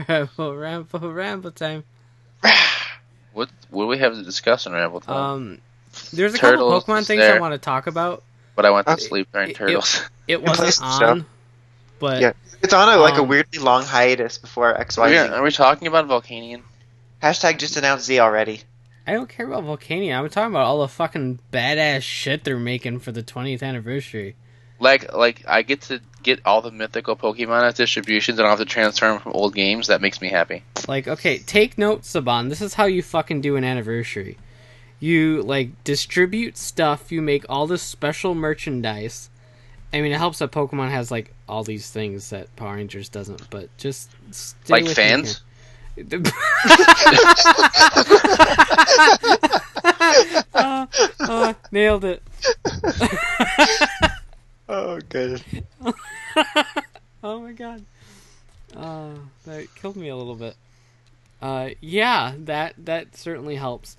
Ramble, 0.07 0.55
ramble, 0.55 1.13
ramble 1.13 1.51
time. 1.51 1.83
What 3.33 3.49
what 3.69 3.83
do 3.83 3.87
we 3.87 3.99
have 3.99 4.15
to 4.15 4.23
discuss 4.23 4.65
in 4.65 4.73
Ramble 4.73 5.01
Time? 5.01 5.15
Um, 5.15 5.61
there's 6.11 6.33
a 6.33 6.39
Turtles 6.39 6.83
couple 6.83 6.95
Pokemon 6.95 7.01
is 7.01 7.07
things 7.07 7.21
I 7.21 7.39
want 7.39 7.53
to 7.53 7.59
talk 7.59 7.85
about. 7.85 8.23
but 8.55 8.65
I 8.65 8.71
went 8.71 8.87
to 8.87 8.93
okay. 8.93 9.03
sleep 9.03 9.27
during 9.31 9.51
it- 9.51 9.55
Turtles. 9.55 10.01
It 10.27 10.43
place 10.43 10.57
wasn't 10.57 10.79
the 10.79 10.99
show. 10.99 11.11
on, 11.11 11.25
but 11.99 12.21
Yeah. 12.21 12.33
It's 12.61 12.73
on 12.73 12.89
a 12.89 12.97
like 12.97 13.17
a 13.17 13.21
Um, 13.21 13.27
weirdly 13.27 13.59
long 13.59 13.83
hiatus 13.83 14.37
before 14.37 14.73
XYZ. 14.73 14.97
are, 14.97 15.09
we, 15.09 15.17
are 15.35 15.43
we 15.43 15.51
talking 15.51 15.87
about 15.87 16.07
Volcanion? 16.07 16.61
Hashtag 17.21 17.57
just 17.59 17.77
announced 17.77 18.05
Z 18.05 18.19
already. 18.19 18.61
I 19.05 19.13
don't 19.13 19.29
care 19.29 19.45
about 19.47 19.63
Volcanion. 19.63 20.17
I'm 20.17 20.29
talking 20.29 20.51
about 20.53 20.65
all 20.65 20.81
the 20.81 20.87
fucking 20.87 21.39
badass 21.53 22.01
shit 22.01 22.43
they're 22.43 22.57
making 22.59 22.99
for 22.99 23.11
the 23.11 23.23
20th 23.23 23.63
anniversary. 23.63 24.35
Like 24.79 25.13
like 25.13 25.43
I 25.47 25.61
get 25.63 25.81
to 25.83 26.01
get 26.21 26.41
all 26.45 26.61
the 26.61 26.71
mythical 26.71 27.15
Pokemon 27.15 27.63
as 27.63 27.75
distributions, 27.75 28.37
and 28.37 28.45
I 28.45 28.49
don't 28.49 28.59
have 28.59 28.67
to 28.67 28.71
transfer 28.71 29.07
them 29.07 29.19
from 29.19 29.31
old 29.33 29.55
games. 29.55 29.87
That 29.87 30.01
makes 30.01 30.21
me 30.21 30.29
happy. 30.29 30.63
Like, 30.87 31.07
okay, 31.07 31.39
take 31.39 31.77
note, 31.77 32.01
Saban. 32.01 32.49
This 32.49 32.61
is 32.61 32.73
how 32.75 32.85
you 32.85 33.01
fucking 33.01 33.41
do 33.41 33.55
an 33.55 33.63
anniversary. 33.63 34.37
You 34.99 35.41
like 35.41 35.83
distribute 35.83 36.57
stuff. 36.57 37.11
You 37.11 37.21
make 37.21 37.45
all 37.49 37.65
this 37.65 37.81
special 37.81 38.35
merchandise. 38.35 39.29
I 39.93 40.01
mean, 40.01 40.11
it 40.11 40.17
helps 40.17 40.39
that 40.39 40.51
Pokemon 40.51 40.89
has 40.91 41.09
like 41.11 41.33
all 41.47 41.63
these 41.63 41.89
things 41.89 42.29
that 42.31 42.53
Power 42.55 42.75
Rangers 42.75 43.09
doesn't. 43.09 43.49
But 43.49 43.69
just 43.77 44.09
stay 44.31 44.73
Like 44.73 44.83
with 44.83 44.95
fans? 44.95 45.41
here. 45.95 46.21
oh, 50.53 50.87
oh, 51.21 51.55
nailed 51.71 52.05
it. 52.05 52.23
Oh, 54.69 54.99
good. 55.07 55.41
oh 57.23 57.39
my 57.39 57.53
god. 57.53 57.85
Uh, 58.75 59.11
that 59.45 59.73
killed 59.75 59.95
me 59.95 60.09
a 60.09 60.15
little 60.17 60.35
bit. 60.35 60.57
Uh, 61.41 61.69
yeah, 61.79 62.33
that 62.39 62.73
that 62.79 63.15
certainly 63.15 63.55
helps. 63.55 63.95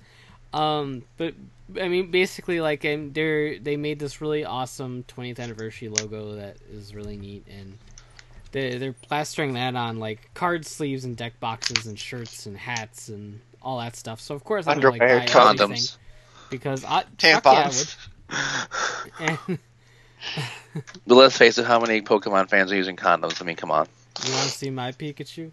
Um, 0.53 1.05
but 1.17 1.33
I 1.79 1.87
mean, 1.87 2.11
basically, 2.11 2.61
like, 2.61 2.81
they're 2.81 3.59
they 3.59 3.77
made 3.77 3.99
this 3.99 4.21
really 4.21 4.45
awesome 4.45 5.03
20th 5.07 5.39
anniversary 5.39 5.89
logo 5.89 6.35
that 6.35 6.57
is 6.71 6.95
really 6.95 7.17
neat, 7.17 7.45
and 7.47 7.77
they 8.51 8.77
they're 8.77 8.93
plastering 8.93 9.53
that 9.53 9.75
on 9.75 9.99
like 9.99 10.29
card 10.33 10.65
sleeves 10.65 11.05
and 11.05 11.15
deck 11.15 11.39
boxes 11.39 11.85
and 11.85 11.99
shirts 11.99 12.45
and 12.45 12.57
hats 12.57 13.09
and 13.09 13.39
all 13.61 13.79
that 13.79 13.95
stuff. 13.95 14.19
So 14.19 14.35
of 14.35 14.43
course 14.43 14.67
I'm 14.67 14.79
gonna, 14.79 14.97
like, 14.97 14.99
buy 14.99 15.25
Condoms. 15.25 15.97
because 16.49 16.83
I 16.83 17.01
fuck 17.01 17.23
yeah, 17.23 17.37
I 17.37 17.41
Tampons. 17.41 17.95
And 19.19 19.59
But 21.07 21.15
let's 21.15 21.37
face 21.37 21.57
it, 21.57 21.65
how 21.65 21.79
many 21.79 22.01
Pokemon 22.01 22.49
fans 22.49 22.71
are 22.71 22.75
using 22.75 22.95
condoms? 22.95 23.41
I 23.41 23.45
mean, 23.45 23.55
come 23.55 23.71
on. 23.71 23.87
you 24.25 24.31
want 24.31 24.43
to 24.43 24.49
see 24.49 24.69
my 24.69 24.91
Pikachu? 24.91 25.51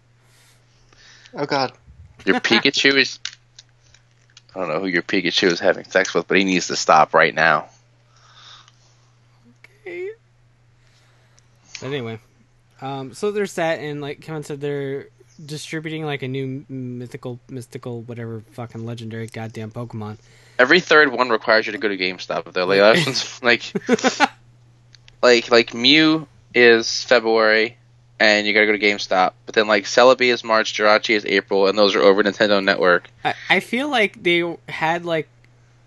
Oh 1.33 1.45
god. 1.45 1.73
Your 2.25 2.39
Pikachu 2.39 2.95
is. 2.95 3.19
I 4.57 4.61
don't 4.61 4.69
know 4.69 4.79
who 4.79 4.87
your 4.87 5.03
Pikachu 5.03 5.51
is 5.51 5.59
having 5.59 5.85
sex 5.85 6.15
with, 6.15 6.27
but 6.27 6.37
he 6.37 6.43
needs 6.43 6.67
to 6.67 6.75
stop 6.75 7.13
right 7.13 7.33
now. 7.33 7.69
okay. 9.85 10.09
But 11.79 11.87
anyway, 11.87 12.19
um, 12.81 13.13
so 13.13 13.29
there's 13.29 13.53
that, 13.53 13.79
and 13.79 14.01
like 14.01 14.21
Kevin 14.21 14.41
said, 14.41 14.59
they're 14.59 15.09
distributing 15.45 16.05
like 16.05 16.23
a 16.23 16.27
new 16.27 16.65
mythical, 16.69 17.39
mystical, 17.47 18.01
whatever 18.01 18.41
fucking 18.53 18.83
legendary 18.83 19.27
goddamn 19.27 19.69
Pokemon. 19.69 20.17
Every 20.57 20.79
third 20.79 21.11
one 21.11 21.29
requires 21.29 21.67
you 21.67 21.73
to 21.73 21.77
go 21.77 21.87
to 21.87 21.97
GameStop. 21.97 22.51
They're 22.51 22.65
like, 22.65 23.41
like, 23.43 24.41
like, 25.21 25.51
like 25.51 25.73
Mew 25.75 26.27
is 26.55 27.03
February, 27.03 27.77
and 28.19 28.47
you 28.47 28.53
gotta 28.53 28.65
go 28.65 28.71
to 28.71 28.79
GameStop. 28.79 29.33
But 29.45 29.55
then 29.55 29.67
like 29.67 29.85
Celebi 29.85 30.33
is 30.33 30.43
March, 30.43 30.73
Jirachi 30.73 31.15
is 31.15 31.25
April, 31.25 31.67
and 31.67 31.77
those 31.77 31.95
are 31.95 32.01
over 32.01 32.23
Nintendo 32.23 32.63
Network. 32.63 33.09
I, 33.23 33.35
I 33.49 33.59
feel 33.59 33.89
like 33.89 34.21
they 34.21 34.57
had 34.67 35.05
like 35.05 35.27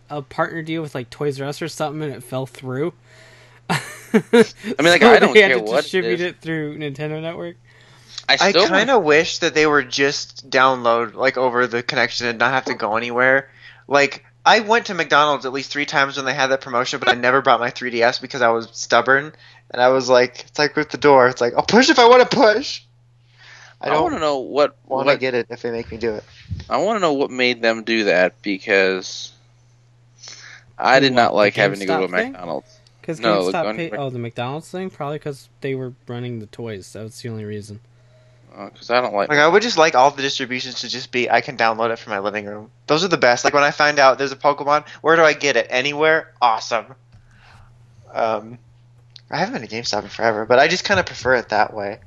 a 0.08 0.22
partner 0.22 0.62
deal 0.62 0.82
with 0.82 0.94
like 0.94 1.10
Toys 1.10 1.40
R 1.40 1.48
Us 1.48 1.62
or 1.62 1.68
something, 1.68 2.02
and 2.02 2.12
it 2.12 2.22
fell 2.22 2.46
through. 2.46 2.92
I 3.70 3.78
mean, 4.32 4.44
like, 4.78 5.02
I 5.02 5.18
don't 5.18 5.34
they 5.34 5.42
had 5.42 5.52
care 5.52 5.58
to 5.58 5.62
what 5.62 5.80
it 5.80 5.82
distribute 5.82 6.20
is. 6.20 6.20
it 6.22 6.40
through 6.40 6.78
Nintendo 6.78 7.20
Network. 7.20 7.56
I 8.28 8.36
I 8.40 8.52
kind 8.52 8.90
of 8.90 9.02
wish 9.02 9.38
that 9.38 9.54
they 9.54 9.66
were 9.66 9.82
just 9.82 10.48
download 10.50 11.14
like 11.14 11.36
over 11.36 11.66
the 11.66 11.82
connection 11.82 12.28
and 12.28 12.38
not 12.38 12.52
have 12.52 12.66
to 12.66 12.74
go 12.74 12.96
anywhere. 12.96 13.50
Like 13.88 14.24
I 14.44 14.60
went 14.60 14.86
to 14.86 14.94
McDonald's 14.94 15.46
at 15.46 15.52
least 15.52 15.72
three 15.72 15.86
times 15.86 16.16
when 16.16 16.26
they 16.26 16.34
had 16.34 16.48
that 16.48 16.60
promotion, 16.60 17.00
but 17.00 17.08
I 17.08 17.14
never 17.14 17.42
brought 17.42 17.60
my 17.60 17.70
3DS 17.70 18.20
because 18.20 18.40
I 18.40 18.50
was 18.50 18.68
stubborn 18.72 19.32
and 19.70 19.80
I 19.80 19.88
was 19.88 20.08
like, 20.08 20.44
it's 20.48 20.58
like 20.58 20.76
with 20.76 20.90
the 20.90 20.98
door. 20.98 21.28
It's 21.28 21.40
like 21.40 21.54
I'll 21.54 21.62
push 21.62 21.90
if 21.90 21.98
I 21.98 22.08
want 22.08 22.28
to 22.28 22.36
push. 22.36 22.82
I 23.80 23.88
I, 23.88 23.90
want 23.90 23.94
don't 23.94 24.02
want 24.02 24.14
to 24.14 24.20
know 24.20 24.38
what 24.38 24.76
want 24.86 25.08
to 25.08 25.16
get 25.16 25.34
it 25.34 25.46
if 25.50 25.62
they 25.62 25.70
make 25.70 25.90
me 25.90 25.96
do 25.96 26.14
it. 26.14 26.24
I 26.68 26.76
want 26.78 26.96
to 26.96 27.00
know 27.00 27.14
what 27.14 27.30
made 27.30 27.62
them 27.62 27.82
do 27.82 28.04
that 28.04 28.42
because 28.42 29.32
I 30.78 31.00
did 31.00 31.12
what, 31.12 31.22
not 31.22 31.34
like 31.34 31.54
having 31.54 31.78
to 31.80 31.86
go 31.86 32.06
to 32.06 32.08
thing? 32.08 32.32
McDonald's. 32.32 32.78
Because 33.00 33.20
No, 33.20 33.42
GameStop 33.42 33.62
going- 33.62 33.76
paid, 33.76 33.94
oh 33.94 34.10
the 34.10 34.18
McDonald's 34.18 34.70
thing 34.70 34.90
probably 34.90 35.18
because 35.18 35.48
they 35.62 35.74
were 35.74 35.94
running 36.06 36.40
the 36.40 36.46
toys. 36.46 36.92
That 36.92 37.02
was 37.04 37.20
the 37.20 37.28
only 37.30 37.44
reason. 37.44 37.80
Because 38.50 38.90
I 38.90 39.00
don't 39.00 39.14
like. 39.14 39.28
Like 39.28 39.38
I 39.38 39.46
would 39.46 39.62
just 39.62 39.78
like 39.78 39.94
all 39.94 40.10
the 40.10 40.22
distributions 40.22 40.80
to 40.80 40.88
just 40.88 41.12
be 41.12 41.30
I 41.30 41.40
can 41.40 41.56
download 41.56 41.90
it 41.92 41.98
from 42.00 42.10
my 42.10 42.18
living 42.18 42.46
room. 42.46 42.70
Those 42.88 43.04
are 43.04 43.08
the 43.08 43.16
best. 43.16 43.44
Like 43.44 43.54
when 43.54 43.62
I 43.62 43.70
find 43.70 43.98
out 44.00 44.18
there's 44.18 44.32
a 44.32 44.36
Pokemon, 44.36 44.86
where 45.02 45.14
do 45.16 45.22
I 45.22 45.32
get 45.32 45.56
it? 45.56 45.68
Anywhere? 45.70 46.34
Awesome. 46.42 46.86
Um, 48.12 48.58
I 49.30 49.38
haven't 49.38 49.60
been 49.60 49.68
to 49.68 49.74
GameStop 49.74 50.02
in 50.02 50.08
forever, 50.08 50.44
but 50.44 50.58
I 50.58 50.68
just 50.68 50.84
kind 50.84 50.98
of 50.98 51.06
prefer 51.06 51.34
it 51.36 51.50
that 51.50 51.72
way. 51.72 52.00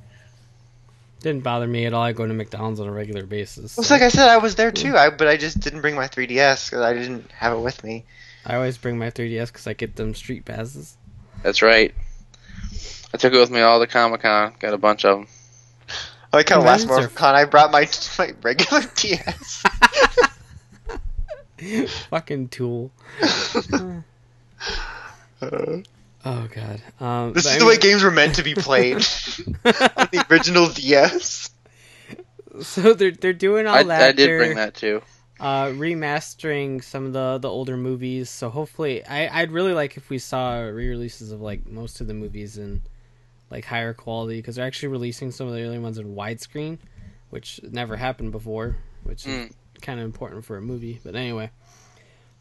Didn't 1.22 1.44
bother 1.44 1.68
me 1.68 1.86
at 1.86 1.94
all. 1.94 2.02
I 2.04 2.12
go 2.12 2.28
to 2.28 2.34
McDonald's 2.34 2.82
on 2.82 2.88
a 2.88 2.92
regular 2.92 3.26
basis. 3.26 3.78
Well, 3.78 3.84
it's 3.84 3.92
like 3.92 4.02
I 4.02 4.10
said, 4.10 4.28
I 4.28 4.38
was 4.40 4.56
there 4.56 4.72
too. 4.72 4.98
I 4.98 5.10
but 5.10 5.28
I 5.30 5.38
just 5.38 5.62
didn't 5.62 5.80
bring 5.80 5.96
my 5.96 6.08
3DS 6.10 6.70
because 6.70 6.82
I 6.82 6.94
didn't 6.94 7.32
have 7.32 7.54
it 7.54 7.62
with 7.62 7.82
me. 7.82 8.04
I 8.46 8.56
always 8.56 8.78
bring 8.78 8.98
my 8.98 9.10
3DS 9.10 9.48
because 9.48 9.66
I 9.68 9.72
get 9.74 9.96
them 9.96 10.14
street 10.16 10.44
passes. 10.44 10.98
That's 11.42 11.62
right. 11.62 11.96
I 13.14 13.18
took 13.18 13.32
it 13.34 13.40
with 13.40 13.52
me 13.52 13.62
all 13.62 13.80
the 13.80 13.88
Comic 13.88 14.22
Con. 14.24 14.54
Got 14.60 14.74
a 14.74 14.78
bunch 14.78 15.06
of 15.06 15.20
them. 15.20 15.28
I 16.34 16.38
like 16.38 16.50
how 16.50 16.62
last 16.62 16.88
Conventions 16.88 17.16
are- 17.16 17.32
MorphCon 17.32 17.36
I 17.36 17.46
brought 17.46 17.72
my 17.72 17.88
my 18.20 18.34
regular 18.42 18.82
DS. 18.96 19.64
Fucking 22.10 22.50
tool. 22.50 22.92
Uh, 25.42 25.80
Oh 26.26 26.48
god. 26.54 26.82
Um, 27.00 27.34
This 27.34 27.46
is 27.46 27.56
I 27.56 27.60
the 27.60 27.66
way 27.66 27.78
games 27.78 28.04
were 28.04 28.12
meant 28.12 28.36
to 28.36 28.44
be 28.44 28.56
played 28.56 28.96
on 29.66 30.08
the 30.12 30.26
original 30.30 30.68
DS. 30.70 31.50
so 32.62 32.94
they're 32.94 33.12
they're 33.12 33.34
doing 33.34 33.68
all 33.68 33.76
I, 33.76 33.84
that. 33.84 34.02
I 34.02 34.12
did 34.14 34.30
They're, 34.30 34.38
bring 34.40 34.56
that 34.56 34.74
too. 34.76 35.02
uh, 35.40 35.66
remastering 35.68 36.84
some 36.84 37.06
of 37.08 37.14
the 37.14 37.40
the 37.40 37.50
older 37.50 37.76
movies. 37.78 38.30
So 38.30 38.50
hopefully, 38.50 39.06
I 39.06 39.42
I'd 39.42 39.52
really 39.52 39.74
like 39.74 39.98
if 39.98 40.10
we 40.10 40.18
saw 40.20 40.60
re-releases 40.62 41.32
of 41.32 41.42
like 41.42 41.68
most 41.68 42.00
of 42.00 42.08
the 42.08 42.14
movies 42.14 42.58
in 42.58 42.82
like 43.52 43.66
higher 43.66 43.94
quality 43.94 44.38
because 44.38 44.56
they're 44.56 44.66
actually 44.66 44.90
releasing 44.90 45.32
some 45.32 45.48
of 45.48 45.54
the 45.54 45.62
early 45.62 45.80
ones 45.80 45.98
in 45.98 46.16
widescreen, 46.16 46.78
which 47.32 47.60
never 47.64 47.98
happened 47.98 48.32
before, 48.32 48.78
which 49.04 49.26
is 49.28 49.50
Mm. 49.50 49.52
kind 49.82 50.00
of 50.00 50.06
important 50.06 50.46
for 50.46 50.56
a 50.58 50.62
movie. 50.62 51.00
But 51.04 51.16
anyway. 51.16 51.50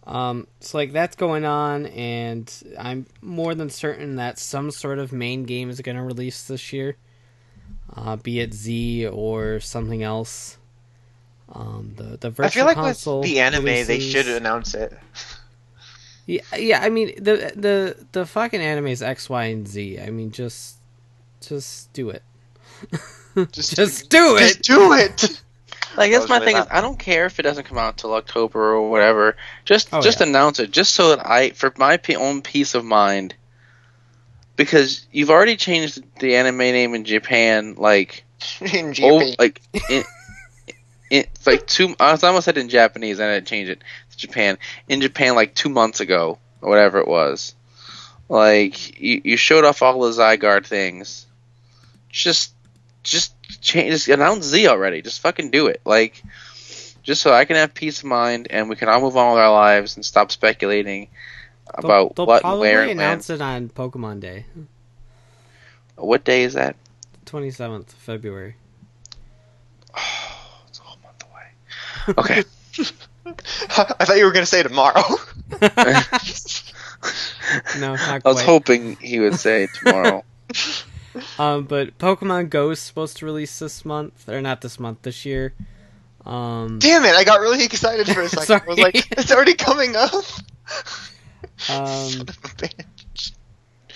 Um, 0.04 0.46
so 0.60 0.78
like 0.78 0.92
that's 0.92 1.14
going 1.16 1.44
on, 1.44 1.86
and 1.86 2.52
I'm 2.78 3.06
more 3.20 3.54
than 3.54 3.70
certain 3.70 4.16
that 4.16 4.38
some 4.38 4.70
sort 4.70 4.98
of 4.98 5.12
main 5.12 5.44
game 5.44 5.70
is 5.70 5.80
going 5.80 5.96
to 5.96 6.02
release 6.02 6.42
this 6.44 6.72
year, 6.72 6.96
uh, 7.94 8.16
be 8.16 8.40
it 8.40 8.52
Z 8.52 9.06
or 9.06 9.60
something 9.60 10.02
else. 10.02 10.58
Um, 11.52 11.92
the 11.96 12.16
the 12.16 12.30
virtual 12.30 12.46
I 12.46 12.50
feel 12.50 12.64
like 12.64 12.76
console 12.76 13.20
with 13.20 13.28
the 13.28 13.40
anime, 13.40 13.64
they 13.64 14.00
should 14.00 14.26
announce 14.26 14.74
it. 14.74 14.92
Yeah, 16.26 16.40
yeah. 16.56 16.80
I 16.82 16.88
mean 16.88 17.12
the 17.16 17.52
the 17.54 18.06
the 18.12 18.26
fucking 18.26 18.60
anime 18.60 18.86
is 18.88 19.02
X, 19.02 19.28
Y, 19.28 19.44
and 19.44 19.68
Z. 19.68 20.00
I 20.00 20.10
mean 20.10 20.30
just 20.32 20.78
just 21.40 21.92
do 21.92 22.10
it. 22.10 22.22
Just, 23.50 23.76
Just 23.76 24.10
do 24.10 24.36
just 24.38 24.56
it. 24.58 24.62
do 24.64 24.92
it. 24.92 25.42
Like 25.97 26.10
That 26.10 26.20
that's 26.20 26.23
was 26.23 26.31
my 26.31 26.39
really 26.39 26.52
thing 26.52 26.62
is. 26.62 26.69
I 26.70 26.81
don't 26.81 26.98
care 26.98 27.27
if 27.27 27.39
it 27.39 27.43
doesn't 27.43 27.64
come 27.64 27.78
out 27.78 27.98
till 27.98 28.14
October 28.14 28.73
or 28.74 28.90
whatever. 28.90 29.36
Just 29.64 29.89
Oh, 29.93 30.01
just 30.01 30.20
yeah. 30.20 30.27
announce 30.27 30.59
it, 30.59 30.70
just 30.70 30.94
so 30.94 31.10
that 31.14 31.27
I, 31.27 31.51
for 31.51 31.73
my 31.77 31.97
pe- 31.97 32.14
own 32.14 32.43
peace 32.43 32.74
of 32.74 32.85
mind, 32.85 33.35
because 34.56 35.06
you've 35.12 35.31
already 35.31 35.56
changed 35.56 36.02
the 36.20 36.36
anime 36.36 36.59
name 36.59 36.94
in 36.94 37.05
Japan, 37.05 37.74
like 37.77 38.24
In 38.60 38.94
oh, 39.02 39.32
like 39.39 39.60
in, 39.90 40.02
in 41.10 41.24
like 41.47 41.66
two. 41.66 41.94
I 42.01 42.16
almost 42.23 42.44
said 42.47 42.59
in 42.59 42.69
Japanese, 42.69 43.19
and 43.19 43.31
I 43.31 43.35
didn't 43.35 43.47
change 43.47 43.69
it 43.69 43.82
to 44.10 44.16
Japan. 44.16 44.59
In 44.89 45.01
Japan, 45.01 45.35
like 45.35 45.55
two 45.55 45.69
months 45.69 46.01
ago, 46.01 46.39
or 46.60 46.70
whatever 46.70 46.98
it 46.98 47.09
was. 47.09 47.55
Like 48.28 48.98
you, 49.01 49.20
you 49.24 49.36
showed 49.36 49.64
off 49.64 49.82
all 49.82 50.01
the 50.01 50.10
Zygarde 50.10 50.66
things. 50.66 51.27
Just, 52.09 52.52
just 53.02 53.35
change. 53.60 53.92
Just 53.92 54.08
announce 54.08 54.44
Z 54.44 54.66
already. 54.68 55.02
Just 55.02 55.20
fucking 55.20 55.50
do 55.50 55.66
it. 55.68 55.80
Like, 55.84 56.22
just 57.02 57.22
so 57.22 57.32
I 57.32 57.44
can 57.44 57.56
have 57.56 57.74
peace 57.74 57.98
of 58.00 58.04
mind 58.06 58.48
and 58.50 58.68
we 58.68 58.76
can 58.76 58.88
all 58.88 59.00
move 59.00 59.16
on 59.16 59.32
with 59.34 59.42
our 59.42 59.52
lives 59.52 59.96
and 59.96 60.04
stop 60.04 60.30
speculating 60.32 61.08
about 61.74 61.82
They'll- 61.82 61.90
about 61.90 62.16
they'll 62.16 62.26
what 62.26 62.34
and 62.36 62.42
probably 62.42 62.60
where 62.68 62.80
and 62.82 62.88
when. 62.88 62.98
announce 62.98 63.30
it 63.30 63.40
on 63.40 63.68
Pokemon 63.68 64.20
Day, 64.20 64.46
What 65.96 66.24
day 66.24 66.42
is 66.44 66.54
that? 66.54 66.76
twenty 67.24 67.50
seventh 67.50 67.92
February. 67.92 68.56
Oh, 69.96 70.60
it's 70.68 70.80
a 70.80 70.82
whole 70.82 70.98
month 71.02 71.24
away. 71.30 72.14
Okay. 72.18 72.42
I 73.24 74.04
thought 74.04 74.16
you 74.18 74.24
were 74.24 74.32
going 74.32 74.44
to 74.44 74.50
say 74.50 74.62
tomorrow. 74.62 75.02
No, 77.80 77.96
not 77.96 78.22
I 78.24 78.28
was 78.28 78.40
hoping 78.40 78.94
he 78.96 79.18
would 79.18 79.34
say 79.34 79.66
tomorrow. 79.66 80.22
Um, 81.39 81.64
but 81.64 81.98
Pokemon 81.98 82.51
Go 82.51 82.70
is 82.70 82.78
supposed 82.80 83.16
to 83.18 83.26
release 83.26 83.59
this 83.59 83.84
month, 83.84 84.28
or 84.28 84.40
not 84.40 84.60
this 84.60 84.80
month, 84.80 85.02
this 85.02 85.24
year. 85.24 85.55
Um, 86.24 86.78
Damn 86.78 87.05
it! 87.05 87.14
I 87.14 87.24
got 87.24 87.40
really 87.40 87.64
excited 87.64 88.06
for 88.09 88.22
a 88.22 88.28
second. 88.30 88.62
I 88.66 88.68
was 88.68 88.78
like, 88.78 88.94
it's 89.18 89.32
already 89.32 89.55
coming 89.55 89.97
up. 89.97 90.12
Um, 90.14 90.22
Son 91.59 92.20
of 92.22 92.28
a 92.28 92.32
bitch. 92.32 93.32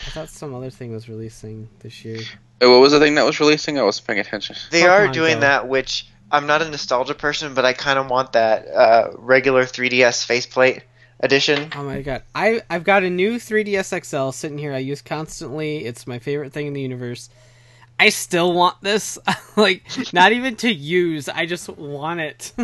I 0.06 0.10
thought 0.10 0.28
some 0.28 0.54
other 0.54 0.70
thing 0.70 0.92
was 0.92 1.08
releasing 1.08 1.68
this 1.80 2.04
year. 2.04 2.20
What 2.60 2.80
was 2.80 2.92
the 2.92 3.00
thing 3.00 3.14
that 3.16 3.24
was 3.24 3.38
releasing? 3.40 3.78
I 3.78 3.82
wasn't 3.82 4.06
paying 4.06 4.20
attention. 4.20 4.56
They 4.70 4.86
are 4.86 5.08
doing 5.08 5.34
Go. 5.34 5.40
that, 5.40 5.68
which 5.68 6.08
I'm 6.30 6.46
not 6.46 6.62
a 6.62 6.68
nostalgia 6.68 7.14
person, 7.14 7.54
but 7.54 7.64
I 7.64 7.72
kind 7.72 7.98
of 7.98 8.08
want 8.10 8.32
that 8.32 8.66
uh, 8.68 9.10
regular 9.16 9.64
3DS 9.64 10.24
faceplate 10.24 10.82
edition. 11.20 11.70
Oh 11.74 11.84
my 11.84 12.02
god, 12.02 12.22
I 12.34 12.62
I've 12.68 12.84
got 12.84 13.02
a 13.02 13.10
new 13.10 13.36
3DS 13.36 14.04
XL 14.04 14.30
sitting 14.30 14.58
here. 14.58 14.72
I 14.72 14.78
use 14.78 15.02
constantly. 15.02 15.84
It's 15.84 16.06
my 16.06 16.18
favorite 16.18 16.52
thing 16.52 16.66
in 16.66 16.72
the 16.72 16.80
universe. 16.80 17.28
I 17.98 18.10
still 18.10 18.52
want 18.52 18.80
this, 18.82 19.18
like 19.56 19.82
not 20.12 20.32
even 20.32 20.56
to 20.56 20.72
use. 20.72 21.28
I 21.28 21.46
just 21.46 21.68
want 21.68 22.20
it. 22.20 22.52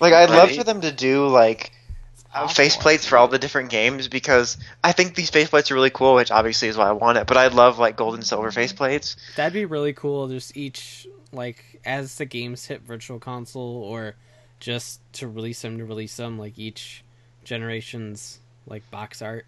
Like, 0.00 0.12
I'd 0.12 0.30
love 0.30 0.52
for 0.52 0.64
them 0.64 0.82
to 0.82 0.92
do 0.92 1.26
like 1.26 1.72
uh, 2.34 2.40
awful. 2.42 2.64
faceplates 2.64 3.06
for 3.06 3.16
all 3.16 3.28
the 3.28 3.38
different 3.38 3.70
games 3.70 4.08
because 4.08 4.58
I 4.84 4.92
think 4.92 5.14
these 5.14 5.30
faceplates 5.30 5.70
are 5.70 5.74
really 5.74 5.90
cool, 5.90 6.14
which 6.14 6.30
obviously 6.30 6.68
is 6.68 6.76
why 6.76 6.88
I 6.88 6.92
want 6.92 7.18
it. 7.18 7.26
But 7.26 7.36
I'd 7.36 7.54
love 7.54 7.78
like 7.78 7.96
gold 7.96 8.14
and 8.14 8.26
silver 8.26 8.50
faceplates. 8.50 9.16
That'd 9.36 9.54
be 9.54 9.64
really 9.64 9.92
cool. 9.92 10.28
Just 10.28 10.56
each 10.56 11.06
like 11.32 11.80
as 11.84 12.16
the 12.16 12.26
games 12.26 12.66
hit 12.66 12.82
Virtual 12.82 13.18
Console, 13.18 13.82
or 13.84 14.16
just 14.60 15.00
to 15.14 15.28
release 15.28 15.62
them 15.62 15.78
to 15.78 15.84
release 15.84 16.16
them, 16.16 16.38
like 16.38 16.58
each 16.58 17.02
generation's 17.46 18.38
like 18.66 18.88
box 18.90 19.22
art. 19.22 19.46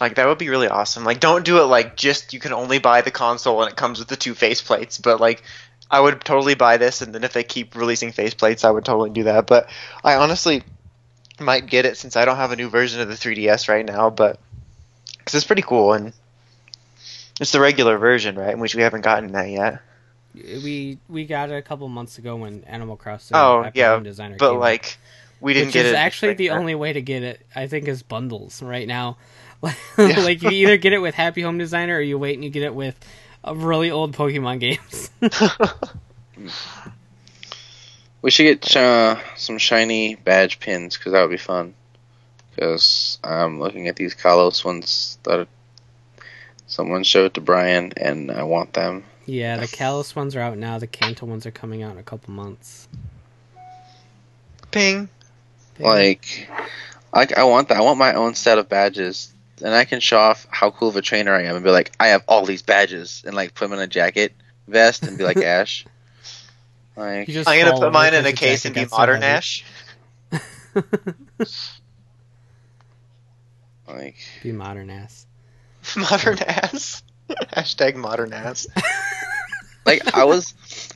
Like 0.00 0.16
that 0.16 0.26
would 0.26 0.38
be 0.38 0.48
really 0.48 0.66
awesome. 0.66 1.04
Like, 1.04 1.20
don't 1.20 1.44
do 1.44 1.60
it 1.60 1.66
like 1.66 1.96
just 1.96 2.32
you 2.32 2.40
can 2.40 2.52
only 2.52 2.78
buy 2.78 3.02
the 3.02 3.12
console 3.12 3.62
and 3.62 3.70
it 3.70 3.76
comes 3.76 4.00
with 4.00 4.08
the 4.08 4.16
two 4.16 4.34
faceplates. 4.34 5.00
But 5.00 5.20
like, 5.20 5.44
I 5.88 6.00
would 6.00 6.24
totally 6.24 6.54
buy 6.54 6.78
this, 6.78 7.02
and 7.02 7.14
then 7.14 7.22
if 7.22 7.32
they 7.32 7.44
keep 7.44 7.76
releasing 7.76 8.10
faceplates, 8.10 8.64
I 8.64 8.70
would 8.70 8.84
totally 8.84 9.10
do 9.10 9.24
that. 9.24 9.46
But 9.46 9.68
I 10.02 10.16
honestly 10.16 10.64
might 11.38 11.66
get 11.66 11.84
it 11.84 11.96
since 11.96 12.16
I 12.16 12.24
don't 12.24 12.36
have 12.36 12.50
a 12.50 12.56
new 12.56 12.68
version 12.68 13.00
of 13.00 13.08
the 13.08 13.14
3DS 13.14 13.68
right 13.68 13.86
now. 13.86 14.10
But 14.10 14.40
because 15.18 15.34
it's 15.34 15.46
pretty 15.46 15.62
cool 15.62 15.92
and 15.92 16.12
it's 17.40 17.52
the 17.52 17.60
regular 17.60 17.98
version, 17.98 18.36
right? 18.36 18.58
Which 18.58 18.74
we 18.74 18.82
haven't 18.82 19.02
gotten 19.02 19.32
that 19.32 19.50
yet. 19.50 19.80
We 20.34 20.98
we 21.08 21.24
got 21.26 21.50
it 21.50 21.54
a 21.54 21.62
couple 21.62 21.88
months 21.88 22.18
ago 22.18 22.34
when 22.36 22.64
Animal 22.64 22.96
Crossing. 22.96 23.36
Oh, 23.36 23.70
yeah, 23.74 24.00
But 24.38 24.58
like, 24.58 24.98
we 25.44 25.52
didn't 25.54 25.66
which 25.68 25.74
get 25.74 25.86
is 25.86 25.92
it. 25.92 25.96
actually 25.96 26.28
right 26.28 26.38
the 26.38 26.48
now. 26.48 26.58
only 26.58 26.74
way 26.74 26.92
to 26.92 27.00
get 27.02 27.22
it. 27.22 27.46
I 27.54 27.66
think 27.68 27.86
is 27.86 28.02
bundles 28.02 28.62
right 28.62 28.88
now. 28.88 29.16
Yeah. 29.96 30.20
like 30.20 30.42
you 30.42 30.50
either 30.50 30.76
get 30.76 30.92
it 30.92 30.98
with 30.98 31.14
Happy 31.14 31.40
Home 31.40 31.56
Designer 31.56 31.96
or 31.96 32.00
you 32.00 32.18
wait 32.18 32.34
and 32.34 32.44
you 32.44 32.50
get 32.50 32.64
it 32.64 32.74
with 32.74 32.98
really 33.50 33.90
old 33.90 34.14
Pokemon 34.14 34.60
games. 34.60 35.10
We 38.22 38.30
should 38.30 38.44
get 38.44 38.76
uh, 38.76 39.18
some 39.36 39.58
shiny 39.58 40.14
badge 40.14 40.58
pins 40.58 40.96
because 40.96 41.12
that 41.12 41.20
would 41.20 41.30
be 41.30 41.36
fun. 41.36 41.74
Because 42.54 43.18
I'm 43.22 43.60
looking 43.60 43.88
at 43.88 43.96
these 43.96 44.14
Kalos 44.14 44.64
ones 44.64 45.18
that 45.24 45.46
someone 46.66 47.02
showed 47.04 47.34
to 47.34 47.40
Brian, 47.42 47.92
and 47.96 48.30
I 48.30 48.44
want 48.44 48.72
them. 48.72 49.04
yeah, 49.26 49.58
the 49.58 49.66
Kalos 49.66 50.16
ones 50.16 50.34
are 50.36 50.40
out 50.40 50.56
now. 50.56 50.78
The 50.78 50.86
Kanto 50.86 51.26
ones 51.26 51.44
are 51.46 51.50
coming 51.50 51.82
out 51.82 51.92
in 51.92 51.98
a 51.98 52.02
couple 52.02 52.32
months. 52.32 52.88
Ping. 54.70 55.08
Like, 55.78 56.48
I, 57.12 57.26
I 57.36 57.44
want 57.44 57.68
that. 57.68 57.78
I 57.78 57.80
want 57.82 57.98
my 57.98 58.14
own 58.14 58.34
set 58.34 58.58
of 58.58 58.68
badges, 58.68 59.32
and 59.62 59.74
I 59.74 59.84
can 59.84 60.00
show 60.00 60.18
off 60.18 60.46
how 60.50 60.70
cool 60.70 60.88
of 60.88 60.96
a 60.96 61.02
trainer 61.02 61.34
I 61.34 61.44
am, 61.44 61.56
and 61.56 61.64
be 61.64 61.70
like, 61.70 61.92
I 61.98 62.08
have 62.08 62.24
all 62.28 62.44
these 62.44 62.62
badges, 62.62 63.22
and 63.26 63.34
like 63.34 63.54
put 63.54 63.68
them 63.68 63.78
in 63.78 63.82
a 63.82 63.86
jacket 63.86 64.32
vest, 64.68 65.02
and 65.04 65.18
be 65.18 65.24
like 65.24 65.36
Ash. 65.42 65.84
Like, 66.96 67.28
just 67.28 67.48
I'm 67.48 67.58
gonna 67.64 67.78
put 67.78 67.92
mine 67.92 68.14
in 68.14 68.24
a 68.24 68.32
case 68.32 68.64
and 68.64 68.74
be 68.74 68.86
modern 68.86 69.22
heavy. 69.22 69.36
Ash. 69.36 69.64
like 73.88 74.16
Be 74.42 74.52
modern 74.52 74.90
ass. 74.90 75.26
modern 75.96 76.38
ass. 76.38 77.02
Hashtag 77.28 77.96
modern 77.96 78.32
ass. 78.32 78.66
like 79.86 80.14
I 80.14 80.24
was 80.24 80.54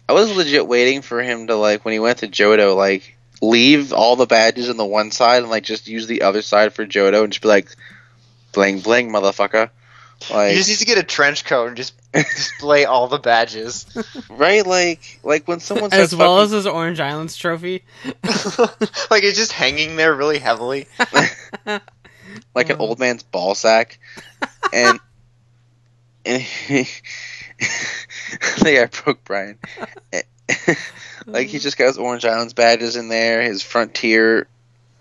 I 0.09 0.13
was 0.13 0.35
legit 0.37 0.67
waiting 0.67 1.03
for 1.03 1.23
him 1.23 1.49
to 1.49 1.57
like 1.57 1.85
when 1.85 1.93
he 1.93 1.99
went 1.99 2.19
to 2.19 2.29
Johto, 2.29 2.77
like 2.77 3.18
leave 3.41 3.93
all 3.93 4.17
the 4.17 4.27
badges 4.27 4.69
on 4.71 4.77
the 4.77 4.85
one 4.85 5.11
side 5.11 5.43
and 5.43 5.51
like 5.51 5.65
just 5.65 5.89
use 5.89 6.07
the 6.07 6.23
other 6.23 6.43
side 6.43 6.73
for 6.73 6.87
Johto 6.87 7.25
and 7.25 7.33
just 7.33 7.43
be 7.43 7.49
like 7.49 7.69
bling 8.53 8.81
bling 8.81 9.11
motherfucker. 9.11 9.71
Like 10.31 10.51
You 10.51 10.57
just 10.59 10.69
need 10.69 10.79
to 10.79 10.85
get 10.85 10.99
a 10.99 11.05
trench 11.05 11.45
coat 11.45 11.69
and 11.69 11.77
just 11.77 11.95
display 12.13 12.85
all 12.85 13.07
the 13.07 13.19
badges. 13.19 13.87
right 14.31 14.67
like 14.67 15.21
like 15.23 15.47
when 15.47 15.61
someone 15.61 15.93
As 15.93 16.11
starts 16.11 16.15
well 16.15 16.41
as 16.41 16.51
his 16.51 16.67
Orange 16.67 17.01
Islands 17.01 17.37
trophy. 17.37 17.85
like 18.05 19.23
it's 19.23 19.39
just 19.39 19.53
hanging 19.53 19.97
there 19.97 20.15
really 20.15 20.39
heavily. 20.39 20.89
like 22.55 22.71
an 22.71 22.77
old 22.79 22.99
man's 22.99 23.23
ball 23.23 23.55
sack 23.55 23.99
and 24.73 24.99
and 26.27 26.43
I 26.69 26.89
think 27.61 28.79
I 28.79 28.87
broke 28.87 29.25
Brian. 29.25 29.59
like 31.27 31.49
he 31.49 31.59
mm. 31.59 31.61
just 31.61 31.77
got 31.77 31.87
his 31.87 31.99
Orange 31.99 32.25
Islands 32.25 32.55
badges 32.55 32.97
in 32.97 33.09
there, 33.09 33.43
his 33.43 33.63
Frontier 33.63 34.47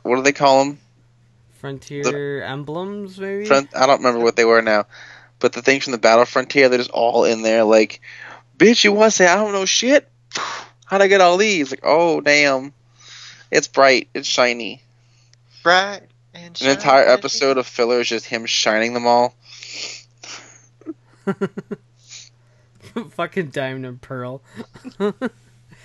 what 0.08 0.16
do 0.16 0.22
they 0.22 0.34
call 0.34 0.64
them? 0.64 0.80
Frontier 1.60 2.42
emblems, 2.44 3.20
maybe. 3.20 3.46
Front, 3.46 3.76
I 3.76 3.86
don't 3.86 3.98
remember 3.98 4.24
what 4.24 4.36
they 4.36 4.46
were 4.46 4.62
now, 4.62 4.86
but 5.40 5.54
the 5.54 5.62
things 5.62 5.84
from 5.84 5.92
the 5.92 5.98
Battle 5.98 6.26
Frontier, 6.26 6.70
they're 6.70 6.78
just 6.78 6.92
all 6.92 7.26
in 7.26 7.42
there. 7.42 7.64
Like, 7.64 8.02
bitch, 8.58 8.84
you 8.84 8.94
want 8.94 9.12
to 9.12 9.16
say 9.18 9.28
I 9.28 9.36
don't 9.36 9.54
know 9.54 9.66
shit? 9.66 10.10
How'd 10.86 11.02
I 11.02 11.08
get 11.08 11.22
all 11.22 11.38
these? 11.38 11.72
Like, 11.72 11.82
oh 11.84 12.22
damn, 12.22 12.72
it's 13.52 13.68
bright, 13.68 14.08
it's 14.14 14.28
shiny. 14.28 14.82
Bright 15.64 16.04
and 16.34 16.60
An 16.62 16.70
entire 16.70 17.06
episode 17.06 17.58
of 17.58 17.68
filler 17.68 18.00
is 18.00 18.08
just 18.08 18.26
him 18.26 18.46
shining 18.46 18.94
them 18.94 19.06
all. 19.06 19.36
Fucking 23.12 23.48
Diamond 23.50 23.86
and 23.86 24.02
Pearl. 24.02 24.42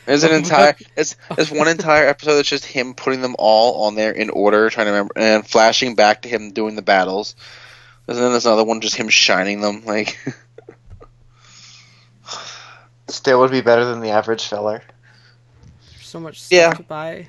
There's 0.05 0.25
an 0.25 0.33
entire 0.33 0.75
it's 0.97 1.17
it's 1.39 1.51
one 1.51 1.69
entire 1.69 2.07
episode 2.09 2.35
that's 2.35 2.49
just 2.49 2.65
him 2.65 2.95
putting 2.95 3.21
them 3.23 3.37
all 3.39 3.85
on 3.87 3.95
there 3.95 4.11
in 4.13 4.31
order, 4.31 4.69
trying 4.71 4.87
to 4.87 4.91
remember, 4.93 5.13
and 5.17 5.47
flashing 5.47 5.95
back 5.95 6.23
to 6.23 6.29
him 6.29 6.53
doing 6.53 6.75
the 6.75 6.83
battles. 6.83 7.37
And 8.09 8.17
then 8.17 8.31
there's 8.33 8.47
another 8.47 8.65
one 8.65 8.81
just 8.81 8.97
him 8.97 9.09
shining 9.09 9.61
them. 9.61 9.85
Like 9.85 10.19
Still 13.09 13.41
would 13.41 13.51
be 13.51 13.61
better 13.61 13.85
than 13.85 14.01
the 14.01 14.11
average 14.11 14.47
feller. 14.49 14.83
There's 15.91 16.07
so 16.07 16.19
much 16.21 16.41
stuff 16.43 16.57
Yeah. 16.57 16.73
to 16.73 16.83
buy. 16.83 17.29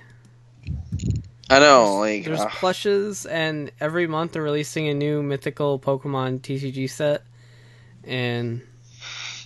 I 1.50 1.60
know, 1.60 1.98
like 1.98 2.24
There's 2.26 2.40
uh, 2.40 2.48
plushes, 2.50 3.26
and 3.26 3.72
every 3.80 4.08
month 4.08 4.32
they're 4.32 4.42
releasing 4.42 4.88
a 4.88 4.94
new 4.94 5.22
mythical 5.22 5.78
Pokemon 5.78 6.40
TCG 6.40 6.90
set. 6.90 7.24
And 8.06 8.62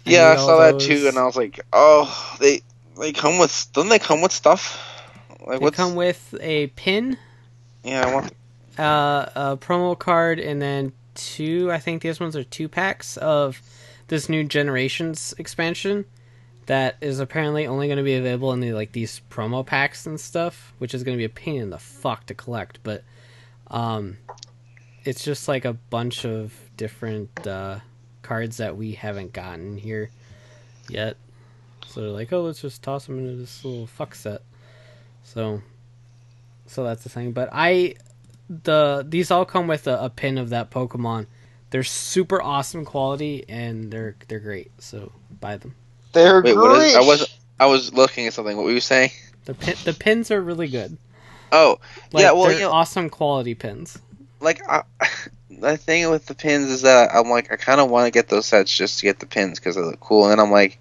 yeah, 0.07 0.31
I 0.31 0.35
saw 0.35 0.59
that 0.59 0.73
those. 0.73 0.87
too, 0.87 1.07
and 1.07 1.17
I 1.17 1.25
was 1.25 1.35
like, 1.35 1.59
oh, 1.73 2.37
they 2.39 2.61
they 2.99 3.13
come 3.13 3.37
with 3.37 3.67
don't 3.73 3.89
they 3.89 3.99
come 3.99 4.21
with 4.21 4.31
stuff? 4.31 4.83
Like 5.45 5.59
they 5.59 5.63
what's 5.63 5.77
come 5.77 5.95
with 5.95 6.35
a 6.41 6.67
pin, 6.67 7.17
yeah, 7.83 8.05
I 8.07 8.13
want 8.13 8.33
uh, 8.77 9.25
a 9.35 9.57
promo 9.57 9.97
card, 9.97 10.39
and 10.39 10.61
then 10.61 10.93
two. 11.15 11.71
I 11.71 11.79
think 11.79 12.01
these 12.01 12.19
ones 12.19 12.35
are 12.35 12.43
two 12.43 12.67
packs 12.67 13.17
of 13.17 13.61
this 14.07 14.29
new 14.29 14.43
generations 14.43 15.33
expansion 15.37 16.05
that 16.67 16.97
is 17.01 17.19
apparently 17.19 17.65
only 17.65 17.87
going 17.87 17.97
to 17.97 18.03
be 18.03 18.15
available 18.15 18.51
in 18.53 18.59
the 18.59 18.73
like 18.73 18.91
these 18.91 19.21
promo 19.29 19.65
packs 19.65 20.05
and 20.05 20.19
stuff, 20.19 20.73
which 20.77 20.93
is 20.93 21.03
going 21.03 21.17
to 21.17 21.19
be 21.19 21.25
a 21.25 21.29
pain 21.29 21.61
in 21.61 21.69
the 21.69 21.77
fuck 21.77 22.25
to 22.27 22.33
collect. 22.33 22.79
But 22.83 23.03
um, 23.71 24.17
it's 25.03 25.23
just 25.23 25.47
like 25.47 25.65
a 25.65 25.73
bunch 25.73 26.25
of 26.25 26.53
different 26.75 27.47
uh, 27.47 27.79
cards 28.27 28.57
that 28.57 28.75
we 28.75 28.91
haven't 28.91 29.31
gotten 29.33 29.77
here 29.77 30.09
yet. 30.89 31.15
So 31.87 32.01
they're 32.01 32.09
like, 32.09 32.33
oh, 32.33 32.41
let's 32.43 32.61
just 32.61 32.83
toss 32.83 33.05
them 33.05 33.17
into 33.19 33.35
this 33.37 33.63
little 33.63 33.87
fuck 33.87 34.13
set. 34.13 34.41
So, 35.23 35.61
so 36.65 36.83
that's 36.83 37.03
the 37.03 37.09
thing. 37.09 37.31
But 37.31 37.49
I 37.51 37.95
the 38.49 39.05
these 39.07 39.31
all 39.31 39.45
come 39.45 39.67
with 39.67 39.87
a, 39.87 40.03
a 40.05 40.09
pin 40.09 40.37
of 40.37 40.49
that 40.49 40.69
Pokemon. 40.71 41.27
They're 41.69 41.83
super 41.83 42.41
awesome 42.41 42.85
quality 42.85 43.45
and 43.49 43.91
they're 43.91 44.15
they're 44.27 44.39
great. 44.39 44.71
So 44.79 45.11
buy 45.39 45.57
them. 45.57 45.75
They're 46.13 46.41
Wait, 46.41 46.55
great. 46.55 46.57
what 46.57 46.81
is- 46.81 46.95
I 46.95 47.01
wasn't- 47.01 47.33
I 47.59 47.65
was 47.65 47.91
looking 47.93 48.27
at 48.27 48.33
something. 48.33 48.55
What 48.55 48.65
were 48.65 48.71
you 48.71 48.79
saying? 48.79 49.09
The 49.45 49.53
pin, 49.55 49.75
the 49.85 49.93
pins 49.93 50.29
are 50.29 50.41
really 50.41 50.67
good. 50.67 50.97
Oh, 51.51 51.79
Like, 52.11 52.21
Yeah, 52.23 52.33
well, 52.33 52.43
they're 52.49 52.53
you 52.55 52.59
know- 52.61 52.71
awesome 52.71 53.09
quality 53.09 53.55
pins. 53.55 53.97
like 54.41 54.61
I, 54.69 54.83
the 55.59 55.77
thing 55.77 56.09
with 56.09 56.25
the 56.25 56.35
pins 56.35 56.69
is 56.69 56.81
that 56.83 57.09
I'm 57.13 57.29
like 57.29 57.51
I 57.51 57.55
kind 57.55 57.81
of 57.81 57.89
want 57.89 58.05
to 58.05 58.11
get 58.11 58.29
those 58.29 58.45
sets 58.45 58.75
just 58.75 58.99
to 58.99 59.05
get 59.05 59.19
the 59.19 59.25
pins 59.25 59.59
because 59.59 59.75
they 59.75 59.81
look 59.81 59.99
cool, 59.99 60.23
and 60.23 60.31
then 60.31 60.39
I'm 60.39 60.51
like, 60.51 60.79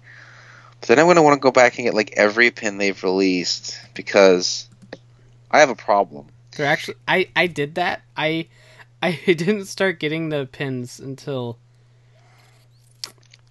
then 0.85 0.99
I'm 0.99 1.07
gonna 1.07 1.23
want 1.23 1.35
to 1.35 1.41
go 1.41 1.51
back 1.51 1.77
and 1.77 1.85
get 1.85 1.93
like 1.93 2.13
every 2.15 2.51
pin 2.51 2.77
they've 2.77 3.03
released 3.03 3.79
because 3.93 4.67
I 5.49 5.59
have 5.59 5.69
a 5.69 5.75
problem. 5.75 6.27
They're 6.55 6.67
actually 6.67 6.97
I 7.07 7.29
I 7.35 7.47
did 7.47 7.75
that. 7.75 8.01
I 8.15 8.47
I 9.01 9.11
didn't 9.25 9.65
start 9.65 9.99
getting 9.99 10.29
the 10.29 10.47
pins 10.51 10.99
until 10.99 11.57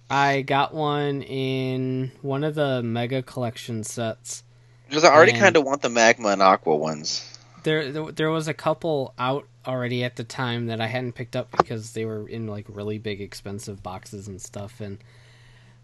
I 0.09 0.41
got 0.41 0.73
one 0.73 1.21
in 1.23 2.11
one 2.21 2.43
of 2.43 2.55
the 2.55 2.81
mega 2.81 3.21
collection 3.21 3.83
sets. 3.83 4.43
Because 4.87 5.03
I 5.03 5.13
already 5.13 5.33
kind 5.33 5.57
of 5.57 5.65
want 5.65 5.81
the 5.81 5.89
magma 5.89 6.29
and 6.29 6.41
aqua 6.41 6.75
ones. 6.75 7.37
There, 7.63 7.91
there 7.91 8.11
there 8.11 8.29
was 8.29 8.47
a 8.47 8.53
couple 8.53 9.13
out 9.19 9.45
already 9.67 10.03
at 10.03 10.15
the 10.15 10.23
time 10.23 10.67
that 10.67 10.79
I 10.81 10.87
hadn't 10.87 11.13
picked 11.13 11.35
up 11.35 11.51
because 11.51 11.93
they 11.93 12.05
were 12.05 12.27
in 12.27 12.47
like 12.47 12.65
really 12.69 12.97
big 12.97 13.21
expensive 13.21 13.83
boxes 13.83 14.27
and 14.27 14.41
stuff 14.41 14.79
and 14.79 14.97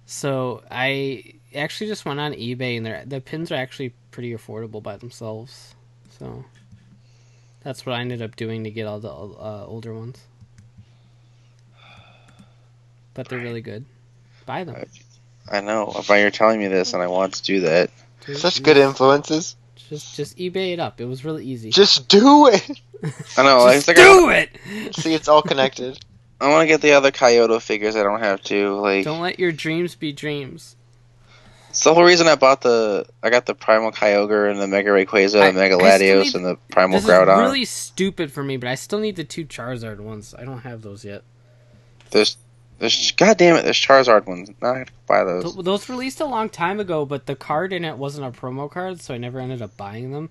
so 0.05 0.64
I 0.69 1.35
actually 1.55 1.88
just 1.88 2.05
went 2.05 2.19
on 2.19 2.34
eBay 2.34 2.77
and 2.77 2.85
they're- 2.85 3.03
the 3.05 3.22
pins 3.22 3.51
are 3.51 3.55
actually 3.55 3.93
pretty 4.11 4.34
affordable 4.34 4.84
by 4.84 4.97
themselves. 4.97 5.76
So 6.19 6.45
that's 7.64 7.85
what 7.85 7.93
I 7.95 8.01
ended 8.01 8.22
up 8.22 8.35
doing 8.35 8.64
to 8.65 8.72
get 8.72 8.85
all 8.85 8.99
the 8.99 9.10
uh, 9.10 9.65
older 9.68 9.93
ones. 9.93 10.19
But 13.14 13.30
they're 13.30 13.39
really 13.39 13.61
good. 13.61 13.85
Buy 14.45 14.64
them. 14.64 14.76
I 15.49 15.61
know. 15.61 15.93
If 15.95 16.10
you're 16.10 16.31
telling 16.31 16.60
me 16.60 16.68
this, 16.68 16.93
and 16.93 17.01
I 17.01 17.07
want 17.07 17.35
to 17.35 17.43
do 17.43 17.60
that. 17.61 17.91
Such 18.34 18.64
good 18.64 18.77
influences. 18.77 19.55
Just 19.90 20.16
just 20.16 20.38
eBay 20.38 20.74
it 20.74 20.80
up. 20.80 21.02
It 21.02 21.06
was 21.06 21.26
really 21.26 21.45
easy. 21.45 21.70
Just 21.72 22.08
do 22.08 22.48
it. 22.48 22.70
I 23.38 23.44
know. 23.44 23.58
like, 23.64 23.76
Just 23.76 23.90
it's 23.90 23.98
like 23.98 23.98
do 23.98 24.30
it. 24.30 24.95
See, 24.95 25.14
it's 25.14 25.28
all 25.28 25.41
connected. 25.41 26.00
I, 26.40 26.50
want 26.50 26.62
to 26.64 26.68
get 26.68 26.82
the 26.82 26.91
other 26.94 27.12
Kyoto 27.12 27.60
figures. 27.60 27.95
I 27.95 28.04
don't 28.04 28.20
have 28.20 28.41
to. 28.44 28.76
Like, 28.76 29.04
Don't 29.06 29.22
let 29.22 29.40
your 29.40 29.52
dreams 29.52 29.95
be 29.95 30.12
dreams. 30.12 30.76
it's 31.70 31.84
the 31.84 31.94
whole 31.94 32.04
reason 32.04 32.28
I 32.28 32.36
bought 32.36 32.62
the. 32.62 33.06
I 33.22 33.30
got 33.30 33.45
the 33.45 33.56
Primal 33.56 33.91
Kyogre 33.91 34.50
and 34.52 34.60
the 34.62 34.68
Mega 34.68 34.90
Rayquaza, 34.90 35.41
I- 35.41 35.52
the 35.52 35.60
Mega 35.60 35.76
I 35.76 35.80
Latios, 35.80 36.24
need- 36.26 36.36
and 36.36 36.45
the 36.45 36.58
Primal 36.72 37.00
This 37.00 37.10
Groudon. 37.10 37.36
is 37.38 37.41
really 37.41 37.66
stupid 37.66 38.32
for 38.32 38.44
me, 38.44 38.58
but 38.58 38.70
I 38.70 38.76
still 38.76 39.00
need 39.00 39.16
the 39.16 39.24
two 39.24 39.45
Charizard 39.45 40.00
ones. 40.00 40.34
I 40.38 40.44
don't 40.45 40.60
have 40.60 40.82
those 40.82 41.04
yet. 41.06 41.24
There's, 42.12 42.38
there's, 42.84 43.11
God 43.14 43.38
damn 43.38 43.55
it, 43.55 43.64
there's 43.64 43.77
Charizard 43.80 44.26
ones. 44.27 44.49
Now 44.61 44.73
I 44.73 44.80
have 44.80 44.88
to 44.88 44.93
buy 45.07 45.23
those. 45.23 45.53
Th- 45.53 45.64
Those 45.65 45.88
released 45.88 46.19
a 46.19 46.26
long 46.26 46.49
time 46.49 46.80
ago, 46.81 47.05
but 47.05 47.26
the 47.26 47.35
card 47.35 47.72
in 47.72 47.85
it 47.85 47.97
wasn't 47.97 48.27
a 48.27 48.38
promo 48.38 48.69
card, 48.69 48.99
so 48.99 49.14
I 49.14 49.18
never 49.18 49.39
ended 49.39 49.61
up 49.61 49.77
buying 49.77 50.11
them. 50.11 50.30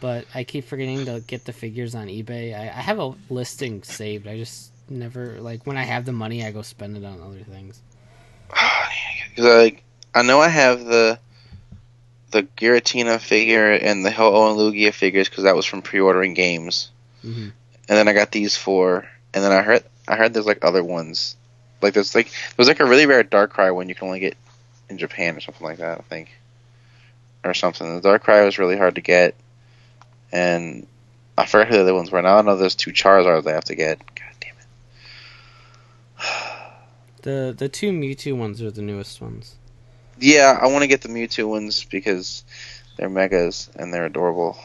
But 0.00 0.26
I 0.34 0.44
keep 0.44 0.64
forgetting 0.66 1.06
to 1.06 1.20
get 1.26 1.46
the 1.46 1.52
figures 1.52 1.94
on 1.96 2.06
eBay. 2.06 2.54
I, 2.56 2.62
I 2.68 2.80
have 2.80 2.98
a 3.00 3.14
listing 3.28 3.82
saved. 3.82 4.28
I 4.28 4.36
just 4.36 4.70
never 4.88 5.40
like 5.40 5.66
when 5.66 5.76
I 5.76 5.82
have 5.82 6.04
the 6.04 6.12
money, 6.12 6.44
I 6.44 6.52
go 6.52 6.62
spend 6.62 6.96
it 6.96 7.04
on 7.04 7.20
other 7.20 7.40
things. 7.42 7.82
Like, 9.36 9.82
I 10.14 10.22
know 10.22 10.38
I 10.40 10.46
have 10.48 10.84
the, 10.84 11.18
the 12.30 12.44
Giratina 12.56 13.18
figure 13.18 13.72
and 13.72 14.06
the 14.06 14.12
Ho-Oh 14.12 14.50
and 14.50 14.56
Lugia 14.60 14.92
figures 14.94 15.28
because 15.28 15.42
that 15.42 15.56
was 15.56 15.66
from 15.66 15.82
pre-ordering 15.82 16.34
games. 16.34 16.90
hmm 17.22 17.48
and 17.88 17.98
then 17.98 18.06
I 18.08 18.12
got 18.14 18.30
these 18.30 18.56
four, 18.56 19.06
and 19.34 19.42
then 19.44 19.50
I 19.52 19.60
heard 19.62 19.82
I 20.08 20.14
heard 20.16 20.32
there's 20.32 20.46
like 20.46 20.64
other 20.64 20.82
ones, 20.84 21.36
like 21.84 21.94
there's 21.94 22.14
like 22.14 22.30
there's 22.56 22.68
like 22.68 22.80
a 22.80 22.84
really 22.84 23.06
rare 23.06 23.22
Darkrai 23.22 23.74
one 23.74 23.88
you 23.88 23.94
can 23.94 24.08
only 24.08 24.20
get 24.20 24.36
in 24.88 24.98
Japan 24.98 25.36
or 25.36 25.40
something 25.40 25.66
like 25.66 25.78
that, 25.78 25.98
I 25.98 26.02
think, 26.02 26.30
or 27.44 27.54
something. 27.54 28.00
The 28.00 28.08
Darkrai 28.08 28.44
was 28.44 28.58
really 28.58 28.76
hard 28.76 28.96
to 28.96 29.00
get, 29.00 29.34
and 30.32 30.86
I 31.38 31.46
forgot 31.46 31.68
who 31.68 31.74
the 31.74 31.82
other 31.82 31.94
ones 31.94 32.10
were. 32.10 32.22
Now 32.22 32.38
I 32.38 32.42
know 32.42 32.56
there's 32.56 32.74
two 32.74 32.92
Charizards 32.92 33.46
I 33.46 33.52
have 33.52 33.64
to 33.64 33.74
get. 33.74 33.98
God 33.98 34.34
damn 34.40 34.54
it! 34.58 36.26
The 37.22 37.54
the 37.56 37.70
two 37.70 37.90
Mewtwo 37.90 38.36
ones 38.36 38.60
are 38.60 38.70
the 38.70 38.82
newest 38.82 39.22
ones. 39.22 39.56
Yeah, 40.20 40.58
I 40.60 40.66
want 40.66 40.82
to 40.82 40.88
get 40.88 41.00
the 41.00 41.08
Mewtwo 41.08 41.48
ones 41.48 41.84
because 41.84 42.44
they're 42.98 43.08
megas 43.08 43.70
and 43.76 43.94
they're 43.94 44.04
adorable. 44.04 44.58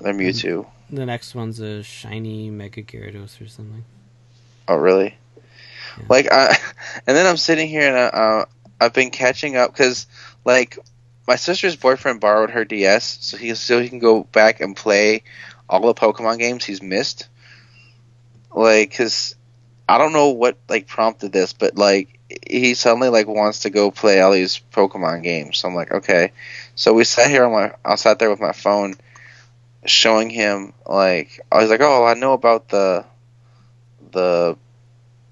They're 0.00 0.14
mm-hmm. 0.14 0.20
Mewtwo. 0.20 0.66
The 0.88 1.04
next 1.04 1.34
one's 1.34 1.58
a 1.58 1.82
shiny 1.82 2.48
Mega 2.48 2.80
Gyarados 2.80 3.40
or 3.40 3.48
something. 3.48 3.84
Oh, 4.68 4.76
really? 4.76 5.16
Like 6.08 6.30
I, 6.30 6.56
and 7.06 7.16
then 7.16 7.26
I'm 7.26 7.36
sitting 7.36 7.68
here 7.68 7.88
and 7.88 7.96
uh, 7.96 8.16
uh, 8.16 8.44
I've 8.80 8.92
been 8.92 9.10
catching 9.10 9.56
up 9.56 9.72
because 9.72 10.06
like 10.44 10.78
my 11.26 11.36
sister's 11.36 11.76
boyfriend 11.76 12.20
borrowed 12.20 12.50
her 12.50 12.64
DS, 12.64 13.18
so 13.20 13.36
he 13.36 13.54
so 13.54 13.80
he 13.80 13.88
can 13.88 13.98
go 13.98 14.24
back 14.24 14.60
and 14.60 14.76
play 14.76 15.22
all 15.68 15.80
the 15.80 15.94
Pokemon 15.94 16.38
games 16.38 16.64
he's 16.64 16.82
missed. 16.82 17.28
Like, 18.54 18.96
cause 18.96 19.34
I 19.88 19.98
don't 19.98 20.12
know 20.12 20.30
what 20.30 20.56
like 20.68 20.86
prompted 20.86 21.32
this, 21.32 21.52
but 21.52 21.76
like 21.76 22.18
he 22.48 22.74
suddenly 22.74 23.08
like 23.08 23.26
wants 23.26 23.60
to 23.60 23.70
go 23.70 23.90
play 23.90 24.20
all 24.20 24.32
these 24.32 24.60
Pokemon 24.72 25.22
games. 25.22 25.58
So 25.58 25.68
I'm 25.68 25.74
like, 25.74 25.92
okay. 25.92 26.32
So 26.74 26.92
we 26.92 27.04
sat 27.04 27.30
here 27.30 27.44
on 27.44 27.52
my, 27.52 27.74
I 27.84 27.94
sat 27.96 28.18
there 28.18 28.30
with 28.30 28.40
my 28.40 28.52
phone, 28.52 28.94
showing 29.84 30.30
him 30.30 30.72
like 30.86 31.40
I 31.50 31.58
was 31.58 31.70
like, 31.70 31.80
oh, 31.80 32.04
I 32.04 32.14
know 32.14 32.32
about 32.32 32.68
the 32.68 33.04
the 34.12 34.56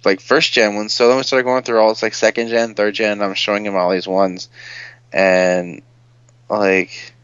like 0.05 0.21
first 0.21 0.53
gen 0.53 0.75
ones. 0.75 0.93
So 0.93 1.09
then 1.09 1.17
we 1.17 1.23
started 1.23 1.45
going 1.45 1.63
through 1.63 1.81
all 1.81 1.89
this 1.91 2.03
like 2.03 2.15
second 2.15 2.49
gen, 2.49 2.75
third 2.75 2.95
gen. 2.95 3.23
I'm 3.23 3.35
showing 3.35 3.65
him 3.65 3.77
all 3.77 3.91
these 3.91 4.09
ones, 4.09 4.49
and 5.13 5.83
like 6.49 7.15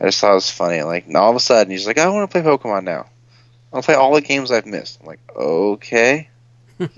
I 0.00 0.06
just 0.06 0.20
thought 0.20 0.32
it 0.32 0.34
was 0.34 0.50
funny. 0.50 0.82
Like 0.82 1.06
and 1.06 1.16
all 1.16 1.30
of 1.30 1.36
a 1.36 1.40
sudden 1.40 1.70
he's 1.70 1.86
like, 1.86 1.98
I 1.98 2.08
want 2.08 2.30
to 2.30 2.32
play 2.32 2.48
Pokemon 2.48 2.84
now. 2.84 3.06
I'll 3.72 3.82
play 3.82 3.94
all 3.94 4.14
the 4.14 4.20
games 4.20 4.50
I've 4.50 4.66
missed. 4.66 5.00
I'm 5.00 5.06
like, 5.06 5.20
okay, 5.34 6.28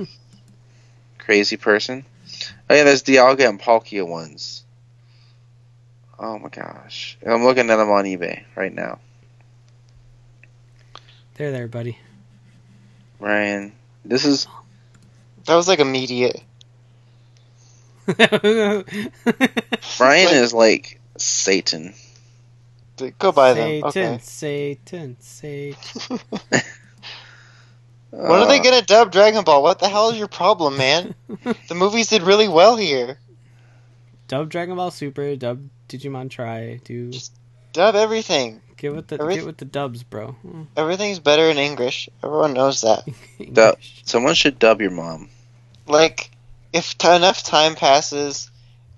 crazy 1.19 1.57
person. 1.57 2.05
Oh 2.71 2.75
yeah, 2.75 2.85
there's 2.85 3.03
Dialga 3.03 3.49
and 3.49 3.61
Palkia 3.61 4.07
ones. 4.07 4.65
Oh 6.19 6.39
my 6.39 6.49
gosh, 6.49 7.19
I'm 7.27 7.45
looking 7.45 7.69
at 7.71 7.77
them 7.77 7.91
on 7.91 8.05
eBay 8.05 8.45
right 8.57 8.73
now. 8.73 9.01
There 11.35 11.51
there, 11.51 11.67
buddy. 11.67 11.99
Ryan, 13.19 13.73
this 14.05 14.25
is 14.25 14.47
That 15.47 15.55
was 15.57 15.69
like 15.69 15.79
immediate. 15.81 16.41
Brian 18.07 18.85
Like- 20.27 20.35
is 20.35 20.53
like 20.55 21.01
Satan. 21.17 21.95
Go 23.19 23.33
buy 23.33 23.55
them. 23.55 23.67
Satan, 23.67 23.85
Okay. 23.89 24.19
Satan, 24.23 25.17
Satan. 25.21 26.19
When 28.11 28.31
are 28.31 28.47
they 28.47 28.61
Uh, 28.61 28.63
gonna 28.63 28.83
dub 28.83 29.11
Dragon 29.11 29.43
Ball? 29.43 29.63
What 29.63 29.79
the 29.79 29.89
hell 29.89 30.11
is 30.11 30.19
your 30.19 30.29
problem, 30.29 30.77
man? 30.77 31.15
the 31.69 31.75
movies 31.75 32.09
did 32.09 32.21
really 32.23 32.47
well 32.47 32.77
here. 32.77 33.19
Dub 34.29 34.51
Dragon 34.51 34.77
Ball 34.77 34.91
Super, 34.91 35.35
dub 35.35 35.67
Digimon 35.89 36.29
Tri, 36.29 36.79
do 36.85 37.11
Dub 37.73 37.95
everything. 37.95 38.61
Get 38.83 38.95
with 38.95 39.07
the 39.07 39.19
Everyth- 39.19 39.35
get 39.37 39.47
with 39.47 39.57
the 39.57 39.65
dubs, 39.65 40.03
bro. 40.03 40.37
Mm, 40.47 40.67
Everything's 40.77 41.21
better 41.21 41.45
in 41.45 41.59
English. 41.59 42.09
Everyone 42.23 42.53
knows 42.53 42.83
that. 42.83 43.09
Dub. 43.53 43.79
Someone 44.05 44.35
should 44.35 44.59
dub 44.59 44.81
your 44.81 44.91
mom. 44.91 45.31
Like, 45.87 46.31
if 46.73 46.99
t- 46.99 47.09
enough 47.09 47.43
time 47.43 47.75
passes 47.75 48.51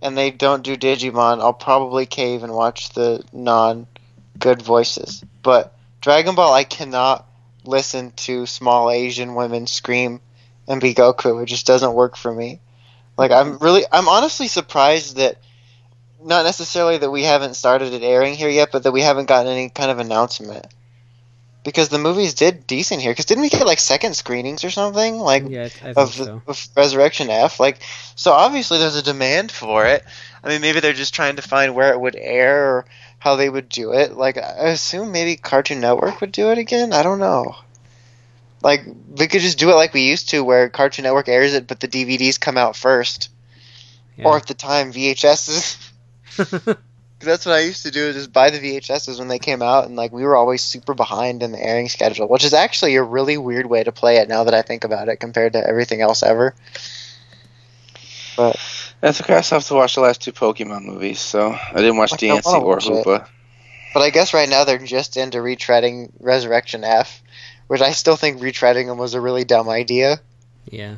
and 0.03 0.17
they 0.17 0.31
don't 0.31 0.63
do 0.65 0.77
Digimon, 0.77 1.41
I'll 1.41 1.53
probably 1.53 2.07
cave 2.07 2.43
and 2.43 2.53
watch 2.53 2.91
the 2.91 3.23
non 3.33 3.87
good 4.39 4.63
voices. 4.63 5.23
But 5.43 5.77
Dragon 6.01 6.35
Ball, 6.35 6.53
I 6.53 6.65
cannot 6.65 7.27
listen 7.65 8.13
to 8.13 8.47
small 8.47 8.91
Asian 8.91 9.35
women 9.35 9.67
scream 9.67 10.21
and 10.67 10.81
be 10.81 10.95
Goku. 10.95 11.43
It 11.43 11.47
just 11.47 11.67
doesn't 11.67 11.95
work 11.95 12.17
for 12.17 12.33
me. 12.33 12.61
Like, 13.17 13.31
I'm 13.31 13.59
really, 13.59 13.85
I'm 13.93 14.09
honestly 14.09 14.49
surprised 14.49 15.17
that, 15.17 15.39
not 16.25 16.45
necessarily 16.45 16.99
that 16.99 17.11
we 17.11 17.23
haven't 17.23 17.55
started 17.55 17.93
it 17.93 18.03
airing 18.03 18.35
here 18.35 18.49
yet, 18.49 18.71
but 18.73 18.83
that 18.85 18.93
we 18.93 19.03
haven't 19.03 19.27
gotten 19.29 19.53
any 19.53 19.69
kind 19.69 19.91
of 19.91 19.99
announcement. 19.99 20.67
Because 21.63 21.89
the 21.89 21.99
movies 21.99 22.35
did 22.35 22.67
decent 22.67 23.01
here. 23.01 23.13
Because 23.13 23.25
didn't 23.25 23.43
we 23.43 23.49
get 23.49 23.67
like 23.67 23.79
second 23.79 24.15
screenings 24.15 24.65
or 24.65 24.71
something? 24.71 25.17
Like, 25.17 25.45
Yeah, 25.49 25.65
I 25.65 25.69
think 25.69 25.97
of, 25.97 26.13
so. 26.13 26.43
of 26.47 26.69
Resurrection 26.77 27.31
F. 27.31 27.59
Like, 27.61 27.79
so 28.17 28.33
obviously 28.33 28.79
there's 28.79 28.97
a 28.97 29.03
demand 29.03 29.51
for 29.51 29.87
it. 29.87 30.05
I 30.43 30.49
mean, 30.49 30.61
maybe 30.61 30.81
they're 30.81 30.93
just 30.93 31.15
trying 31.15 31.37
to 31.37 31.43
find 31.43 31.75
where 31.75 31.93
it 31.93 32.01
would 32.01 32.17
air 32.17 32.69
or 32.69 32.85
how 33.19 33.37
they 33.37 33.49
would 33.49 33.71
do 33.71 33.93
it. 33.93 34.13
Like, 34.13 34.37
I 34.37 34.69
assume 34.69 35.13
maybe 35.13 35.37
Cartoon 35.37 35.81
Network 35.81 36.21
would 36.21 36.33
do 36.33 36.51
it 36.51 36.59
again. 36.59 36.93
I 36.93 37.03
don't 37.03 37.19
know. 37.21 37.55
Like, 38.63 38.85
we 39.17 39.27
could 39.27 39.41
just 39.41 39.59
do 39.59 39.71
it 39.71 39.75
like 39.75 39.95
we 39.95 40.09
used 40.09 40.31
to, 40.31 40.45
where 40.45 40.69
Cartoon 40.69 41.05
Network 41.05 41.29
airs 41.29 41.55
it, 41.55 41.67
but 41.67 41.81
the 41.81 41.89
DVDs 41.89 42.39
come 42.41 42.59
out 42.59 42.77
first, 42.77 43.31
or 44.27 44.37
at 44.37 44.47
the 44.47 44.55
time 44.55 44.93
VHSs. 44.93 45.84
Cause 46.37 47.27
that's 47.29 47.47
what 47.47 47.55
I 47.55 47.61
used 47.61 47.85
to 47.85 47.91
do 47.91 48.07
is 48.09 48.17
just 48.17 48.33
buy 48.33 48.51
the 48.51 48.59
VHSs 48.59 49.19
when 49.19 49.29
they 49.29 49.39
came 49.39 49.63
out, 49.63 49.87
and 49.87 49.97
like 49.97 50.13
we 50.13 50.25
were 50.25 50.37
always 50.37 50.63
super 50.63 50.95
behind 50.95 51.43
in 51.43 51.53
the 51.53 51.63
airing 51.63 51.89
schedule, 51.89 52.29
which 52.29 52.45
is 52.45 52.53
actually 52.53 52.97
a 52.97 53.03
really 53.03 53.39
weird 53.39 53.67
way 53.67 53.85
to 53.85 53.93
play 53.93 54.17
it 54.17 54.29
now 54.29 54.45
that 54.45 54.55
I 54.55 54.63
think 54.63 54.85
about 54.85 55.09
it 55.09 55.17
compared 55.17 55.53
to 55.53 55.67
everything 55.67 56.01
else 56.01 56.23
ever. 56.23 56.55
But 58.37 58.57
That's 59.01 59.21
okay. 59.21 59.35
I 59.35 59.41
still 59.43 59.59
have 59.61 59.69
to 59.69 59.75
watch 59.75 59.95
the 59.95 60.01
last 60.01 60.23
two 60.23 60.33
Pokemon 60.33 60.85
movies, 60.85 61.21
so 61.21 61.53
I 61.53 61.77
didn't 61.77 61.97
watch 61.97 62.13
I 62.15 62.17
don't 62.17 62.45
DNC 62.45 62.63
or 62.63 62.67
watch 62.67 62.87
it. 62.87 63.07
Hoopa. 63.07 63.29
but 63.95 64.01
I 64.03 64.11
guess 64.11 64.35
right 64.35 64.49
now 64.49 64.65
they're 64.65 64.79
just 64.79 65.17
into 65.17 65.39
retreading 65.39 66.11
Resurrection 66.19 66.83
F, 66.85 67.23
which 67.69 67.81
I 67.81 67.93
still 67.93 68.17
think 68.17 68.41
retreading 68.41 68.87
them 68.87 68.99
was 68.99 69.15
a 69.15 69.21
really 69.21 69.45
dumb 69.45 69.69
idea. 69.69 70.21
yeah. 70.71 70.97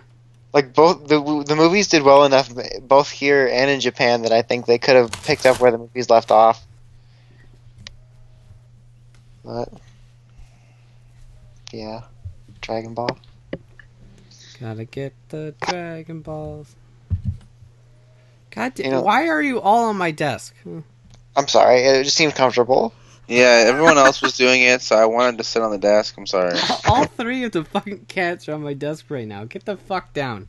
Like 0.52 0.72
both 0.72 1.06
the 1.06 1.20
the 1.46 1.56
movies 1.56 1.88
did 1.88 2.02
well 2.02 2.24
enough 2.24 2.50
both 2.80 3.10
here 3.10 3.46
and 3.46 3.70
in 3.70 3.80
Japan 3.80 4.22
that 4.22 4.32
I 4.32 4.42
think 4.42 4.64
they 4.66 4.78
could 4.78 4.96
have 4.96 5.10
picked 5.24 5.44
up 5.44 5.60
where 5.60 5.70
the 5.70 5.78
movies 5.78 6.08
left 6.08 6.30
off. 6.30 6.64
But 9.44 9.68
yeah, 11.72 12.02
Dragon 12.60 12.94
Ball. 12.94 13.18
Gotta 14.58 14.84
get 14.86 15.12
the 15.28 15.54
Dragon 15.60 16.20
Balls. 16.22 16.74
God 18.50 18.74
damn, 18.74 18.86
You 18.86 18.92
know- 18.92 19.02
why 19.02 19.28
are 19.28 19.42
you 19.42 19.60
all 19.60 19.84
on 19.90 19.96
my 19.96 20.10
desk? 20.10 20.54
I'm 21.36 21.48
sorry, 21.48 21.80
it 21.82 22.04
just 22.04 22.16
seemed 22.16 22.34
comfortable. 22.34 22.94
Yeah, 23.28 23.64
everyone 23.66 23.98
else 23.98 24.22
was 24.22 24.36
doing 24.36 24.62
it, 24.62 24.82
so 24.82 24.96
I 24.96 25.06
wanted 25.06 25.38
to 25.38 25.44
sit 25.44 25.60
on 25.60 25.72
the 25.72 25.78
desk. 25.78 26.14
I'm 26.16 26.26
sorry. 26.26 26.56
all 26.88 27.06
three 27.06 27.42
of 27.44 27.52
the 27.52 27.64
fucking 27.64 28.06
cats 28.06 28.48
are 28.48 28.54
on 28.54 28.62
my 28.62 28.74
desk 28.74 29.06
right 29.08 29.26
now. 29.26 29.44
Get 29.44 29.64
the 29.64 29.76
fuck 29.76 30.12
down. 30.12 30.48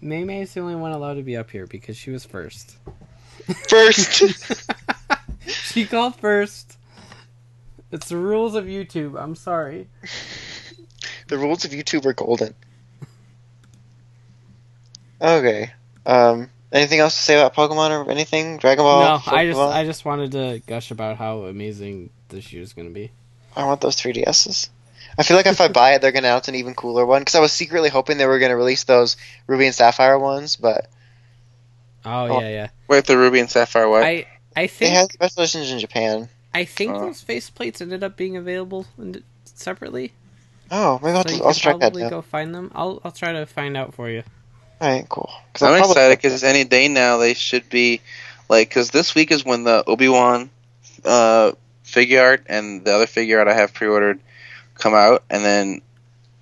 May 0.00 0.24
May 0.24 0.42
is 0.42 0.54
the 0.54 0.60
only 0.60 0.76
one 0.76 0.92
allowed 0.92 1.14
to 1.14 1.22
be 1.22 1.36
up 1.36 1.50
here 1.50 1.66
because 1.66 1.96
she 1.96 2.10
was 2.10 2.24
first. 2.24 2.76
First, 3.68 4.22
she 5.46 5.84
called 5.84 6.16
first. 6.16 6.78
It's 7.90 8.08
the 8.08 8.16
rules 8.16 8.54
of 8.54 8.64
YouTube. 8.64 9.20
I'm 9.20 9.34
sorry. 9.34 9.88
the 11.28 11.38
rules 11.38 11.64
of 11.64 11.72
YouTube 11.72 12.06
are 12.06 12.12
golden. 12.12 12.54
Okay. 15.20 15.72
Um. 16.06 16.50
Anything 16.72 17.00
else 17.00 17.14
to 17.14 17.20
say 17.22 17.34
about 17.40 17.54
Pokemon 17.54 18.04
or 18.06 18.10
anything? 18.10 18.58
Dragon 18.58 18.84
Ball. 18.84 19.00
no, 19.00 19.32
I 19.32 19.46
just 19.46 19.58
I 19.60 19.84
just 19.84 20.04
wanted 20.04 20.32
to 20.32 20.60
gush 20.66 20.90
about 20.90 21.16
how 21.16 21.44
amazing 21.44 22.10
this 22.28 22.52
year 22.52 22.62
is 22.62 22.72
going 22.74 22.88
to 22.88 22.94
be. 22.94 23.10
I 23.56 23.64
want 23.64 23.80
those 23.80 23.96
3DSs. 23.96 24.68
I 25.16 25.22
feel 25.22 25.36
like 25.36 25.46
if 25.46 25.60
I 25.60 25.68
buy 25.72 25.94
it, 25.94 26.02
they're 26.02 26.12
gonna 26.12 26.28
announce 26.28 26.48
an 26.48 26.54
even 26.56 26.74
cooler 26.74 27.06
one. 27.06 27.22
Because 27.22 27.34
I 27.34 27.40
was 27.40 27.52
secretly 27.52 27.88
hoping 27.88 28.18
they 28.18 28.26
were 28.26 28.38
gonna 28.38 28.56
release 28.56 28.84
those 28.84 29.16
Ruby 29.46 29.66
and 29.66 29.74
Sapphire 29.74 30.18
ones, 30.18 30.56
but 30.56 30.88
Oh, 32.04 32.28
Oh. 32.36 32.40
yeah, 32.40 32.48
yeah. 32.48 32.68
Wait, 32.86 33.04
the 33.06 33.16
Ruby 33.18 33.40
and 33.40 33.50
Sapphire 33.50 33.88
what? 33.88 34.04
I 34.04 34.26
I 34.54 34.62
they 34.62 34.66
think 34.68 34.94
had 34.94 35.12
special 35.12 35.42
editions 35.42 35.70
in 35.72 35.78
Japan. 35.78 36.28
I 36.54 36.64
think 36.64 36.92
Oh. 36.94 37.00
those 37.00 37.22
faceplates 37.24 37.80
ended 37.80 38.04
up 38.04 38.16
being 38.16 38.36
available 38.36 38.86
in- 38.98 39.24
separately. 39.44 40.12
Oh, 40.70 40.98
maybe 41.02 41.16
I'll, 41.16 41.24
So 41.24 41.30
you 41.30 41.36
I'll 41.38 41.52
can 41.52 41.54
check 41.54 41.78
that 41.80 41.92
probably 41.92 42.10
go 42.10 42.22
find 42.22 42.54
them. 42.54 42.70
I'll 42.74 43.00
I'll 43.04 43.10
try 43.12 43.32
to 43.32 43.46
find 43.46 43.76
out 43.76 43.94
for 43.94 44.08
you. 44.10 44.22
All 44.80 44.88
right, 44.88 45.06
cool. 45.08 45.30
I'm 45.60 45.80
excited 45.80 46.18
because 46.18 46.44
any 46.44 46.64
day 46.64 46.88
now 46.88 47.18
they 47.18 47.34
should 47.34 47.68
be 47.68 48.00
like 48.48 48.68
because 48.68 48.90
this 48.90 49.14
week 49.14 49.30
is 49.30 49.44
when 49.44 49.64
the 49.64 49.82
Obi 49.86 50.08
Wan 50.08 50.50
uh, 51.04 51.52
figure 51.82 52.22
art 52.22 52.46
and 52.48 52.84
the 52.84 52.94
other 52.94 53.06
figure 53.06 53.38
art 53.38 53.48
I 53.48 53.54
have 53.54 53.74
pre-ordered 53.74 54.20
come 54.74 54.94
out, 54.94 55.24
and 55.30 55.44
then 55.44 55.82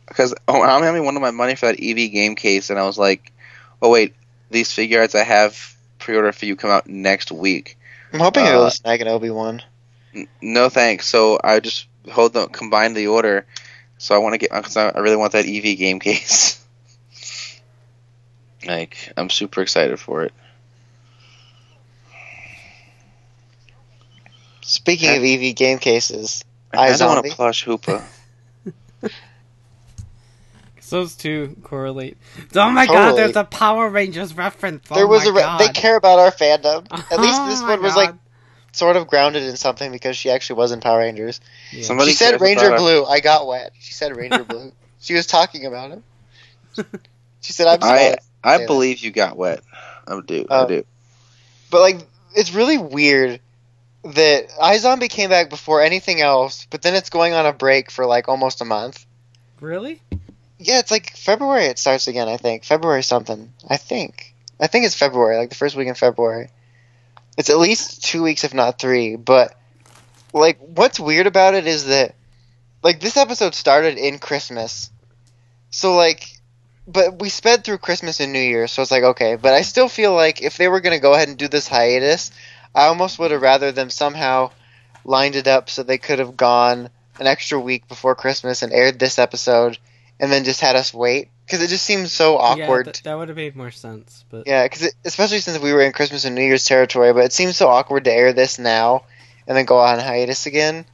because 0.06 0.34
oh, 0.48 0.62
I'm 0.62 0.82
having 0.82 1.04
one 1.04 1.16
of 1.16 1.22
my 1.22 1.30
money 1.30 1.54
for 1.54 1.66
that 1.66 1.78
Eevee 1.78 2.12
game 2.12 2.34
case, 2.34 2.70
and 2.70 2.78
I 2.78 2.84
was 2.84 2.98
like, 2.98 3.32
oh 3.80 3.90
wait, 3.90 4.14
these 4.50 4.70
Figuarts 4.70 5.14
I 5.14 5.24
have 5.24 5.74
pre-ordered 5.98 6.34
for 6.34 6.46
you 6.46 6.56
come 6.56 6.70
out 6.70 6.86
next 6.86 7.32
week. 7.32 7.78
I'm 8.12 8.20
hoping 8.20 8.44
I'll 8.44 8.50
be 8.50 8.54
able 8.54 8.66
uh, 8.66 8.70
snag 8.70 9.00
an 9.00 9.08
Obi 9.08 9.30
Wan. 9.30 9.62
N- 10.14 10.28
no 10.40 10.68
thanks. 10.68 11.08
So 11.08 11.40
I 11.42 11.60
just 11.60 11.86
hold 12.10 12.32
the 12.32 12.46
combine 12.48 12.94
the 12.94 13.08
order. 13.08 13.46
So 13.98 14.14
I 14.14 14.18
want 14.18 14.34
to 14.34 14.38
get 14.38 14.52
because 14.52 14.76
I 14.76 14.90
really 14.98 15.16
want 15.16 15.32
that 15.32 15.46
Eevee 15.46 15.76
game 15.78 16.00
case. 16.00 16.64
Like 18.66 19.12
I'm 19.16 19.30
super 19.30 19.62
excited 19.62 19.98
for 20.00 20.22
it. 20.24 20.32
Speaking 24.62 25.10
of 25.10 25.22
Eevee 25.22 25.54
game 25.54 25.78
cases, 25.78 26.44
I 26.72 26.96
don't 26.96 27.08
want 27.14 27.26
a 27.26 27.30
plush 27.30 27.64
Hoopa. 27.64 28.02
Because 29.00 29.14
those 30.90 31.14
two 31.14 31.56
correlate. 31.62 32.16
Oh 32.54 32.70
my 32.70 32.86
god, 32.86 33.16
there's 33.16 33.36
a 33.36 33.44
Power 33.44 33.88
Rangers 33.88 34.34
reference. 34.34 34.86
Oh 34.90 34.94
there 34.96 35.06
was 35.06 35.22
my 35.24 35.30
a 35.30 35.32
re- 35.34 35.40
god. 35.42 35.60
they 35.60 35.68
care 35.68 35.96
about 35.96 36.18
our 36.18 36.32
fandom. 36.32 36.86
At 37.12 37.20
least 37.20 37.40
Oh 37.40 37.48
this 37.48 37.62
my 37.62 37.68
one 37.70 37.82
was 37.82 37.94
God. 37.94 38.00
like 38.06 38.14
sort 38.72 38.96
of 38.96 39.06
grounded 39.06 39.44
in 39.44 39.56
something 39.56 39.92
because 39.92 40.16
she 40.16 40.30
actually 40.30 40.56
was 40.56 40.72
in 40.72 40.80
Power 40.80 40.98
Rangers. 40.98 41.40
Yeah. 41.70 41.84
Somebody 41.84 42.10
she 42.10 42.16
said 42.16 42.40
Ranger 42.40 42.66
about 42.66 42.72
our- 42.72 42.78
Blue. 42.78 43.04
I 43.04 43.20
got 43.20 43.46
wet. 43.46 43.70
She 43.78 43.92
said 43.94 44.16
Ranger 44.16 44.42
Blue. 44.48 44.72
She 45.00 45.14
was 45.14 45.26
talking 45.28 45.64
about 45.66 45.92
him. 45.92 46.02
She 47.40 47.52
said, 47.52 47.68
"I'm 47.68 47.78
I 47.82 47.86
sorry." 47.86 48.16
I 48.42 48.58
that. 48.58 48.66
believe 48.66 49.00
you 49.00 49.10
got 49.10 49.36
wet. 49.36 49.62
I 50.06 50.20
do. 50.20 50.46
Oh. 50.48 50.64
I 50.64 50.68
do. 50.68 50.84
But 51.70 51.80
like, 51.80 52.06
it's 52.34 52.54
really 52.54 52.78
weird 52.78 53.40
that 54.04 54.50
iZombie 54.50 55.10
came 55.10 55.30
back 55.30 55.50
before 55.50 55.82
anything 55.82 56.20
else, 56.20 56.66
but 56.70 56.82
then 56.82 56.94
it's 56.94 57.10
going 57.10 57.32
on 57.32 57.46
a 57.46 57.52
break 57.52 57.90
for 57.90 58.06
like 58.06 58.28
almost 58.28 58.60
a 58.60 58.64
month. 58.64 59.04
Really? 59.60 60.00
Yeah, 60.58 60.78
it's 60.78 60.90
like 60.90 61.16
February. 61.16 61.64
It 61.64 61.78
starts 61.78 62.06
again. 62.08 62.28
I 62.28 62.36
think 62.36 62.64
February 62.64 63.02
something. 63.02 63.52
I 63.68 63.76
think. 63.76 64.34
I 64.58 64.68
think 64.68 64.86
it's 64.86 64.94
February, 64.94 65.36
like 65.36 65.50
the 65.50 65.54
first 65.54 65.76
week 65.76 65.88
in 65.88 65.94
February. 65.94 66.48
It's 67.36 67.50
at 67.50 67.58
least 67.58 68.04
two 68.04 68.22
weeks, 68.22 68.44
if 68.44 68.54
not 68.54 68.78
three. 68.78 69.16
But 69.16 69.54
like, 70.32 70.58
what's 70.60 71.00
weird 71.00 71.26
about 71.26 71.54
it 71.54 71.66
is 71.66 71.86
that 71.86 72.14
like 72.82 73.00
this 73.00 73.16
episode 73.16 73.54
started 73.54 73.98
in 73.98 74.18
Christmas, 74.18 74.90
so 75.70 75.94
like, 75.96 76.28
but 76.86 77.20
we 77.20 77.28
sped 77.28 77.64
through 77.64 77.78
Christmas 77.78 78.20
and 78.20 78.32
New 78.32 78.40
Year, 78.40 78.66
so 78.66 78.82
it's 78.82 78.90
like 78.90 79.02
okay. 79.02 79.36
But 79.36 79.54
I 79.54 79.62
still 79.62 79.88
feel 79.88 80.14
like 80.14 80.42
if 80.42 80.56
they 80.56 80.68
were 80.68 80.80
gonna 80.80 81.00
go 81.00 81.14
ahead 81.14 81.28
and 81.28 81.36
do 81.36 81.48
this 81.48 81.68
hiatus, 81.68 82.30
I 82.74 82.86
almost 82.86 83.18
would 83.18 83.30
have 83.30 83.42
rather 83.42 83.72
them 83.72 83.90
somehow 83.90 84.50
lined 85.04 85.36
it 85.36 85.46
up 85.46 85.70
so 85.70 85.82
they 85.82 85.98
could 85.98 86.18
have 86.18 86.36
gone 86.36 86.90
an 87.18 87.26
extra 87.26 87.58
week 87.58 87.88
before 87.88 88.14
Christmas 88.14 88.62
and 88.62 88.72
aired 88.72 88.98
this 88.98 89.18
episode, 89.18 89.78
and 90.20 90.30
then 90.30 90.44
just 90.44 90.60
had 90.60 90.76
us 90.76 90.92
wait 90.92 91.28
because 91.44 91.62
it 91.62 91.68
just 91.68 91.84
seems 91.84 92.12
so 92.12 92.36
awkward. 92.36 92.86
Yeah, 92.86 92.92
th- 92.92 93.02
that 93.04 93.14
would 93.14 93.28
have 93.28 93.36
made 93.36 93.56
more 93.56 93.70
sense. 93.70 94.24
But 94.30 94.46
Yeah, 94.46 94.64
because 94.64 94.92
especially 95.04 95.40
since 95.40 95.58
we 95.58 95.72
were 95.72 95.82
in 95.82 95.92
Christmas 95.92 96.24
and 96.24 96.34
New 96.34 96.42
Year's 96.42 96.64
territory, 96.64 97.12
but 97.12 97.24
it 97.24 97.32
seems 97.32 97.56
so 97.56 97.68
awkward 97.68 98.04
to 98.04 98.12
air 98.12 98.32
this 98.32 98.58
now 98.58 99.04
and 99.46 99.56
then 99.56 99.64
go 99.64 99.78
on 99.78 99.98
hiatus 99.98 100.46
again. 100.46 100.84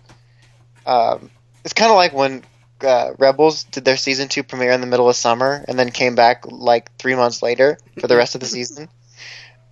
Um, 0.86 1.30
it's 1.64 1.72
kind 1.74 1.90
of 1.90 1.96
like 1.96 2.12
when 2.12 2.42
uh, 2.84 3.12
Rebels 3.18 3.64
did 3.64 3.84
their 3.84 3.96
season 3.96 4.28
two 4.28 4.42
premiere 4.42 4.72
in 4.72 4.80
the 4.80 4.86
middle 4.86 5.08
of 5.08 5.16
summer 5.16 5.64
and 5.68 5.78
then 5.78 5.90
came 5.90 6.14
back 6.14 6.44
like 6.46 6.94
three 6.96 7.14
months 7.14 7.42
later 7.42 7.78
for 8.00 8.06
the 8.06 8.16
rest 8.16 8.34
of 8.34 8.40
the 8.40 8.46
season. 8.58 8.88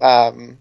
Um, 0.00 0.58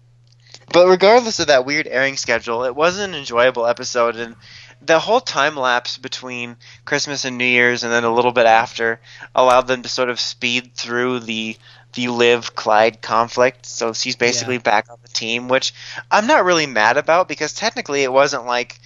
but 0.72 0.86
regardless 0.88 1.40
of 1.40 1.48
that 1.48 1.64
weird 1.64 1.86
airing 1.86 2.16
schedule, 2.16 2.64
it 2.64 2.76
was 2.76 2.98
an 2.98 3.14
enjoyable 3.14 3.66
episode, 3.66 4.16
and 4.16 4.36
the 4.82 4.98
whole 4.98 5.20
time 5.20 5.56
lapse 5.56 5.98
between 5.98 6.56
Christmas 6.84 7.24
and 7.24 7.36
New 7.36 7.44
Year's, 7.44 7.82
and 7.82 7.92
then 7.92 8.04
a 8.04 8.12
little 8.14 8.32
bit 8.32 8.46
after, 8.46 9.00
allowed 9.34 9.66
them 9.66 9.82
to 9.82 9.88
sort 9.88 10.10
of 10.10 10.20
speed 10.20 10.74
through 10.74 11.20
the 11.20 11.56
the 11.94 12.06
Liv 12.06 12.54
Clive 12.54 13.00
conflict. 13.00 13.66
So 13.66 13.92
she's 13.92 14.14
basically 14.14 14.54
Yeah. 14.56 14.60
back 14.60 14.86
on 14.90 14.98
the 15.02 15.08
team, 15.08 15.48
which 15.48 15.74
I'm 16.08 16.28
not 16.28 16.44
really 16.44 16.66
mad 16.66 16.96
about 16.96 17.26
because 17.26 17.52
technically 17.52 18.04
it 18.04 18.12
wasn't 18.12 18.46
like 18.46 18.78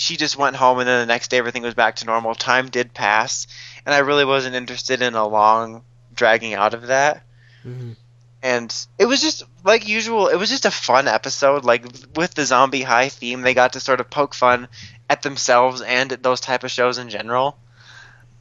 she 0.00 0.16
just 0.16 0.36
went 0.36 0.56
home 0.56 0.78
and 0.78 0.88
then 0.88 1.00
the 1.00 1.12
next 1.12 1.30
day 1.30 1.38
everything 1.38 1.62
was 1.62 1.74
back 1.74 1.96
to 1.96 2.06
normal. 2.06 2.34
Time 2.34 2.68
did 2.68 2.92
pass, 2.94 3.46
and 3.84 3.94
I 3.94 3.98
really 3.98 4.24
wasn't 4.24 4.54
interested 4.54 5.02
in 5.02 5.14
a 5.14 5.26
long 5.26 5.82
dragging 6.14 6.54
out 6.54 6.74
of 6.74 6.88
that 6.88 7.22
Mhm. 7.64 7.96
and 8.42 8.74
it 8.98 9.06
was 9.06 9.20
just 9.20 9.44
like 9.64 9.86
usual 9.86 10.28
it 10.28 10.36
was 10.36 10.50
just 10.50 10.64
a 10.66 10.70
fun 10.70 11.06
episode 11.06 11.64
like 11.64 11.84
with 12.16 12.34
the 12.34 12.44
zombie 12.44 12.82
high 12.82 13.08
theme 13.08 13.42
they 13.42 13.54
got 13.54 13.74
to 13.74 13.80
sort 13.80 14.00
of 14.00 14.10
poke 14.10 14.34
fun 14.34 14.66
at 15.08 15.22
themselves 15.22 15.80
and 15.82 16.12
at 16.12 16.22
those 16.22 16.40
type 16.40 16.64
of 16.64 16.70
shows 16.70 16.98
in 16.98 17.08
general 17.10 17.56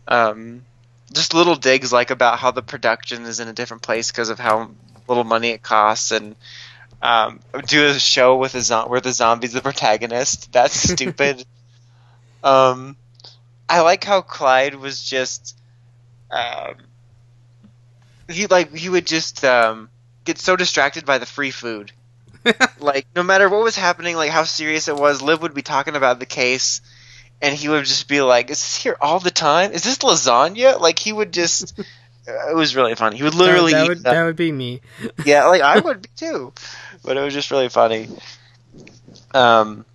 um, 0.08 0.64
just 1.14 1.34
little 1.34 1.56
digs 1.56 1.94
like 1.94 2.12
about 2.12 2.40
how 2.40 2.52
the 2.52 2.62
production 2.62 3.24
is 3.26 3.40
in 3.40 3.48
a 3.48 3.54
different 3.54 3.84
place 3.84 4.12
because 4.12 4.30
of 4.30 4.40
how 4.40 4.72
little 5.08 5.24
money 5.24 5.50
it 5.50 5.62
costs 5.62 6.12
and 6.12 6.36
um, 7.02 7.40
do 7.66 7.88
a 7.88 7.94
show 8.00 8.38
with 8.38 8.56
a 8.56 8.62
zo- 8.62 8.88
where 8.88 9.02
the 9.02 9.12
zombie's 9.12 9.54
the 9.54 9.62
protagonist 9.62 10.52
that's 10.52 10.74
stupid 10.92 11.46
um, 12.44 12.96
i 13.70 13.82
like 13.82 14.04
how 14.04 14.22
clive 14.22 14.76
was 14.76 15.04
just 15.04 15.58
um, 16.32 16.76
he 18.30 18.48
like 18.48 18.76
he 18.76 18.90
would 18.90 19.08
just 19.08 19.44
um, 19.44 19.90
get 20.26 20.38
so 20.38 20.56
distracted 20.56 21.06
by 21.06 21.18
the 21.18 21.26
free 21.26 21.52
food. 21.52 21.92
like 22.80 23.08
no 23.16 23.24
matter 23.24 23.50
what 23.50 23.64
was 23.64 23.76
happening, 23.76 24.16
like 24.16 24.30
how 24.32 24.44
serious 24.44 24.88
it 24.88 24.96
was, 24.96 25.22
Liv 25.22 25.42
would 25.42 25.54
be 25.56 25.62
talking 25.64 25.96
about 25.96 26.20
the 26.20 26.26
case, 26.28 26.82
and 27.42 27.56
he 27.56 27.68
would 27.68 27.86
just 27.86 28.08
be 28.08 28.22
like, 28.22 28.52
"Is 28.52 28.60
this 28.60 28.76
here 28.76 28.96
all 29.02 29.20
the 29.20 29.32
time? 29.32 29.72
Is 29.72 29.84
this 29.84 29.98
lasagna?" 30.00 30.80
Like 30.80 31.00
he 31.00 31.12
would 31.12 31.34
just. 31.34 31.78
It 32.28 32.56
was 32.56 32.76
really 32.76 32.94
funny. 32.94 33.18
He 33.18 33.24
would 33.24 33.34
literally 33.34 33.72
that, 33.72 33.80
that 33.80 33.88
would 33.90 33.98
that- 34.04 34.12
that 34.14 34.24
would 34.26 34.36
be 34.36 34.52
me. 34.52 34.82
yeah, 35.26 35.48
like 35.48 35.62
I 35.64 35.80
would 35.80 36.04
be 36.04 36.10
too, 36.16 36.54
but 37.04 37.18
it 37.18 37.22
was 37.22 37.34
just 37.34 37.52
really 37.52 37.70
funny. 37.70 38.08
Um, 39.34 39.86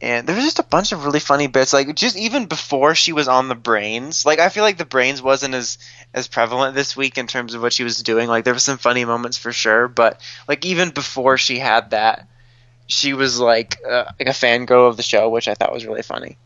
and 0.00 0.26
there 0.26 0.36
was 0.36 0.44
just 0.44 0.60
a 0.60 0.64
bunch 0.64 0.92
of 0.92 1.04
really 1.04 1.18
funny 1.18 1.48
bits, 1.48 1.72
like 1.72 1.94
just 1.96 2.16
even 2.16 2.46
before 2.46 2.94
she 2.94 3.12
was 3.12 3.26
on 3.26 3.48
the 3.48 3.56
brains. 3.56 4.24
Like 4.24 4.38
I 4.38 4.48
feel 4.48 4.62
like 4.62 4.78
the 4.78 4.84
brains 4.84 5.20
wasn't 5.20 5.54
as 5.54 5.78
as 6.14 6.28
prevalent 6.28 6.74
this 6.74 6.96
week 6.96 7.18
in 7.18 7.26
terms 7.26 7.54
of 7.54 7.62
what 7.62 7.72
she 7.72 7.84
was 7.84 8.02
doing. 8.02 8.28
Like 8.28 8.44
there 8.44 8.54
were 8.54 8.60
some 8.60 8.78
funny 8.78 9.04
moments 9.04 9.38
for 9.38 9.52
sure, 9.52 9.88
but 9.88 10.20
like 10.46 10.64
even 10.64 10.90
before 10.90 11.36
she 11.36 11.58
had 11.58 11.90
that, 11.90 12.28
she 12.86 13.12
was 13.12 13.40
like 13.40 13.78
uh, 13.84 14.04
like 14.20 14.28
a 14.28 14.32
fangirl 14.32 14.88
of 14.88 14.96
the 14.96 15.02
show, 15.02 15.28
which 15.30 15.48
I 15.48 15.54
thought 15.54 15.72
was 15.72 15.86
really 15.86 16.02
funny. 16.02 16.38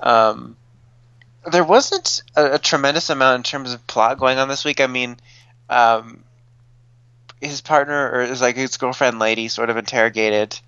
Um, 0.00 0.56
there 1.50 1.64
wasn't 1.64 2.22
a, 2.34 2.54
a 2.54 2.58
tremendous 2.58 3.10
amount 3.10 3.36
in 3.36 3.42
terms 3.44 3.72
of 3.72 3.86
plot 3.86 4.18
going 4.18 4.38
on 4.38 4.48
this 4.48 4.64
week. 4.64 4.80
I 4.80 4.88
mean, 4.88 5.18
um, 5.70 6.23
his 7.40 7.60
partner 7.60 8.10
or 8.10 8.22
his 8.22 8.40
like 8.40 8.56
his 8.56 8.76
girlfriend 8.76 9.18
lady 9.18 9.48
sort 9.48 9.70
of 9.70 9.76
interrogated. 9.76 10.58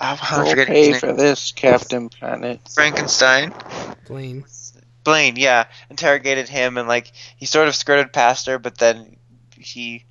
Oh, 0.00 0.18
I'm 0.22 0.44
We'll 0.44 0.66
pay 0.66 0.88
his 0.88 1.00
for 1.00 1.12
this, 1.12 1.52
Captain 1.52 2.08
Planet. 2.08 2.60
Frankenstein. 2.74 3.52
Blaine. 4.06 4.44
Blaine, 5.04 5.36
yeah, 5.36 5.66
interrogated 5.90 6.48
him 6.48 6.78
and 6.78 6.88
like 6.88 7.10
he 7.36 7.46
sort 7.46 7.68
of 7.68 7.74
skirted 7.74 8.12
past 8.12 8.46
her, 8.46 8.58
but 8.58 8.78
then 8.78 9.16
he 9.58 10.04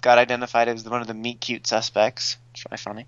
got 0.00 0.18
identified 0.18 0.68
as 0.68 0.88
one 0.88 1.00
of 1.00 1.06
the 1.06 1.14
meet 1.14 1.40
cute 1.40 1.66
suspects. 1.66 2.36
It's 2.52 2.64
really 2.64 2.78
funny. 2.78 3.06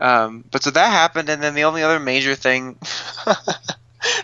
Um, 0.00 0.44
but 0.50 0.62
so 0.62 0.70
that 0.70 0.90
happened, 0.90 1.28
and 1.28 1.42
then 1.42 1.54
the 1.54 1.64
only 1.64 1.82
other 1.82 2.00
major 2.00 2.34
thing 2.34 2.76
that 3.24 3.68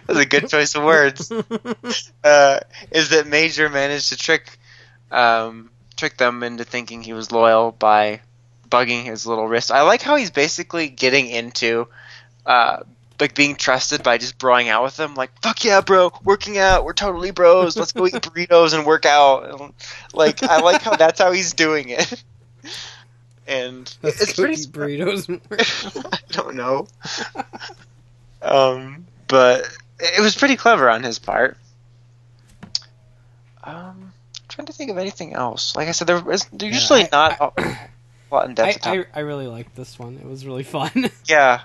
was 0.07 0.19
a 0.19 0.27
good 0.27 0.48
choice 0.48 0.74
of 0.74 0.82
words 0.82 1.32
uh, 2.24 2.61
is 2.90 3.11
that 3.11 3.27
Major 3.27 3.69
managed 3.69 4.11
to 4.11 4.16
trick 4.16 4.59
um, 5.11 5.70
trick 6.01 6.16
them 6.16 6.43
into 6.43 6.64
thinking 6.64 7.02
he 7.02 7.12
was 7.12 7.31
loyal 7.31 7.72
by 7.72 8.22
bugging 8.70 9.05
his 9.05 9.27
little 9.27 9.47
wrist. 9.47 9.70
I 9.70 9.82
like 9.82 10.01
how 10.01 10.16
he's 10.16 10.31
basically 10.31 10.89
getting 10.89 11.27
into 11.28 11.89
uh, 12.47 12.78
like 13.20 13.35
being 13.35 13.55
trusted 13.55 14.02
by 14.02 14.16
just 14.16 14.39
broing 14.39 14.68
out 14.68 14.82
with 14.82 14.97
them. 14.97 15.14
Like 15.14 15.31
fuck 15.43 15.62
yeah, 15.62 15.82
bro, 15.82 16.10
working 16.24 16.56
out. 16.56 16.86
We're 16.86 16.94
totally 16.94 17.32
bros. 17.32 17.77
Let's 17.77 17.93
go 17.93 18.06
eat 18.06 18.14
burritos 18.14 18.72
and 18.72 18.86
work 18.86 19.05
out. 19.05 19.74
Like 20.14 20.43
I 20.43 20.60
like 20.60 20.81
how 20.81 20.97
that's 20.97 21.20
how 21.20 21.32
he's 21.32 21.52
doing 21.52 21.90
it. 21.90 22.24
And 23.47 23.93
Let's 24.01 24.20
it's 24.20 24.35
pretty 24.35 24.62
eat 24.62 24.68
burritos. 24.68 25.28
and 25.28 25.40
work. 25.51 26.12
I 26.14 26.18
don't 26.31 26.55
know. 26.55 26.86
um, 28.43 29.06
but 29.27 29.66
it 29.98 30.20
was 30.20 30.36
pretty 30.36 30.55
clever 30.55 30.89
on 30.89 31.02
his 31.02 31.18
part. 31.18 31.56
Um, 33.64 34.10
trying 34.61 34.66
to 34.66 34.73
think 34.73 34.91
of 34.91 34.99
anything 34.99 35.35
else. 35.35 35.74
Like 35.77 35.89
I 35.89 35.93
said, 35.93 36.07
there 36.07 36.20
was 36.20 36.45
there's 36.53 36.74
usually 36.74 37.03
I- 37.05 37.09
not 37.12 37.41
a 37.41 37.78
lot 38.31 38.45
in 38.47 38.53
I, 38.53 38.55
depth. 38.55 38.81
talk. 38.82 39.07
I 39.15 39.19
I 39.19 39.20
really 39.20 39.47
liked 39.47 39.74
this 39.77 39.99
one. 39.99 40.16
It 40.16 40.27
was 40.27 40.47
really 40.47 40.62
fun. 40.77 41.11
yeah, 41.28 41.62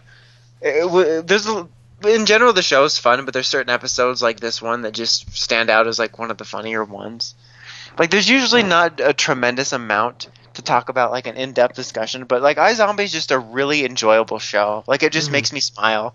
it, 0.62 0.86
it, 0.86 1.28
there's 1.28 1.48
a, 1.48 1.68
in 2.08 2.26
general 2.26 2.54
the 2.54 2.62
show 2.62 2.84
is 2.86 2.98
fun, 2.98 3.24
but 3.26 3.34
there's 3.34 3.48
certain 3.48 3.70
episodes 3.70 4.22
like 4.22 4.40
this 4.40 4.62
one 4.62 4.82
that 4.84 4.94
just 4.94 5.36
stand 5.36 5.70
out 5.70 5.88
as 5.88 6.00
like 6.00 6.18
one 6.20 6.32
of 6.32 6.38
the 6.38 6.46
funnier 6.46 6.84
ones. 6.84 7.36
Like 7.98 8.10
there's 8.12 8.30
usually 8.30 8.64
not 8.64 9.00
a 9.00 9.14
tremendous 9.14 9.72
amount 9.72 10.30
to 10.56 10.62
talk 10.62 10.90
about 10.90 11.12
like 11.12 11.28
an 11.28 11.36
in-depth 11.36 11.76
discussion, 11.76 12.26
but 12.26 12.42
like 12.42 12.58
iZombie 12.58 13.02
is 13.06 13.12
just 13.12 13.32
a 13.32 13.40
really 13.40 13.86
enjoyable 13.86 14.40
show. 14.40 14.84
Like 14.88 15.04
it 15.04 15.12
just 15.12 15.30
Mhm. 15.30 15.34
makes 15.34 15.54
me 15.54 15.60
smile. 15.60 16.14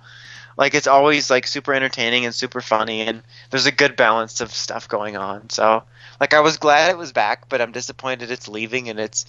Like 0.60 0.74
it's 0.74 0.86
always 0.86 1.30
like 1.30 1.46
super 1.46 1.72
entertaining 1.72 2.26
and 2.26 2.34
super 2.34 2.60
funny 2.60 3.00
and 3.00 3.22
there's 3.48 3.64
a 3.64 3.72
good 3.72 3.96
balance 3.96 4.42
of 4.42 4.52
stuff 4.52 4.88
going 4.88 5.16
on. 5.16 5.48
So 5.48 5.84
like 6.20 6.34
I 6.34 6.40
was 6.40 6.58
glad 6.58 6.90
it 6.90 6.98
was 6.98 7.12
back, 7.12 7.48
but 7.48 7.62
I'm 7.62 7.72
disappointed 7.72 8.30
it's 8.30 8.46
leaving 8.46 8.90
and 8.90 9.00
it's 9.00 9.24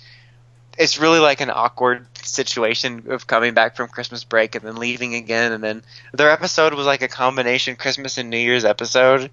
it's 0.78 0.99
really 0.99 1.20
like 1.20 1.40
an 1.40 1.49
awkward 1.49 2.06
situation 2.18 3.06
of 3.10 3.28
coming 3.28 3.53
back 3.53 3.78
from 3.78 3.88
Christmas 3.88 4.26
break 4.26 4.56
and 4.56 4.66
then 4.66 4.76
leaving 4.76 5.16
again 5.16 5.53
and 5.53 5.64
then 5.64 5.84
their 6.14 6.32
episode 6.32 6.74
was 6.74 6.86
like 6.86 7.02
a 7.02 7.08
combination 7.08 7.78
Christmas 7.78 8.18
and 8.18 8.30
New 8.30 8.38
Year's 8.38 8.66
episode 8.66 9.32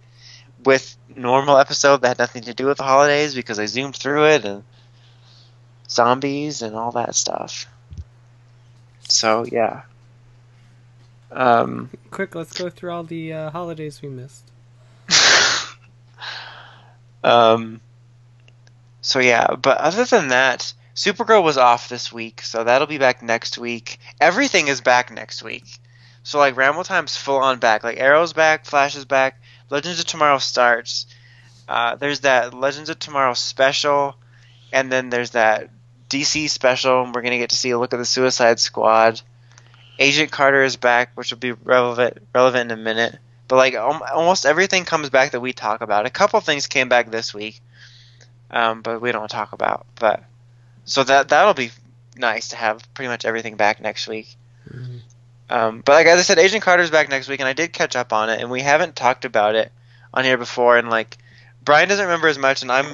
with 0.65 0.97
normal 1.16 1.59
episode 1.59 2.03
that 2.03 2.09
had 2.09 2.19
nothing 2.20 2.43
to 2.43 2.55
do 2.55 2.66
with 2.66 2.79
the 2.79 2.85
holidays 2.85 3.35
because 3.35 3.59
I 3.59 3.66
zoomed 3.66 3.97
through 3.97 4.27
it 4.27 4.45
and 4.45 4.62
zombies 5.89 6.62
and 6.62 6.77
all 6.77 6.93
that 6.93 7.16
stuff. 7.16 7.66
So 9.09 9.45
yeah. 9.51 9.83
Um 11.31 11.91
Quick, 12.11 12.35
let's 12.35 12.53
go 12.53 12.71
through 12.71 12.91
all 12.91 13.05
the 13.05 13.33
uh, 13.33 13.51
holidays 13.51 14.01
we 14.03 14.09
missed. 14.09 14.45
um 17.25 17.81
so 19.01 19.21
yeah, 19.21 19.55
but 19.55 19.79
other 19.79 20.05
than 20.05 20.29
that, 20.29 20.73
Supergirl 20.95 21.43
was 21.43 21.57
off 21.57 21.89
this 21.89 22.13
week, 22.13 22.43
so 22.43 22.65
that'll 22.65 22.87
be 22.87 22.99
back 22.99 23.23
next 23.23 23.57
week. 23.57 23.99
Everything 24.21 24.69
is 24.69 24.81
back 24.81 25.13
next 25.13 25.43
week. 25.43 25.65
So 26.25 26.39
like 26.39 26.57
Ramble 26.57 26.85
Time's 26.85 27.17
full 27.17 27.39
on 27.39 27.59
back. 27.59 27.85
Like 27.85 27.99
Arrow's 27.99 28.33
back, 28.33 28.67
Flash 28.67 28.97
is 28.97 29.05
back, 29.05 29.41
Legends 29.71 30.01
of 30.01 30.07
Tomorrow 30.07 30.39
starts. 30.39 31.07
Uh, 31.69 31.95
there's 31.97 32.21
that 32.21 32.53
Legends 32.53 32.91
of 32.91 32.99
Tomorrow 32.99 33.35
special, 33.35 34.17
and 34.73 34.91
then 34.91 35.09
there's 35.09 35.31
that 35.31 35.71
DC 36.11 36.51
special, 36.51 37.03
and 37.03 37.15
we're 37.15 37.23
gonna 37.23 37.39
get 37.39 37.51
to 37.51 37.57
see 37.57 37.71
a 37.71 37.79
look 37.79 37.95
at 37.95 37.99
the 37.99 38.05
Suicide 38.05 38.59
Squad. 38.59 39.21
Agent 39.99 40.31
Carter 40.31 40.62
is 40.62 40.77
back, 40.77 41.11
which 41.15 41.31
will 41.31 41.39
be 41.39 41.53
relevant 41.53 42.19
relevant 42.35 42.70
in 42.70 42.79
a 42.79 42.83
minute. 42.83 43.19
But 43.49 43.57
like 43.57 43.75
al- 43.75 44.03
almost 44.15 44.47
everything 44.47 44.85
comes 44.85 45.11
back 45.11 45.33
that 45.33 45.41
we 45.41 45.53
talk 45.53 45.81
about. 45.81 46.07
A 46.07 46.11
couple 46.11 46.41
things 46.41 46.66
came 46.66 46.89
back 46.89 47.11
this 47.11 47.33
week, 47.35 47.61
um, 48.51 48.83
but 48.83 49.01
we 49.01 49.11
don't 49.12 49.31
talk 49.31 49.53
about. 49.53 49.87
But 49.97 50.23
so 50.85 51.03
that 51.05 51.29
that'll 51.31 51.55
be 51.55 51.70
nice 52.16 52.49
to 52.49 52.57
have 52.57 52.83
pretty 52.95 53.09
much 53.09 53.25
everything 53.25 53.57
back 53.57 53.81
next 53.81 54.07
week. 54.07 54.37
Mhm. 54.70 55.01
Um, 55.51 55.83
but 55.85 55.93
like 55.95 56.07
as 56.07 56.19
I 56.19 56.23
said, 56.23 56.39
Agent 56.39 56.62
Carter's 56.62 56.91
back 56.91 57.09
next 57.09 57.29
week, 57.29 57.41
and 57.41 57.49
I 57.49 57.55
did 57.55 57.73
catch 57.73 57.97
up 57.97 58.12
on 58.12 58.29
it, 58.29 58.41
and 58.41 58.51
we 58.51 58.61
haven't 58.61 58.97
talked 58.97 59.25
about 59.25 59.55
it 59.55 59.73
on 60.12 60.25
here 60.25 60.37
before. 60.37 60.77
And 60.77 60.91
like 60.91 61.16
Brian 61.65 61.89
doesn't 61.89 62.05
remember 62.05 62.29
as 62.29 62.39
much, 62.39 62.62
and 62.62 62.70
I'm 62.70 62.87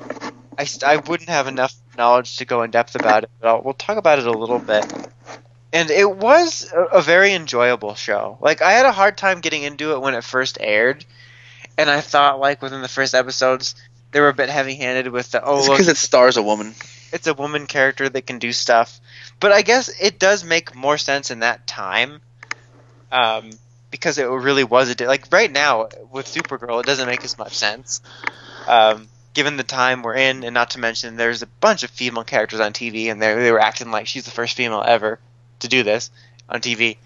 I, 0.57 0.67
I 0.87 0.97
wouldn't 0.99 1.29
have 1.29 1.49
enough 1.49 1.75
knowledge 1.99 2.37
to 2.39 2.45
go 2.45 2.63
in 2.63 2.71
depth 2.71 2.95
about 2.95 3.25
it. 3.25 3.31
But 3.41 3.49
I'll, 3.49 3.63
we'll 3.63 3.75
talk 3.75 3.97
about 3.97 4.21
it 4.21 4.27
a 4.27 4.31
little 4.31 4.61
bit. 4.61 4.85
And 5.75 5.91
it 5.91 6.09
was 6.09 6.73
a, 6.73 6.83
a 6.85 7.03
very 7.03 7.35
enjoyable 7.35 7.97
show. 7.97 8.39
Like 8.41 8.63
I 8.63 8.73
had 8.73 8.87
a 8.87 8.93
hard 8.93 9.19
time 9.19 9.41
getting 9.41 9.65
into 9.65 9.93
it 9.93 10.01
when 10.01 10.15
it 10.15 10.23
first 10.23 10.57
aired, 10.61 11.05
and 11.77 11.91
I 11.91 12.01
thought 12.01 12.39
like 12.39 12.63
within 12.63 12.81
the 12.81 12.89
first 12.89 13.13
episodes 13.13 13.75
they 14.13 14.21
were 14.21 14.29
a 14.29 14.35
bit 14.35 14.49
heavy-handed 14.49 15.09
with 15.09 15.33
the 15.33 15.43
oh 15.45 15.69
because 15.69 15.89
it 15.89 15.97
stars 15.97 16.37
a 16.37 16.43
woman. 16.43 16.75
it's 17.13 17.27
a 17.27 17.35
woman 17.35 17.67
character 17.67 18.09
that 18.09 18.23
can 18.23 18.39
do 18.39 18.53
stuff. 18.53 19.01
But 19.41 19.51
I 19.51 19.63
guess 19.63 19.89
it 20.01 20.21
does 20.21 20.45
make 20.45 20.77
more 20.77 20.97
sense 20.97 21.33
in 21.33 21.41
that 21.41 21.67
time, 21.67 22.21
um, 23.11 23.51
because 23.91 24.19
it 24.19 24.27
really 24.27 24.63
was 24.63 24.91
a 24.91 24.95
di- 24.95 25.09
like 25.09 25.27
right 25.33 25.51
now 25.51 25.89
with 26.13 26.27
Supergirl, 26.27 26.79
it 26.79 26.87
doesn't 26.87 27.09
make 27.09 27.25
as 27.25 27.37
much 27.37 27.55
sense, 27.55 28.01
um, 28.69 29.09
given 29.35 29.57
the 29.57 29.65
time 29.65 30.05
we're 30.05 30.15
in, 30.15 30.45
and 30.45 30.55
not 30.55 30.71
to 30.71 30.79
mention 30.79 31.17
there's 31.17 31.43
a 31.43 31.49
bunch 31.49 31.83
of 31.83 31.91
female 31.91 32.23
characters 32.23 32.61
on 32.61 32.73
TV, 32.73 33.11
and 33.11 33.21
they 33.21 33.35
they 33.35 33.51
were 33.51 33.59
acting 33.61 33.91
like 33.91 34.07
she's 34.07 34.25
the 34.25 34.31
first 34.31 34.57
female 34.57 34.85
ever 34.87 35.19
to 35.65 35.69
do 35.69 35.83
this 35.83 36.11
on 36.49 36.61
TV. 36.61 36.97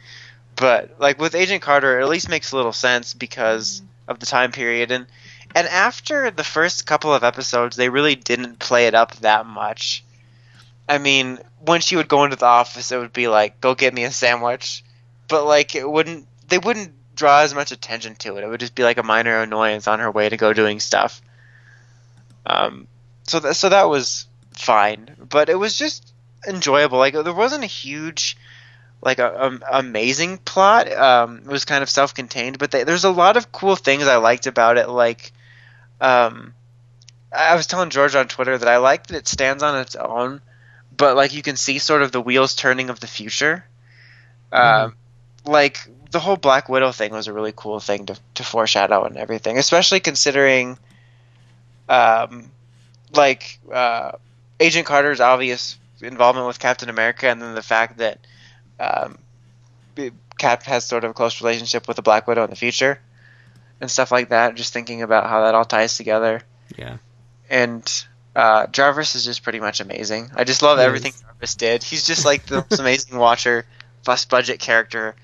but 0.56 0.96
like 0.98 1.18
with 1.18 1.34
Agent 1.34 1.62
Carter, 1.62 1.98
it 1.98 2.02
at 2.02 2.08
least 2.08 2.28
makes 2.28 2.52
a 2.52 2.56
little 2.56 2.72
sense 2.72 3.14
because 3.14 3.82
of 4.06 4.18
the 4.18 4.26
time 4.26 4.52
period 4.52 4.90
and 4.90 5.06
and 5.54 5.66
after 5.66 6.30
the 6.30 6.44
first 6.44 6.86
couple 6.86 7.14
of 7.14 7.24
episodes, 7.24 7.76
they 7.76 7.88
really 7.88 8.14
didn't 8.14 8.58
play 8.58 8.86
it 8.86 8.94
up 8.94 9.16
that 9.16 9.46
much. 9.46 10.04
I 10.88 10.98
mean, 10.98 11.38
when 11.60 11.80
she 11.80 11.96
would 11.96 12.08
go 12.08 12.24
into 12.24 12.36
the 12.36 12.46
office, 12.46 12.92
it 12.92 12.98
would 12.98 13.12
be 13.12 13.28
like, 13.28 13.60
"Go 13.60 13.74
get 13.74 13.94
me 13.94 14.04
a 14.04 14.10
sandwich," 14.10 14.84
but 15.26 15.44
like 15.44 15.74
it 15.74 15.88
wouldn't. 15.88 16.26
They 16.48 16.58
wouldn't 16.58 16.92
draw 17.14 17.40
as 17.40 17.54
much 17.54 17.72
attention 17.72 18.14
to 18.16 18.36
it. 18.36 18.44
It 18.44 18.48
would 18.48 18.60
just 18.60 18.74
be 18.74 18.84
like 18.84 18.98
a 18.98 19.02
minor 19.02 19.40
annoyance 19.42 19.88
on 19.88 20.00
her 20.00 20.10
way 20.10 20.28
to 20.28 20.36
go 20.36 20.52
doing 20.52 20.80
stuff. 20.80 21.20
Um, 22.46 22.86
so 23.24 23.40
that 23.40 23.54
so 23.54 23.68
that 23.68 23.88
was 23.88 24.26
fine, 24.52 25.14
but 25.18 25.48
it 25.48 25.58
was 25.58 25.76
just 25.76 26.12
enjoyable. 26.46 26.98
Like 26.98 27.14
there 27.14 27.32
wasn't 27.32 27.64
a 27.64 27.68
huge, 27.68 28.36
like 29.02 29.18
a, 29.18 29.46
um 29.46 29.62
amazing 29.70 30.38
plot. 30.38 30.92
Um, 30.92 31.38
it 31.38 31.46
was 31.46 31.64
kind 31.64 31.82
of 31.82 31.90
self-contained, 31.90 32.58
but 32.58 32.70
they, 32.70 32.84
there's 32.84 33.04
a 33.04 33.10
lot 33.10 33.36
of 33.36 33.52
cool 33.52 33.76
things 33.76 34.06
I 34.06 34.16
liked 34.16 34.46
about 34.46 34.78
it. 34.78 34.88
Like, 34.88 35.32
um, 36.00 36.54
I 37.32 37.54
was 37.54 37.66
telling 37.66 37.90
George 37.90 38.14
on 38.14 38.28
Twitter 38.28 38.56
that 38.56 38.68
I 38.68 38.78
like 38.78 39.06
that 39.06 39.16
it 39.16 39.28
stands 39.28 39.62
on 39.62 39.78
its 39.78 39.96
own, 39.96 40.40
but 40.96 41.16
like 41.16 41.34
you 41.34 41.42
can 41.42 41.56
see 41.56 41.78
sort 41.78 42.02
of 42.02 42.12
the 42.12 42.20
wheels 42.20 42.54
turning 42.54 42.90
of 42.90 43.00
the 43.00 43.06
future. 43.06 43.64
Um, 44.50 44.94
like 45.44 45.78
the 46.10 46.20
whole 46.20 46.36
Black 46.36 46.68
Widow 46.68 46.92
thing 46.92 47.12
was 47.12 47.26
a 47.26 47.32
really 47.32 47.52
cool 47.54 47.80
thing 47.80 48.06
to 48.06 48.18
to 48.34 48.42
foreshadow 48.42 49.04
and 49.04 49.16
everything, 49.16 49.58
especially 49.58 50.00
considering, 50.00 50.78
um, 51.88 52.50
like 53.12 53.58
uh, 53.72 54.12
Agent 54.60 54.86
Carter's 54.86 55.20
obvious 55.20 55.77
involvement 56.00 56.46
with 56.46 56.58
Captain 56.58 56.88
America, 56.88 57.28
and 57.28 57.40
then 57.42 57.54
the 57.54 57.62
fact 57.62 57.98
that 57.98 58.18
um, 58.78 59.18
Cap 60.38 60.62
has 60.64 60.84
sort 60.84 61.04
of 61.04 61.10
a 61.10 61.14
close 61.14 61.40
relationship 61.40 61.88
with 61.88 61.96
the 61.96 62.02
Black 62.02 62.26
Widow 62.26 62.44
in 62.44 62.50
the 62.50 62.56
future, 62.56 63.00
and 63.80 63.90
stuff 63.90 64.12
like 64.12 64.28
that. 64.30 64.54
Just 64.54 64.72
thinking 64.72 65.02
about 65.02 65.28
how 65.28 65.42
that 65.44 65.54
all 65.54 65.64
ties 65.64 65.96
together, 65.96 66.42
Yeah. 66.76 66.98
and 67.50 68.04
uh, 68.36 68.66
Jarvis 68.68 69.14
is 69.16 69.24
just 69.24 69.42
pretty 69.42 69.58
much 69.60 69.80
amazing. 69.80 70.30
I 70.34 70.44
just 70.44 70.62
love 70.62 70.78
He 70.78 70.84
everything 70.84 71.12
is. 71.12 71.20
Jarvis 71.22 71.54
did. 71.56 71.82
He's 71.82 72.06
just 72.06 72.24
like 72.24 72.46
the 72.46 72.64
most 72.70 72.78
amazing 72.80 73.18
watcher, 73.18 73.64
bust 74.04 74.30
budget 74.30 74.60
character. 74.60 75.16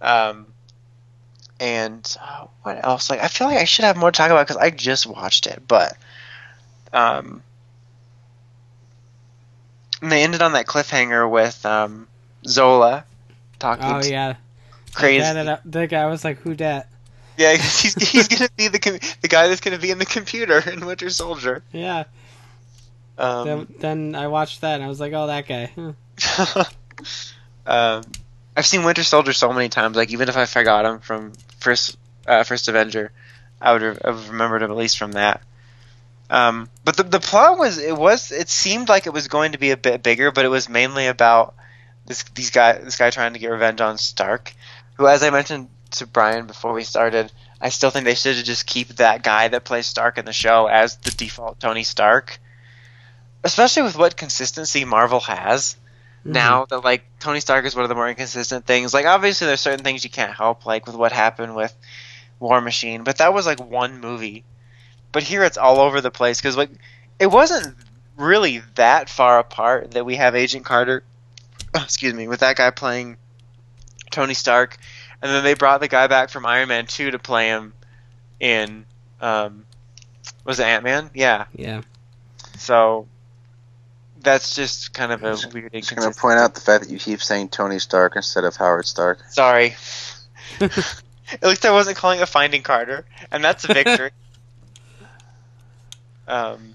Um, 0.00 0.46
and 1.60 2.16
uh, 2.22 2.46
what 2.62 2.82
else? 2.84 3.08
Like, 3.10 3.20
I 3.22 3.28
feel 3.28 3.46
like 3.46 3.58
I 3.58 3.64
should 3.64 3.84
have 3.86 3.96
more 3.96 4.10
to 4.10 4.16
talk 4.16 4.30
about 4.30 4.46
because 4.46 4.56
I 4.62 4.70
just 4.70 5.06
watched 5.06 5.46
it, 5.46 5.62
but 5.66 5.96
um, 6.92 7.42
and 10.02 10.12
they 10.12 10.22
ended 10.22 10.42
on 10.42 10.52
that 10.52 10.66
cliffhanger 10.66 11.28
with 11.28 11.64
um, 11.64 12.06
Zola 12.46 13.04
talking 13.58 13.84
Oh 13.84 14.00
to 14.00 14.10
yeah. 14.10 14.34
crazy. 14.94 15.20
That, 15.20 15.62
that, 15.64 15.90
guy 15.90 16.06
was 16.06 16.24
like, 16.24 16.38
"Who 16.38 16.54
dat?" 16.54 16.88
Yeah, 17.36 17.52
he's, 17.56 17.94
he's 17.94 18.28
gonna 18.28 18.50
be 18.56 18.68
the 18.68 18.78
com- 18.78 18.98
the 19.20 19.28
guy 19.28 19.48
that's 19.48 19.60
gonna 19.60 19.78
be 19.78 19.90
in 19.90 19.98
the 19.98 20.06
computer 20.06 20.58
in 20.70 20.84
Winter 20.84 21.10
Soldier. 21.10 21.62
Yeah. 21.72 22.04
Um, 23.18 23.46
then, 23.46 23.74
then 23.78 24.14
I 24.14 24.28
watched 24.28 24.60
that 24.60 24.74
and 24.74 24.84
I 24.84 24.88
was 24.88 25.00
like, 25.00 25.12
"Oh, 25.12 25.26
that 25.26 25.46
guy." 25.46 25.72
Huh. 26.18 26.64
um, 27.66 28.02
I've 28.56 28.66
seen 28.66 28.84
Winter 28.84 29.04
Soldier 29.04 29.32
so 29.32 29.52
many 29.52 29.68
times. 29.68 29.96
Like 29.96 30.10
even 30.10 30.28
if 30.28 30.36
I 30.36 30.46
forgot 30.46 30.84
him 30.84 31.00
from 31.00 31.32
first 31.58 31.96
uh, 32.26 32.42
first 32.42 32.68
Avenger, 32.68 33.12
I 33.60 33.72
would 33.72 33.82
have 33.82 33.98
have 34.04 34.30
remembered 34.30 34.62
him 34.62 34.70
at 34.70 34.76
least 34.76 34.98
from 34.98 35.12
that. 35.12 35.42
Um, 36.28 36.68
but 36.84 36.96
the 36.96 37.04
the 37.04 37.20
plot 37.20 37.58
was 37.58 37.78
it 37.78 37.96
was 37.96 38.32
it 38.32 38.48
seemed 38.48 38.88
like 38.88 39.06
it 39.06 39.12
was 39.12 39.28
going 39.28 39.52
to 39.52 39.58
be 39.58 39.70
a 39.70 39.76
bit 39.76 40.02
bigger, 40.02 40.32
but 40.32 40.44
it 40.44 40.48
was 40.48 40.68
mainly 40.68 41.06
about 41.06 41.54
this 42.06 42.24
these 42.34 42.50
guy 42.50 42.72
this 42.78 42.96
guy 42.96 43.10
trying 43.10 43.34
to 43.34 43.38
get 43.38 43.48
revenge 43.48 43.80
on 43.80 43.98
Stark, 43.98 44.52
who, 44.94 45.06
as 45.06 45.22
I 45.22 45.30
mentioned 45.30 45.68
to 45.92 46.06
Brian 46.06 46.46
before 46.46 46.72
we 46.72 46.82
started, 46.82 47.30
I 47.60 47.68
still 47.68 47.90
think 47.90 48.04
they 48.04 48.14
should 48.14 48.44
just 48.44 48.66
keep 48.66 48.88
that 48.96 49.22
guy 49.22 49.48
that 49.48 49.64
plays 49.64 49.86
Stark 49.86 50.18
in 50.18 50.24
the 50.24 50.32
show 50.32 50.66
as 50.66 50.96
the 50.96 51.12
default 51.12 51.60
Tony 51.60 51.84
Stark, 51.84 52.40
especially 53.44 53.84
with 53.84 53.96
what 53.96 54.16
consistency 54.16 54.84
Marvel 54.84 55.20
has 55.20 55.76
now 56.26 56.64
that 56.66 56.84
like 56.84 57.04
Tony 57.20 57.40
Stark 57.40 57.64
is 57.64 57.74
one 57.74 57.84
of 57.84 57.88
the 57.88 57.94
more 57.94 58.08
inconsistent 58.08 58.66
things. 58.66 58.92
Like 58.92 59.06
obviously 59.06 59.46
there's 59.46 59.60
certain 59.60 59.84
things 59.84 60.04
you 60.04 60.10
can't 60.10 60.34
help, 60.34 60.66
like 60.66 60.86
with 60.86 60.96
what 60.96 61.12
happened 61.12 61.54
with 61.54 61.74
War 62.40 62.60
Machine, 62.60 63.04
but 63.04 63.18
that 63.18 63.32
was 63.32 63.46
like 63.46 63.60
one 63.60 64.00
movie. 64.00 64.44
But 65.12 65.22
here 65.22 65.42
it's 65.44 65.56
all 65.56 65.80
over 65.80 66.00
the 66.00 66.10
place 66.10 66.40
because 66.40 66.56
like 66.56 66.70
it 67.18 67.28
wasn't 67.28 67.74
really 68.16 68.62
that 68.74 69.08
far 69.08 69.38
apart 69.38 69.92
that 69.92 70.04
we 70.04 70.16
have 70.16 70.34
Agent 70.34 70.64
Carter, 70.64 71.04
excuse 71.74 72.14
me, 72.14 72.28
with 72.28 72.40
that 72.40 72.56
guy 72.56 72.70
playing 72.70 73.16
Tony 74.10 74.34
Stark, 74.34 74.76
and 75.22 75.30
then 75.30 75.44
they 75.44 75.54
brought 75.54 75.80
the 75.80 75.88
guy 75.88 76.06
back 76.06 76.30
from 76.30 76.46
Iron 76.46 76.68
Man 76.68 76.86
two 76.86 77.10
to 77.10 77.18
play 77.18 77.48
him 77.48 77.72
in 78.40 78.84
um, 79.20 79.64
was 80.44 80.60
it 80.60 80.64
Ant 80.64 80.84
Man? 80.84 81.10
Yeah. 81.14 81.46
Yeah. 81.54 81.82
So 82.58 83.06
that's 84.20 84.54
just 84.54 84.92
kind 84.94 85.12
of 85.12 85.22
a 85.22 85.36
weird 85.52 85.72
Just 85.72 85.94
gonna 85.94 86.12
point 86.12 86.38
out 86.38 86.54
the 86.54 86.60
fact 86.60 86.84
that 86.84 86.90
you 86.90 86.98
keep 86.98 87.22
saying 87.22 87.48
Tony 87.48 87.78
Stark 87.78 88.16
instead 88.16 88.44
of 88.44 88.56
Howard 88.56 88.86
Stark. 88.86 89.20
Sorry. 89.30 89.76
At 90.60 91.42
least 91.42 91.64
I 91.64 91.72
wasn't 91.72 91.96
calling 91.96 92.20
it 92.20 92.28
Finding 92.28 92.62
Carter, 92.62 93.04
and 93.32 93.42
that's 93.42 93.64
a 93.64 93.74
victory. 93.74 94.10
um, 96.28 96.74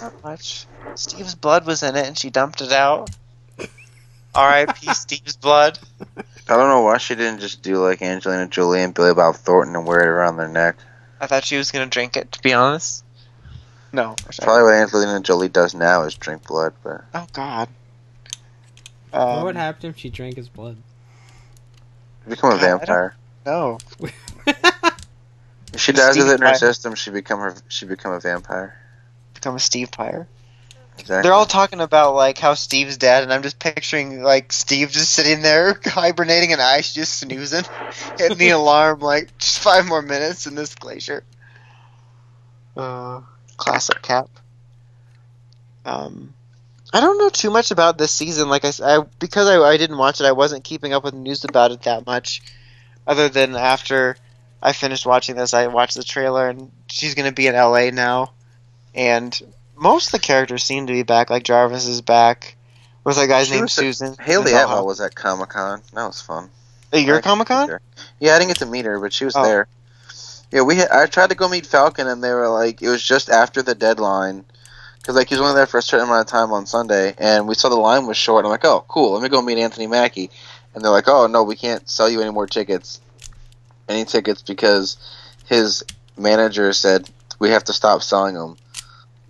not 0.00 0.12
much. 0.24 0.66
Steve's 0.94 1.34
blood 1.34 1.66
was 1.66 1.82
in 1.82 1.96
it, 1.96 2.06
and 2.06 2.18
she 2.18 2.30
dumped 2.30 2.60
it 2.60 2.72
out. 2.72 3.10
R.I.P. 4.34 4.86
Steve's 4.92 5.36
blood. 5.36 5.78
I 6.48 6.56
don't 6.56 6.68
know 6.68 6.82
why 6.82 6.98
she 6.98 7.14
didn't 7.14 7.40
just 7.40 7.62
do 7.62 7.82
like 7.82 8.02
Angelina 8.02 8.46
Jolie 8.46 8.82
and 8.82 8.94
Billy 8.94 9.14
Bob 9.14 9.36
Thornton 9.36 9.74
and 9.74 9.86
wear 9.86 10.00
it 10.02 10.06
around 10.08 10.36
their 10.36 10.48
neck. 10.48 10.76
I 11.20 11.26
thought 11.26 11.44
she 11.44 11.56
was 11.56 11.70
gonna 11.72 11.86
drink 11.86 12.16
it. 12.16 12.30
To 12.32 12.42
be 12.42 12.52
honest, 12.52 13.02
no. 13.92 14.14
Probably 14.42 14.62
what 14.62 14.74
Angelina 14.74 15.20
Jolie 15.20 15.48
does 15.48 15.74
now 15.74 16.02
is 16.02 16.14
drink 16.14 16.46
blood, 16.46 16.74
but 16.82 17.04
Oh 17.14 17.26
God. 17.32 17.68
what 19.10 19.20
Um, 19.20 19.44
would 19.44 19.56
happen 19.56 19.90
if 19.90 19.98
she 19.98 20.10
drank 20.10 20.36
his 20.36 20.48
blood? 20.48 20.76
become 22.28 22.50
a 22.50 22.58
God, 22.58 22.60
vampire. 22.60 23.14
No. 23.44 23.78
If 25.76 25.82
she 25.82 25.92
dies 25.92 26.16
with 26.16 26.30
it 26.30 26.36
in 26.36 26.40
her 26.40 26.54
Steve 26.54 26.68
system, 26.68 26.94
she 26.94 27.10
become 27.10 27.38
her. 27.38 27.54
She 27.68 27.84
become 27.84 28.12
a 28.12 28.18
vampire. 28.18 28.80
Become 29.34 29.56
a 29.56 29.58
Steve 29.58 29.90
Pyre. 29.90 30.26
Exactly. 30.98 31.22
They're 31.22 31.34
all 31.34 31.44
talking 31.44 31.82
about 31.82 32.14
like 32.14 32.38
how 32.38 32.54
Steve's 32.54 32.96
dead, 32.96 33.22
and 33.22 33.30
I'm 33.30 33.42
just 33.42 33.58
picturing 33.58 34.22
like 34.22 34.54
Steve 34.54 34.90
just 34.90 35.12
sitting 35.12 35.42
there 35.42 35.78
hibernating, 35.84 36.52
and 36.54 36.62
Ice 36.62 36.94
just 36.94 37.18
snoozing, 37.18 37.64
hitting 38.18 38.38
the 38.38 38.48
alarm 38.48 39.00
like 39.00 39.36
just 39.36 39.58
five 39.58 39.86
more 39.86 40.00
minutes 40.00 40.46
in 40.46 40.54
this 40.54 40.74
glacier. 40.74 41.24
Uh, 42.74 43.20
classic 43.58 44.00
Cap. 44.00 44.30
Um, 45.84 46.32
I 46.90 47.00
don't 47.00 47.18
know 47.18 47.28
too 47.28 47.50
much 47.50 47.70
about 47.70 47.98
this 47.98 48.12
season. 48.12 48.48
Like 48.48 48.64
I, 48.64 48.72
I 48.82 49.04
because 49.18 49.46
I, 49.46 49.58
I 49.58 49.76
didn't 49.76 49.98
watch 49.98 50.22
it, 50.22 50.24
I 50.24 50.32
wasn't 50.32 50.64
keeping 50.64 50.94
up 50.94 51.04
with 51.04 51.12
news 51.12 51.44
about 51.44 51.70
it 51.70 51.82
that 51.82 52.06
much. 52.06 52.40
Other 53.06 53.28
than 53.28 53.54
after 53.54 54.16
I 54.62 54.72
finished 54.72 55.06
watching 55.06 55.36
this, 55.36 55.54
I 55.54 55.66
watched 55.68 55.96
the 55.96 56.02
trailer, 56.04 56.48
and 56.48 56.70
she's 56.88 57.14
gonna 57.14 57.32
be 57.32 57.46
in 57.46 57.54
LA 57.54 57.90
now, 57.90 58.32
and 58.94 59.38
most 59.76 60.06
of 60.06 60.12
the 60.12 60.18
characters 60.18 60.64
seem 60.64 60.86
to 60.86 60.92
be 60.92 61.02
back. 61.02 61.30
Like 61.30 61.44
Jarvis 61.44 61.86
is 61.86 62.00
back. 62.02 62.56
What's 63.02 63.18
that 63.18 63.28
guy's 63.28 63.46
She 63.48 63.54
name? 63.54 63.62
was 63.62 63.72
Susan. 63.72 64.16
Hayley 64.20 64.52
Atwell 64.52 64.86
was 64.86 65.00
at 65.00 65.14
Comic 65.14 65.50
Con. 65.50 65.82
That 65.92 66.06
was 66.06 66.20
fun. 66.20 66.50
At 66.92 67.02
your 67.02 67.20
Comic 67.20 67.48
Con? 67.48 67.78
Yeah, 68.18 68.34
I 68.34 68.38
didn't 68.38 68.48
get 68.48 68.58
to 68.58 68.66
meet 68.66 68.84
her, 68.84 68.98
but 68.98 69.12
she 69.12 69.24
was 69.24 69.36
Oh. 69.36 69.44
there. 69.44 69.68
Yeah, 70.50 70.62
we. 70.62 70.76
Had, 70.76 70.88
I 70.90 71.06
tried 71.06 71.30
to 71.30 71.36
go 71.36 71.48
meet 71.48 71.66
Falcon, 71.66 72.06
and 72.06 72.22
they 72.22 72.32
were 72.32 72.48
like, 72.48 72.80
it 72.82 72.88
was 72.88 73.02
just 73.02 73.28
after 73.28 73.62
the 73.62 73.74
deadline, 73.74 74.44
because 74.98 75.14
like 75.16 75.28
he 75.28 75.34
was 75.34 75.42
only 75.42 75.54
there 75.54 75.66
for 75.66 75.78
a 75.78 75.82
certain 75.82 76.06
amount 76.06 76.22
of 76.26 76.26
time 76.30 76.52
on 76.52 76.66
Sunday, 76.66 77.14
and 77.18 77.46
we 77.46 77.54
saw 77.54 77.68
the 77.68 77.76
line 77.76 78.06
was 78.06 78.16
short. 78.16 78.44
I'm 78.44 78.50
like, 78.50 78.64
oh, 78.64 78.84
cool. 78.88 79.12
Let 79.12 79.22
me 79.22 79.28
go 79.28 79.42
meet 79.42 79.58
Anthony 79.58 79.86
Mackie, 79.88 80.30
and 80.74 80.82
they're 80.82 80.90
like, 80.92 81.08
oh 81.08 81.26
no, 81.26 81.42
we 81.42 81.56
can't 81.56 81.88
sell 81.88 82.08
you 82.08 82.20
any 82.22 82.30
more 82.30 82.46
tickets, 82.46 83.00
any 83.88 84.04
tickets 84.04 84.42
because 84.42 84.96
his 85.46 85.84
manager 86.16 86.72
said 86.72 87.08
we 87.38 87.50
have 87.50 87.64
to 87.64 87.72
stop 87.72 88.02
selling 88.02 88.34
them. 88.34 88.56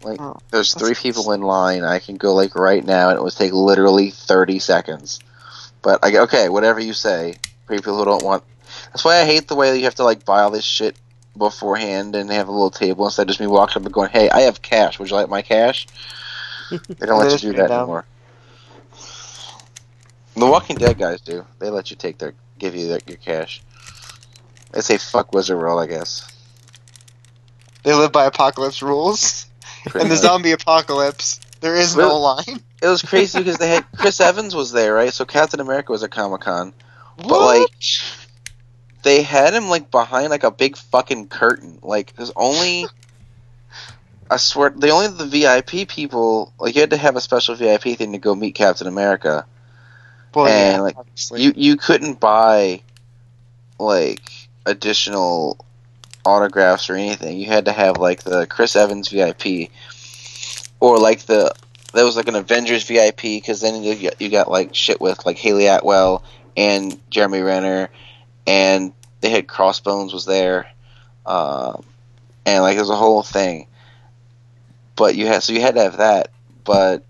Like, 0.03 0.21
Oh, 0.21 0.37
there's 0.51 0.75
three 0.75 0.95
people 0.95 1.33
in 1.33 1.41
line. 1.41 1.83
I 1.83 1.99
can 1.99 2.17
go 2.17 2.35
like 2.35 2.55
right 2.55 2.85
now, 2.85 3.09
and 3.09 3.19
it 3.19 3.23
would 3.23 3.33
take 3.33 3.53
literally 3.53 4.11
30 4.11 4.59
seconds. 4.59 5.21
But 5.83 6.05
I 6.05 6.17
okay, 6.19 6.49
whatever 6.49 6.81
you 6.81 6.93
say. 6.93 7.37
For 7.67 7.75
people 7.75 7.97
who 7.97 8.05
don't 8.05 8.25
want 8.25 8.45
that's 8.93 9.05
why 9.05 9.21
I 9.21 9.25
hate 9.25 9.49
the 9.49 9.57
way 9.57 9.71
that 9.71 9.79
you 9.79 9.85
have 9.85 9.95
to 9.97 10.05
like 10.05 10.25
buy 10.25 10.43
all 10.43 10.51
this 10.51 10.65
shit 10.65 10.97
beforehand 11.37 12.17
and 12.17 12.31
have 12.31 12.49
a 12.49 12.53
little 12.53 12.71
table 12.71 13.05
instead 13.05 13.23
of 13.23 13.29
just 13.29 13.41
me 13.41 13.47
walking 13.47 13.83
up 13.83 13.87
and 13.87 13.93
going, 13.93 14.11
"Hey, 14.11 14.31
I 14.31 14.43
have 14.43 14.63
cash. 14.63 14.99
Would 14.99 15.11
you 15.11 15.17
like 15.17 15.29
my 15.29 15.43
cash?" 15.43 15.87
They 16.71 17.07
don't 17.07 17.19
let 17.19 17.43
you 17.43 17.53
do 17.53 17.57
that 17.59 17.69
down. 17.69 17.81
anymore. 17.81 18.05
The 20.35 20.47
Walking 20.47 20.77
Dead 20.77 20.99
guys 20.99 21.21
do. 21.21 21.47
They 21.61 21.71
let 21.71 21.91
you 21.91 21.97
take 21.97 22.19
their 22.19 22.35
give 22.59 22.75
you 22.75 22.89
their, 22.89 23.01
your 23.07 23.19
cash. 23.19 23.63
They 24.77 24.83
say 24.83 24.99
fuck 24.99 25.33
Wizard 25.33 25.57
World, 25.57 25.81
I 25.81 25.87
guess. 25.87 26.31
They 27.83 27.95
live 27.95 28.13
by 28.13 28.27
apocalypse 28.27 28.83
rules. 28.83 29.47
Pretty 29.87 30.01
and 30.01 30.11
the 30.11 30.17
much. 30.17 30.23
zombie 30.23 30.53
apocalypse, 30.53 31.41
There 31.61 31.77
is 31.77 31.97
no 31.97 32.21
line. 32.21 32.61
It 32.83 32.87
was 32.87 33.01
crazy 33.07 33.39
because 33.39 33.57
they 33.57 33.71
had 33.71 33.91
Chris 33.97 34.21
Evans 34.21 34.55
was 34.55 34.73
there, 34.73 34.93
right? 34.93 35.15
So 35.15 35.25
Captain 35.25 35.61
America 35.61 35.93
was 35.93 36.03
at 36.03 36.11
Comic 36.11 36.43
Con, 36.43 36.75
but 37.17 37.41
like 37.41 37.71
they 39.03 39.23
had 39.23 39.55
him 39.55 39.71
like 39.71 39.91
behind 39.91 40.29
like 40.29 40.45
a 40.45 40.51
big 40.51 40.77
fucking 40.77 41.29
curtain. 41.29 41.79
Like 41.83 42.15
there's 42.15 42.33
only 42.37 42.85
I 44.31 44.37
swear 44.37 44.75
the 44.77 44.91
only 44.91 45.09
the 45.09 45.25
VIP 45.25 45.89
people 45.89 46.53
like 46.59 46.75
you 46.75 46.83
had 46.83 46.91
to 46.91 46.99
have 46.99 47.17
a 47.17 47.23
special 47.23 47.55
VIP 47.55 47.97
thing 47.97 48.13
to 48.13 48.19
go 48.19 48.35
meet 48.35 48.55
Captain 48.55 48.89
America. 48.89 49.47
Well, 50.35 50.49
and, 50.49 50.75
yeah, 50.75 50.81
like, 50.83 50.99
obviously. 50.99 51.45
You 51.45 51.55
you 51.57 51.77
couldn't 51.79 52.21
buy 52.21 52.83
like 53.79 54.46
additional 54.67 55.65
autographs 56.25 56.91
or 56.91 56.97
anything. 56.97 57.39
You 57.39 57.47
had 57.47 57.65
to 57.67 57.73
have 57.73 57.97
like 57.97 58.23
the 58.23 58.47
Chris 58.47 58.77
Evans 58.77 59.09
VIP 59.09 59.71
or 60.81 60.99
like 60.99 61.23
the 61.23 61.55
there 61.95 62.05
was 62.05 62.17
like 62.17 62.29
an 62.29 62.35
Avengers 62.35 62.85
VIP 62.85 63.23
because 63.23 63.63
then 63.63 63.83
you 63.83 64.11
got, 64.11 64.21
you 64.21 64.29
got 64.29 64.51
like 64.51 64.75
shit 64.75 65.01
with 65.01 65.25
like 65.25 65.39
Hayley 65.39 65.67
Atwell 65.67 66.23
and 66.57 66.99
Jeremy 67.11 67.41
Renner 67.41 67.89
and 68.47 68.93
they 69.23 69.31
had 69.31 69.49
Crossbones 69.49 70.13
was 70.13 70.27
there 70.27 70.67
um, 71.25 71.85
and 72.45 72.63
like 72.63 72.77
there's 72.77 72.91
a 72.91 72.97
whole 72.97 73.23
thing. 73.23 73.67
But 74.95 75.17
you 75.17 75.27
had 75.27 75.43
so 75.43 75.53
you 75.53 75.61
had 75.61 75.75
to 75.75 75.83
have 75.83 75.99
that, 75.99 76.31
but 76.65 77.05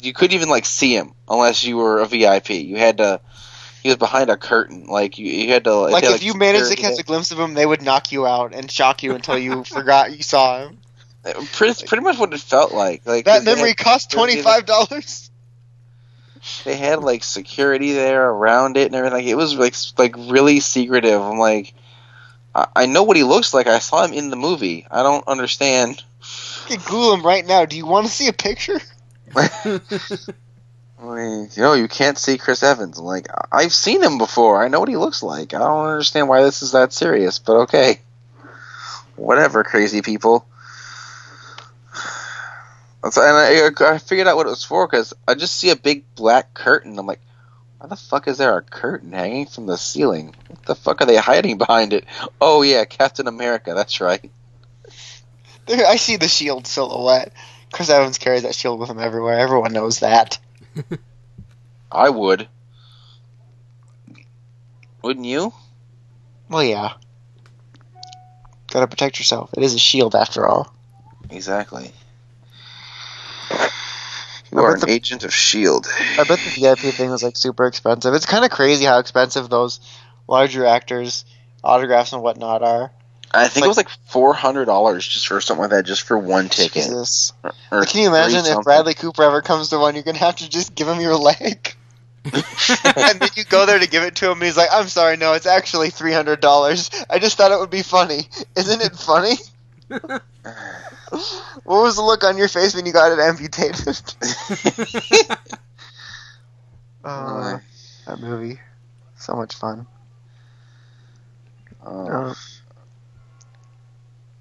you 0.00 0.12
couldn't 0.12 0.34
even 0.34 0.48
like 0.48 0.64
see 0.64 0.96
him 0.96 1.12
unless 1.28 1.64
you 1.64 1.76
were 1.76 2.00
a 2.00 2.06
VIP. 2.06 2.50
You 2.50 2.76
had 2.76 2.98
to. 2.98 3.20
He 3.84 3.90
was 3.90 3.98
behind 3.98 4.30
a 4.30 4.36
curtain. 4.38 4.86
Like 4.86 5.18
you, 5.18 5.26
you 5.26 5.52
had 5.52 5.64
to. 5.64 5.74
like 5.74 6.02
they 6.02 6.10
had, 6.10 6.16
if 6.16 6.24
you 6.24 6.32
managed 6.32 6.70
to 6.70 6.76
catch 6.76 6.98
a 6.98 7.02
glimpse 7.02 7.30
of 7.32 7.38
him, 7.38 7.52
they 7.52 7.66
would 7.66 7.82
knock 7.82 8.12
you 8.12 8.26
out 8.26 8.54
and 8.54 8.70
shock 8.70 9.02
you 9.02 9.14
until 9.14 9.36
you 9.38 9.62
forgot 9.76 10.16
you 10.16 10.22
saw 10.22 10.66
him. 10.66 10.78
Uh, 11.22 11.34
pretty, 11.52 11.86
pretty 11.86 12.02
much 12.02 12.16
what 12.18 12.32
it 12.32 12.40
felt 12.40 12.72
like. 12.72 13.04
Like 13.06 13.26
That 13.26 13.36
'cause 13.36 13.44
they 13.44 13.54
memory 13.54 13.68
had- 13.70 13.76
cost 13.76 14.10
twenty 14.10 14.40
five 14.40 14.64
dollars. 14.64 15.30
They 16.64 16.76
had 16.76 17.00
like 17.02 17.24
security 17.24 17.92
there 17.92 18.26
around 18.28 18.78
it 18.78 18.86
and 18.86 18.94
everything. 18.94 19.28
It 19.28 19.36
was 19.36 19.54
like 19.54 19.74
like 19.98 20.16
really 20.16 20.60
secretive. 20.60 21.20
I'm 21.20 21.38
like, 21.38 21.74
I, 22.54 22.66
I 22.74 22.86
know 22.86 23.02
what 23.02 23.18
he 23.18 23.22
looks 23.22 23.52
like. 23.52 23.66
I 23.66 23.80
saw 23.80 24.02
him 24.02 24.14
in 24.14 24.30
the 24.30 24.36
movie. 24.36 24.86
I 24.90 25.02
don't 25.02 25.28
understand. 25.28 26.02
You 26.70 26.78
can 26.78 26.84
Google 26.86 27.12
him 27.14 27.22
right 27.22 27.46
now. 27.46 27.66
Do 27.66 27.76
you 27.76 27.84
want 27.84 28.06
to 28.06 28.12
see 28.12 28.28
a 28.28 28.32
picture? 28.32 28.80
I 30.98 31.04
mean, 31.04 31.48
you 31.52 31.62
know, 31.62 31.74
you 31.74 31.88
can't 31.88 32.16
see 32.16 32.38
Chris 32.38 32.62
Evans. 32.62 32.98
I'm 32.98 33.04
like, 33.04 33.26
I've 33.50 33.74
seen 33.74 34.02
him 34.02 34.18
before. 34.18 34.62
I 34.62 34.68
know 34.68 34.80
what 34.80 34.88
he 34.88 34.96
looks 34.96 35.22
like. 35.22 35.52
I 35.52 35.58
don't 35.58 35.86
understand 35.86 36.28
why 36.28 36.42
this 36.42 36.62
is 36.62 36.72
that 36.72 36.92
serious, 36.92 37.38
but 37.38 37.62
okay. 37.62 38.00
Whatever, 39.16 39.64
crazy 39.64 40.02
people. 40.02 40.46
And 43.02 43.12
I, 43.16 43.70
I 43.80 43.98
figured 43.98 44.26
out 44.26 44.36
what 44.36 44.46
it 44.46 44.50
was 44.50 44.64
for 44.64 44.86
because 44.86 45.12
I 45.28 45.34
just 45.34 45.56
see 45.56 45.70
a 45.70 45.76
big 45.76 46.04
black 46.14 46.54
curtain. 46.54 46.98
I'm 46.98 47.06
like, 47.06 47.20
why 47.78 47.88
the 47.88 47.96
fuck 47.96 48.28
is 48.28 48.38
there 48.38 48.56
a 48.56 48.62
curtain 48.62 49.12
hanging 49.12 49.46
from 49.46 49.66
the 49.66 49.76
ceiling? 49.76 50.34
What 50.48 50.64
the 50.64 50.74
fuck 50.74 51.02
are 51.02 51.06
they 51.06 51.16
hiding 51.16 51.58
behind 51.58 51.92
it? 51.92 52.06
Oh 52.40 52.62
yeah, 52.62 52.86
Captain 52.86 53.26
America. 53.26 53.74
That's 53.74 54.00
right. 54.00 54.30
I 55.68 55.96
see 55.96 56.16
the 56.16 56.28
shield 56.28 56.66
silhouette. 56.66 57.32
Chris 57.72 57.90
Evans 57.90 58.18
carries 58.18 58.44
that 58.44 58.54
shield 58.54 58.80
with 58.80 58.88
him 58.88 59.00
everywhere. 59.00 59.38
Everyone 59.38 59.72
knows 59.72 60.00
that. 60.00 60.38
I 61.92 62.08
would. 62.10 62.48
Wouldn't 65.02 65.26
you? 65.26 65.52
Well, 66.48 66.62
yeah. 66.64 66.94
Gotta 68.70 68.86
protect 68.86 69.18
yourself. 69.18 69.50
It 69.56 69.62
is 69.62 69.74
a 69.74 69.78
shield 69.78 70.14
after 70.14 70.46
all. 70.46 70.72
Exactly. 71.30 71.92
You 74.52 74.58
are 74.60 74.74
an 74.74 74.80
the- 74.80 74.90
agent 74.90 75.24
of 75.24 75.34
Shield. 75.34 75.86
I 76.18 76.24
bet 76.24 76.38
the 76.38 76.50
VIP 76.60 76.78
thing 76.94 77.10
was 77.10 77.22
like 77.24 77.36
super 77.36 77.66
expensive. 77.66 78.14
It's 78.14 78.26
kind 78.26 78.44
of 78.44 78.50
crazy 78.50 78.84
how 78.84 78.98
expensive 78.98 79.48
those 79.50 79.80
larger 80.28 80.64
actors' 80.64 81.24
autographs 81.62 82.12
and 82.12 82.22
whatnot 82.22 82.62
are. 82.62 82.92
I 83.34 83.48
think 83.48 83.62
Like- 83.62 83.66
it 83.66 83.68
was 83.68 83.76
like 83.76 83.88
four 84.06 84.32
hundred 84.32 84.66
dollars 84.66 85.06
just 85.06 85.26
for 85.26 85.40
something 85.40 85.62
like 85.62 85.70
that, 85.70 85.84
just 85.84 86.02
for 86.02 86.16
one 86.16 86.48
ticket. 86.48 86.84
Jesus. 86.84 87.32
Or 87.42 87.80
Like, 87.80 87.88
can 87.88 88.02
you 88.02 88.08
imagine 88.08 88.46
if. 88.46 88.62
Bradley 88.62 88.94
Cooper 88.94 89.24
ever 89.24 89.42
comes 89.42 89.70
to 89.70 89.78
one, 89.78 89.94
you're 89.94 90.04
gonna 90.04 90.18
have 90.18 90.36
to 90.36 90.48
just 90.48 90.74
give 90.74 90.88
him 90.88 91.00
your 91.00 91.16
leg. 91.16 91.74
and 92.24 93.20
then 93.20 93.28
you 93.36 93.44
go 93.44 93.66
there 93.66 93.78
to 93.78 93.86
give 93.86 94.02
it 94.02 94.16
to 94.16 94.26
him, 94.26 94.38
and 94.38 94.44
he's 94.44 94.56
like, 94.56 94.70
"I'm 94.72 94.88
sorry, 94.88 95.18
no, 95.18 95.34
it's 95.34 95.46
actually 95.46 95.90
three 95.90 96.12
hundred 96.12 96.40
dollars. 96.40 96.90
I 97.10 97.18
just 97.18 97.36
thought 97.36 97.52
it 97.52 97.58
would 97.58 97.70
be 97.70 97.82
funny. 97.82 98.28
Isn't 98.56 98.80
it 98.80 98.96
funny?" 98.96 99.34
what 99.88 100.22
was 101.66 101.96
the 101.96 102.02
look 102.02 102.24
on 102.24 102.38
your 102.38 102.48
face 102.48 102.74
when 102.74 102.86
you 102.86 102.92
got 102.92 103.12
it 103.12 103.18
amputated? 103.18 104.00
uh, 107.04 107.58
that 108.06 108.20
movie, 108.20 108.58
so 109.18 109.34
much 109.34 109.54
fun. 109.54 109.86
Oh. 111.84 112.08
Uh, 112.08 112.34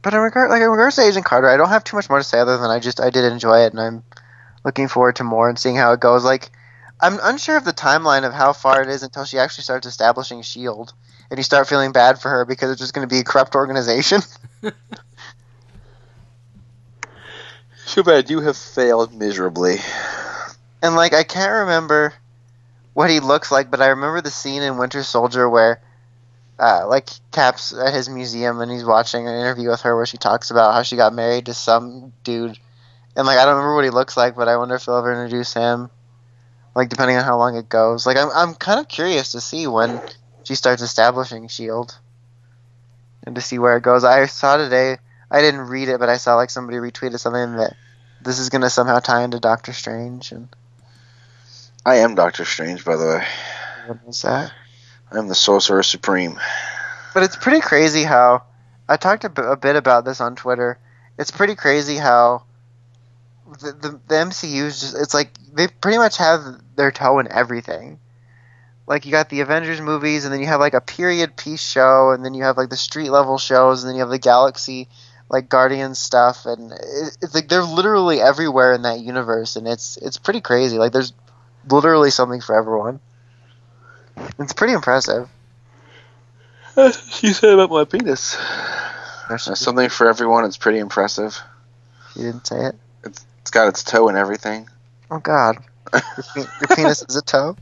but 0.03 0.13
in 0.13 0.19
regard, 0.19 0.49
like 0.49 0.61
in 0.61 0.69
regards 0.69 0.97
to 0.97 1.01
Agent 1.01 1.25
Carter, 1.25 1.49
I 1.49 1.55
don't 1.55 1.69
have 1.69 1.85
too 1.85 1.95
much 1.95 2.09
more 2.09 2.19
to 2.19 2.23
say 2.23 2.37
other 2.37 2.57
than 2.57 2.69
I 2.69 2.79
just 2.79 2.99
I 2.99 3.09
did 3.09 3.23
enjoy 3.23 3.61
it, 3.61 3.71
and 3.71 3.79
I'm 3.79 4.03
looking 4.65 4.89
forward 4.89 5.15
to 5.15 5.23
more 5.23 5.47
and 5.49 5.57
seeing 5.57 5.77
how 5.77 5.93
it 5.93 6.01
goes. 6.01 6.25
Like, 6.25 6.51
I'm 6.99 7.19
unsure 7.23 7.55
of 7.57 7.63
the 7.63 7.73
timeline 7.73 8.25
of 8.25 8.33
how 8.33 8.51
far 8.51 8.81
it 8.81 8.89
is 8.89 9.01
until 9.01 9.23
she 9.23 9.39
actually 9.39 9.63
starts 9.63 9.87
establishing 9.87 10.41
Shield, 10.41 10.93
and 11.29 11.39
you 11.39 11.43
start 11.43 11.69
feeling 11.69 11.93
bad 11.93 12.19
for 12.19 12.29
her 12.29 12.43
because 12.45 12.69
it's 12.69 12.81
just 12.81 12.93
going 12.93 13.07
to 13.07 13.13
be 13.13 13.19
a 13.19 13.23
corrupt 13.23 13.55
organization. 13.55 14.21
Too 17.87 18.03
bad 18.03 18.29
you 18.29 18.41
have 18.41 18.57
failed 18.57 19.13
miserably. 19.13 19.77
And 20.81 20.95
like, 20.95 21.13
I 21.13 21.23
can't 21.23 21.61
remember 21.61 22.13
what 22.93 23.09
he 23.09 23.21
looks 23.21 23.51
like, 23.51 23.71
but 23.71 23.81
I 23.81 23.87
remember 23.87 24.19
the 24.19 24.31
scene 24.31 24.63
in 24.63 24.77
Winter 24.77 25.01
Soldier 25.03 25.49
where. 25.49 25.81
Uh, 26.59 26.85
like 26.87 27.09
Cap's 27.31 27.73
at 27.73 27.93
his 27.93 28.07
museum 28.07 28.61
and 28.61 28.71
he's 28.71 28.85
watching 28.85 29.27
an 29.27 29.33
interview 29.33 29.69
with 29.69 29.81
her 29.81 29.95
where 29.95 30.05
she 30.05 30.17
talks 30.17 30.51
about 30.51 30.73
how 30.73 30.83
she 30.83 30.95
got 30.95 31.13
married 31.13 31.47
to 31.47 31.53
some 31.53 32.13
dude 32.23 32.59
And 33.15 33.25
like 33.25 33.39
I 33.39 33.45
don't 33.45 33.55
remember 33.55 33.75
what 33.75 33.83
he 33.85 33.89
looks 33.89 34.15
like, 34.15 34.35
but 34.35 34.47
I 34.47 34.57
wonder 34.57 34.75
if 34.75 34.85
they'll 34.85 34.97
ever 34.97 35.11
introduce 35.11 35.53
him. 35.53 35.89
Like 36.75 36.89
depending 36.89 37.17
on 37.17 37.23
how 37.23 37.37
long 37.37 37.55
it 37.55 37.69
goes. 37.69 38.05
Like 38.05 38.17
I'm 38.17 38.29
I'm 38.33 38.53
kind 38.53 38.79
of 38.79 38.87
curious 38.87 39.31
to 39.31 39.41
see 39.41 39.67
when 39.67 39.99
she 40.43 40.55
starts 40.55 40.81
establishing 40.81 41.47
Shield. 41.47 41.97
And 43.25 43.35
to 43.35 43.41
see 43.41 43.57
where 43.57 43.77
it 43.77 43.83
goes. 43.83 44.03
I 44.03 44.25
saw 44.27 44.57
today 44.57 44.97
I 45.31 45.41
didn't 45.41 45.61
read 45.61 45.89
it, 45.89 45.99
but 45.99 46.09
I 46.09 46.17
saw 46.17 46.35
like 46.35 46.51
somebody 46.51 46.77
retweeted 46.77 47.19
something 47.19 47.55
that 47.57 47.75
this 48.21 48.37
is 48.37 48.49
gonna 48.49 48.69
somehow 48.69 48.99
tie 48.99 49.23
into 49.23 49.39
Doctor 49.39 49.73
Strange 49.73 50.31
and 50.31 50.49
I 51.85 51.97
am 51.97 52.15
Doctor 52.15 52.45
Strange, 52.45 52.85
by 52.85 52.95
the 52.95 53.05
way. 53.05 53.27
what 53.87 54.07
was 54.07 54.21
that? 54.21 54.53
I 55.13 55.19
am 55.19 55.27
the 55.27 55.35
Sorcerer 55.35 55.83
Supreme. 55.83 56.39
But 57.13 57.23
it's 57.23 57.35
pretty 57.35 57.61
crazy 57.61 58.03
how 58.03 58.43
I 58.89 58.97
talked 58.97 59.23
a 59.23 59.29
bit, 59.29 59.75
about 59.75 60.05
this 60.05 60.19
on 60.19 60.35
Twitter. 60.35 60.79
It's 61.19 61.31
pretty 61.31 61.55
crazy 61.55 61.97
how 61.97 62.43
the, 63.61 63.71
the 63.71 63.89
the 64.07 64.15
MCU's 64.15 64.81
just 64.81 64.97
it's 64.97 65.13
like 65.13 65.29
they 65.53 65.67
pretty 65.67 65.99
much 65.99 66.17
have 66.17 66.41
their 66.75 66.91
toe 66.91 67.19
in 67.19 67.31
everything. 67.31 67.99
Like 68.87 69.05
you 69.05 69.11
got 69.11 69.29
the 69.29 69.41
Avengers 69.41 69.79
movies, 69.79 70.25
and 70.25 70.33
then 70.33 70.41
you 70.41 70.47
have 70.47 70.59
like 70.59 70.73
a 70.73 70.81
period 70.81 71.37
piece 71.37 71.61
show, 71.61 72.11
and 72.11 72.25
then 72.25 72.33
you 72.33 72.43
have 72.43 72.57
like 72.57 72.69
the 72.69 72.77
street 72.77 73.11
level 73.11 73.37
shows, 73.37 73.83
and 73.83 73.89
then 73.89 73.95
you 73.95 74.01
have 74.01 74.09
the 74.09 74.17
Galaxy 74.17 74.89
like 75.29 75.49
Guardian 75.49 75.93
stuff, 75.93 76.45
and 76.45 76.71
it, 76.71 77.17
it's 77.21 77.35
like 77.35 77.47
they're 77.47 77.63
literally 77.63 78.19
everywhere 78.19 78.73
in 78.73 78.81
that 78.81 78.99
universe, 78.99 79.55
and 79.55 79.67
it's 79.67 79.97
it's 79.97 80.17
pretty 80.17 80.41
crazy. 80.41 80.79
Like 80.79 80.91
there's 80.91 81.13
literally 81.69 82.09
something 82.09 82.41
for 82.41 82.55
everyone. 82.55 82.99
It's 84.39 84.53
pretty 84.53 84.73
impressive. 84.73 85.29
you 86.77 87.33
said 87.33 87.53
about 87.53 87.69
my 87.69 87.85
penis. 87.85 88.37
There's 89.29 89.45
There's 89.45 89.59
something 89.59 89.89
for 89.89 90.09
everyone. 90.09 90.45
It's 90.45 90.57
pretty 90.57 90.79
impressive. 90.79 91.39
You 92.15 92.23
didn't 92.23 92.47
say 92.47 92.65
it. 92.67 92.75
It's, 93.03 93.25
It's 93.41 93.51
got 93.51 93.67
its 93.67 93.83
toe 93.83 94.09
and 94.09 94.17
everything. 94.17 94.67
Oh 95.09 95.19
God, 95.19 95.57
your, 96.35 96.45
your 96.59 96.67
penis 96.75 97.03
is 97.07 97.15
a 97.15 97.21
toe. 97.21 97.55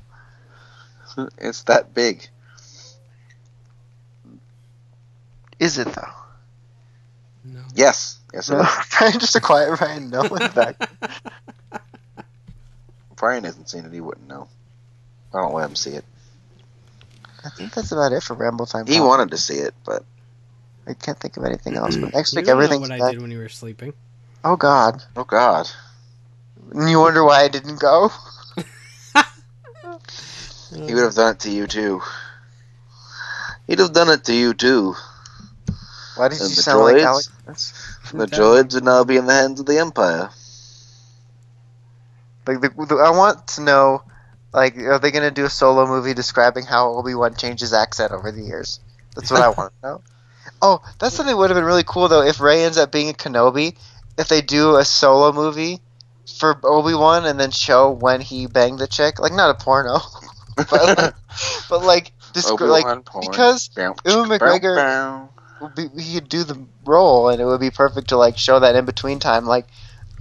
It's 1.37 1.63
that 1.63 1.93
big. 1.93 2.27
Is 5.59 5.77
it 5.77 5.87
though? 5.87 6.13
No. 7.43 7.61
Yes. 7.75 8.17
Yes, 8.33 8.49
it 8.49 8.53
No. 8.53 8.67
Brian, 8.97 9.19
just 9.19 9.35
a 9.35 9.41
quiet 9.41 9.77
Brian. 9.77 10.09
No, 10.09 10.21
in 10.21 10.49
fact. 10.49 10.87
Brian 13.15 13.43
hasn't 13.43 13.69
seen 13.69 13.85
it. 13.85 13.91
He 13.91 14.01
wouldn't 14.01 14.27
know. 14.27 14.47
I 15.33 15.41
don't 15.41 15.53
let 15.53 15.69
him 15.69 15.75
see 15.75 15.91
it. 15.91 16.05
I 17.43 17.49
think 17.49 17.73
that's 17.73 17.91
about 17.91 18.11
it 18.13 18.21
for 18.23 18.35
Ramble 18.35 18.65
Time. 18.67 18.85
He 18.85 18.97
Pop. 18.99 19.07
wanted 19.07 19.31
to 19.31 19.37
see 19.37 19.55
it, 19.55 19.73
but 19.85 20.03
I 20.87 20.93
can't 20.93 21.19
think 21.19 21.37
of 21.37 21.43
anything 21.45 21.75
else. 21.75 21.95
But 21.97 22.13
next 22.13 22.33
You 22.33 22.37
week, 22.37 22.45
don't 22.47 22.57
know 22.57 22.63
everything's 22.63 22.89
what 22.89 23.01
I 23.01 23.11
did 23.11 23.21
when 23.21 23.31
you 23.31 23.39
were 23.39 23.49
sleeping. 23.49 23.93
Oh 24.43 24.55
God, 24.55 25.03
oh 25.15 25.23
god. 25.23 25.69
and 26.73 26.89
you 26.89 26.99
wonder 26.99 27.23
why 27.23 27.43
I 27.43 27.47
didn't 27.47 27.79
go? 27.79 28.09
He 30.73 30.93
would 30.93 31.03
have 31.03 31.15
done 31.15 31.33
it 31.35 31.39
to 31.41 31.51
you 31.51 31.67
too. 31.67 32.01
He'd 33.67 33.79
have 33.79 33.91
done 33.91 34.09
it 34.09 34.23
to 34.25 34.33
you 34.33 34.53
too. 34.53 34.95
Why 36.15 36.29
did 36.29 36.39
And 36.39 36.49
you 36.49 36.55
the 36.55 36.61
sound 36.61 36.83
like? 36.83 37.01
Alex? 37.01 37.29
The 38.13 38.25
droids 38.25 38.73
would 38.75 38.85
now 38.85 39.03
be 39.03 39.17
in 39.17 39.25
the 39.25 39.33
hands 39.33 39.59
of 39.59 39.65
the 39.65 39.77
Empire. 39.79 40.29
Like, 42.47 42.61
the, 42.61 42.69
the, 42.69 42.95
I 42.95 43.09
want 43.11 43.47
to 43.49 43.61
know, 43.61 44.03
like, 44.53 44.77
are 44.77 44.99
they 44.99 45.11
gonna 45.11 45.31
do 45.31 45.45
a 45.45 45.49
solo 45.49 45.85
movie 45.87 46.13
describing 46.13 46.65
how 46.65 46.91
Obi 46.91 47.15
Wan 47.15 47.35
changed 47.35 47.61
his 47.61 47.73
accent 47.73 48.11
over 48.11 48.31
the 48.31 48.41
years? 48.41 48.79
That's 49.15 49.31
what 49.31 49.41
I 49.41 49.49
want 49.57 49.73
to 49.81 49.87
know. 49.87 50.01
Oh, 50.61 50.81
that's 50.99 51.15
something 51.15 51.33
that 51.33 51.37
would 51.37 51.49
have 51.49 51.57
been 51.57 51.65
really 51.65 51.83
cool 51.85 52.07
though 52.07 52.21
if 52.23 52.39
Rey 52.39 52.63
ends 52.63 52.77
up 52.77 52.91
being 52.91 53.09
a 53.09 53.13
Kenobi. 53.13 53.75
If 54.17 54.27
they 54.27 54.41
do 54.41 54.75
a 54.75 54.85
solo 54.85 55.31
movie 55.31 55.79
for 56.37 56.59
Obi 56.63 56.93
Wan 56.93 57.25
and 57.25 57.39
then 57.39 57.51
show 57.51 57.91
when 57.91 58.21
he 58.21 58.47
banged 58.47 58.79
the 58.79 58.87
chick, 58.87 59.19
like 59.19 59.33
not 59.33 59.49
a 59.49 59.63
porno, 59.63 59.99
but 60.55 60.71
like, 60.71 61.13
but 61.69 61.83
like, 61.83 62.11
like 62.69 63.05
because 63.21 63.69
Bow, 63.69 63.95
Ewan 64.05 64.29
McGregor- 64.29 64.75
bow. 64.75 65.29
would 65.61 65.75
be, 65.75 65.87
he 66.01 66.15
could 66.15 66.29
do 66.29 66.43
the 66.43 66.59
role, 66.85 67.29
and 67.29 67.41
it 67.41 67.45
would 67.45 67.59
be 67.61 67.71
perfect 67.71 68.09
to 68.09 68.17
like 68.17 68.37
show 68.37 68.59
that 68.59 68.75
in 68.75 68.85
between 68.85 69.19
time. 69.19 69.45
Like, 69.45 69.65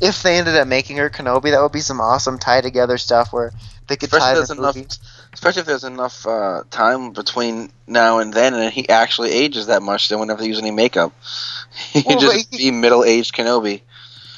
if 0.01 0.23
they 0.23 0.39
ended 0.39 0.57
up 0.57 0.69
making 0.69 0.97
her 0.99 1.11
Kenobi, 1.11 1.51
that 1.51 1.61
would 1.63 1.73
be 1.73 1.81
some 1.81 2.01
awesome 2.01 2.39
tie 2.39 2.61
together 2.61 2.99
stuff 2.99 3.33
where 3.33 3.53
they 3.89 3.97
could 3.97 4.13
Especially 4.13 4.13
tie 4.13 4.35
the 4.37 4.47
there's 4.47 4.51
enough, 4.51 4.77
movie. 4.77 4.89
especially 5.33 5.61
if 5.61 5.67
there's 5.67 5.85
enough 5.85 6.27
uh, 6.27 6.63
time 6.71 7.13
between 7.13 7.71
now 7.87 8.19
and 8.19 8.33
then, 8.33 8.55
and 8.55 8.73
he 8.73 8.89
actually 8.89 9.31
ages 9.33 9.67
that 9.67 9.83
much. 9.83 10.09
They 10.09 10.17
wouldn't 10.17 10.31
have 10.31 10.41
to 10.41 10.49
use 10.49 10.59
any 10.59 10.71
makeup. 10.71 11.13
He 11.93 12.03
could 12.03 12.07
Well, 12.07 12.21
but 12.25 12.33
just 12.33 12.49
he- 12.51 12.59
be 12.59 12.71
middle-aged 12.71 13.35
Kenobi, 13.35 13.83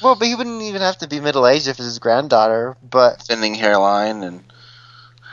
Well, 0.01 0.15
but 0.15 0.27
he 0.27 0.35
wouldn't 0.35 0.61
even 0.63 0.81
have 0.81 0.97
to 0.99 1.07
be 1.07 1.19
middle 1.19 1.47
aged 1.47 1.67
if 1.67 1.77
it's 1.77 1.85
his 1.85 1.99
granddaughter. 1.99 2.75
But 2.83 3.21
thinning 3.21 3.55
hairline, 3.55 4.23
and 4.23 4.43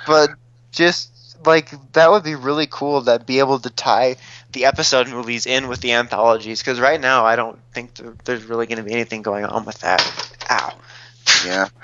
but 0.06 0.30
just 0.72 1.10
like 1.46 1.70
that 1.92 2.10
would 2.10 2.24
be 2.24 2.34
really 2.34 2.66
cool 2.66 3.02
to 3.04 3.18
be 3.18 3.38
able 3.38 3.58
to 3.60 3.70
tie 3.70 4.16
the 4.52 4.64
episode 4.64 5.08
movies 5.08 5.46
in 5.46 5.68
with 5.68 5.80
the 5.80 5.92
anthologies. 5.92 6.60
Because 6.60 6.80
right 6.80 7.00
now, 7.00 7.24
I 7.24 7.36
don't 7.36 7.58
think 7.72 7.94
there, 7.94 8.14
there's 8.24 8.44
really 8.44 8.66
going 8.66 8.78
to 8.78 8.84
be 8.84 8.92
anything 8.92 9.22
going 9.22 9.44
on 9.44 9.64
with 9.64 9.78
that. 9.80 10.02
Ow. 10.50 10.72
yeah. 11.46 11.68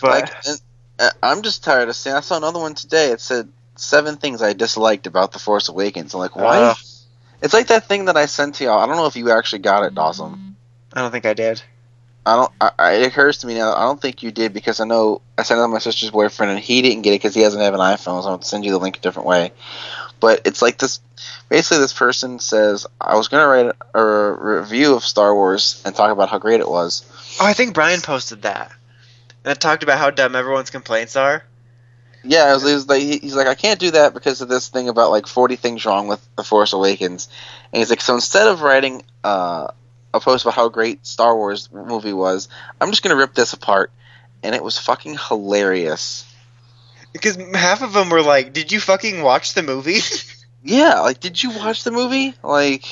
But 0.00 0.10
like, 0.10 0.46
and, 0.46 0.60
uh, 0.98 1.10
I'm 1.22 1.40
just 1.40 1.64
tired 1.64 1.88
of 1.88 1.96
seeing. 1.96 2.14
I 2.14 2.20
saw 2.20 2.36
another 2.36 2.58
one 2.58 2.74
today. 2.74 3.10
It 3.10 3.20
said 3.20 3.48
seven 3.76 4.16
things 4.16 4.42
I 4.42 4.52
disliked 4.52 5.06
about 5.06 5.32
the 5.32 5.38
Force 5.38 5.68
Awakens. 5.68 6.14
I'm 6.14 6.20
like, 6.20 6.36
why? 6.36 6.58
Ugh. 6.58 6.76
it's 7.42 7.54
like 7.54 7.68
that 7.68 7.86
thing 7.86 8.04
that 8.06 8.16
I 8.16 8.26
sent 8.26 8.56
to 8.56 8.64
y'all. 8.64 8.80
I 8.80 8.86
don't 8.86 8.96
know 8.96 9.06
if 9.06 9.16
you 9.16 9.30
actually 9.30 9.60
got 9.60 9.84
it, 9.84 9.94
Dawson. 9.94 10.56
I 10.92 11.00
don't 11.00 11.10
think 11.10 11.26
I 11.26 11.34
did. 11.34 11.62
I 12.26 12.36
don't. 12.36 12.52
I, 12.78 12.92
it 12.94 13.06
occurs 13.06 13.38
to 13.38 13.46
me 13.46 13.54
now. 13.54 13.74
I 13.74 13.82
don't 13.82 14.00
think 14.00 14.22
you 14.22 14.30
did 14.30 14.54
because 14.54 14.80
I 14.80 14.84
know 14.84 15.20
I 15.36 15.42
sent 15.42 15.58
it 15.58 15.62
to 15.62 15.68
my 15.68 15.78
sister's 15.78 16.10
boyfriend 16.10 16.52
and 16.52 16.60
he 16.60 16.80
didn't 16.80 17.02
get 17.02 17.10
it 17.10 17.20
because 17.20 17.34
he 17.34 17.42
doesn't 17.42 17.60
have 17.60 17.74
an 17.74 17.80
iPhone. 17.80 18.22
So 18.22 18.30
I'll 18.30 18.42
send 18.42 18.64
you 18.64 18.70
the 18.70 18.78
link 18.78 18.96
a 18.96 19.00
different 19.00 19.28
way. 19.28 19.52
But 20.24 20.40
it's 20.46 20.62
like 20.62 20.78
this. 20.78 21.00
Basically, 21.50 21.80
this 21.80 21.92
person 21.92 22.38
says 22.38 22.86
I 22.98 23.16
was 23.16 23.28
gonna 23.28 23.46
write 23.46 23.76
a, 23.94 24.00
a 24.00 24.56
review 24.56 24.94
of 24.94 25.04
Star 25.04 25.34
Wars 25.34 25.82
and 25.84 25.94
talk 25.94 26.10
about 26.10 26.30
how 26.30 26.38
great 26.38 26.60
it 26.60 26.68
was. 26.68 27.04
Oh, 27.38 27.44
I 27.44 27.52
think 27.52 27.74
Brian 27.74 28.00
posted 28.00 28.40
that. 28.40 28.72
And 29.44 29.52
it 29.52 29.60
talked 29.60 29.82
about 29.82 29.98
how 29.98 30.08
dumb 30.08 30.34
everyone's 30.34 30.70
complaints 30.70 31.14
are. 31.14 31.44
Yeah, 32.22 32.50
it 32.50 32.54
was, 32.54 32.64
it 32.64 32.74
was 32.74 32.88
like 32.88 33.02
he- 33.02 33.18
he's 33.18 33.36
like 33.36 33.48
I 33.48 33.54
can't 33.54 33.78
do 33.78 33.90
that 33.90 34.14
because 34.14 34.40
of 34.40 34.48
this 34.48 34.68
thing 34.68 34.88
about 34.88 35.10
like 35.10 35.26
forty 35.26 35.56
things 35.56 35.84
wrong 35.84 36.08
with 36.08 36.26
the 36.36 36.42
Force 36.42 36.72
Awakens, 36.72 37.28
and 37.70 37.80
he's 37.80 37.90
like 37.90 38.00
so 38.00 38.14
instead 38.14 38.48
of 38.48 38.62
writing 38.62 39.02
uh, 39.22 39.66
a 40.14 40.20
post 40.20 40.46
about 40.46 40.54
how 40.54 40.70
great 40.70 41.06
Star 41.06 41.36
Wars 41.36 41.68
movie 41.70 42.14
was, 42.14 42.48
I'm 42.80 42.88
just 42.88 43.02
gonna 43.02 43.16
rip 43.16 43.34
this 43.34 43.52
apart, 43.52 43.92
and 44.42 44.54
it 44.54 44.64
was 44.64 44.78
fucking 44.78 45.18
hilarious. 45.28 46.24
Because 47.14 47.36
half 47.54 47.80
of 47.82 47.94
them 47.94 48.10
were 48.10 48.20
like, 48.20 48.52
"Did 48.52 48.70
you 48.72 48.80
fucking 48.80 49.22
watch 49.22 49.54
the 49.54 49.62
movie?" 49.62 50.00
Yeah, 50.66 51.00
like 51.00 51.20
did 51.20 51.42
you 51.42 51.50
watch 51.50 51.84
the 51.84 51.90
movie? 51.90 52.34
Like, 52.42 52.86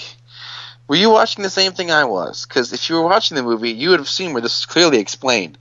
were 0.86 0.96
you 0.96 1.08
watching 1.08 1.42
the 1.42 1.48
same 1.48 1.72
thing 1.72 1.90
I 1.90 2.04
was? 2.04 2.44
Because 2.44 2.74
if 2.74 2.90
you 2.90 2.96
were 2.96 3.02
watching 3.02 3.34
the 3.34 3.42
movie, 3.42 3.70
you 3.70 3.88
would 3.90 3.98
have 3.98 4.10
seen 4.10 4.34
where 4.34 4.42
this 4.42 4.58
is 4.58 4.66
clearly 4.66 4.98
explained. 4.98 5.56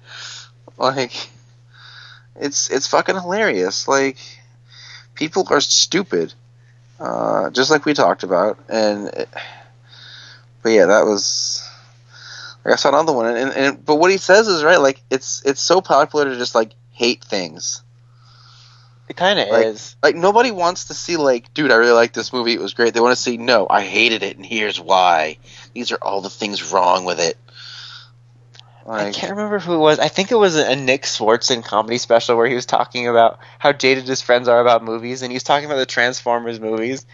Like, 0.77 1.13
it's 2.35 2.69
it's 2.69 2.87
fucking 2.87 3.15
hilarious. 3.15 3.87
Like, 3.87 4.17
people 5.15 5.47
are 5.49 5.61
stupid, 5.61 6.33
uh, 6.99 7.49
just 7.51 7.71
like 7.71 7.85
we 7.85 7.93
talked 7.93 8.23
about. 8.23 8.59
And, 8.67 9.07
it, 9.07 9.29
but 10.61 10.71
yeah, 10.71 10.87
that 10.87 11.05
was. 11.05 11.65
Like 12.65 12.73
I 12.73 12.75
saw 12.75 12.89
another 12.89 13.13
one, 13.13 13.37
and, 13.37 13.51
and 13.53 13.85
but 13.85 13.95
what 13.95 14.11
he 14.11 14.17
says 14.17 14.49
is 14.49 14.65
right. 14.65 14.81
Like, 14.81 15.01
it's 15.09 15.41
it's 15.45 15.61
so 15.61 15.79
popular 15.79 16.25
to 16.25 16.37
just 16.37 16.55
like 16.55 16.73
hate 16.91 17.23
things. 17.23 17.81
It 19.11 19.17
kind 19.17 19.39
of 19.39 19.49
Like- 19.49 19.65
is. 19.65 19.97
Like 20.01 20.15
nobody 20.15 20.51
wants 20.51 20.85
to 20.85 20.93
see 20.93 21.17
like, 21.17 21.53
dude, 21.53 21.69
I 21.69 21.75
really 21.75 21.91
like 21.91 22.13
this 22.13 22.31
movie. 22.31 22.53
It 22.53 22.61
was 22.61 22.73
great. 22.73 22.93
They 22.93 23.01
want 23.01 23.13
to 23.13 23.21
see, 23.21 23.35
no, 23.35 23.67
I 23.69 23.81
hated 23.81 24.23
it, 24.23 24.37
and 24.37 24.45
here's 24.45 24.79
why. 24.79 25.37
These 25.73 25.91
are 25.91 25.97
all 26.01 26.21
the 26.21 26.29
things 26.29 26.71
wrong 26.71 27.03
with 27.03 27.19
it. 27.19 27.35
I 28.87 29.11
can't 29.11 29.31
remember 29.31 29.59
who 29.59 29.75
it 29.75 29.79
was. 29.79 29.99
I 29.99 30.07
think 30.07 30.31
it 30.31 30.35
was 30.35 30.55
a 30.55 30.77
Nick 30.77 31.03
Swardson 31.03 31.61
comedy 31.61 31.97
special 31.97 32.37
where 32.37 32.47
he 32.47 32.55
was 32.55 32.65
talking 32.65 33.09
about 33.09 33.39
how 33.59 33.73
jaded 33.73 34.07
his 34.07 34.21
friends 34.21 34.47
are 34.47 34.61
about 34.61 34.81
movies, 34.81 35.23
and 35.23 35.31
he 35.31 35.35
was 35.35 35.43
talking 35.43 35.65
about 35.65 35.77
the 35.77 35.85
Transformers 35.85 36.61
movies, 36.61 37.05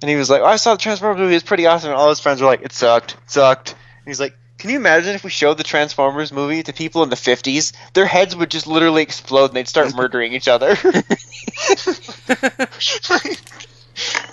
and 0.00 0.08
he 0.10 0.16
was 0.16 0.30
like, 0.30 0.40
"Oh, 0.40 0.46
I 0.46 0.56
saw 0.56 0.72
the 0.72 0.80
Transformers 0.80 1.18
movie; 1.20 1.34
it's 1.34 1.44
pretty 1.44 1.66
awesome." 1.66 1.90
And 1.90 2.00
all 2.00 2.08
his 2.08 2.20
friends 2.20 2.40
were 2.40 2.46
like, 2.46 2.62
"It 2.62 2.72
sucked, 2.72 3.12
it 3.12 3.30
sucked." 3.30 3.72
And 3.72 4.06
he's 4.06 4.20
like, 4.20 4.36
"Can 4.62 4.70
you 4.70 4.76
imagine 4.76 5.16
if 5.16 5.24
we 5.24 5.30
showed 5.30 5.58
the 5.58 5.64
Transformers 5.64 6.30
movie 6.30 6.62
to 6.62 6.72
people 6.72 7.02
in 7.02 7.10
the 7.10 7.16
'50s? 7.16 7.72
Their 7.94 8.06
heads 8.06 8.36
would 8.36 8.48
just 8.48 8.68
literally 8.68 9.02
explode, 9.02 9.46
and 9.46 9.56
they'd 9.56 9.66
start 9.66 9.92
murdering 9.96 10.34
each 10.34 10.46
other." 10.46 10.76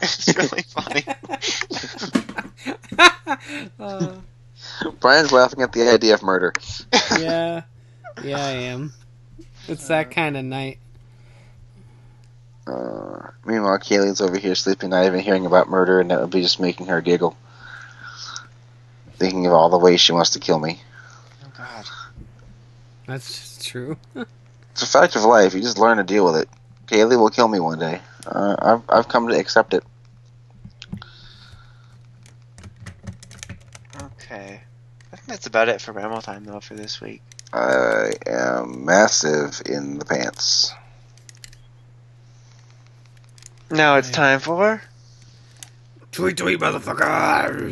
it's 0.03 0.37
really 0.37 0.61
funny. 0.69 1.03
Uh, 3.79 4.17
Brian's 4.99 5.31
laughing 5.31 5.63
at 5.63 5.71
the 5.71 5.89
idea 5.91 6.13
of 6.13 6.21
murder. 6.21 6.53
yeah, 7.17 7.63
yeah, 8.23 8.37
I 8.37 8.51
am. 8.51 8.93
It's 9.67 9.87
that 9.87 10.11
kind 10.11 10.37
of 10.37 10.45
night. 10.45 10.77
Uh, 12.67 13.31
meanwhile, 13.43 13.79
Kaylee's 13.79 14.21
over 14.21 14.37
here 14.37 14.53
sleeping, 14.53 14.91
not 14.91 15.07
even 15.07 15.21
hearing 15.21 15.47
about 15.47 15.69
murder, 15.69 15.99
and 15.99 16.11
that 16.11 16.21
would 16.21 16.29
be 16.29 16.43
just 16.43 16.59
making 16.59 16.85
her 16.85 17.01
giggle. 17.01 17.35
Thinking 19.19 19.45
of 19.45 19.53
all 19.53 19.69
the 19.69 19.77
ways 19.77 20.01
she 20.01 20.13
wants 20.13 20.31
to 20.31 20.39
kill 20.39 20.59
me. 20.59 20.81
Oh 21.43 21.51
God. 21.57 21.85
That's 23.05 23.63
true. 23.63 23.97
It's 24.71 24.95
a 24.95 24.99
fact 24.99 25.17
of 25.17 25.25
life. 25.25 25.53
You 25.53 25.59
just 25.59 25.77
learn 25.77 25.97
to 25.97 26.05
deal 26.05 26.23
with 26.23 26.37
it. 26.37 26.47
Kaylee 26.87 27.19
will 27.19 27.29
kill 27.29 27.49
me 27.49 27.59
one 27.59 27.79
day. 27.79 27.99
Uh, 28.25 28.55
I've 28.59 28.81
I've 28.87 29.07
come 29.09 29.27
to 29.27 29.37
accept 29.37 29.73
it. 29.73 29.83
Okay. 34.01 34.61
I 35.11 35.15
think 35.17 35.27
that's 35.27 35.47
about 35.47 35.67
it 35.67 35.81
for 35.81 35.91
Ramble 35.91 36.21
Time, 36.21 36.45
though, 36.45 36.61
for 36.61 36.75
this 36.75 37.01
week. 37.01 37.21
I 37.51 38.11
am 38.25 38.85
massive 38.85 39.61
in 39.65 39.99
the 39.99 40.05
pants. 40.05 40.71
Now 43.69 43.97
it's 43.97 44.09
time 44.09 44.39
for. 44.39 44.81
Tweet, 46.11 46.37
tweet, 46.37 46.59
motherfucker! 46.59 47.69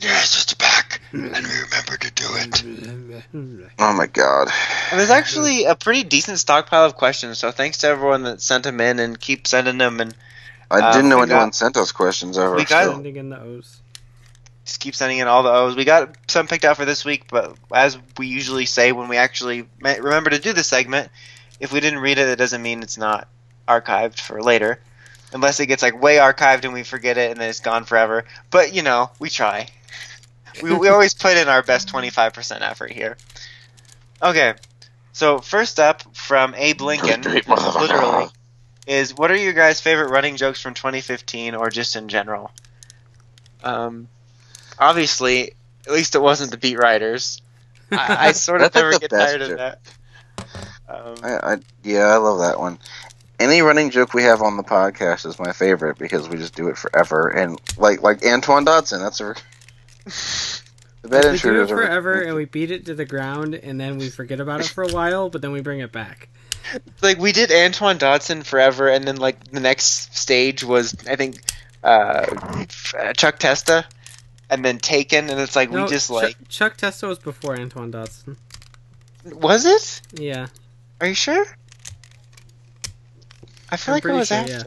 Yes, 0.00 0.42
it's 0.42 0.43
back, 0.43 0.43
and 1.14 1.46
we 1.46 1.54
remember 1.62 1.96
to 1.98 2.10
do 2.10 2.26
it. 2.30 3.64
Oh 3.78 3.92
my 3.94 4.06
god. 4.06 4.48
And 4.90 4.98
there's 4.98 5.10
actually 5.10 5.64
a 5.64 5.74
pretty 5.74 6.02
decent 6.04 6.38
stockpile 6.38 6.84
of 6.84 6.96
questions, 6.96 7.38
so 7.38 7.50
thanks 7.50 7.78
to 7.78 7.86
everyone 7.88 8.24
that 8.24 8.40
sent 8.40 8.64
them 8.64 8.80
in 8.80 8.98
and 8.98 9.18
keep 9.18 9.46
sending 9.46 9.78
them, 9.78 10.00
and 10.00 10.14
I 10.70 10.80
Uh, 10.80 10.92
didn't 10.92 11.08
know 11.10 11.18
we 11.20 11.26
got- 11.26 11.34
anyone 11.34 11.52
sent 11.52 11.76
us 11.76 11.92
questions 11.92 12.36
ever. 12.38 12.54
we 12.56 12.64
got- 12.64 12.82
still. 12.82 12.94
Sending 12.94 13.16
in 13.16 13.28
the 13.30 13.38
O's. 13.40 13.80
just 14.64 14.80
keep 14.80 14.94
sending 14.94 15.18
in 15.18 15.28
all 15.28 15.42
the 15.42 15.52
O's. 15.52 15.76
We 15.76 15.84
got 15.84 16.14
some 16.26 16.46
picked 16.48 16.64
out 16.64 16.76
for 16.76 16.84
this 16.86 17.04
week, 17.04 17.24
but 17.30 17.54
as 17.72 17.98
we 18.16 18.26
usually 18.26 18.64
say 18.66 18.92
when 18.92 19.08
we 19.08 19.16
actually 19.18 19.68
remember 19.80 20.30
to 20.30 20.38
do 20.38 20.52
this 20.52 20.66
segment, 20.68 21.10
if 21.60 21.70
we 21.72 21.80
didn't 21.80 22.00
read 22.00 22.18
it, 22.18 22.28
it 22.28 22.36
doesn't 22.36 22.62
mean 22.62 22.82
it's 22.82 22.96
not 22.98 23.28
archived 23.68 24.18
for 24.18 24.42
later. 24.42 24.80
Unless 25.32 25.58
it 25.60 25.66
gets 25.66 25.82
like 25.82 26.00
way 26.00 26.16
archived 26.16 26.64
and 26.64 26.72
we 26.72 26.82
forget 26.84 27.18
it 27.18 27.30
and 27.32 27.40
then 27.40 27.50
it's 27.50 27.60
gone 27.60 27.84
forever. 27.84 28.24
But 28.50 28.72
you 28.72 28.82
know, 28.82 29.10
we 29.18 29.28
try. 29.30 29.68
We, 30.62 30.74
we 30.76 30.88
always 30.88 31.14
put 31.14 31.36
in 31.36 31.48
our 31.48 31.62
best 31.62 31.88
25% 31.88 32.60
effort 32.60 32.92
here. 32.92 33.16
Okay, 34.22 34.54
so 35.12 35.38
first 35.38 35.80
up 35.80 36.02
from 36.16 36.54
Abe 36.54 36.80
Lincoln, 36.80 37.22
Tweet, 37.22 37.44
tweet, 37.44 37.58
motherfucker. 37.58 37.80
literally, 37.80 38.26
is 38.86 39.14
what 39.14 39.30
are 39.30 39.36
your 39.36 39.52
guys' 39.52 39.80
favorite 39.80 40.10
running 40.10 40.36
jokes 40.36 40.60
from 40.60 40.74
2015 40.74 41.54
or 41.54 41.70
just 41.70 41.96
in 41.96 42.08
general? 42.08 42.50
Um, 43.62 44.08
obviously, 44.78 45.52
at 45.86 45.92
least 45.92 46.14
it 46.14 46.22
wasn't 46.22 46.50
the 46.50 46.56
beat 46.56 46.78
writers. 46.78 47.42
I, 47.90 48.28
I 48.28 48.32
sort 48.32 48.60
of 48.60 48.72
That's 48.72 48.76
like 48.76 48.84
never 48.84 48.98
get 48.98 49.10
best 49.10 49.36
tired 49.36 49.42
of 49.42 49.58
that. 49.58 49.80
Um, 50.88 51.14
I, 51.22 51.54
I 51.54 51.58
yeah, 51.82 52.04
I 52.06 52.16
love 52.16 52.40
that 52.40 52.58
one. 52.58 52.78
Any 53.40 53.62
running 53.62 53.90
joke 53.90 54.14
we 54.14 54.22
have 54.22 54.42
on 54.42 54.56
the 54.56 54.62
podcast 54.62 55.26
is 55.26 55.38
my 55.38 55.52
favorite 55.52 55.98
because 55.98 56.28
we 56.28 56.36
just 56.36 56.54
do 56.54 56.68
it 56.68 56.76
forever. 56.78 57.28
And 57.28 57.60
like 57.76 58.02
like 58.02 58.24
Antoine 58.24 58.64
Dodson, 58.64 59.00
that's 59.00 59.20
a 59.20 59.34
the 60.04 61.08
bed 61.08 61.12
we 61.12 61.20
do 61.20 61.28
it 61.28 61.34
intruders 61.34 61.70
are- 61.70 61.76
forever 61.76 62.20
and 62.22 62.34
we 62.34 62.44
beat 62.44 62.70
it 62.70 62.86
to 62.86 62.94
the 62.94 63.04
ground 63.04 63.54
and 63.54 63.80
then 63.80 63.98
we 63.98 64.08
forget 64.10 64.40
about 64.40 64.60
it 64.60 64.66
for 64.66 64.84
a 64.84 64.88
while, 64.92 65.28
but 65.30 65.42
then 65.42 65.52
we 65.52 65.60
bring 65.60 65.80
it 65.80 65.92
back. 65.92 66.28
like 67.02 67.18
we 67.18 67.32
did 67.32 67.52
Antoine 67.52 67.98
Dodson 67.98 68.42
forever, 68.42 68.88
and 68.88 69.04
then 69.06 69.16
like 69.16 69.44
the 69.50 69.60
next 69.60 70.16
stage 70.16 70.64
was 70.64 70.94
I 71.06 71.16
think 71.16 71.40
uh, 71.82 72.64
Chuck 73.16 73.38
Testa, 73.38 73.84
and 74.48 74.64
then 74.64 74.78
Taken, 74.78 75.28
and 75.28 75.38
it's 75.40 75.54
like 75.54 75.70
No, 75.70 75.84
we 75.84 75.90
just 75.90 76.08
Chu- 76.08 76.14
like 76.14 76.48
Chuck 76.48 76.76
Testa 76.78 77.06
was 77.06 77.18
before 77.18 77.58
Antoine 77.58 77.90
Dodson. 77.90 78.38
Was 79.26 79.66
it? 79.66 80.00
Yeah. 80.14 80.46
Are 81.00 81.06
you 81.06 81.14
sure? 81.14 81.44
I 83.70 83.76
feel 83.76 83.94
I'm 83.94 83.96
like 83.96 84.04
it 84.04 84.12
was 84.12 84.28
sure, 84.28 84.36
after. 84.38 84.52
yeah. 84.52 84.62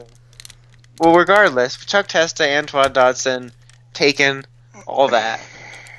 Well, 1.00 1.14
regardless, 1.16 1.76
Chuck 1.84 2.06
Testa, 2.08 2.48
Antoine 2.48 2.92
Dodson, 2.92 3.52
Taken, 3.94 4.44
all 4.86 5.08
that. 5.08 5.40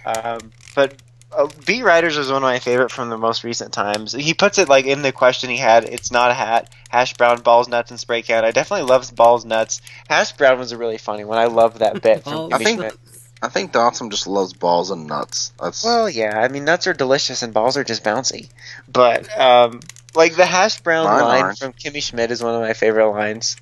Um, 0.05 0.51
but 0.75 0.95
uh, 1.31 1.47
Beat 1.65 1.83
Riders 1.83 2.17
was 2.17 2.27
one 2.27 2.37
of 2.37 2.41
my 2.43 2.59
favorite 2.59 2.91
from 2.91 3.09
the 3.09 3.17
most 3.17 3.43
recent 3.43 3.71
times. 3.73 4.13
He 4.13 4.33
puts 4.33 4.57
it 4.57 4.69
like 4.69 4.85
in 4.85 5.01
the 5.01 5.11
question 5.11 5.49
he 5.49 5.57
had. 5.57 5.83
It's 5.85 6.11
not 6.11 6.31
a 6.31 6.33
hat. 6.33 6.73
Hash 6.89 7.13
brown, 7.15 7.41
balls, 7.41 7.67
nuts, 7.67 7.91
and 7.91 7.99
spray 7.99 8.21
can. 8.23 8.43
I 8.43 8.51
definitely 8.51 8.87
love 8.89 9.15
balls, 9.15 9.45
nuts. 9.45 9.81
Hash 10.09 10.31
brown 10.33 10.57
was 10.57 10.71
a 10.71 10.77
really 10.77 10.97
funny 10.97 11.23
one. 11.25 11.37
I 11.37 11.45
love 11.45 11.79
that 11.79 12.01
bit 12.01 12.23
from 12.23 12.49
Kimmy 12.49 12.53
I 12.53 12.57
think- 12.63 12.79
Schmidt. 12.79 12.97
I 13.41 13.47
think 13.47 13.71
Dawson 13.71 14.09
just 14.09 14.27
loves 14.27 14.51
balls 14.51 14.91
and 14.91 15.07
nuts. 15.07 15.53
That's 15.61 15.81
Well, 15.85 16.09
yeah. 16.09 16.37
I 16.41 16.49
mean, 16.49 16.65
nuts 16.65 16.87
are 16.87 16.93
delicious 16.93 17.41
and 17.41 17.53
balls 17.53 17.77
are 17.77 17.85
just 17.85 18.03
bouncy. 18.03 18.49
But 18.91 19.29
um, 19.39 19.79
like 20.13 20.35
the 20.35 20.45
hash 20.45 20.81
brown 20.81 21.05
Mine 21.05 21.21
line 21.23 21.43
aren't. 21.43 21.57
from 21.57 21.71
Kimmy 21.71 22.03
Schmidt 22.03 22.31
is 22.31 22.43
one 22.43 22.53
of 22.53 22.59
my 22.61 22.73
favorite 22.73 23.07
lines. 23.11 23.55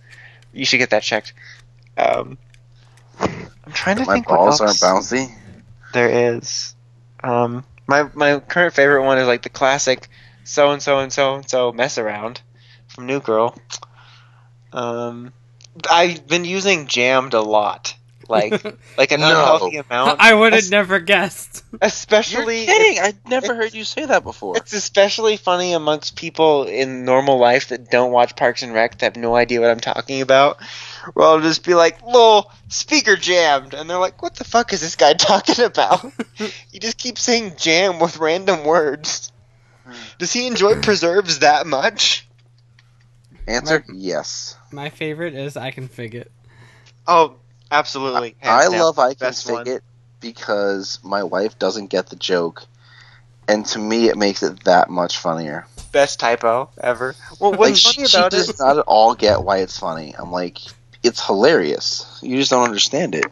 You 0.51 0.65
should 0.65 0.77
get 0.79 0.89
that 0.89 1.03
checked. 1.03 1.33
Um, 1.95 2.39
I'm 3.67 3.73
trying 3.73 3.97
to 3.97 4.05
my 4.05 4.13
think 4.13 4.29
what 4.29 4.37
balls 4.37 4.61
else 4.61 4.81
aren't 4.81 5.05
bouncy. 5.05 5.35
there 5.91 6.37
is. 6.37 6.73
Um, 7.21 7.65
my 7.85 8.09
my 8.13 8.39
current 8.39 8.73
favorite 8.73 9.03
one 9.03 9.17
is 9.17 9.27
like 9.27 9.41
the 9.41 9.49
classic 9.49 10.07
so 10.45 10.71
and 10.71 10.81
so 10.81 10.99
and 10.99 11.11
so 11.11 11.35
and 11.35 11.49
so 11.49 11.73
mess 11.73 11.97
around 11.97 12.39
from 12.87 13.07
New 13.07 13.19
Girl. 13.19 13.57
Um, 14.71 15.33
I've 15.91 16.25
been 16.27 16.45
using 16.45 16.87
jammed 16.87 17.33
a 17.33 17.41
lot, 17.41 17.93
like 18.29 18.51
like 18.97 19.11
an 19.11 19.19
No. 19.21 19.29
unhealthy 19.29 19.77
amount. 19.77 20.19
I 20.19 20.33
would 20.33 20.53
have 20.53 20.63
Es- 20.63 20.69
never 20.69 20.99
guessed. 20.99 21.63
You're 21.71 21.79
especially 21.81 22.65
kidding! 22.65 22.99
I'd 23.03 23.27
never 23.29 23.55
heard 23.55 23.73
you 23.73 23.83
say 23.83 24.05
that 24.05 24.23
before. 24.23 24.57
It's 24.57 24.73
especially 24.73 25.37
funny 25.37 25.73
amongst 25.73 26.15
people 26.15 26.63
in 26.65 27.05
normal 27.05 27.37
life 27.37 27.69
that 27.69 27.89
don't 27.91 28.11
watch 28.11 28.35
Parks 28.35 28.63
and 28.63 28.73
Rec 28.73 28.97
that 28.99 29.05
have 29.05 29.15
no 29.15 29.35
idea 29.35 29.61
what 29.61 29.69
I'm 29.69 29.79
talking 29.79 30.21
about. 30.21 30.61
Where 31.13 31.25
I'll 31.27 31.39
just 31.41 31.63
be 31.65 31.73
like, 31.73 32.01
"Lol, 32.03 32.51
speaker 32.67 33.15
jammed," 33.15 33.73
and 33.73 33.89
they're 33.89 33.97
like, 33.99 34.21
"What 34.21 34.35
the 34.35 34.43
fuck 34.43 34.73
is 34.73 34.81
this 34.81 34.95
guy 34.95 35.13
talking 35.17 35.63
about?" 35.63 36.05
he 36.71 36.79
just 36.79 36.97
keeps 36.97 37.21
saying 37.21 37.53
"jam" 37.57 37.99
with 37.99 38.17
random 38.17 38.63
words. 38.65 39.31
Hmm. 39.85 39.93
Does 40.19 40.33
he 40.33 40.47
enjoy 40.47 40.81
preserves 40.81 41.39
that 41.39 41.65
much? 41.65 42.27
Answer: 43.47 43.85
Yes. 43.93 44.57
My 44.73 44.89
favorite 44.89 45.33
is 45.33 45.55
I 45.55 45.71
can 45.71 45.87
fig 45.87 46.13
it. 46.15 46.29
Oh, 47.07 47.35
absolutely. 47.71 48.35
I 48.43 48.67
love 48.67 48.99
I 48.99 49.13
can 49.13 49.27
best 49.27 49.51
one. 49.51 49.67
it 49.67 49.83
because 50.19 50.99
my 51.03 51.23
wife 51.23 51.59
doesn't 51.59 51.87
get 51.87 52.07
the 52.07 52.15
joke, 52.15 52.65
and 53.47 53.65
to 53.67 53.79
me 53.79 54.09
it 54.09 54.17
makes 54.17 54.43
it 54.43 54.63
that 54.65 54.89
much 54.89 55.17
funnier. 55.17 55.67
Best 55.91 56.19
typo 56.19 56.69
ever. 56.79 57.15
Well, 57.39 57.51
Like 57.51 57.59
what's 57.59 57.79
she, 57.79 57.95
funny 57.95 58.07
she 58.07 58.17
about 58.17 58.33
it? 58.33 58.41
She 58.41 58.47
does 58.47 58.59
not 58.59 58.77
at 58.77 58.85
all 58.87 59.15
get 59.15 59.43
why 59.43 59.57
it's 59.59 59.77
funny. 59.79 60.13
I'm 60.17 60.31
like, 60.31 60.59
it's 61.03 61.25
hilarious. 61.25 62.19
You 62.21 62.37
just 62.37 62.51
don't 62.51 62.63
understand 62.63 63.15
it. 63.15 63.25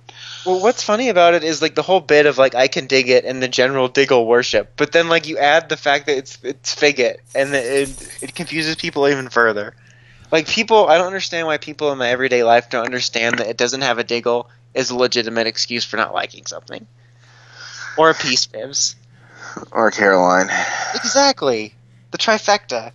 Well, 0.46 0.62
what's 0.62 0.84
funny 0.84 1.10
about 1.10 1.34
it 1.34 1.44
is 1.44 1.62
like 1.62 1.76
the 1.76 1.82
whole 1.82 2.00
bit 2.00 2.26
of 2.26 2.38
like 2.38 2.56
I 2.56 2.68
can 2.68 2.88
dig 2.88 3.10
it 3.10 3.26
and 3.26 3.42
the 3.42 3.48
general 3.48 3.88
diggle 3.88 4.26
worship, 4.26 4.74
but 4.78 4.92
then 4.92 5.10
like 5.10 5.28
you 5.28 5.38
add 5.38 5.70
the 5.70 5.78
fact 5.78 6.06
that 6.06 6.18
it's 6.18 6.38
it's 6.44 6.74
figget 6.74 7.22
and 7.34 7.54
it 7.54 7.90
it 8.22 8.36
confuses 8.36 8.76
people 8.76 9.08
even 9.08 9.30
further. 9.30 9.76
Like 10.32 10.48
people, 10.48 10.88
I 10.88 10.98
don't 10.98 11.08
understand 11.08 11.48
why 11.48 11.58
people 11.58 11.92
in 11.92 11.98
my 11.98 12.10
everyday 12.10 12.44
life 12.44 12.70
don't 12.70 12.86
understand 12.86 13.40
that 13.40 13.48
it 13.48 13.58
doesn't 13.58 13.82
have 13.82 14.00
a 14.00 14.04
diggle 14.04 14.50
is 14.74 14.90
a 14.90 14.96
legitimate 14.96 15.48
excuse 15.48 15.86
for 15.86 15.98
not 15.98 16.14
liking 16.14 16.46
something, 16.46 16.86
or 17.98 18.10
a 18.10 18.14
peace 18.14 18.46
fibs. 18.46 18.96
Or 19.72 19.90
Caroline, 19.92 20.50
Exactly, 20.96 21.74
the 22.12 22.18
trifecta. 22.18 22.92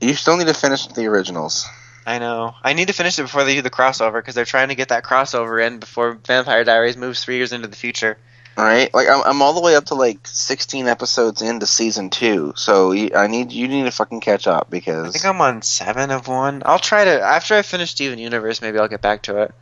you 0.00 0.14
still 0.14 0.36
need 0.36 0.46
to 0.46 0.54
finish 0.54 0.86
the 0.86 1.06
originals. 1.06 1.66
I 2.06 2.18
know. 2.18 2.54
I 2.62 2.72
need 2.72 2.88
to 2.88 2.94
finish 2.94 3.18
it 3.18 3.22
before 3.22 3.44
they 3.44 3.54
do 3.56 3.62
the 3.62 3.70
crossover 3.70 4.14
because 4.14 4.34
they're 4.34 4.44
trying 4.44 4.68
to 4.68 4.74
get 4.74 4.88
that 4.88 5.04
crossover 5.04 5.64
in 5.66 5.78
before 5.78 6.12
Vampire 6.26 6.64
Diaries 6.64 6.96
moves 6.96 7.22
three 7.22 7.36
years 7.36 7.52
into 7.52 7.68
the 7.68 7.76
future. 7.76 8.16
All 8.58 8.64
right, 8.64 8.92
like 8.92 9.06
I'm, 9.08 9.22
I'm 9.24 9.40
all 9.40 9.52
the 9.52 9.60
way 9.60 9.76
up 9.76 9.84
to 9.84 9.94
like 9.94 10.26
16 10.26 10.88
episodes 10.88 11.42
into 11.42 11.64
season 11.64 12.10
two, 12.10 12.54
so 12.56 12.92
I 12.92 13.28
need 13.28 13.52
you 13.52 13.68
need 13.68 13.84
to 13.84 13.92
fucking 13.92 14.20
catch 14.20 14.48
up 14.48 14.68
because 14.68 15.06
I 15.06 15.10
think 15.12 15.26
I'm 15.26 15.40
on 15.40 15.62
seven 15.62 16.10
of 16.10 16.26
one. 16.26 16.64
I'll 16.66 16.80
try 16.80 17.04
to 17.04 17.20
after 17.22 17.54
I 17.54 17.62
finish 17.62 17.92
Steven 17.92 18.18
Universe. 18.18 18.60
Maybe 18.60 18.80
I'll 18.80 18.88
get 18.88 19.00
back 19.00 19.22
to 19.22 19.42
it. 19.42 19.54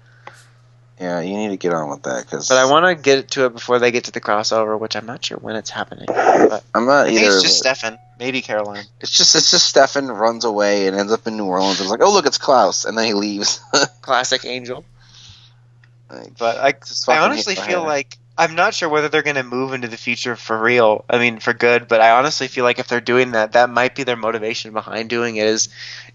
yeah, 0.99 1.21
you 1.21 1.37
need 1.37 1.49
to 1.49 1.59
get 1.59 1.75
on 1.75 1.91
with 1.91 2.05
that 2.05 2.25
because 2.25 2.49
But 2.49 2.57
I 2.57 2.71
want 2.71 2.87
to 2.87 2.95
get 2.95 3.33
to 3.33 3.45
it 3.45 3.53
before 3.53 3.79
they 3.79 3.91
get 3.91 4.05
to 4.05 4.13
the 4.13 4.21
crossover, 4.23 4.81
which 4.81 4.97
I'm 4.97 5.05
not 5.05 5.23
sure 5.23 5.37
when 5.37 5.57
it's 5.57 5.69
happening. 5.69 6.07
But 6.09 6.65
I'm 6.75 6.87
not 6.87 7.09
I 7.09 7.11
either. 7.11 7.27
it's 7.27 7.43
just. 7.43 7.59
Stefan, 7.59 7.99
maybe 8.19 8.41
Caroline. 8.41 8.87
It's 9.03 9.15
just 9.15 9.35
it's 9.35 9.51
just 9.51 9.69
Stefan 9.69 10.07
runs 10.07 10.47
away 10.47 10.87
and 10.87 10.97
ends 10.97 11.13
up 11.13 11.27
in 11.27 11.37
New 11.37 11.45
Orleans. 11.45 11.83
It's 11.83 11.91
like, 11.91 12.01
oh 12.01 12.15
look, 12.15 12.25
it's 12.25 12.39
Klaus, 12.39 12.87
and 12.87 12.97
then 12.97 13.05
he 13.05 13.13
leaves. 13.13 13.61
Classic 14.01 14.43
Angel. 14.47 14.87
Like, 16.09 16.39
But 16.39 16.57
I, 16.57 17.13
I 17.13 17.19
honestly 17.19 17.57
feel 17.57 17.83
like 17.83 18.17
I'm 18.39 18.55
not 18.55 18.75
sure 18.75 18.89
whether 18.89 19.09
they're 19.09 19.23
going 19.23 19.37
to 19.37 19.43
move 19.43 19.73
into 19.73 19.89
the 19.89 19.97
future 19.97 20.37
for 20.37 20.59
real. 20.59 21.05
I 21.09 21.19
mean, 21.19 21.39
for 21.39 21.55
good. 21.55 21.89
But 21.89 22.03
I 22.03 22.11
honestly 22.11 22.49
feel 22.49 22.65
like 22.65 22.79
if 22.79 22.89
they're 22.89 23.01
doing 23.01 23.33
that, 23.33 23.53
that 23.53 23.71
might 23.71 23.95
be 23.95 24.03
their 24.03 24.17
motivation 24.17 24.73
behind 24.73 25.09
doing 25.09 25.37
it. 25.37 25.47
Is 25.47 25.71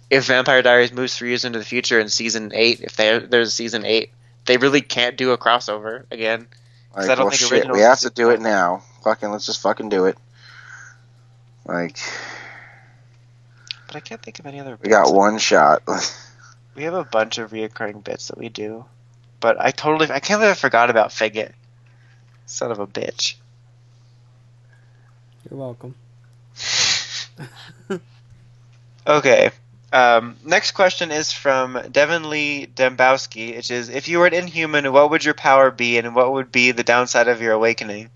if 0.10 0.26
Vampire 0.26 0.61
Diaries 0.61 0.93
moves 0.93 1.18
three 1.18 1.30
years 1.30 1.45
into 1.45 1.57
the 1.57 1.65
future 1.65 1.99
in 1.99 2.10
season 2.10 2.52
eight, 2.53 2.81
if 2.81 2.95
there 2.95 3.22
there's 3.22 3.48
a 3.48 3.52
season 3.52 3.85
eight, 3.85 4.11
they 4.45 4.57
really 4.57 4.81
can't 4.81 5.18
do 5.18 5.31
a 5.31 5.38
crossover 5.38 6.06
again. 6.11 6.48
like, 6.95 7.06
I 7.06 7.15
don't 7.15 7.26
well, 7.26 7.30
think 7.30 7.64
shit, 7.64 7.72
we 7.72 7.80
have 7.80 8.02
to 8.02 8.11
do 8.11 8.30
it 8.30 8.39
now. 8.39 8.84
Fucking 9.03 9.30
let's 9.30 9.48
just 9.48 9.61
fucking 9.61 9.89
do 9.89 10.06
it. 10.06 10.18
Like 11.65 11.98
But 13.88 13.95
I 13.95 13.99
can't 13.99 14.22
think 14.22 14.39
of 14.39 14.45
any 14.45 14.60
other. 14.60 14.77
we 14.81 14.89
got 14.89 15.14
one 15.14 15.38
shot. 15.38 15.84
We 16.73 16.84
have 16.84 16.93
a 16.93 17.03
bunch 17.03 17.38
of 17.38 17.52
reoccurring 17.52 18.02
bits 18.02 18.30
that 18.30 18.38
we 18.38 18.48
do, 18.48 18.85
but 19.41 19.60
I 19.60 19.72
totally 19.72 20.10
I 20.10 20.22
can't 20.22 20.39
believe 20.39 20.52
I 20.52 20.56
forgot 20.56 20.89
about 20.89 21.11
Figget. 21.11 21.52
Son 22.52 22.72
of 22.72 22.80
a 22.80 22.88
bitch. 22.88 23.36
You're 25.49 25.60
welcome. 25.60 25.95
Okay. 29.07 29.52
Um, 29.94 30.38
next 30.45 30.72
question 30.72 31.11
is 31.11 31.34
from 31.34 31.80
Devin 31.91 32.30
Lee 32.30 32.68
Dembowski, 32.68 33.56
which 33.56 33.72
is 33.72 33.90
if 33.90 34.07
you 34.07 34.19
were 34.19 34.28
an 34.28 34.34
inhuman, 34.34 34.91
what 34.94 35.10
would 35.10 35.26
your 35.26 35.34
power 35.34 35.69
be 35.69 35.98
and 35.98 36.15
what 36.15 36.32
would 36.32 36.52
be 36.52 36.72
the 36.72 36.84
downside 36.84 37.28
of 37.28 37.41
your 37.41 37.53
awakening? 37.53 38.10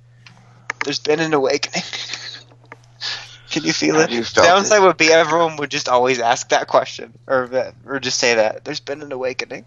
There's 0.84 1.00
been 1.00 1.20
an 1.20 1.34
awakening. 1.34 1.84
Can 3.50 3.64
you 3.64 3.74
feel 3.74 3.96
it? 3.98 4.10
You 4.10 4.24
felt 4.24 4.48
downside 4.48 4.82
it. 4.82 4.86
would 4.86 4.98
be 4.98 5.12
everyone 5.12 5.58
would 5.58 5.72
just 5.72 5.90
always 5.90 6.20
ask 6.20 6.50
that 6.50 6.68
question 6.68 7.14
or 7.28 7.48
that, 7.48 7.76
or 7.86 8.00
just 8.00 8.20
say 8.20 8.36
that. 8.36 8.64
There's 8.64 8.80
been 8.80 9.02
an 9.02 9.12
awakening. 9.12 9.66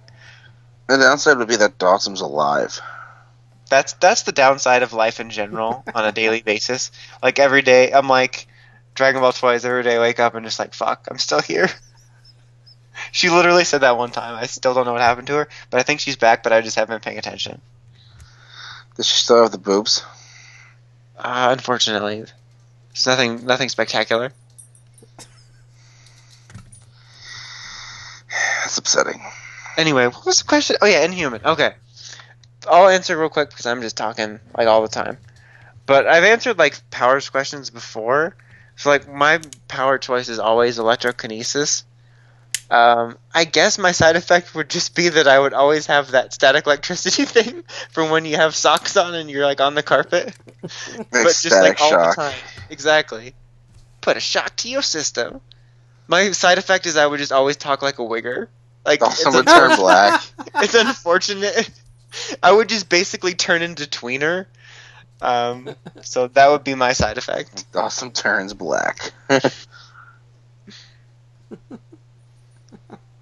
the 0.86 0.96
downside 0.96 1.38
would 1.38 1.48
be 1.48 1.56
that 1.56 1.78
Dawson's 1.78 2.20
alive. 2.20 2.80
That's 3.68 3.92
that's 3.94 4.22
the 4.22 4.32
downside 4.32 4.82
of 4.82 4.92
life 4.92 5.20
in 5.20 5.30
general 5.30 5.84
on 5.94 6.04
a 6.04 6.12
daily 6.12 6.42
basis. 6.42 6.90
Like 7.22 7.38
every 7.38 7.62
day, 7.62 7.92
I'm 7.92 8.08
like 8.08 8.46
Dragon 8.94 9.20
Ball 9.20 9.32
Toys. 9.32 9.64
Every 9.64 9.82
day, 9.82 9.96
I 9.96 10.00
wake 10.00 10.20
up 10.20 10.34
and 10.34 10.44
just 10.44 10.58
like, 10.58 10.74
fuck, 10.74 11.06
I'm 11.10 11.18
still 11.18 11.40
here. 11.40 11.68
She 13.12 13.30
literally 13.30 13.62
said 13.64 13.82
that 13.82 13.96
one 13.96 14.10
time. 14.10 14.34
I 14.34 14.46
still 14.46 14.74
don't 14.74 14.84
know 14.84 14.92
what 14.92 15.00
happened 15.00 15.28
to 15.28 15.34
her, 15.34 15.48
but 15.70 15.78
I 15.78 15.84
think 15.84 16.00
she's 16.00 16.16
back. 16.16 16.42
But 16.42 16.52
I 16.52 16.60
just 16.60 16.74
haven't 16.74 16.96
been 16.96 17.00
paying 17.00 17.18
attention. 17.18 17.60
Does 18.96 19.06
she 19.06 19.14
still 19.14 19.40
have 19.40 19.52
the 19.52 19.58
boobs? 19.58 20.04
Uh, 21.16 21.50
unfortunately, 21.52 22.24
it's 22.90 23.06
nothing 23.06 23.46
nothing 23.46 23.68
spectacular. 23.68 24.32
That's 28.62 28.78
upsetting. 28.78 29.22
Anyway, 29.76 30.08
what 30.08 30.26
was 30.26 30.38
the 30.40 30.44
question? 30.44 30.76
Oh 30.82 30.86
yeah, 30.86 31.04
Inhuman. 31.04 31.42
Okay, 31.44 31.74
I'll 32.66 32.88
answer 32.88 33.16
real 33.18 33.28
quick 33.28 33.50
because 33.50 33.66
I'm 33.66 33.82
just 33.82 33.96
talking 33.96 34.40
like 34.56 34.66
all 34.66 34.82
the 34.82 34.88
time. 34.88 35.18
But 35.86 36.06
I've 36.06 36.24
answered 36.24 36.58
like 36.58 36.78
powers 36.90 37.30
questions 37.30 37.70
before, 37.70 38.36
so 38.76 38.90
like 38.90 39.08
my 39.10 39.40
power 39.68 39.98
choice 39.98 40.28
is 40.28 40.38
always 40.38 40.78
electrokinesis. 40.78 41.84
Um, 42.70 43.16
I 43.34 43.44
guess 43.44 43.78
my 43.78 43.92
side 43.92 44.16
effect 44.16 44.54
would 44.54 44.68
just 44.68 44.94
be 44.94 45.08
that 45.08 45.26
I 45.26 45.38
would 45.38 45.54
always 45.54 45.86
have 45.86 46.10
that 46.10 46.34
static 46.34 46.66
electricity 46.66 47.24
thing 47.26 47.64
from 47.90 48.10
when 48.10 48.26
you 48.26 48.36
have 48.36 48.54
socks 48.54 48.96
on 48.96 49.14
and 49.14 49.30
you're 49.30 49.46
like 49.46 49.60
on 49.60 49.74
the 49.74 49.82
carpet, 49.82 50.34
but 50.60 51.24
just 51.24 51.50
like 51.50 51.80
all 51.80 51.90
shock. 51.90 52.16
the 52.16 52.22
time. 52.22 52.38
Exactly. 52.68 53.34
Put 54.02 54.16
a 54.16 54.20
shock 54.20 54.54
to 54.56 54.68
your 54.68 54.82
system. 54.82 55.40
My 56.06 56.32
side 56.32 56.58
effect 56.58 56.86
is 56.86 56.96
I 56.96 57.06
would 57.06 57.18
just 57.18 57.32
always 57.32 57.56
talk 57.56 57.80
like 57.82 57.98
a 57.98 58.02
wigger. 58.02 58.48
Like 58.84 59.00
it's 59.02 59.24
would 59.34 59.46
turn 59.46 59.76
black. 59.76 60.22
it's 60.56 60.74
unfortunate. 60.74 61.70
I 62.42 62.52
would 62.52 62.68
just 62.68 62.88
basically 62.88 63.34
turn 63.34 63.62
into 63.62 63.84
tweener. 63.84 64.46
Um, 65.20 65.70
so 66.02 66.28
that 66.28 66.48
would 66.48 66.64
be 66.64 66.74
my 66.74 66.92
side 66.92 67.18
effect. 67.18 67.66
Awesome 67.74 68.12
turns 68.12 68.54
black. 68.54 69.12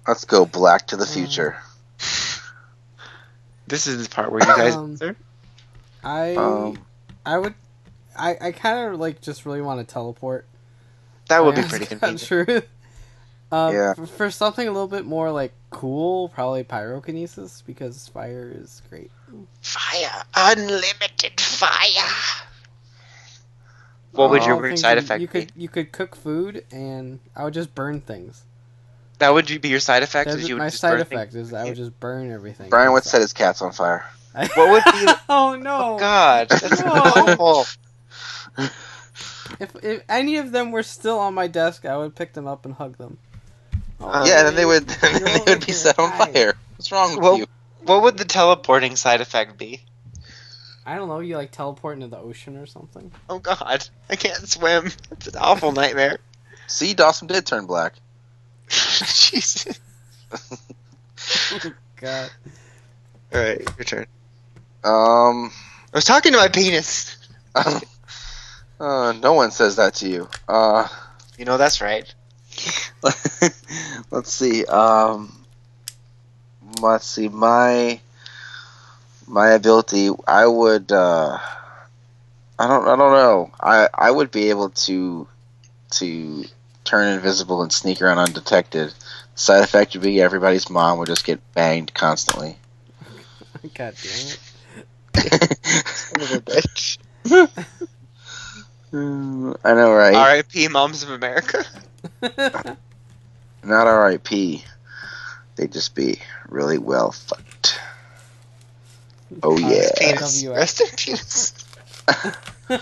Let's 0.07 0.23
go 0.25 0.45
black 0.45 0.87
to 0.87 0.95
the 0.95 1.05
future. 1.05 1.57
This 3.67 3.87
is 3.87 4.07
the 4.07 4.09
part 4.13 4.31
where 4.31 4.39
you 4.39 4.55
guys 4.55 4.75
Um, 4.75 4.91
answer. 4.91 5.15
I 6.03 6.35
Um, 6.35 6.79
I 7.25 7.37
would 7.37 7.53
I 8.17 8.37
I 8.39 8.51
kind 8.53 8.93
of 8.93 8.99
like 8.99 9.21
just 9.21 9.45
really 9.45 9.61
want 9.61 9.85
to 9.85 9.93
teleport. 9.93 10.45
That 11.27 11.43
would 11.43 11.55
be 11.55 11.63
pretty 11.63 11.85
not 11.85 11.89
convenient. 11.89 12.21
True. 12.23 12.61
Um, 13.51 13.73
Yeah. 13.73 13.93
for, 13.93 14.05
for 14.05 14.31
something 14.31 14.67
a 14.67 14.71
little 14.71 14.87
bit 14.89 15.05
more 15.05 15.31
like 15.31 15.53
cool, 15.69 16.29
probably 16.29 16.63
pyrokinesis 16.63 17.63
because 17.65 18.07
fire 18.09 18.51
is 18.53 18.81
great. 18.89 19.09
Fire, 19.61 20.23
unlimited 20.35 21.39
fire. 21.39 22.09
What 24.11 24.29
would 24.31 24.45
your 24.45 24.55
weird 24.57 24.79
side 24.79 24.93
you- 24.93 24.99
effect 24.99 25.21
You 25.21 25.27
be? 25.27 25.31
could 25.45 25.51
you 25.55 25.69
could 25.69 25.91
cook 25.91 26.15
food 26.15 26.65
and 26.71 27.19
I 27.35 27.43
would 27.43 27.53
just 27.53 27.73
burn 27.75 28.01
things. 28.01 28.43
That 29.19 29.33
would 29.33 29.47
be 29.61 29.69
your 29.69 29.79
side 29.79 30.03
effect. 30.03 30.29
Is 30.29 30.47
you 30.47 30.55
would 30.55 30.59
my 30.59 30.67
just 30.67 30.79
side 30.79 30.91
burn 30.91 31.01
effect 31.01 31.33
things? 31.33 31.47
is 31.47 31.53
I 31.53 31.63
would 31.65 31.75
just 31.75 31.99
burn 31.99 32.31
everything. 32.31 32.69
Brian 32.69 32.91
would 32.91 32.99
inside. 32.99 33.09
set 33.11 33.21
his 33.21 33.33
cats 33.33 33.61
on 33.61 33.71
fire. 33.71 34.05
What 34.33 34.69
would 34.69 34.83
be? 34.83 35.11
oh 35.29 35.55
no! 35.55 35.95
Oh 35.95 35.97
God, 35.99 36.49
that's 36.49 36.81
No. 36.83 36.91
awful. 36.91 37.65
If 39.59 39.75
if 39.83 40.03
any 40.09 40.37
of 40.37 40.51
them 40.51 40.71
were 40.71 40.83
still 40.83 41.17
on 41.19 41.33
my 41.33 41.47
desk, 41.47 41.85
I 41.85 41.97
would 41.97 42.15
pick 42.15 42.33
them 42.33 42.45
up 42.47 42.65
and 42.65 42.75
hug 42.75 42.97
them. 42.97 43.17
Oh, 43.99 44.25
yeah, 44.25 44.43
then 44.43 44.55
they 44.55 44.65
would 44.65 44.87
then 45.01 45.23
they 45.23 45.39
would 45.53 45.65
be 45.65 45.71
set 45.73 45.97
on 45.99 46.11
alive. 46.13 46.33
fire. 46.33 46.53
What's 46.75 46.91
wrong 46.91 47.11
with 47.15 47.19
Well- 47.23 47.37
you? 47.39 47.45
What 47.83 48.01
would 48.03 48.17
the 48.17 48.25
teleporting 48.25 48.95
side 48.97 49.21
effect 49.21 49.57
be? 49.57 49.81
I 50.85 50.95
don't 50.95 51.07
know. 51.07 51.19
You 51.19 51.37
like 51.37 51.51
teleport 51.51 51.95
into 51.95 52.07
the 52.07 52.17
ocean 52.17 52.57
or 52.57 52.65
something? 52.65 53.11
Oh 53.29 53.39
God, 53.39 53.87
I 54.09 54.15
can't 54.17 54.47
swim. 54.47 54.91
It's 55.11 55.27
an 55.27 55.35
awful 55.37 55.71
nightmare. 55.71 56.17
See, 56.67 56.93
Dawson 56.93 57.27
did 57.27 57.45
turn 57.45 57.65
black. 57.65 57.93
Jesus. 58.69 59.79
God. 62.01 62.29
All 63.33 63.39
right, 63.41 63.61
your 63.77 63.85
turn. 63.85 64.05
Um, 64.83 65.51
I 65.93 65.97
was 65.97 66.05
talking 66.05 66.31
to 66.33 66.37
my 66.37 66.47
penis. 66.49 67.17
uh, 67.55 69.13
no 69.21 69.33
one 69.33 69.51
says 69.51 69.77
that 69.77 69.95
to 69.95 70.09
you. 70.09 70.29
Uh, 70.47 70.87
You 71.37 71.45
know 71.45 71.57
that's 71.57 71.81
right. 71.81 72.13
let's 74.11 74.31
see. 74.31 74.65
Um, 74.65 75.45
let's 76.81 77.05
see. 77.05 77.27
My 77.27 77.99
my 79.27 79.49
ability, 79.49 80.09
I 80.27 80.45
would. 80.47 80.91
Uh, 80.91 81.37
I 82.59 82.67
don't. 82.67 82.87
I 82.87 82.95
don't 82.95 83.13
know. 83.13 83.51
I 83.59 83.89
I 83.93 84.11
would 84.11 84.31
be 84.31 84.49
able 84.49 84.69
to 84.69 85.27
to 85.91 86.45
turn 86.83 87.13
invisible 87.13 87.61
and 87.61 87.71
sneak 87.71 88.01
around 88.01 88.19
undetected. 88.19 88.93
Side 89.35 89.63
effect 89.63 89.93
would 89.93 90.03
be 90.03 90.21
everybody's 90.21 90.69
mom 90.69 90.97
would 90.97 91.07
just 91.07 91.25
get 91.25 91.39
banged 91.53 91.93
constantly. 91.93 92.57
God 93.75 93.95
damn 94.01 94.27
it. 94.27 94.39
Son 95.87 96.21
of 96.21 96.31
a 96.31 96.41
bitch. 96.41 96.97
I 99.63 99.73
know, 99.73 99.93
right? 99.93 100.15
R.I.P. 100.15 100.69
Moms 100.69 101.03
of 101.03 101.09
America. 101.09 101.65
Not 102.21 103.87
R.I.P. 103.87 104.63
They 105.55 105.67
just 105.67 105.95
be 105.95 106.19
really 106.49 106.77
well 106.77 107.11
fucked. 107.11 107.79
Oh 109.43 109.55
Uh, 109.55 109.69
yeah. 109.69 109.89
Penis. 109.97 110.45
Rest 110.49 110.81
in 110.81 110.87
peace. 110.95 111.53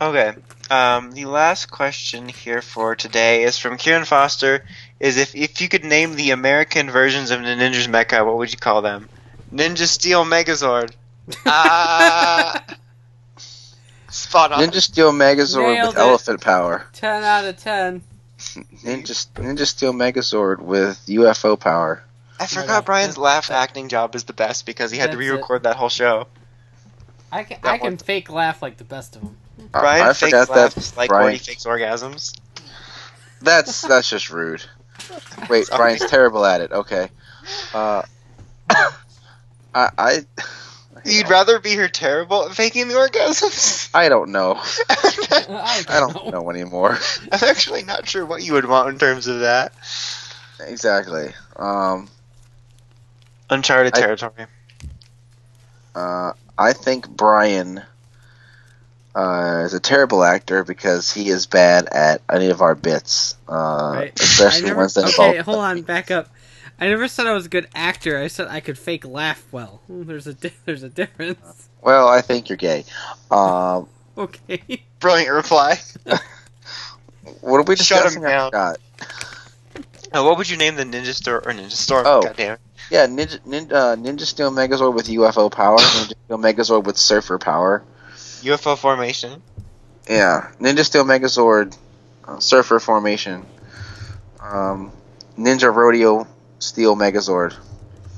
okay. 0.00 0.34
Um, 0.70 1.12
the 1.12 1.24
last 1.24 1.70
question 1.70 2.28
here 2.28 2.60
for 2.60 2.94
today 2.94 3.44
is 3.44 3.58
from 3.58 3.78
Kieran 3.78 4.04
Foster. 4.04 4.64
Is 5.00 5.16
if 5.16 5.34
if 5.34 5.60
you 5.60 5.68
could 5.68 5.84
name 5.84 6.14
the 6.14 6.30
American 6.32 6.90
versions 6.90 7.30
of 7.30 7.40
the 7.40 7.46
Ninninger's 7.46 7.88
Mecha, 7.88 8.24
what 8.26 8.36
would 8.36 8.52
you 8.52 8.58
call 8.58 8.82
them? 8.82 9.08
Ninja 9.52 9.86
Steel 9.86 10.24
Megazord. 10.24 10.92
Ah. 11.46 12.62
Spot 14.10 14.52
on. 14.52 14.60
Ninja 14.60 14.80
Steel 14.80 15.12
Megazord 15.12 15.74
Nailed 15.74 15.88
with 15.88 15.96
it. 15.96 16.00
elephant 16.00 16.40
power. 16.40 16.86
ten 16.92 17.22
out 17.24 17.44
of 17.44 17.56
ten. 17.58 18.02
Ninja 18.38 19.26
Ninja 19.34 19.66
Steel 19.66 19.92
Megazord 19.92 20.58
with 20.60 20.98
UFO 21.08 21.58
power. 21.58 22.02
I 22.40 22.46
forgot 22.46 22.66
God. 22.68 22.84
Brian's 22.86 23.18
laugh 23.18 23.50
acting 23.50 23.88
job 23.88 24.14
is 24.14 24.24
the 24.24 24.32
best 24.32 24.64
because 24.64 24.90
he 24.90 24.98
had 24.98 25.10
to 25.10 25.16
That's 25.16 25.26
it. 25.26 25.30
re-record 25.32 25.64
that 25.64 25.76
whole 25.76 25.88
show. 25.88 26.26
I 27.32 27.42
can 27.44 27.58
That 27.62 27.70
I 27.72 27.78
can 27.78 27.84
one. 27.92 27.96
fake 27.98 28.30
laugh 28.30 28.62
like 28.62 28.76
the 28.78 28.84
best 28.84 29.16
of 29.16 29.22
them. 29.22 29.36
Uh, 29.74 29.80
Brian 29.80 30.02
I 30.06 30.12
fakes 30.12 30.20
forgot 30.20 30.48
laughs 30.48 30.90
that. 30.92 30.96
like 30.96 31.08
Brian, 31.10 31.24
Morty 31.24 31.38
fakes 31.38 31.64
orgasms. 31.64 32.38
that's 33.42 33.82
that's 33.82 34.08
just 34.08 34.30
rude. 34.30 34.64
Wait, 35.50 35.66
Sorry. 35.66 35.78
Brian's 35.78 36.06
terrible 36.10 36.44
at 36.46 36.60
it. 36.60 36.70
Okay. 36.72 37.08
Uh, 37.74 38.02
I 38.70 38.90
I 39.74 40.18
You'd 41.04 41.28
rather 41.28 41.58
be 41.60 41.74
her 41.74 41.88
terrible 41.88 42.46
at 42.48 42.54
faking 42.56 42.88
the 42.88 42.94
orgasms? 42.94 43.90
I 43.94 44.08
don't 44.08 44.30
know. 44.30 44.54
I 44.58 45.84
I 45.88 46.00
don't 46.00 46.30
know 46.32 46.50
anymore. 46.50 46.98
I'm 47.32 47.40
actually 47.48 47.82
not 47.84 48.08
sure 48.08 48.24
what 48.26 48.42
you 48.42 48.54
would 48.54 48.66
want 48.66 48.88
in 48.90 48.98
terms 48.98 49.26
of 49.26 49.40
that. 49.40 49.72
exactly. 50.60 51.32
Um. 51.56 52.08
Uncharted 53.50 53.94
I- 53.96 54.00
territory. 54.00 54.46
Uh, 55.94 56.32
I 56.56 56.72
think 56.74 57.08
Brian 57.08 57.82
uh, 59.14 59.62
is 59.64 59.74
a 59.74 59.80
terrible 59.80 60.22
actor 60.22 60.62
because 60.64 61.10
he 61.12 61.28
is 61.28 61.46
bad 61.46 61.86
at 61.86 62.20
any 62.30 62.50
of 62.50 62.60
our 62.62 62.74
bits, 62.74 63.36
uh, 63.48 63.92
Right. 63.96 64.20
especially 64.20 64.66
never, 64.68 64.80
ones 64.80 64.94
that 64.94 65.06
okay, 65.06 65.38
involve. 65.38 65.44
hold 65.46 65.58
on, 65.58 65.82
back 65.82 66.10
up. 66.10 66.28
I 66.80 66.88
never 66.88 67.08
said 67.08 67.26
I 67.26 67.32
was 67.32 67.46
a 67.46 67.48
good 67.48 67.68
actor. 67.74 68.18
I 68.18 68.28
said 68.28 68.48
I 68.48 68.60
could 68.60 68.78
fake 68.78 69.04
laugh 69.04 69.44
well. 69.50 69.80
There's 69.88 70.26
a 70.26 70.34
di- 70.34 70.52
there's 70.64 70.82
a 70.82 70.88
difference. 70.88 71.68
Well, 71.82 72.08
I 72.08 72.20
think 72.20 72.48
you're 72.48 72.56
gay. 72.56 72.84
Um, 73.30 73.88
Okay. 74.18 74.82
Brilliant 74.98 75.30
reply. 75.32 75.78
what 77.40 77.58
are 77.58 77.62
we 77.62 77.76
Shut 77.76 77.98
him 77.98 78.04
discussing? 78.04 78.22
Down. 78.22 78.50
forgot. 78.50 78.78
Now, 80.12 80.24
what 80.24 80.38
would 80.38 80.50
you 80.50 80.56
name 80.56 80.74
the 80.74 80.82
Ninja 80.82 81.14
Store 81.14 81.36
or 81.36 81.52
Ninja 81.52 81.70
Storm? 81.70 82.04
Oh. 82.06 82.22
God 82.22 82.36
damn. 82.36 82.58
Yeah, 82.90 83.06
Ninja, 83.06 83.38
Ninja, 83.40 83.72
uh, 83.72 83.96
Ninja 83.96 84.22
Steel 84.22 84.50
Megazord 84.50 84.94
with 84.94 85.06
UFO 85.06 85.52
power, 85.52 85.76
Ninja 85.78 86.14
Steel 86.24 86.38
Megazord 86.38 86.84
with 86.84 86.96
Surfer 86.96 87.38
power. 87.38 87.84
UFO 88.42 88.76
formation. 88.76 89.40
Yeah, 90.08 90.50
Ninja 90.58 90.84
Steel 90.84 91.04
Megazord, 91.04 91.76
uh, 92.24 92.40
Surfer 92.40 92.80
formation. 92.80 93.44
Um, 94.40 94.90
Ninja 95.38 95.72
Rodeo 95.72 96.26
Steel 96.58 96.96
Megazord. 96.96 97.54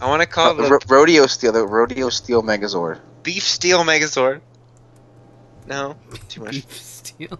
I 0.00 0.08
want 0.08 0.22
to 0.22 0.26
call 0.28 0.58
Uh, 0.60 0.64
it 0.64 0.70
Ro- 0.70 0.78
the 0.78 0.94
Rodeo 0.94 1.26
Steel, 1.26 1.52
the 1.52 1.66
Rodeo 1.66 2.08
Steel 2.08 2.42
Megazord. 2.42 2.98
Beef 3.22 3.42
Steel 3.42 3.84
Megazord. 3.84 4.40
No, 5.66 5.96
too 6.28 6.40
much. 6.42 6.52
Beef 6.52 6.72
steel. 6.72 7.38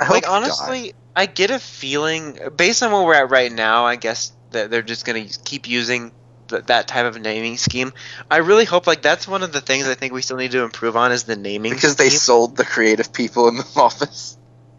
I 0.00 0.08
like 0.08 0.24
you 0.24 0.28
die. 0.30 0.36
honestly, 0.36 0.94
I 1.14 1.26
get 1.26 1.50
a 1.50 1.58
feeling 1.58 2.38
based 2.56 2.82
on 2.82 2.90
where 2.92 3.02
we're 3.04 3.14
at 3.14 3.30
right 3.30 3.52
now. 3.52 3.84
I 3.86 3.96
guess 3.96 4.32
that 4.50 4.70
they're 4.70 4.82
just 4.82 5.04
gonna 5.04 5.26
keep 5.44 5.68
using 5.68 6.12
th- 6.48 6.64
that 6.64 6.88
type 6.88 7.04
of 7.06 7.20
naming 7.20 7.56
scheme. 7.58 7.92
I 8.30 8.38
really 8.38 8.64
hope 8.64 8.86
like 8.86 9.02
that's 9.02 9.28
one 9.28 9.42
of 9.42 9.52
the 9.52 9.60
things 9.60 9.86
I 9.86 9.94
think 9.94 10.12
we 10.12 10.22
still 10.22 10.36
need 10.38 10.52
to 10.52 10.62
improve 10.62 10.96
on 10.96 11.12
is 11.12 11.24
the 11.24 11.36
naming 11.36 11.72
because 11.72 11.96
they 11.96 12.10
sold 12.10 12.56
the 12.56 12.64
creative 12.64 13.12
people 13.12 13.48
in 13.48 13.56
the 13.56 13.66
office. 13.76 14.36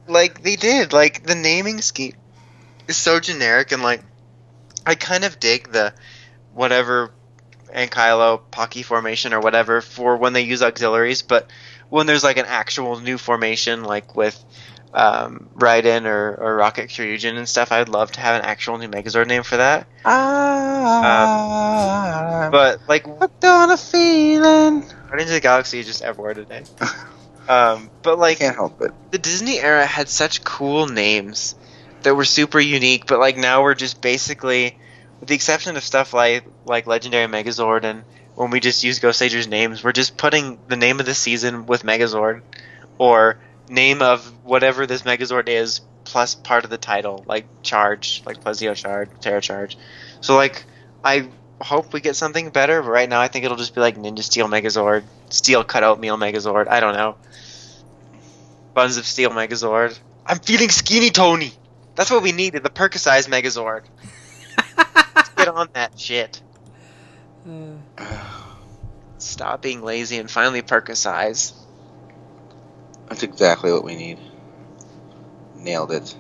like 0.08 0.42
they 0.42 0.56
did 0.56 0.94
like 0.94 1.24
the 1.24 1.36
naming 1.36 1.82
scheme 1.82 2.14
is 2.88 2.98
so 2.98 3.20
generic 3.20 3.72
and 3.72 3.82
like 3.84 4.02
I 4.88 4.96
kind 4.96 5.24
of 5.26 5.40
dig 5.40 5.72
the 5.72 5.94
whatever 6.54 7.12
Ankylo 7.76 8.42
Pachy 8.52 8.84
formation 8.84 9.34
or 9.34 9.42
whatever 9.42 9.82
for 9.82 10.16
when 10.18 10.34
they 10.34 10.42
use 10.44 10.64
auxiliaries, 10.64 11.22
but 11.22 11.50
when 11.90 12.08
there's 12.08 12.24
like 12.24 12.38
an 12.38 12.46
actual 12.48 13.00
new 13.00 13.18
formation 13.18 13.84
like 13.84 14.16
with 14.16 14.42
um, 14.94 15.50
Raiden 15.56 16.06
or, 16.06 16.36
or 16.36 16.56
Rocket 16.56 16.90
Kyoryujin 16.90 17.38
and 17.38 17.48
stuff, 17.50 17.72
I'd 17.74 17.90
love 17.90 18.12
to 18.14 18.22
have 18.22 18.40
an 18.40 18.46
actual 18.50 18.78
new 18.78 18.88
Megazord 18.88 19.28
name 19.28 19.44
for 19.44 19.58
that. 19.58 19.88
I'm 20.06 21.02
But 22.52 22.80
like 22.88 23.06
hooked 23.06 23.44
on 23.44 23.72
a 23.72 23.78
feeling. 23.78 24.86
Guardians 25.10 25.32
of 25.32 25.36
the 25.36 25.42
Galaxy 25.42 25.80
is 25.80 25.86
just 25.86 26.02
everywhere 26.02 26.34
today. 26.34 26.64
Um, 27.50 27.90
but 28.04 28.18
like 28.20 28.40
Can't 28.40 28.56
help 28.56 28.82
it. 28.82 28.92
the 29.12 29.18
Disney 29.18 29.60
era 29.60 29.86
had 29.86 30.10
such 30.10 30.44
cool 30.44 30.88
names 30.88 31.56
that 32.08 32.16
were 32.16 32.24
super 32.24 32.58
unique, 32.60 33.06
but 33.06 33.20
like 33.20 33.36
now 33.36 33.64
we're 33.64 33.76
just 33.76 34.02
basically, 34.02 34.78
with 35.20 35.28
the 35.28 35.36
exception 35.36 35.76
of 35.76 35.84
stuff 35.84 36.14
like 36.14 36.46
like 36.66 36.88
Legendary 36.88 37.28
Megazord 37.28 37.84
and 37.84 38.06
when 38.34 38.50
we 38.50 38.62
just 38.62 38.82
use 38.82 39.02
Goseiger's 39.02 39.48
names, 39.48 39.84
we're 39.84 39.92
just 39.92 40.16
putting 40.16 40.58
the 40.70 40.78
name 40.78 41.02
of 41.02 41.06
the 41.06 41.14
season 41.14 41.66
with 41.66 41.84
Megazord, 41.84 42.44
or 42.98 43.40
name 43.68 44.02
of 44.02 44.26
whatever 44.46 44.88
this 44.88 45.02
Megazord 45.02 45.50
is 45.50 45.82
plus 46.06 46.34
part 46.34 46.64
of 46.64 46.70
the 46.70 46.78
title, 46.78 47.26
like 47.28 47.46
Charge, 47.62 48.24
like 48.26 48.42
Plesio 48.42 48.74
Charge, 48.74 49.10
Terra 49.20 49.42
Charge. 49.42 49.78
So 50.22 50.38
like 50.38 50.64
I 51.04 51.28
hope 51.60 51.92
we 51.92 52.00
get 52.00 52.16
something 52.16 52.52
better, 52.52 52.82
but 52.82 52.90
right 52.90 53.10
now 53.10 53.20
I 53.20 53.28
think 53.28 53.44
it'll 53.44 53.58
just 53.58 53.76
be 53.76 53.82
like 53.82 53.98
Ninja 53.98 54.24
Steel 54.24 54.48
Megazord, 54.48 55.04
Steel 55.30 55.66
Cutout 55.66 56.00
Meal 56.00 56.18
Megazord. 56.18 56.70
I 56.70 56.80
don't 56.80 56.94
know. 56.94 57.18
Buns 58.74 58.96
of 58.96 59.06
Steel 59.06 59.32
Megazord. 59.32 60.00
I'm 60.26 60.40
feeling 60.40 60.70
skinny, 60.70 61.10
Tony. 61.10 61.52
That's 61.98 62.12
what 62.12 62.22
we 62.22 62.32
needed. 62.32 62.62
The 62.62 62.70
Percocized 62.70 63.28
Megazord. 63.28 63.82
Get 65.36 65.48
on 65.48 65.68
that 65.74 65.92
shit. 65.98 66.42
Uh, 67.98 68.24
Stop 69.18 69.64
being 69.64 69.82
lazy 69.82 70.20
and 70.20 70.30
finally 70.30 70.62
Percocize. 70.62 71.54
That's 73.10 73.24
exactly 73.24 73.72
what 73.72 73.84
we 73.84 73.96
need. 73.96 74.20
Nailed 75.56 75.92
it. 75.92 76.16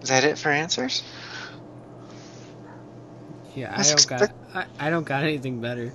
Is 0.00 0.08
that 0.08 0.24
it 0.24 0.38
for 0.38 0.48
answers? 0.48 1.02
Yeah, 3.54 3.74
I 3.76 3.82
don't 3.82 4.06
got 4.08 4.32
I, 4.54 4.64
I 4.78 4.90
don't 4.90 5.04
got 5.04 5.24
anything 5.24 5.60
better. 5.60 5.92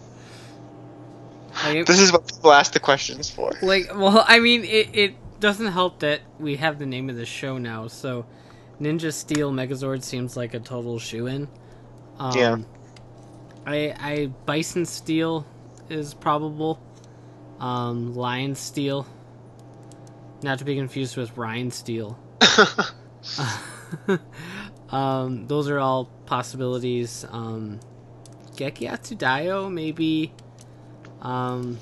Like, 1.64 1.86
This 1.86 2.00
is 2.00 2.12
what 2.12 2.28
people 2.28 2.52
ask 2.52 2.74
the 2.74 2.80
questions 2.80 3.30
for. 3.30 3.52
like 3.62 3.90
well, 3.96 4.24
I 4.28 4.40
mean, 4.40 4.64
it 4.64 4.90
it 4.94 5.40
doesn't 5.40 5.68
help 5.68 6.00
that 6.00 6.22
we 6.40 6.56
have 6.58 6.80
the 6.80 6.86
name 6.86 7.10
of 7.10 7.16
the 7.16 7.26
show 7.26 7.58
now. 7.58 7.88
So, 7.88 8.26
Ninja 8.82 9.14
Steel 9.14 9.52
Megazord 9.52 10.04
seems 10.04 10.36
like 10.38 10.54
a 10.54 10.60
total 10.60 11.00
shoe 11.00 11.28
in. 11.28 11.48
Um, 12.20 12.38
Yeah. 12.38 12.58
I 13.66 13.94
I 14.00 14.26
Bison 14.46 14.86
Steel 14.86 15.46
is 15.90 16.14
probable. 16.14 16.80
Um, 17.60 18.14
Lion 18.14 18.56
Steel. 18.56 19.08
Not 20.44 20.60
to 20.60 20.66
be 20.66 20.76
confused 20.76 21.18
with 21.18 21.36
Ryan 21.38 21.72
Steel. 21.72 22.18
um, 24.90 25.48
those 25.48 25.70
are 25.70 25.80
all 25.80 26.06
possibilities. 26.26 27.26
Um, 27.30 27.80
Gekiatsu 28.56 29.18
Daio, 29.18 29.72
maybe. 29.72 30.34
Um, 31.22 31.80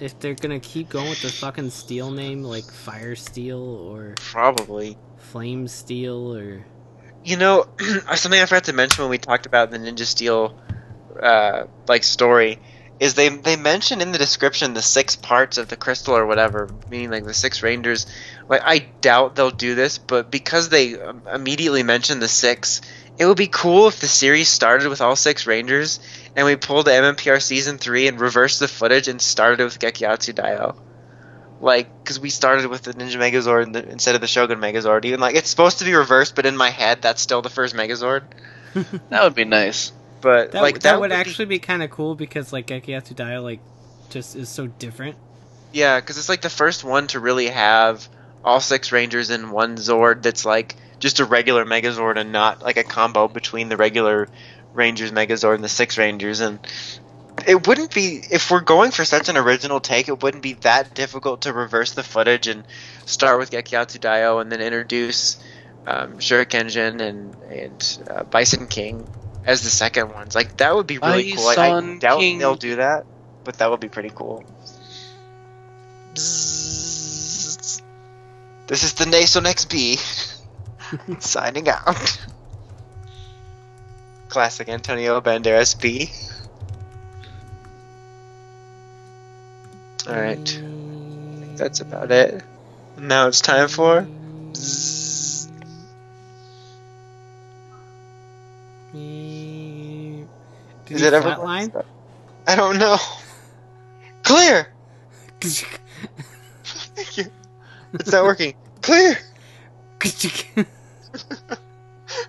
if 0.00 0.18
they're 0.20 0.34
gonna 0.34 0.60
keep 0.60 0.88
going 0.88 1.08
with 1.08 1.22
the 1.22 1.28
fucking 1.28 1.70
steel 1.70 2.10
name, 2.10 2.42
like 2.42 2.64
Fire 2.64 3.16
Steel 3.16 3.60
or 3.60 4.14
Probably. 4.16 4.96
Flame 5.18 5.68
Steel 5.68 6.36
or. 6.36 6.64
You 7.24 7.36
know, 7.36 7.66
something 8.14 8.40
I 8.40 8.46
forgot 8.46 8.64
to 8.64 8.72
mention 8.72 9.04
when 9.04 9.10
we 9.10 9.18
talked 9.18 9.46
about 9.46 9.70
the 9.70 9.78
Ninja 9.78 10.04
Steel, 10.04 10.58
uh, 11.20 11.64
like 11.86 12.04
story, 12.04 12.58
is 13.00 13.14
they 13.14 13.28
they 13.28 13.56
mention 13.56 14.00
in 14.00 14.12
the 14.12 14.18
description 14.18 14.74
the 14.74 14.82
six 14.82 15.16
parts 15.16 15.58
of 15.58 15.68
the 15.68 15.76
crystal 15.76 16.16
or 16.16 16.26
whatever, 16.26 16.68
meaning 16.90 17.10
like 17.10 17.24
the 17.24 17.34
six 17.34 17.62
rangers. 17.62 18.06
Like 18.48 18.62
I 18.64 18.78
doubt 19.00 19.34
they'll 19.36 19.50
do 19.50 19.74
this, 19.74 19.98
but 19.98 20.30
because 20.30 20.68
they 20.68 21.00
um, 21.00 21.22
immediately 21.32 21.82
mention 21.82 22.20
the 22.20 22.28
six, 22.28 22.80
it 23.18 23.26
would 23.26 23.36
be 23.36 23.48
cool 23.48 23.88
if 23.88 24.00
the 24.00 24.06
series 24.06 24.48
started 24.48 24.88
with 24.88 25.00
all 25.00 25.16
six 25.16 25.46
rangers 25.46 26.00
and 26.36 26.46
we 26.46 26.56
pulled 26.56 26.86
the 26.86 26.92
MMPR 26.92 27.40
season 27.42 27.78
three 27.78 28.06
and 28.08 28.20
reversed 28.20 28.60
the 28.60 28.68
footage 28.68 29.08
and 29.08 29.20
started 29.20 29.64
with 29.64 29.78
Gekiatsu 29.78 30.34
Daio. 30.34 30.76
Like, 31.60 31.88
because 32.04 32.20
we 32.20 32.30
started 32.30 32.66
with 32.66 32.82
the 32.82 32.94
Ninja 32.94 33.16
Megazord 33.16 33.72
the- 33.72 33.88
instead 33.88 34.14
of 34.14 34.20
the 34.20 34.28
Shogun 34.28 34.60
Megazord. 34.60 35.04
Even 35.04 35.18
like 35.18 35.34
it's 35.34 35.50
supposed 35.50 35.80
to 35.80 35.84
be 35.84 35.94
reversed, 35.94 36.36
but 36.36 36.46
in 36.46 36.56
my 36.56 36.70
head, 36.70 37.02
that's 37.02 37.20
still 37.20 37.42
the 37.42 37.50
first 37.50 37.74
Megazord. 37.74 38.22
That 39.10 39.24
would 39.24 39.34
be 39.34 39.44
nice. 39.44 39.90
But 40.20 40.52
That, 40.52 40.62
like 40.62 40.80
that, 40.80 41.00
would 41.00 41.10
be- 41.10 41.16
actually 41.16 41.46
be 41.46 41.58
kind 41.58 41.82
of 41.82 41.90
cool 41.90 42.14
because 42.14 42.52
like 42.52 42.66
Gekiatsu 42.68 43.14
Daio 43.16 43.42
like 43.42 43.60
just 44.10 44.36
is 44.36 44.48
so 44.48 44.66
different. 44.68 45.16
yeah, 45.72 45.98
because 45.98 46.18
it's 46.18 46.28
like 46.28 46.42
the 46.42 46.50
first 46.50 46.84
one 46.84 47.08
to 47.08 47.18
really 47.20 47.48
have 47.48 48.08
all 48.44 48.60
six 48.60 48.92
Rangers 48.92 49.30
in 49.30 49.50
one 49.50 49.76
Zord. 49.76 50.22
That's 50.22 50.44
like 50.44 50.76
just 50.98 51.20
a 51.20 51.24
regular 51.24 51.64
Megazord 51.64 52.18
and 52.18 52.32
not 52.32 52.62
like 52.62 52.76
a 52.76 52.84
combo 52.84 53.28
between 53.28 53.68
the 53.68 53.76
regular 53.76 54.28
Rangers 54.72 55.12
Megazord 55.12 55.56
and 55.56 55.64
the 55.64 55.68
six 55.68 55.98
Rangers. 55.98 56.40
And 56.40 56.58
it 57.46 57.66
wouldn't 57.66 57.94
be 57.94 58.22
if 58.30 58.50
we're 58.50 58.60
going 58.60 58.90
for 58.90 59.04
such 59.04 59.28
an 59.28 59.36
original 59.36 59.80
take. 59.80 60.08
It 60.08 60.22
wouldn't 60.22 60.42
be 60.42 60.54
that 60.54 60.94
difficult 60.94 61.42
to 61.42 61.52
reverse 61.52 61.92
the 61.92 62.02
footage 62.02 62.48
and 62.48 62.64
start 63.06 63.38
with 63.38 63.50
Gekiatsu 63.50 64.00
Daio 64.00 64.40
and 64.40 64.50
then 64.50 64.60
introduce 64.60 65.38
um, 65.86 66.18
Shurikenjin 66.18 67.00
and 67.00 67.34
and 67.50 67.98
uh, 68.10 68.24
Bison 68.24 68.66
King 68.66 69.06
as 69.44 69.62
the 69.62 69.70
second 69.70 70.12
ones. 70.12 70.34
Like 70.34 70.56
that 70.58 70.74
would 70.74 70.86
be 70.86 70.98
really 70.98 71.32
cool. 71.32 71.44
Like, 71.44 71.58
I 71.58 71.98
doubt 71.98 72.20
King. 72.20 72.38
they'll 72.38 72.56
do 72.56 72.76
that, 72.76 73.06
but 73.44 73.58
that 73.58 73.70
would 73.70 73.80
be 73.80 73.88
pretty 73.88 74.10
cool. 74.14 74.44
This 76.14 77.82
is 78.82 78.92
the 78.94 79.06
Nason 79.06 79.44
XB 79.44 80.36
signing 81.18 81.68
out. 81.68 82.18
Classic 84.28 84.68
Antonio 84.68 85.20
Banderas 85.20 85.80
B. 85.80 86.10
All 90.06 90.14
right, 90.14 90.62
that's 91.56 91.80
about 91.80 92.10
it. 92.10 92.42
Now 92.98 93.28
it's 93.28 93.40
time 93.40 93.68
for. 93.68 94.06
Bzzz. 94.52 94.98
Is 100.90 101.02
it 101.02 101.12
ever 101.12 101.30
flatline? 101.30 101.84
I 102.46 102.56
don't 102.56 102.78
know. 102.78 102.96
Clear. 104.22 104.72
Thank 105.40 107.18
you. 107.18 107.26
It's 107.94 108.12
not 108.12 108.24
working. 108.24 108.54
Clear. 108.80 109.18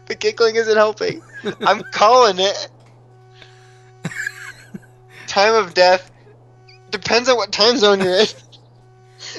The 0.07 0.16
giggling 0.16 0.57
isn't 0.57 0.76
helping. 0.76 1.22
I'm 1.61 1.82
calling 1.94 2.38
it. 2.40 2.70
Time 5.28 5.53
of 5.53 5.74
death 5.74 6.11
depends 6.90 7.30
on 7.30 7.38
what 7.38 7.52
time 7.52 7.78
zone 7.78 8.02
you're 8.02 8.20
in. 8.20 8.28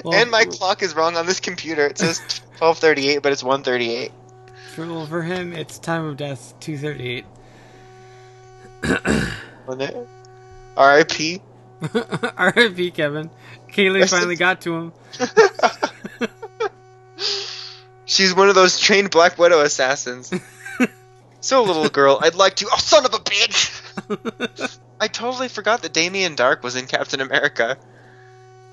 Well, 0.05 0.15
and 0.15 0.31
my 0.31 0.45
clock 0.45 0.83
is 0.83 0.95
wrong 0.95 1.17
on 1.17 1.25
this 1.25 1.41
computer. 1.41 1.87
It 1.87 1.97
says 1.99 2.21
12:38, 2.59 3.23
but 3.23 3.33
it's 3.33 3.43
1:38. 3.43 4.11
for, 4.75 4.87
well, 4.87 5.07
for 5.07 5.23
him, 5.23 5.55
it's 5.55 5.79
time 5.79 6.05
of 6.05 6.19
death, 6.19 6.55
two 6.61 6.77
thirty-eight. 6.77 7.25
Wasn't 9.67 9.83
it? 9.83 10.09
R.I.P. 10.77 11.41
R.I.P. 12.37 12.91
Kevin. 12.91 13.31
Kaylee 13.69 14.09
finally 14.09 14.37
got 14.37 14.61
to 14.63 14.77
him. 14.77 14.93
She's 18.11 18.35
one 18.35 18.49
of 18.49 18.57
those 18.57 18.77
trained 18.77 19.13
Black 19.13 19.39
Widow 19.39 19.61
assassins. 19.61 20.35
so, 21.41 21.63
little 21.63 21.89
girl, 21.89 22.19
I'd 22.21 22.35
like 22.35 22.57
to. 22.57 22.67
Oh, 22.69 22.77
son 22.77 23.07
of 23.07 23.15
a 23.15 23.19
bitch! 23.19 24.79
I 25.01 25.07
totally 25.07 25.47
forgot 25.47 25.83
that 25.83 25.93
Damien 25.93 26.35
Darhk 26.35 26.65
was 26.65 26.75
in 26.75 26.89
Captain 26.89 27.21
America. 27.21 27.79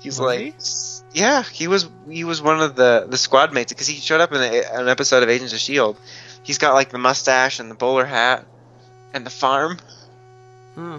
He's 0.00 0.18
Was 0.18 0.26
like, 0.26 1.16
yeah, 1.16 1.44
he 1.44 1.68
was. 1.68 1.88
He 2.10 2.24
was 2.24 2.42
one 2.42 2.60
of 2.60 2.74
the 2.74 3.06
the 3.08 3.16
squad 3.16 3.52
mates 3.52 3.72
because 3.72 3.86
he 3.86 3.94
showed 3.94 4.20
up 4.20 4.32
in 4.32 4.42
a, 4.42 4.62
an 4.72 4.88
episode 4.88 5.22
of 5.22 5.28
Agents 5.28 5.52
of 5.52 5.60
Shield. 5.60 6.00
He's 6.42 6.58
got 6.58 6.74
like 6.74 6.88
the 6.90 6.98
mustache 6.98 7.60
and 7.60 7.70
the 7.70 7.76
bowler 7.76 8.06
hat 8.06 8.44
and 9.14 9.24
the 9.24 9.30
farm. 9.30 9.78
Hmm. 10.74 10.96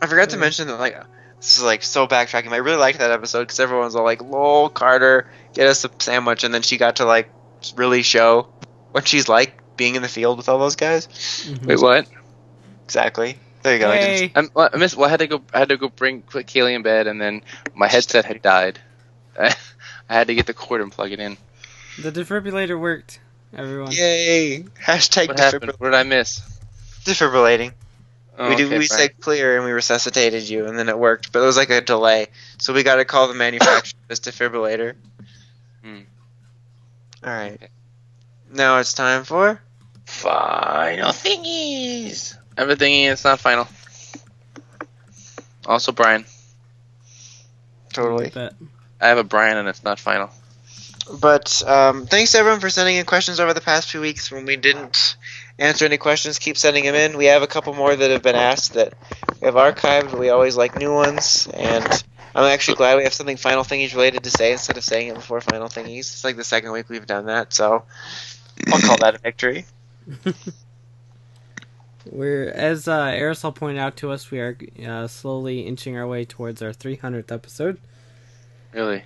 I 0.00 0.06
forgot 0.06 0.30
to 0.30 0.36
mention 0.36 0.68
that 0.68 0.78
like 0.78 0.96
this 1.38 1.58
is 1.58 1.64
like 1.64 1.82
so 1.82 2.06
backtracking. 2.06 2.46
but 2.46 2.54
I 2.54 2.58
really 2.58 2.78
liked 2.78 2.98
that 2.98 3.10
episode 3.10 3.40
because 3.40 3.60
everyone's 3.60 3.94
all 3.94 4.04
like, 4.04 4.22
"Lol, 4.22 4.68
Carter, 4.68 5.28
get 5.56 5.66
us 5.66 5.84
a 5.84 5.90
sandwich," 5.98 6.44
and 6.44 6.54
then 6.54 6.62
she 6.62 6.76
got 6.76 6.96
to 6.96 7.04
like 7.04 7.28
really 7.74 8.02
show 8.02 8.48
what 8.92 9.08
she's 9.08 9.28
like 9.28 9.58
being 9.76 9.96
in 9.96 10.02
the 10.02 10.08
field 10.08 10.36
with 10.38 10.48
all 10.48 10.58
those 10.58 10.76
guys. 10.76 11.06
Mhm. 11.08 11.66
Wait, 11.66 11.80
what? 11.80 12.06
Exactly. 12.84 13.38
There 13.62 13.74
you 13.74 13.80
go. 13.80 13.90
I 13.90 13.98
didn't- 13.98 14.18
Hey, 14.18 14.32
I'm, 14.36 14.50
well, 14.54 14.70
I 14.72 14.76
missed. 14.76 14.96
Well, 14.96 15.06
I 15.06 15.10
had 15.10 15.18
to 15.20 15.26
go. 15.26 15.42
I 15.52 15.58
had 15.58 15.68
to 15.70 15.76
go 15.76 15.88
bring 15.88 16.22
put 16.22 16.46
Kaylee 16.46 16.74
in 16.74 16.82
bed, 16.82 17.06
and 17.08 17.20
then 17.20 17.42
my 17.74 17.88
headset 17.88 18.24
had 18.24 18.40
died. 18.42 18.78
I 19.38 19.54
had 20.08 20.28
to 20.28 20.34
get 20.34 20.46
the 20.46 20.54
cord 20.54 20.80
and 20.82 20.92
plug 20.92 21.10
it 21.12 21.18
in. 21.18 21.36
the 21.98 22.12
defibrillator 22.12 22.78
worked. 22.78 23.18
Everyone. 23.56 23.90
Yay! 23.92 24.64
Hashtag 24.84 25.28
What 25.28 25.38
happened? 25.40 25.72
What 25.78 25.90
did 25.90 25.94
I 25.94 26.02
miss? 26.04 26.40
defibrillating. 27.04 27.72
Oh, 28.38 28.48
we 28.50 28.56
did. 28.56 28.66
okay, 28.66 28.78
we 28.78 28.86
said 28.86 29.18
clear 29.20 29.56
and 29.56 29.64
we 29.64 29.72
resuscitated 29.72 30.48
you, 30.48 30.66
and 30.66 30.78
then 30.78 30.88
it 30.88 30.98
worked. 30.98 31.32
But 31.32 31.40
it 31.42 31.46
was 31.46 31.56
like 31.56 31.70
a 31.70 31.80
delay, 31.80 32.26
so 32.58 32.72
we 32.74 32.82
got 32.82 32.96
to 32.96 33.04
call 33.04 33.28
the 33.28 33.34
manufacturer 33.34 33.96
of 34.02 34.08
this 34.08 34.20
defibrillator. 34.20 34.94
All 37.26 37.32
right. 37.32 37.58
Now 38.52 38.78
it's 38.78 38.94
time 38.94 39.24
for. 39.24 39.60
final 40.04 41.10
thingies. 41.10 42.36
Everything 42.56 42.94
is 43.02 43.24
not 43.24 43.40
final. 43.40 43.66
Also, 45.66 45.90
Brian. 45.90 46.24
Totally. 47.92 48.30
But 48.32 48.54
I 49.00 49.08
have 49.08 49.18
a 49.18 49.24
Brian, 49.24 49.56
and 49.56 49.68
it's 49.68 49.82
not 49.82 49.98
final. 49.98 50.30
But 51.20 51.62
um, 51.66 52.06
thanks 52.06 52.32
to 52.32 52.38
everyone 52.38 52.60
for 52.60 52.70
sending 52.70 52.96
in 52.96 53.04
questions 53.04 53.40
over 53.40 53.52
the 53.54 53.60
past 53.60 53.90
few 53.90 54.00
weeks. 54.00 54.30
When 54.30 54.44
we 54.44 54.56
didn't 54.56 55.16
answer 55.58 55.84
any 55.84 55.98
questions, 55.98 56.38
keep 56.38 56.56
sending 56.56 56.84
them 56.84 56.94
in. 56.94 57.16
We 57.16 57.26
have 57.26 57.42
a 57.42 57.46
couple 57.48 57.74
more 57.74 57.94
that 57.94 58.10
have 58.10 58.22
been 58.22 58.36
asked 58.36 58.74
that 58.74 58.94
we 59.40 59.46
have 59.46 59.54
archived. 59.54 60.12
But 60.12 60.20
we 60.20 60.30
always 60.30 60.56
like 60.56 60.78
new 60.78 60.92
ones, 60.94 61.48
and 61.52 62.04
I'm 62.36 62.44
actually 62.44 62.76
glad 62.76 62.96
we 62.98 63.04
have 63.04 63.14
something 63.14 63.38
final 63.38 63.64
thingies 63.64 63.94
related 63.94 64.22
to 64.24 64.30
say 64.30 64.52
instead 64.52 64.76
of 64.76 64.84
saying 64.84 65.08
it 65.08 65.14
before 65.14 65.40
final 65.40 65.68
thingies. 65.68 66.00
It's 66.00 66.22
like 66.22 66.36
the 66.36 66.44
second 66.44 66.70
week 66.72 66.88
we've 66.90 67.06
done 67.06 67.26
that, 67.26 67.54
so 67.54 67.84
I'll 68.70 68.80
call 68.80 68.98
that 68.98 69.14
a 69.14 69.18
victory. 69.18 69.64
we're 72.10 72.48
as 72.50 72.86
uh, 72.88 73.06
Aerosol 73.06 73.54
pointed 73.54 73.80
out 73.80 73.96
to 73.96 74.10
us, 74.12 74.30
we 74.30 74.38
are 74.40 74.56
uh, 74.86 75.06
slowly 75.06 75.60
inching 75.62 75.96
our 75.96 76.06
way 76.06 76.24
towards 76.26 76.60
our 76.62 76.70
300th 76.72 77.32
episode. 77.32 77.78
Really, 78.72 79.02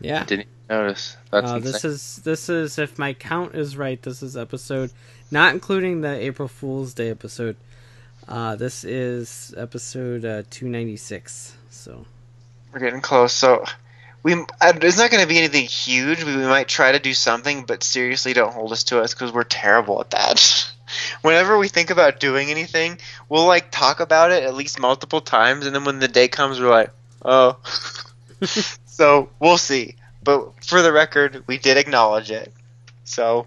Yeah. 0.00 0.24
didn't 0.24 0.48
notice. 0.70 1.16
That's 1.30 1.50
Uh, 1.50 1.56
insane. 1.56 1.72
this 1.72 1.84
is 1.84 2.16
this 2.24 2.48
is 2.48 2.78
if 2.78 2.98
my 2.98 3.12
count 3.12 3.54
is 3.54 3.76
right. 3.76 4.00
This 4.00 4.22
is 4.22 4.36
episode, 4.36 4.90
not 5.30 5.52
including 5.52 6.00
the 6.00 6.14
April 6.18 6.48
Fool's 6.48 6.94
Day 6.94 7.10
episode. 7.10 7.56
Uh, 8.26 8.56
this 8.56 8.82
is 8.84 9.52
episode 9.58 10.24
uh, 10.24 10.42
296. 10.48 11.56
So 11.70 12.06
We're 12.72 12.80
getting 12.80 13.00
close. 13.00 13.32
So 13.32 13.64
we 14.22 14.34
it's 14.34 14.98
not 14.98 15.10
going 15.10 15.22
to 15.22 15.28
be 15.28 15.38
anything 15.38 15.66
huge. 15.66 16.22
We, 16.24 16.36
we 16.36 16.44
might 16.44 16.68
try 16.68 16.92
to 16.92 16.98
do 16.98 17.14
something, 17.14 17.64
but 17.64 17.82
seriously, 17.82 18.32
don't 18.32 18.52
hold 18.52 18.72
us 18.72 18.84
to 18.84 19.00
us 19.00 19.14
because 19.14 19.32
we're 19.32 19.44
terrible 19.44 20.00
at 20.00 20.10
that. 20.10 20.72
Whenever 21.22 21.58
we 21.58 21.68
think 21.68 21.90
about 21.90 22.20
doing 22.20 22.50
anything, 22.50 22.98
we'll 23.28 23.46
like 23.46 23.70
talk 23.70 24.00
about 24.00 24.30
it 24.30 24.42
at 24.42 24.54
least 24.54 24.78
multiple 24.78 25.20
times, 25.20 25.66
and 25.66 25.74
then 25.74 25.84
when 25.84 25.98
the 25.98 26.08
day 26.08 26.28
comes, 26.28 26.60
we're 26.60 26.70
like, 26.70 26.90
oh. 27.24 27.58
so 28.86 29.30
we'll 29.40 29.58
see. 29.58 29.96
But 30.22 30.64
for 30.64 30.82
the 30.82 30.92
record, 30.92 31.44
we 31.46 31.58
did 31.58 31.76
acknowledge 31.76 32.30
it. 32.30 32.52
So 33.04 33.46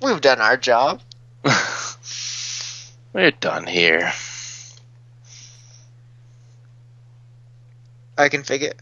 we've 0.00 0.20
done 0.20 0.40
our 0.40 0.56
job. 0.56 1.00
We're 3.12 3.30
done 3.30 3.66
here. 3.66 4.12
I 8.18 8.28
can 8.28 8.42
fig 8.42 8.62
it. 8.64 8.80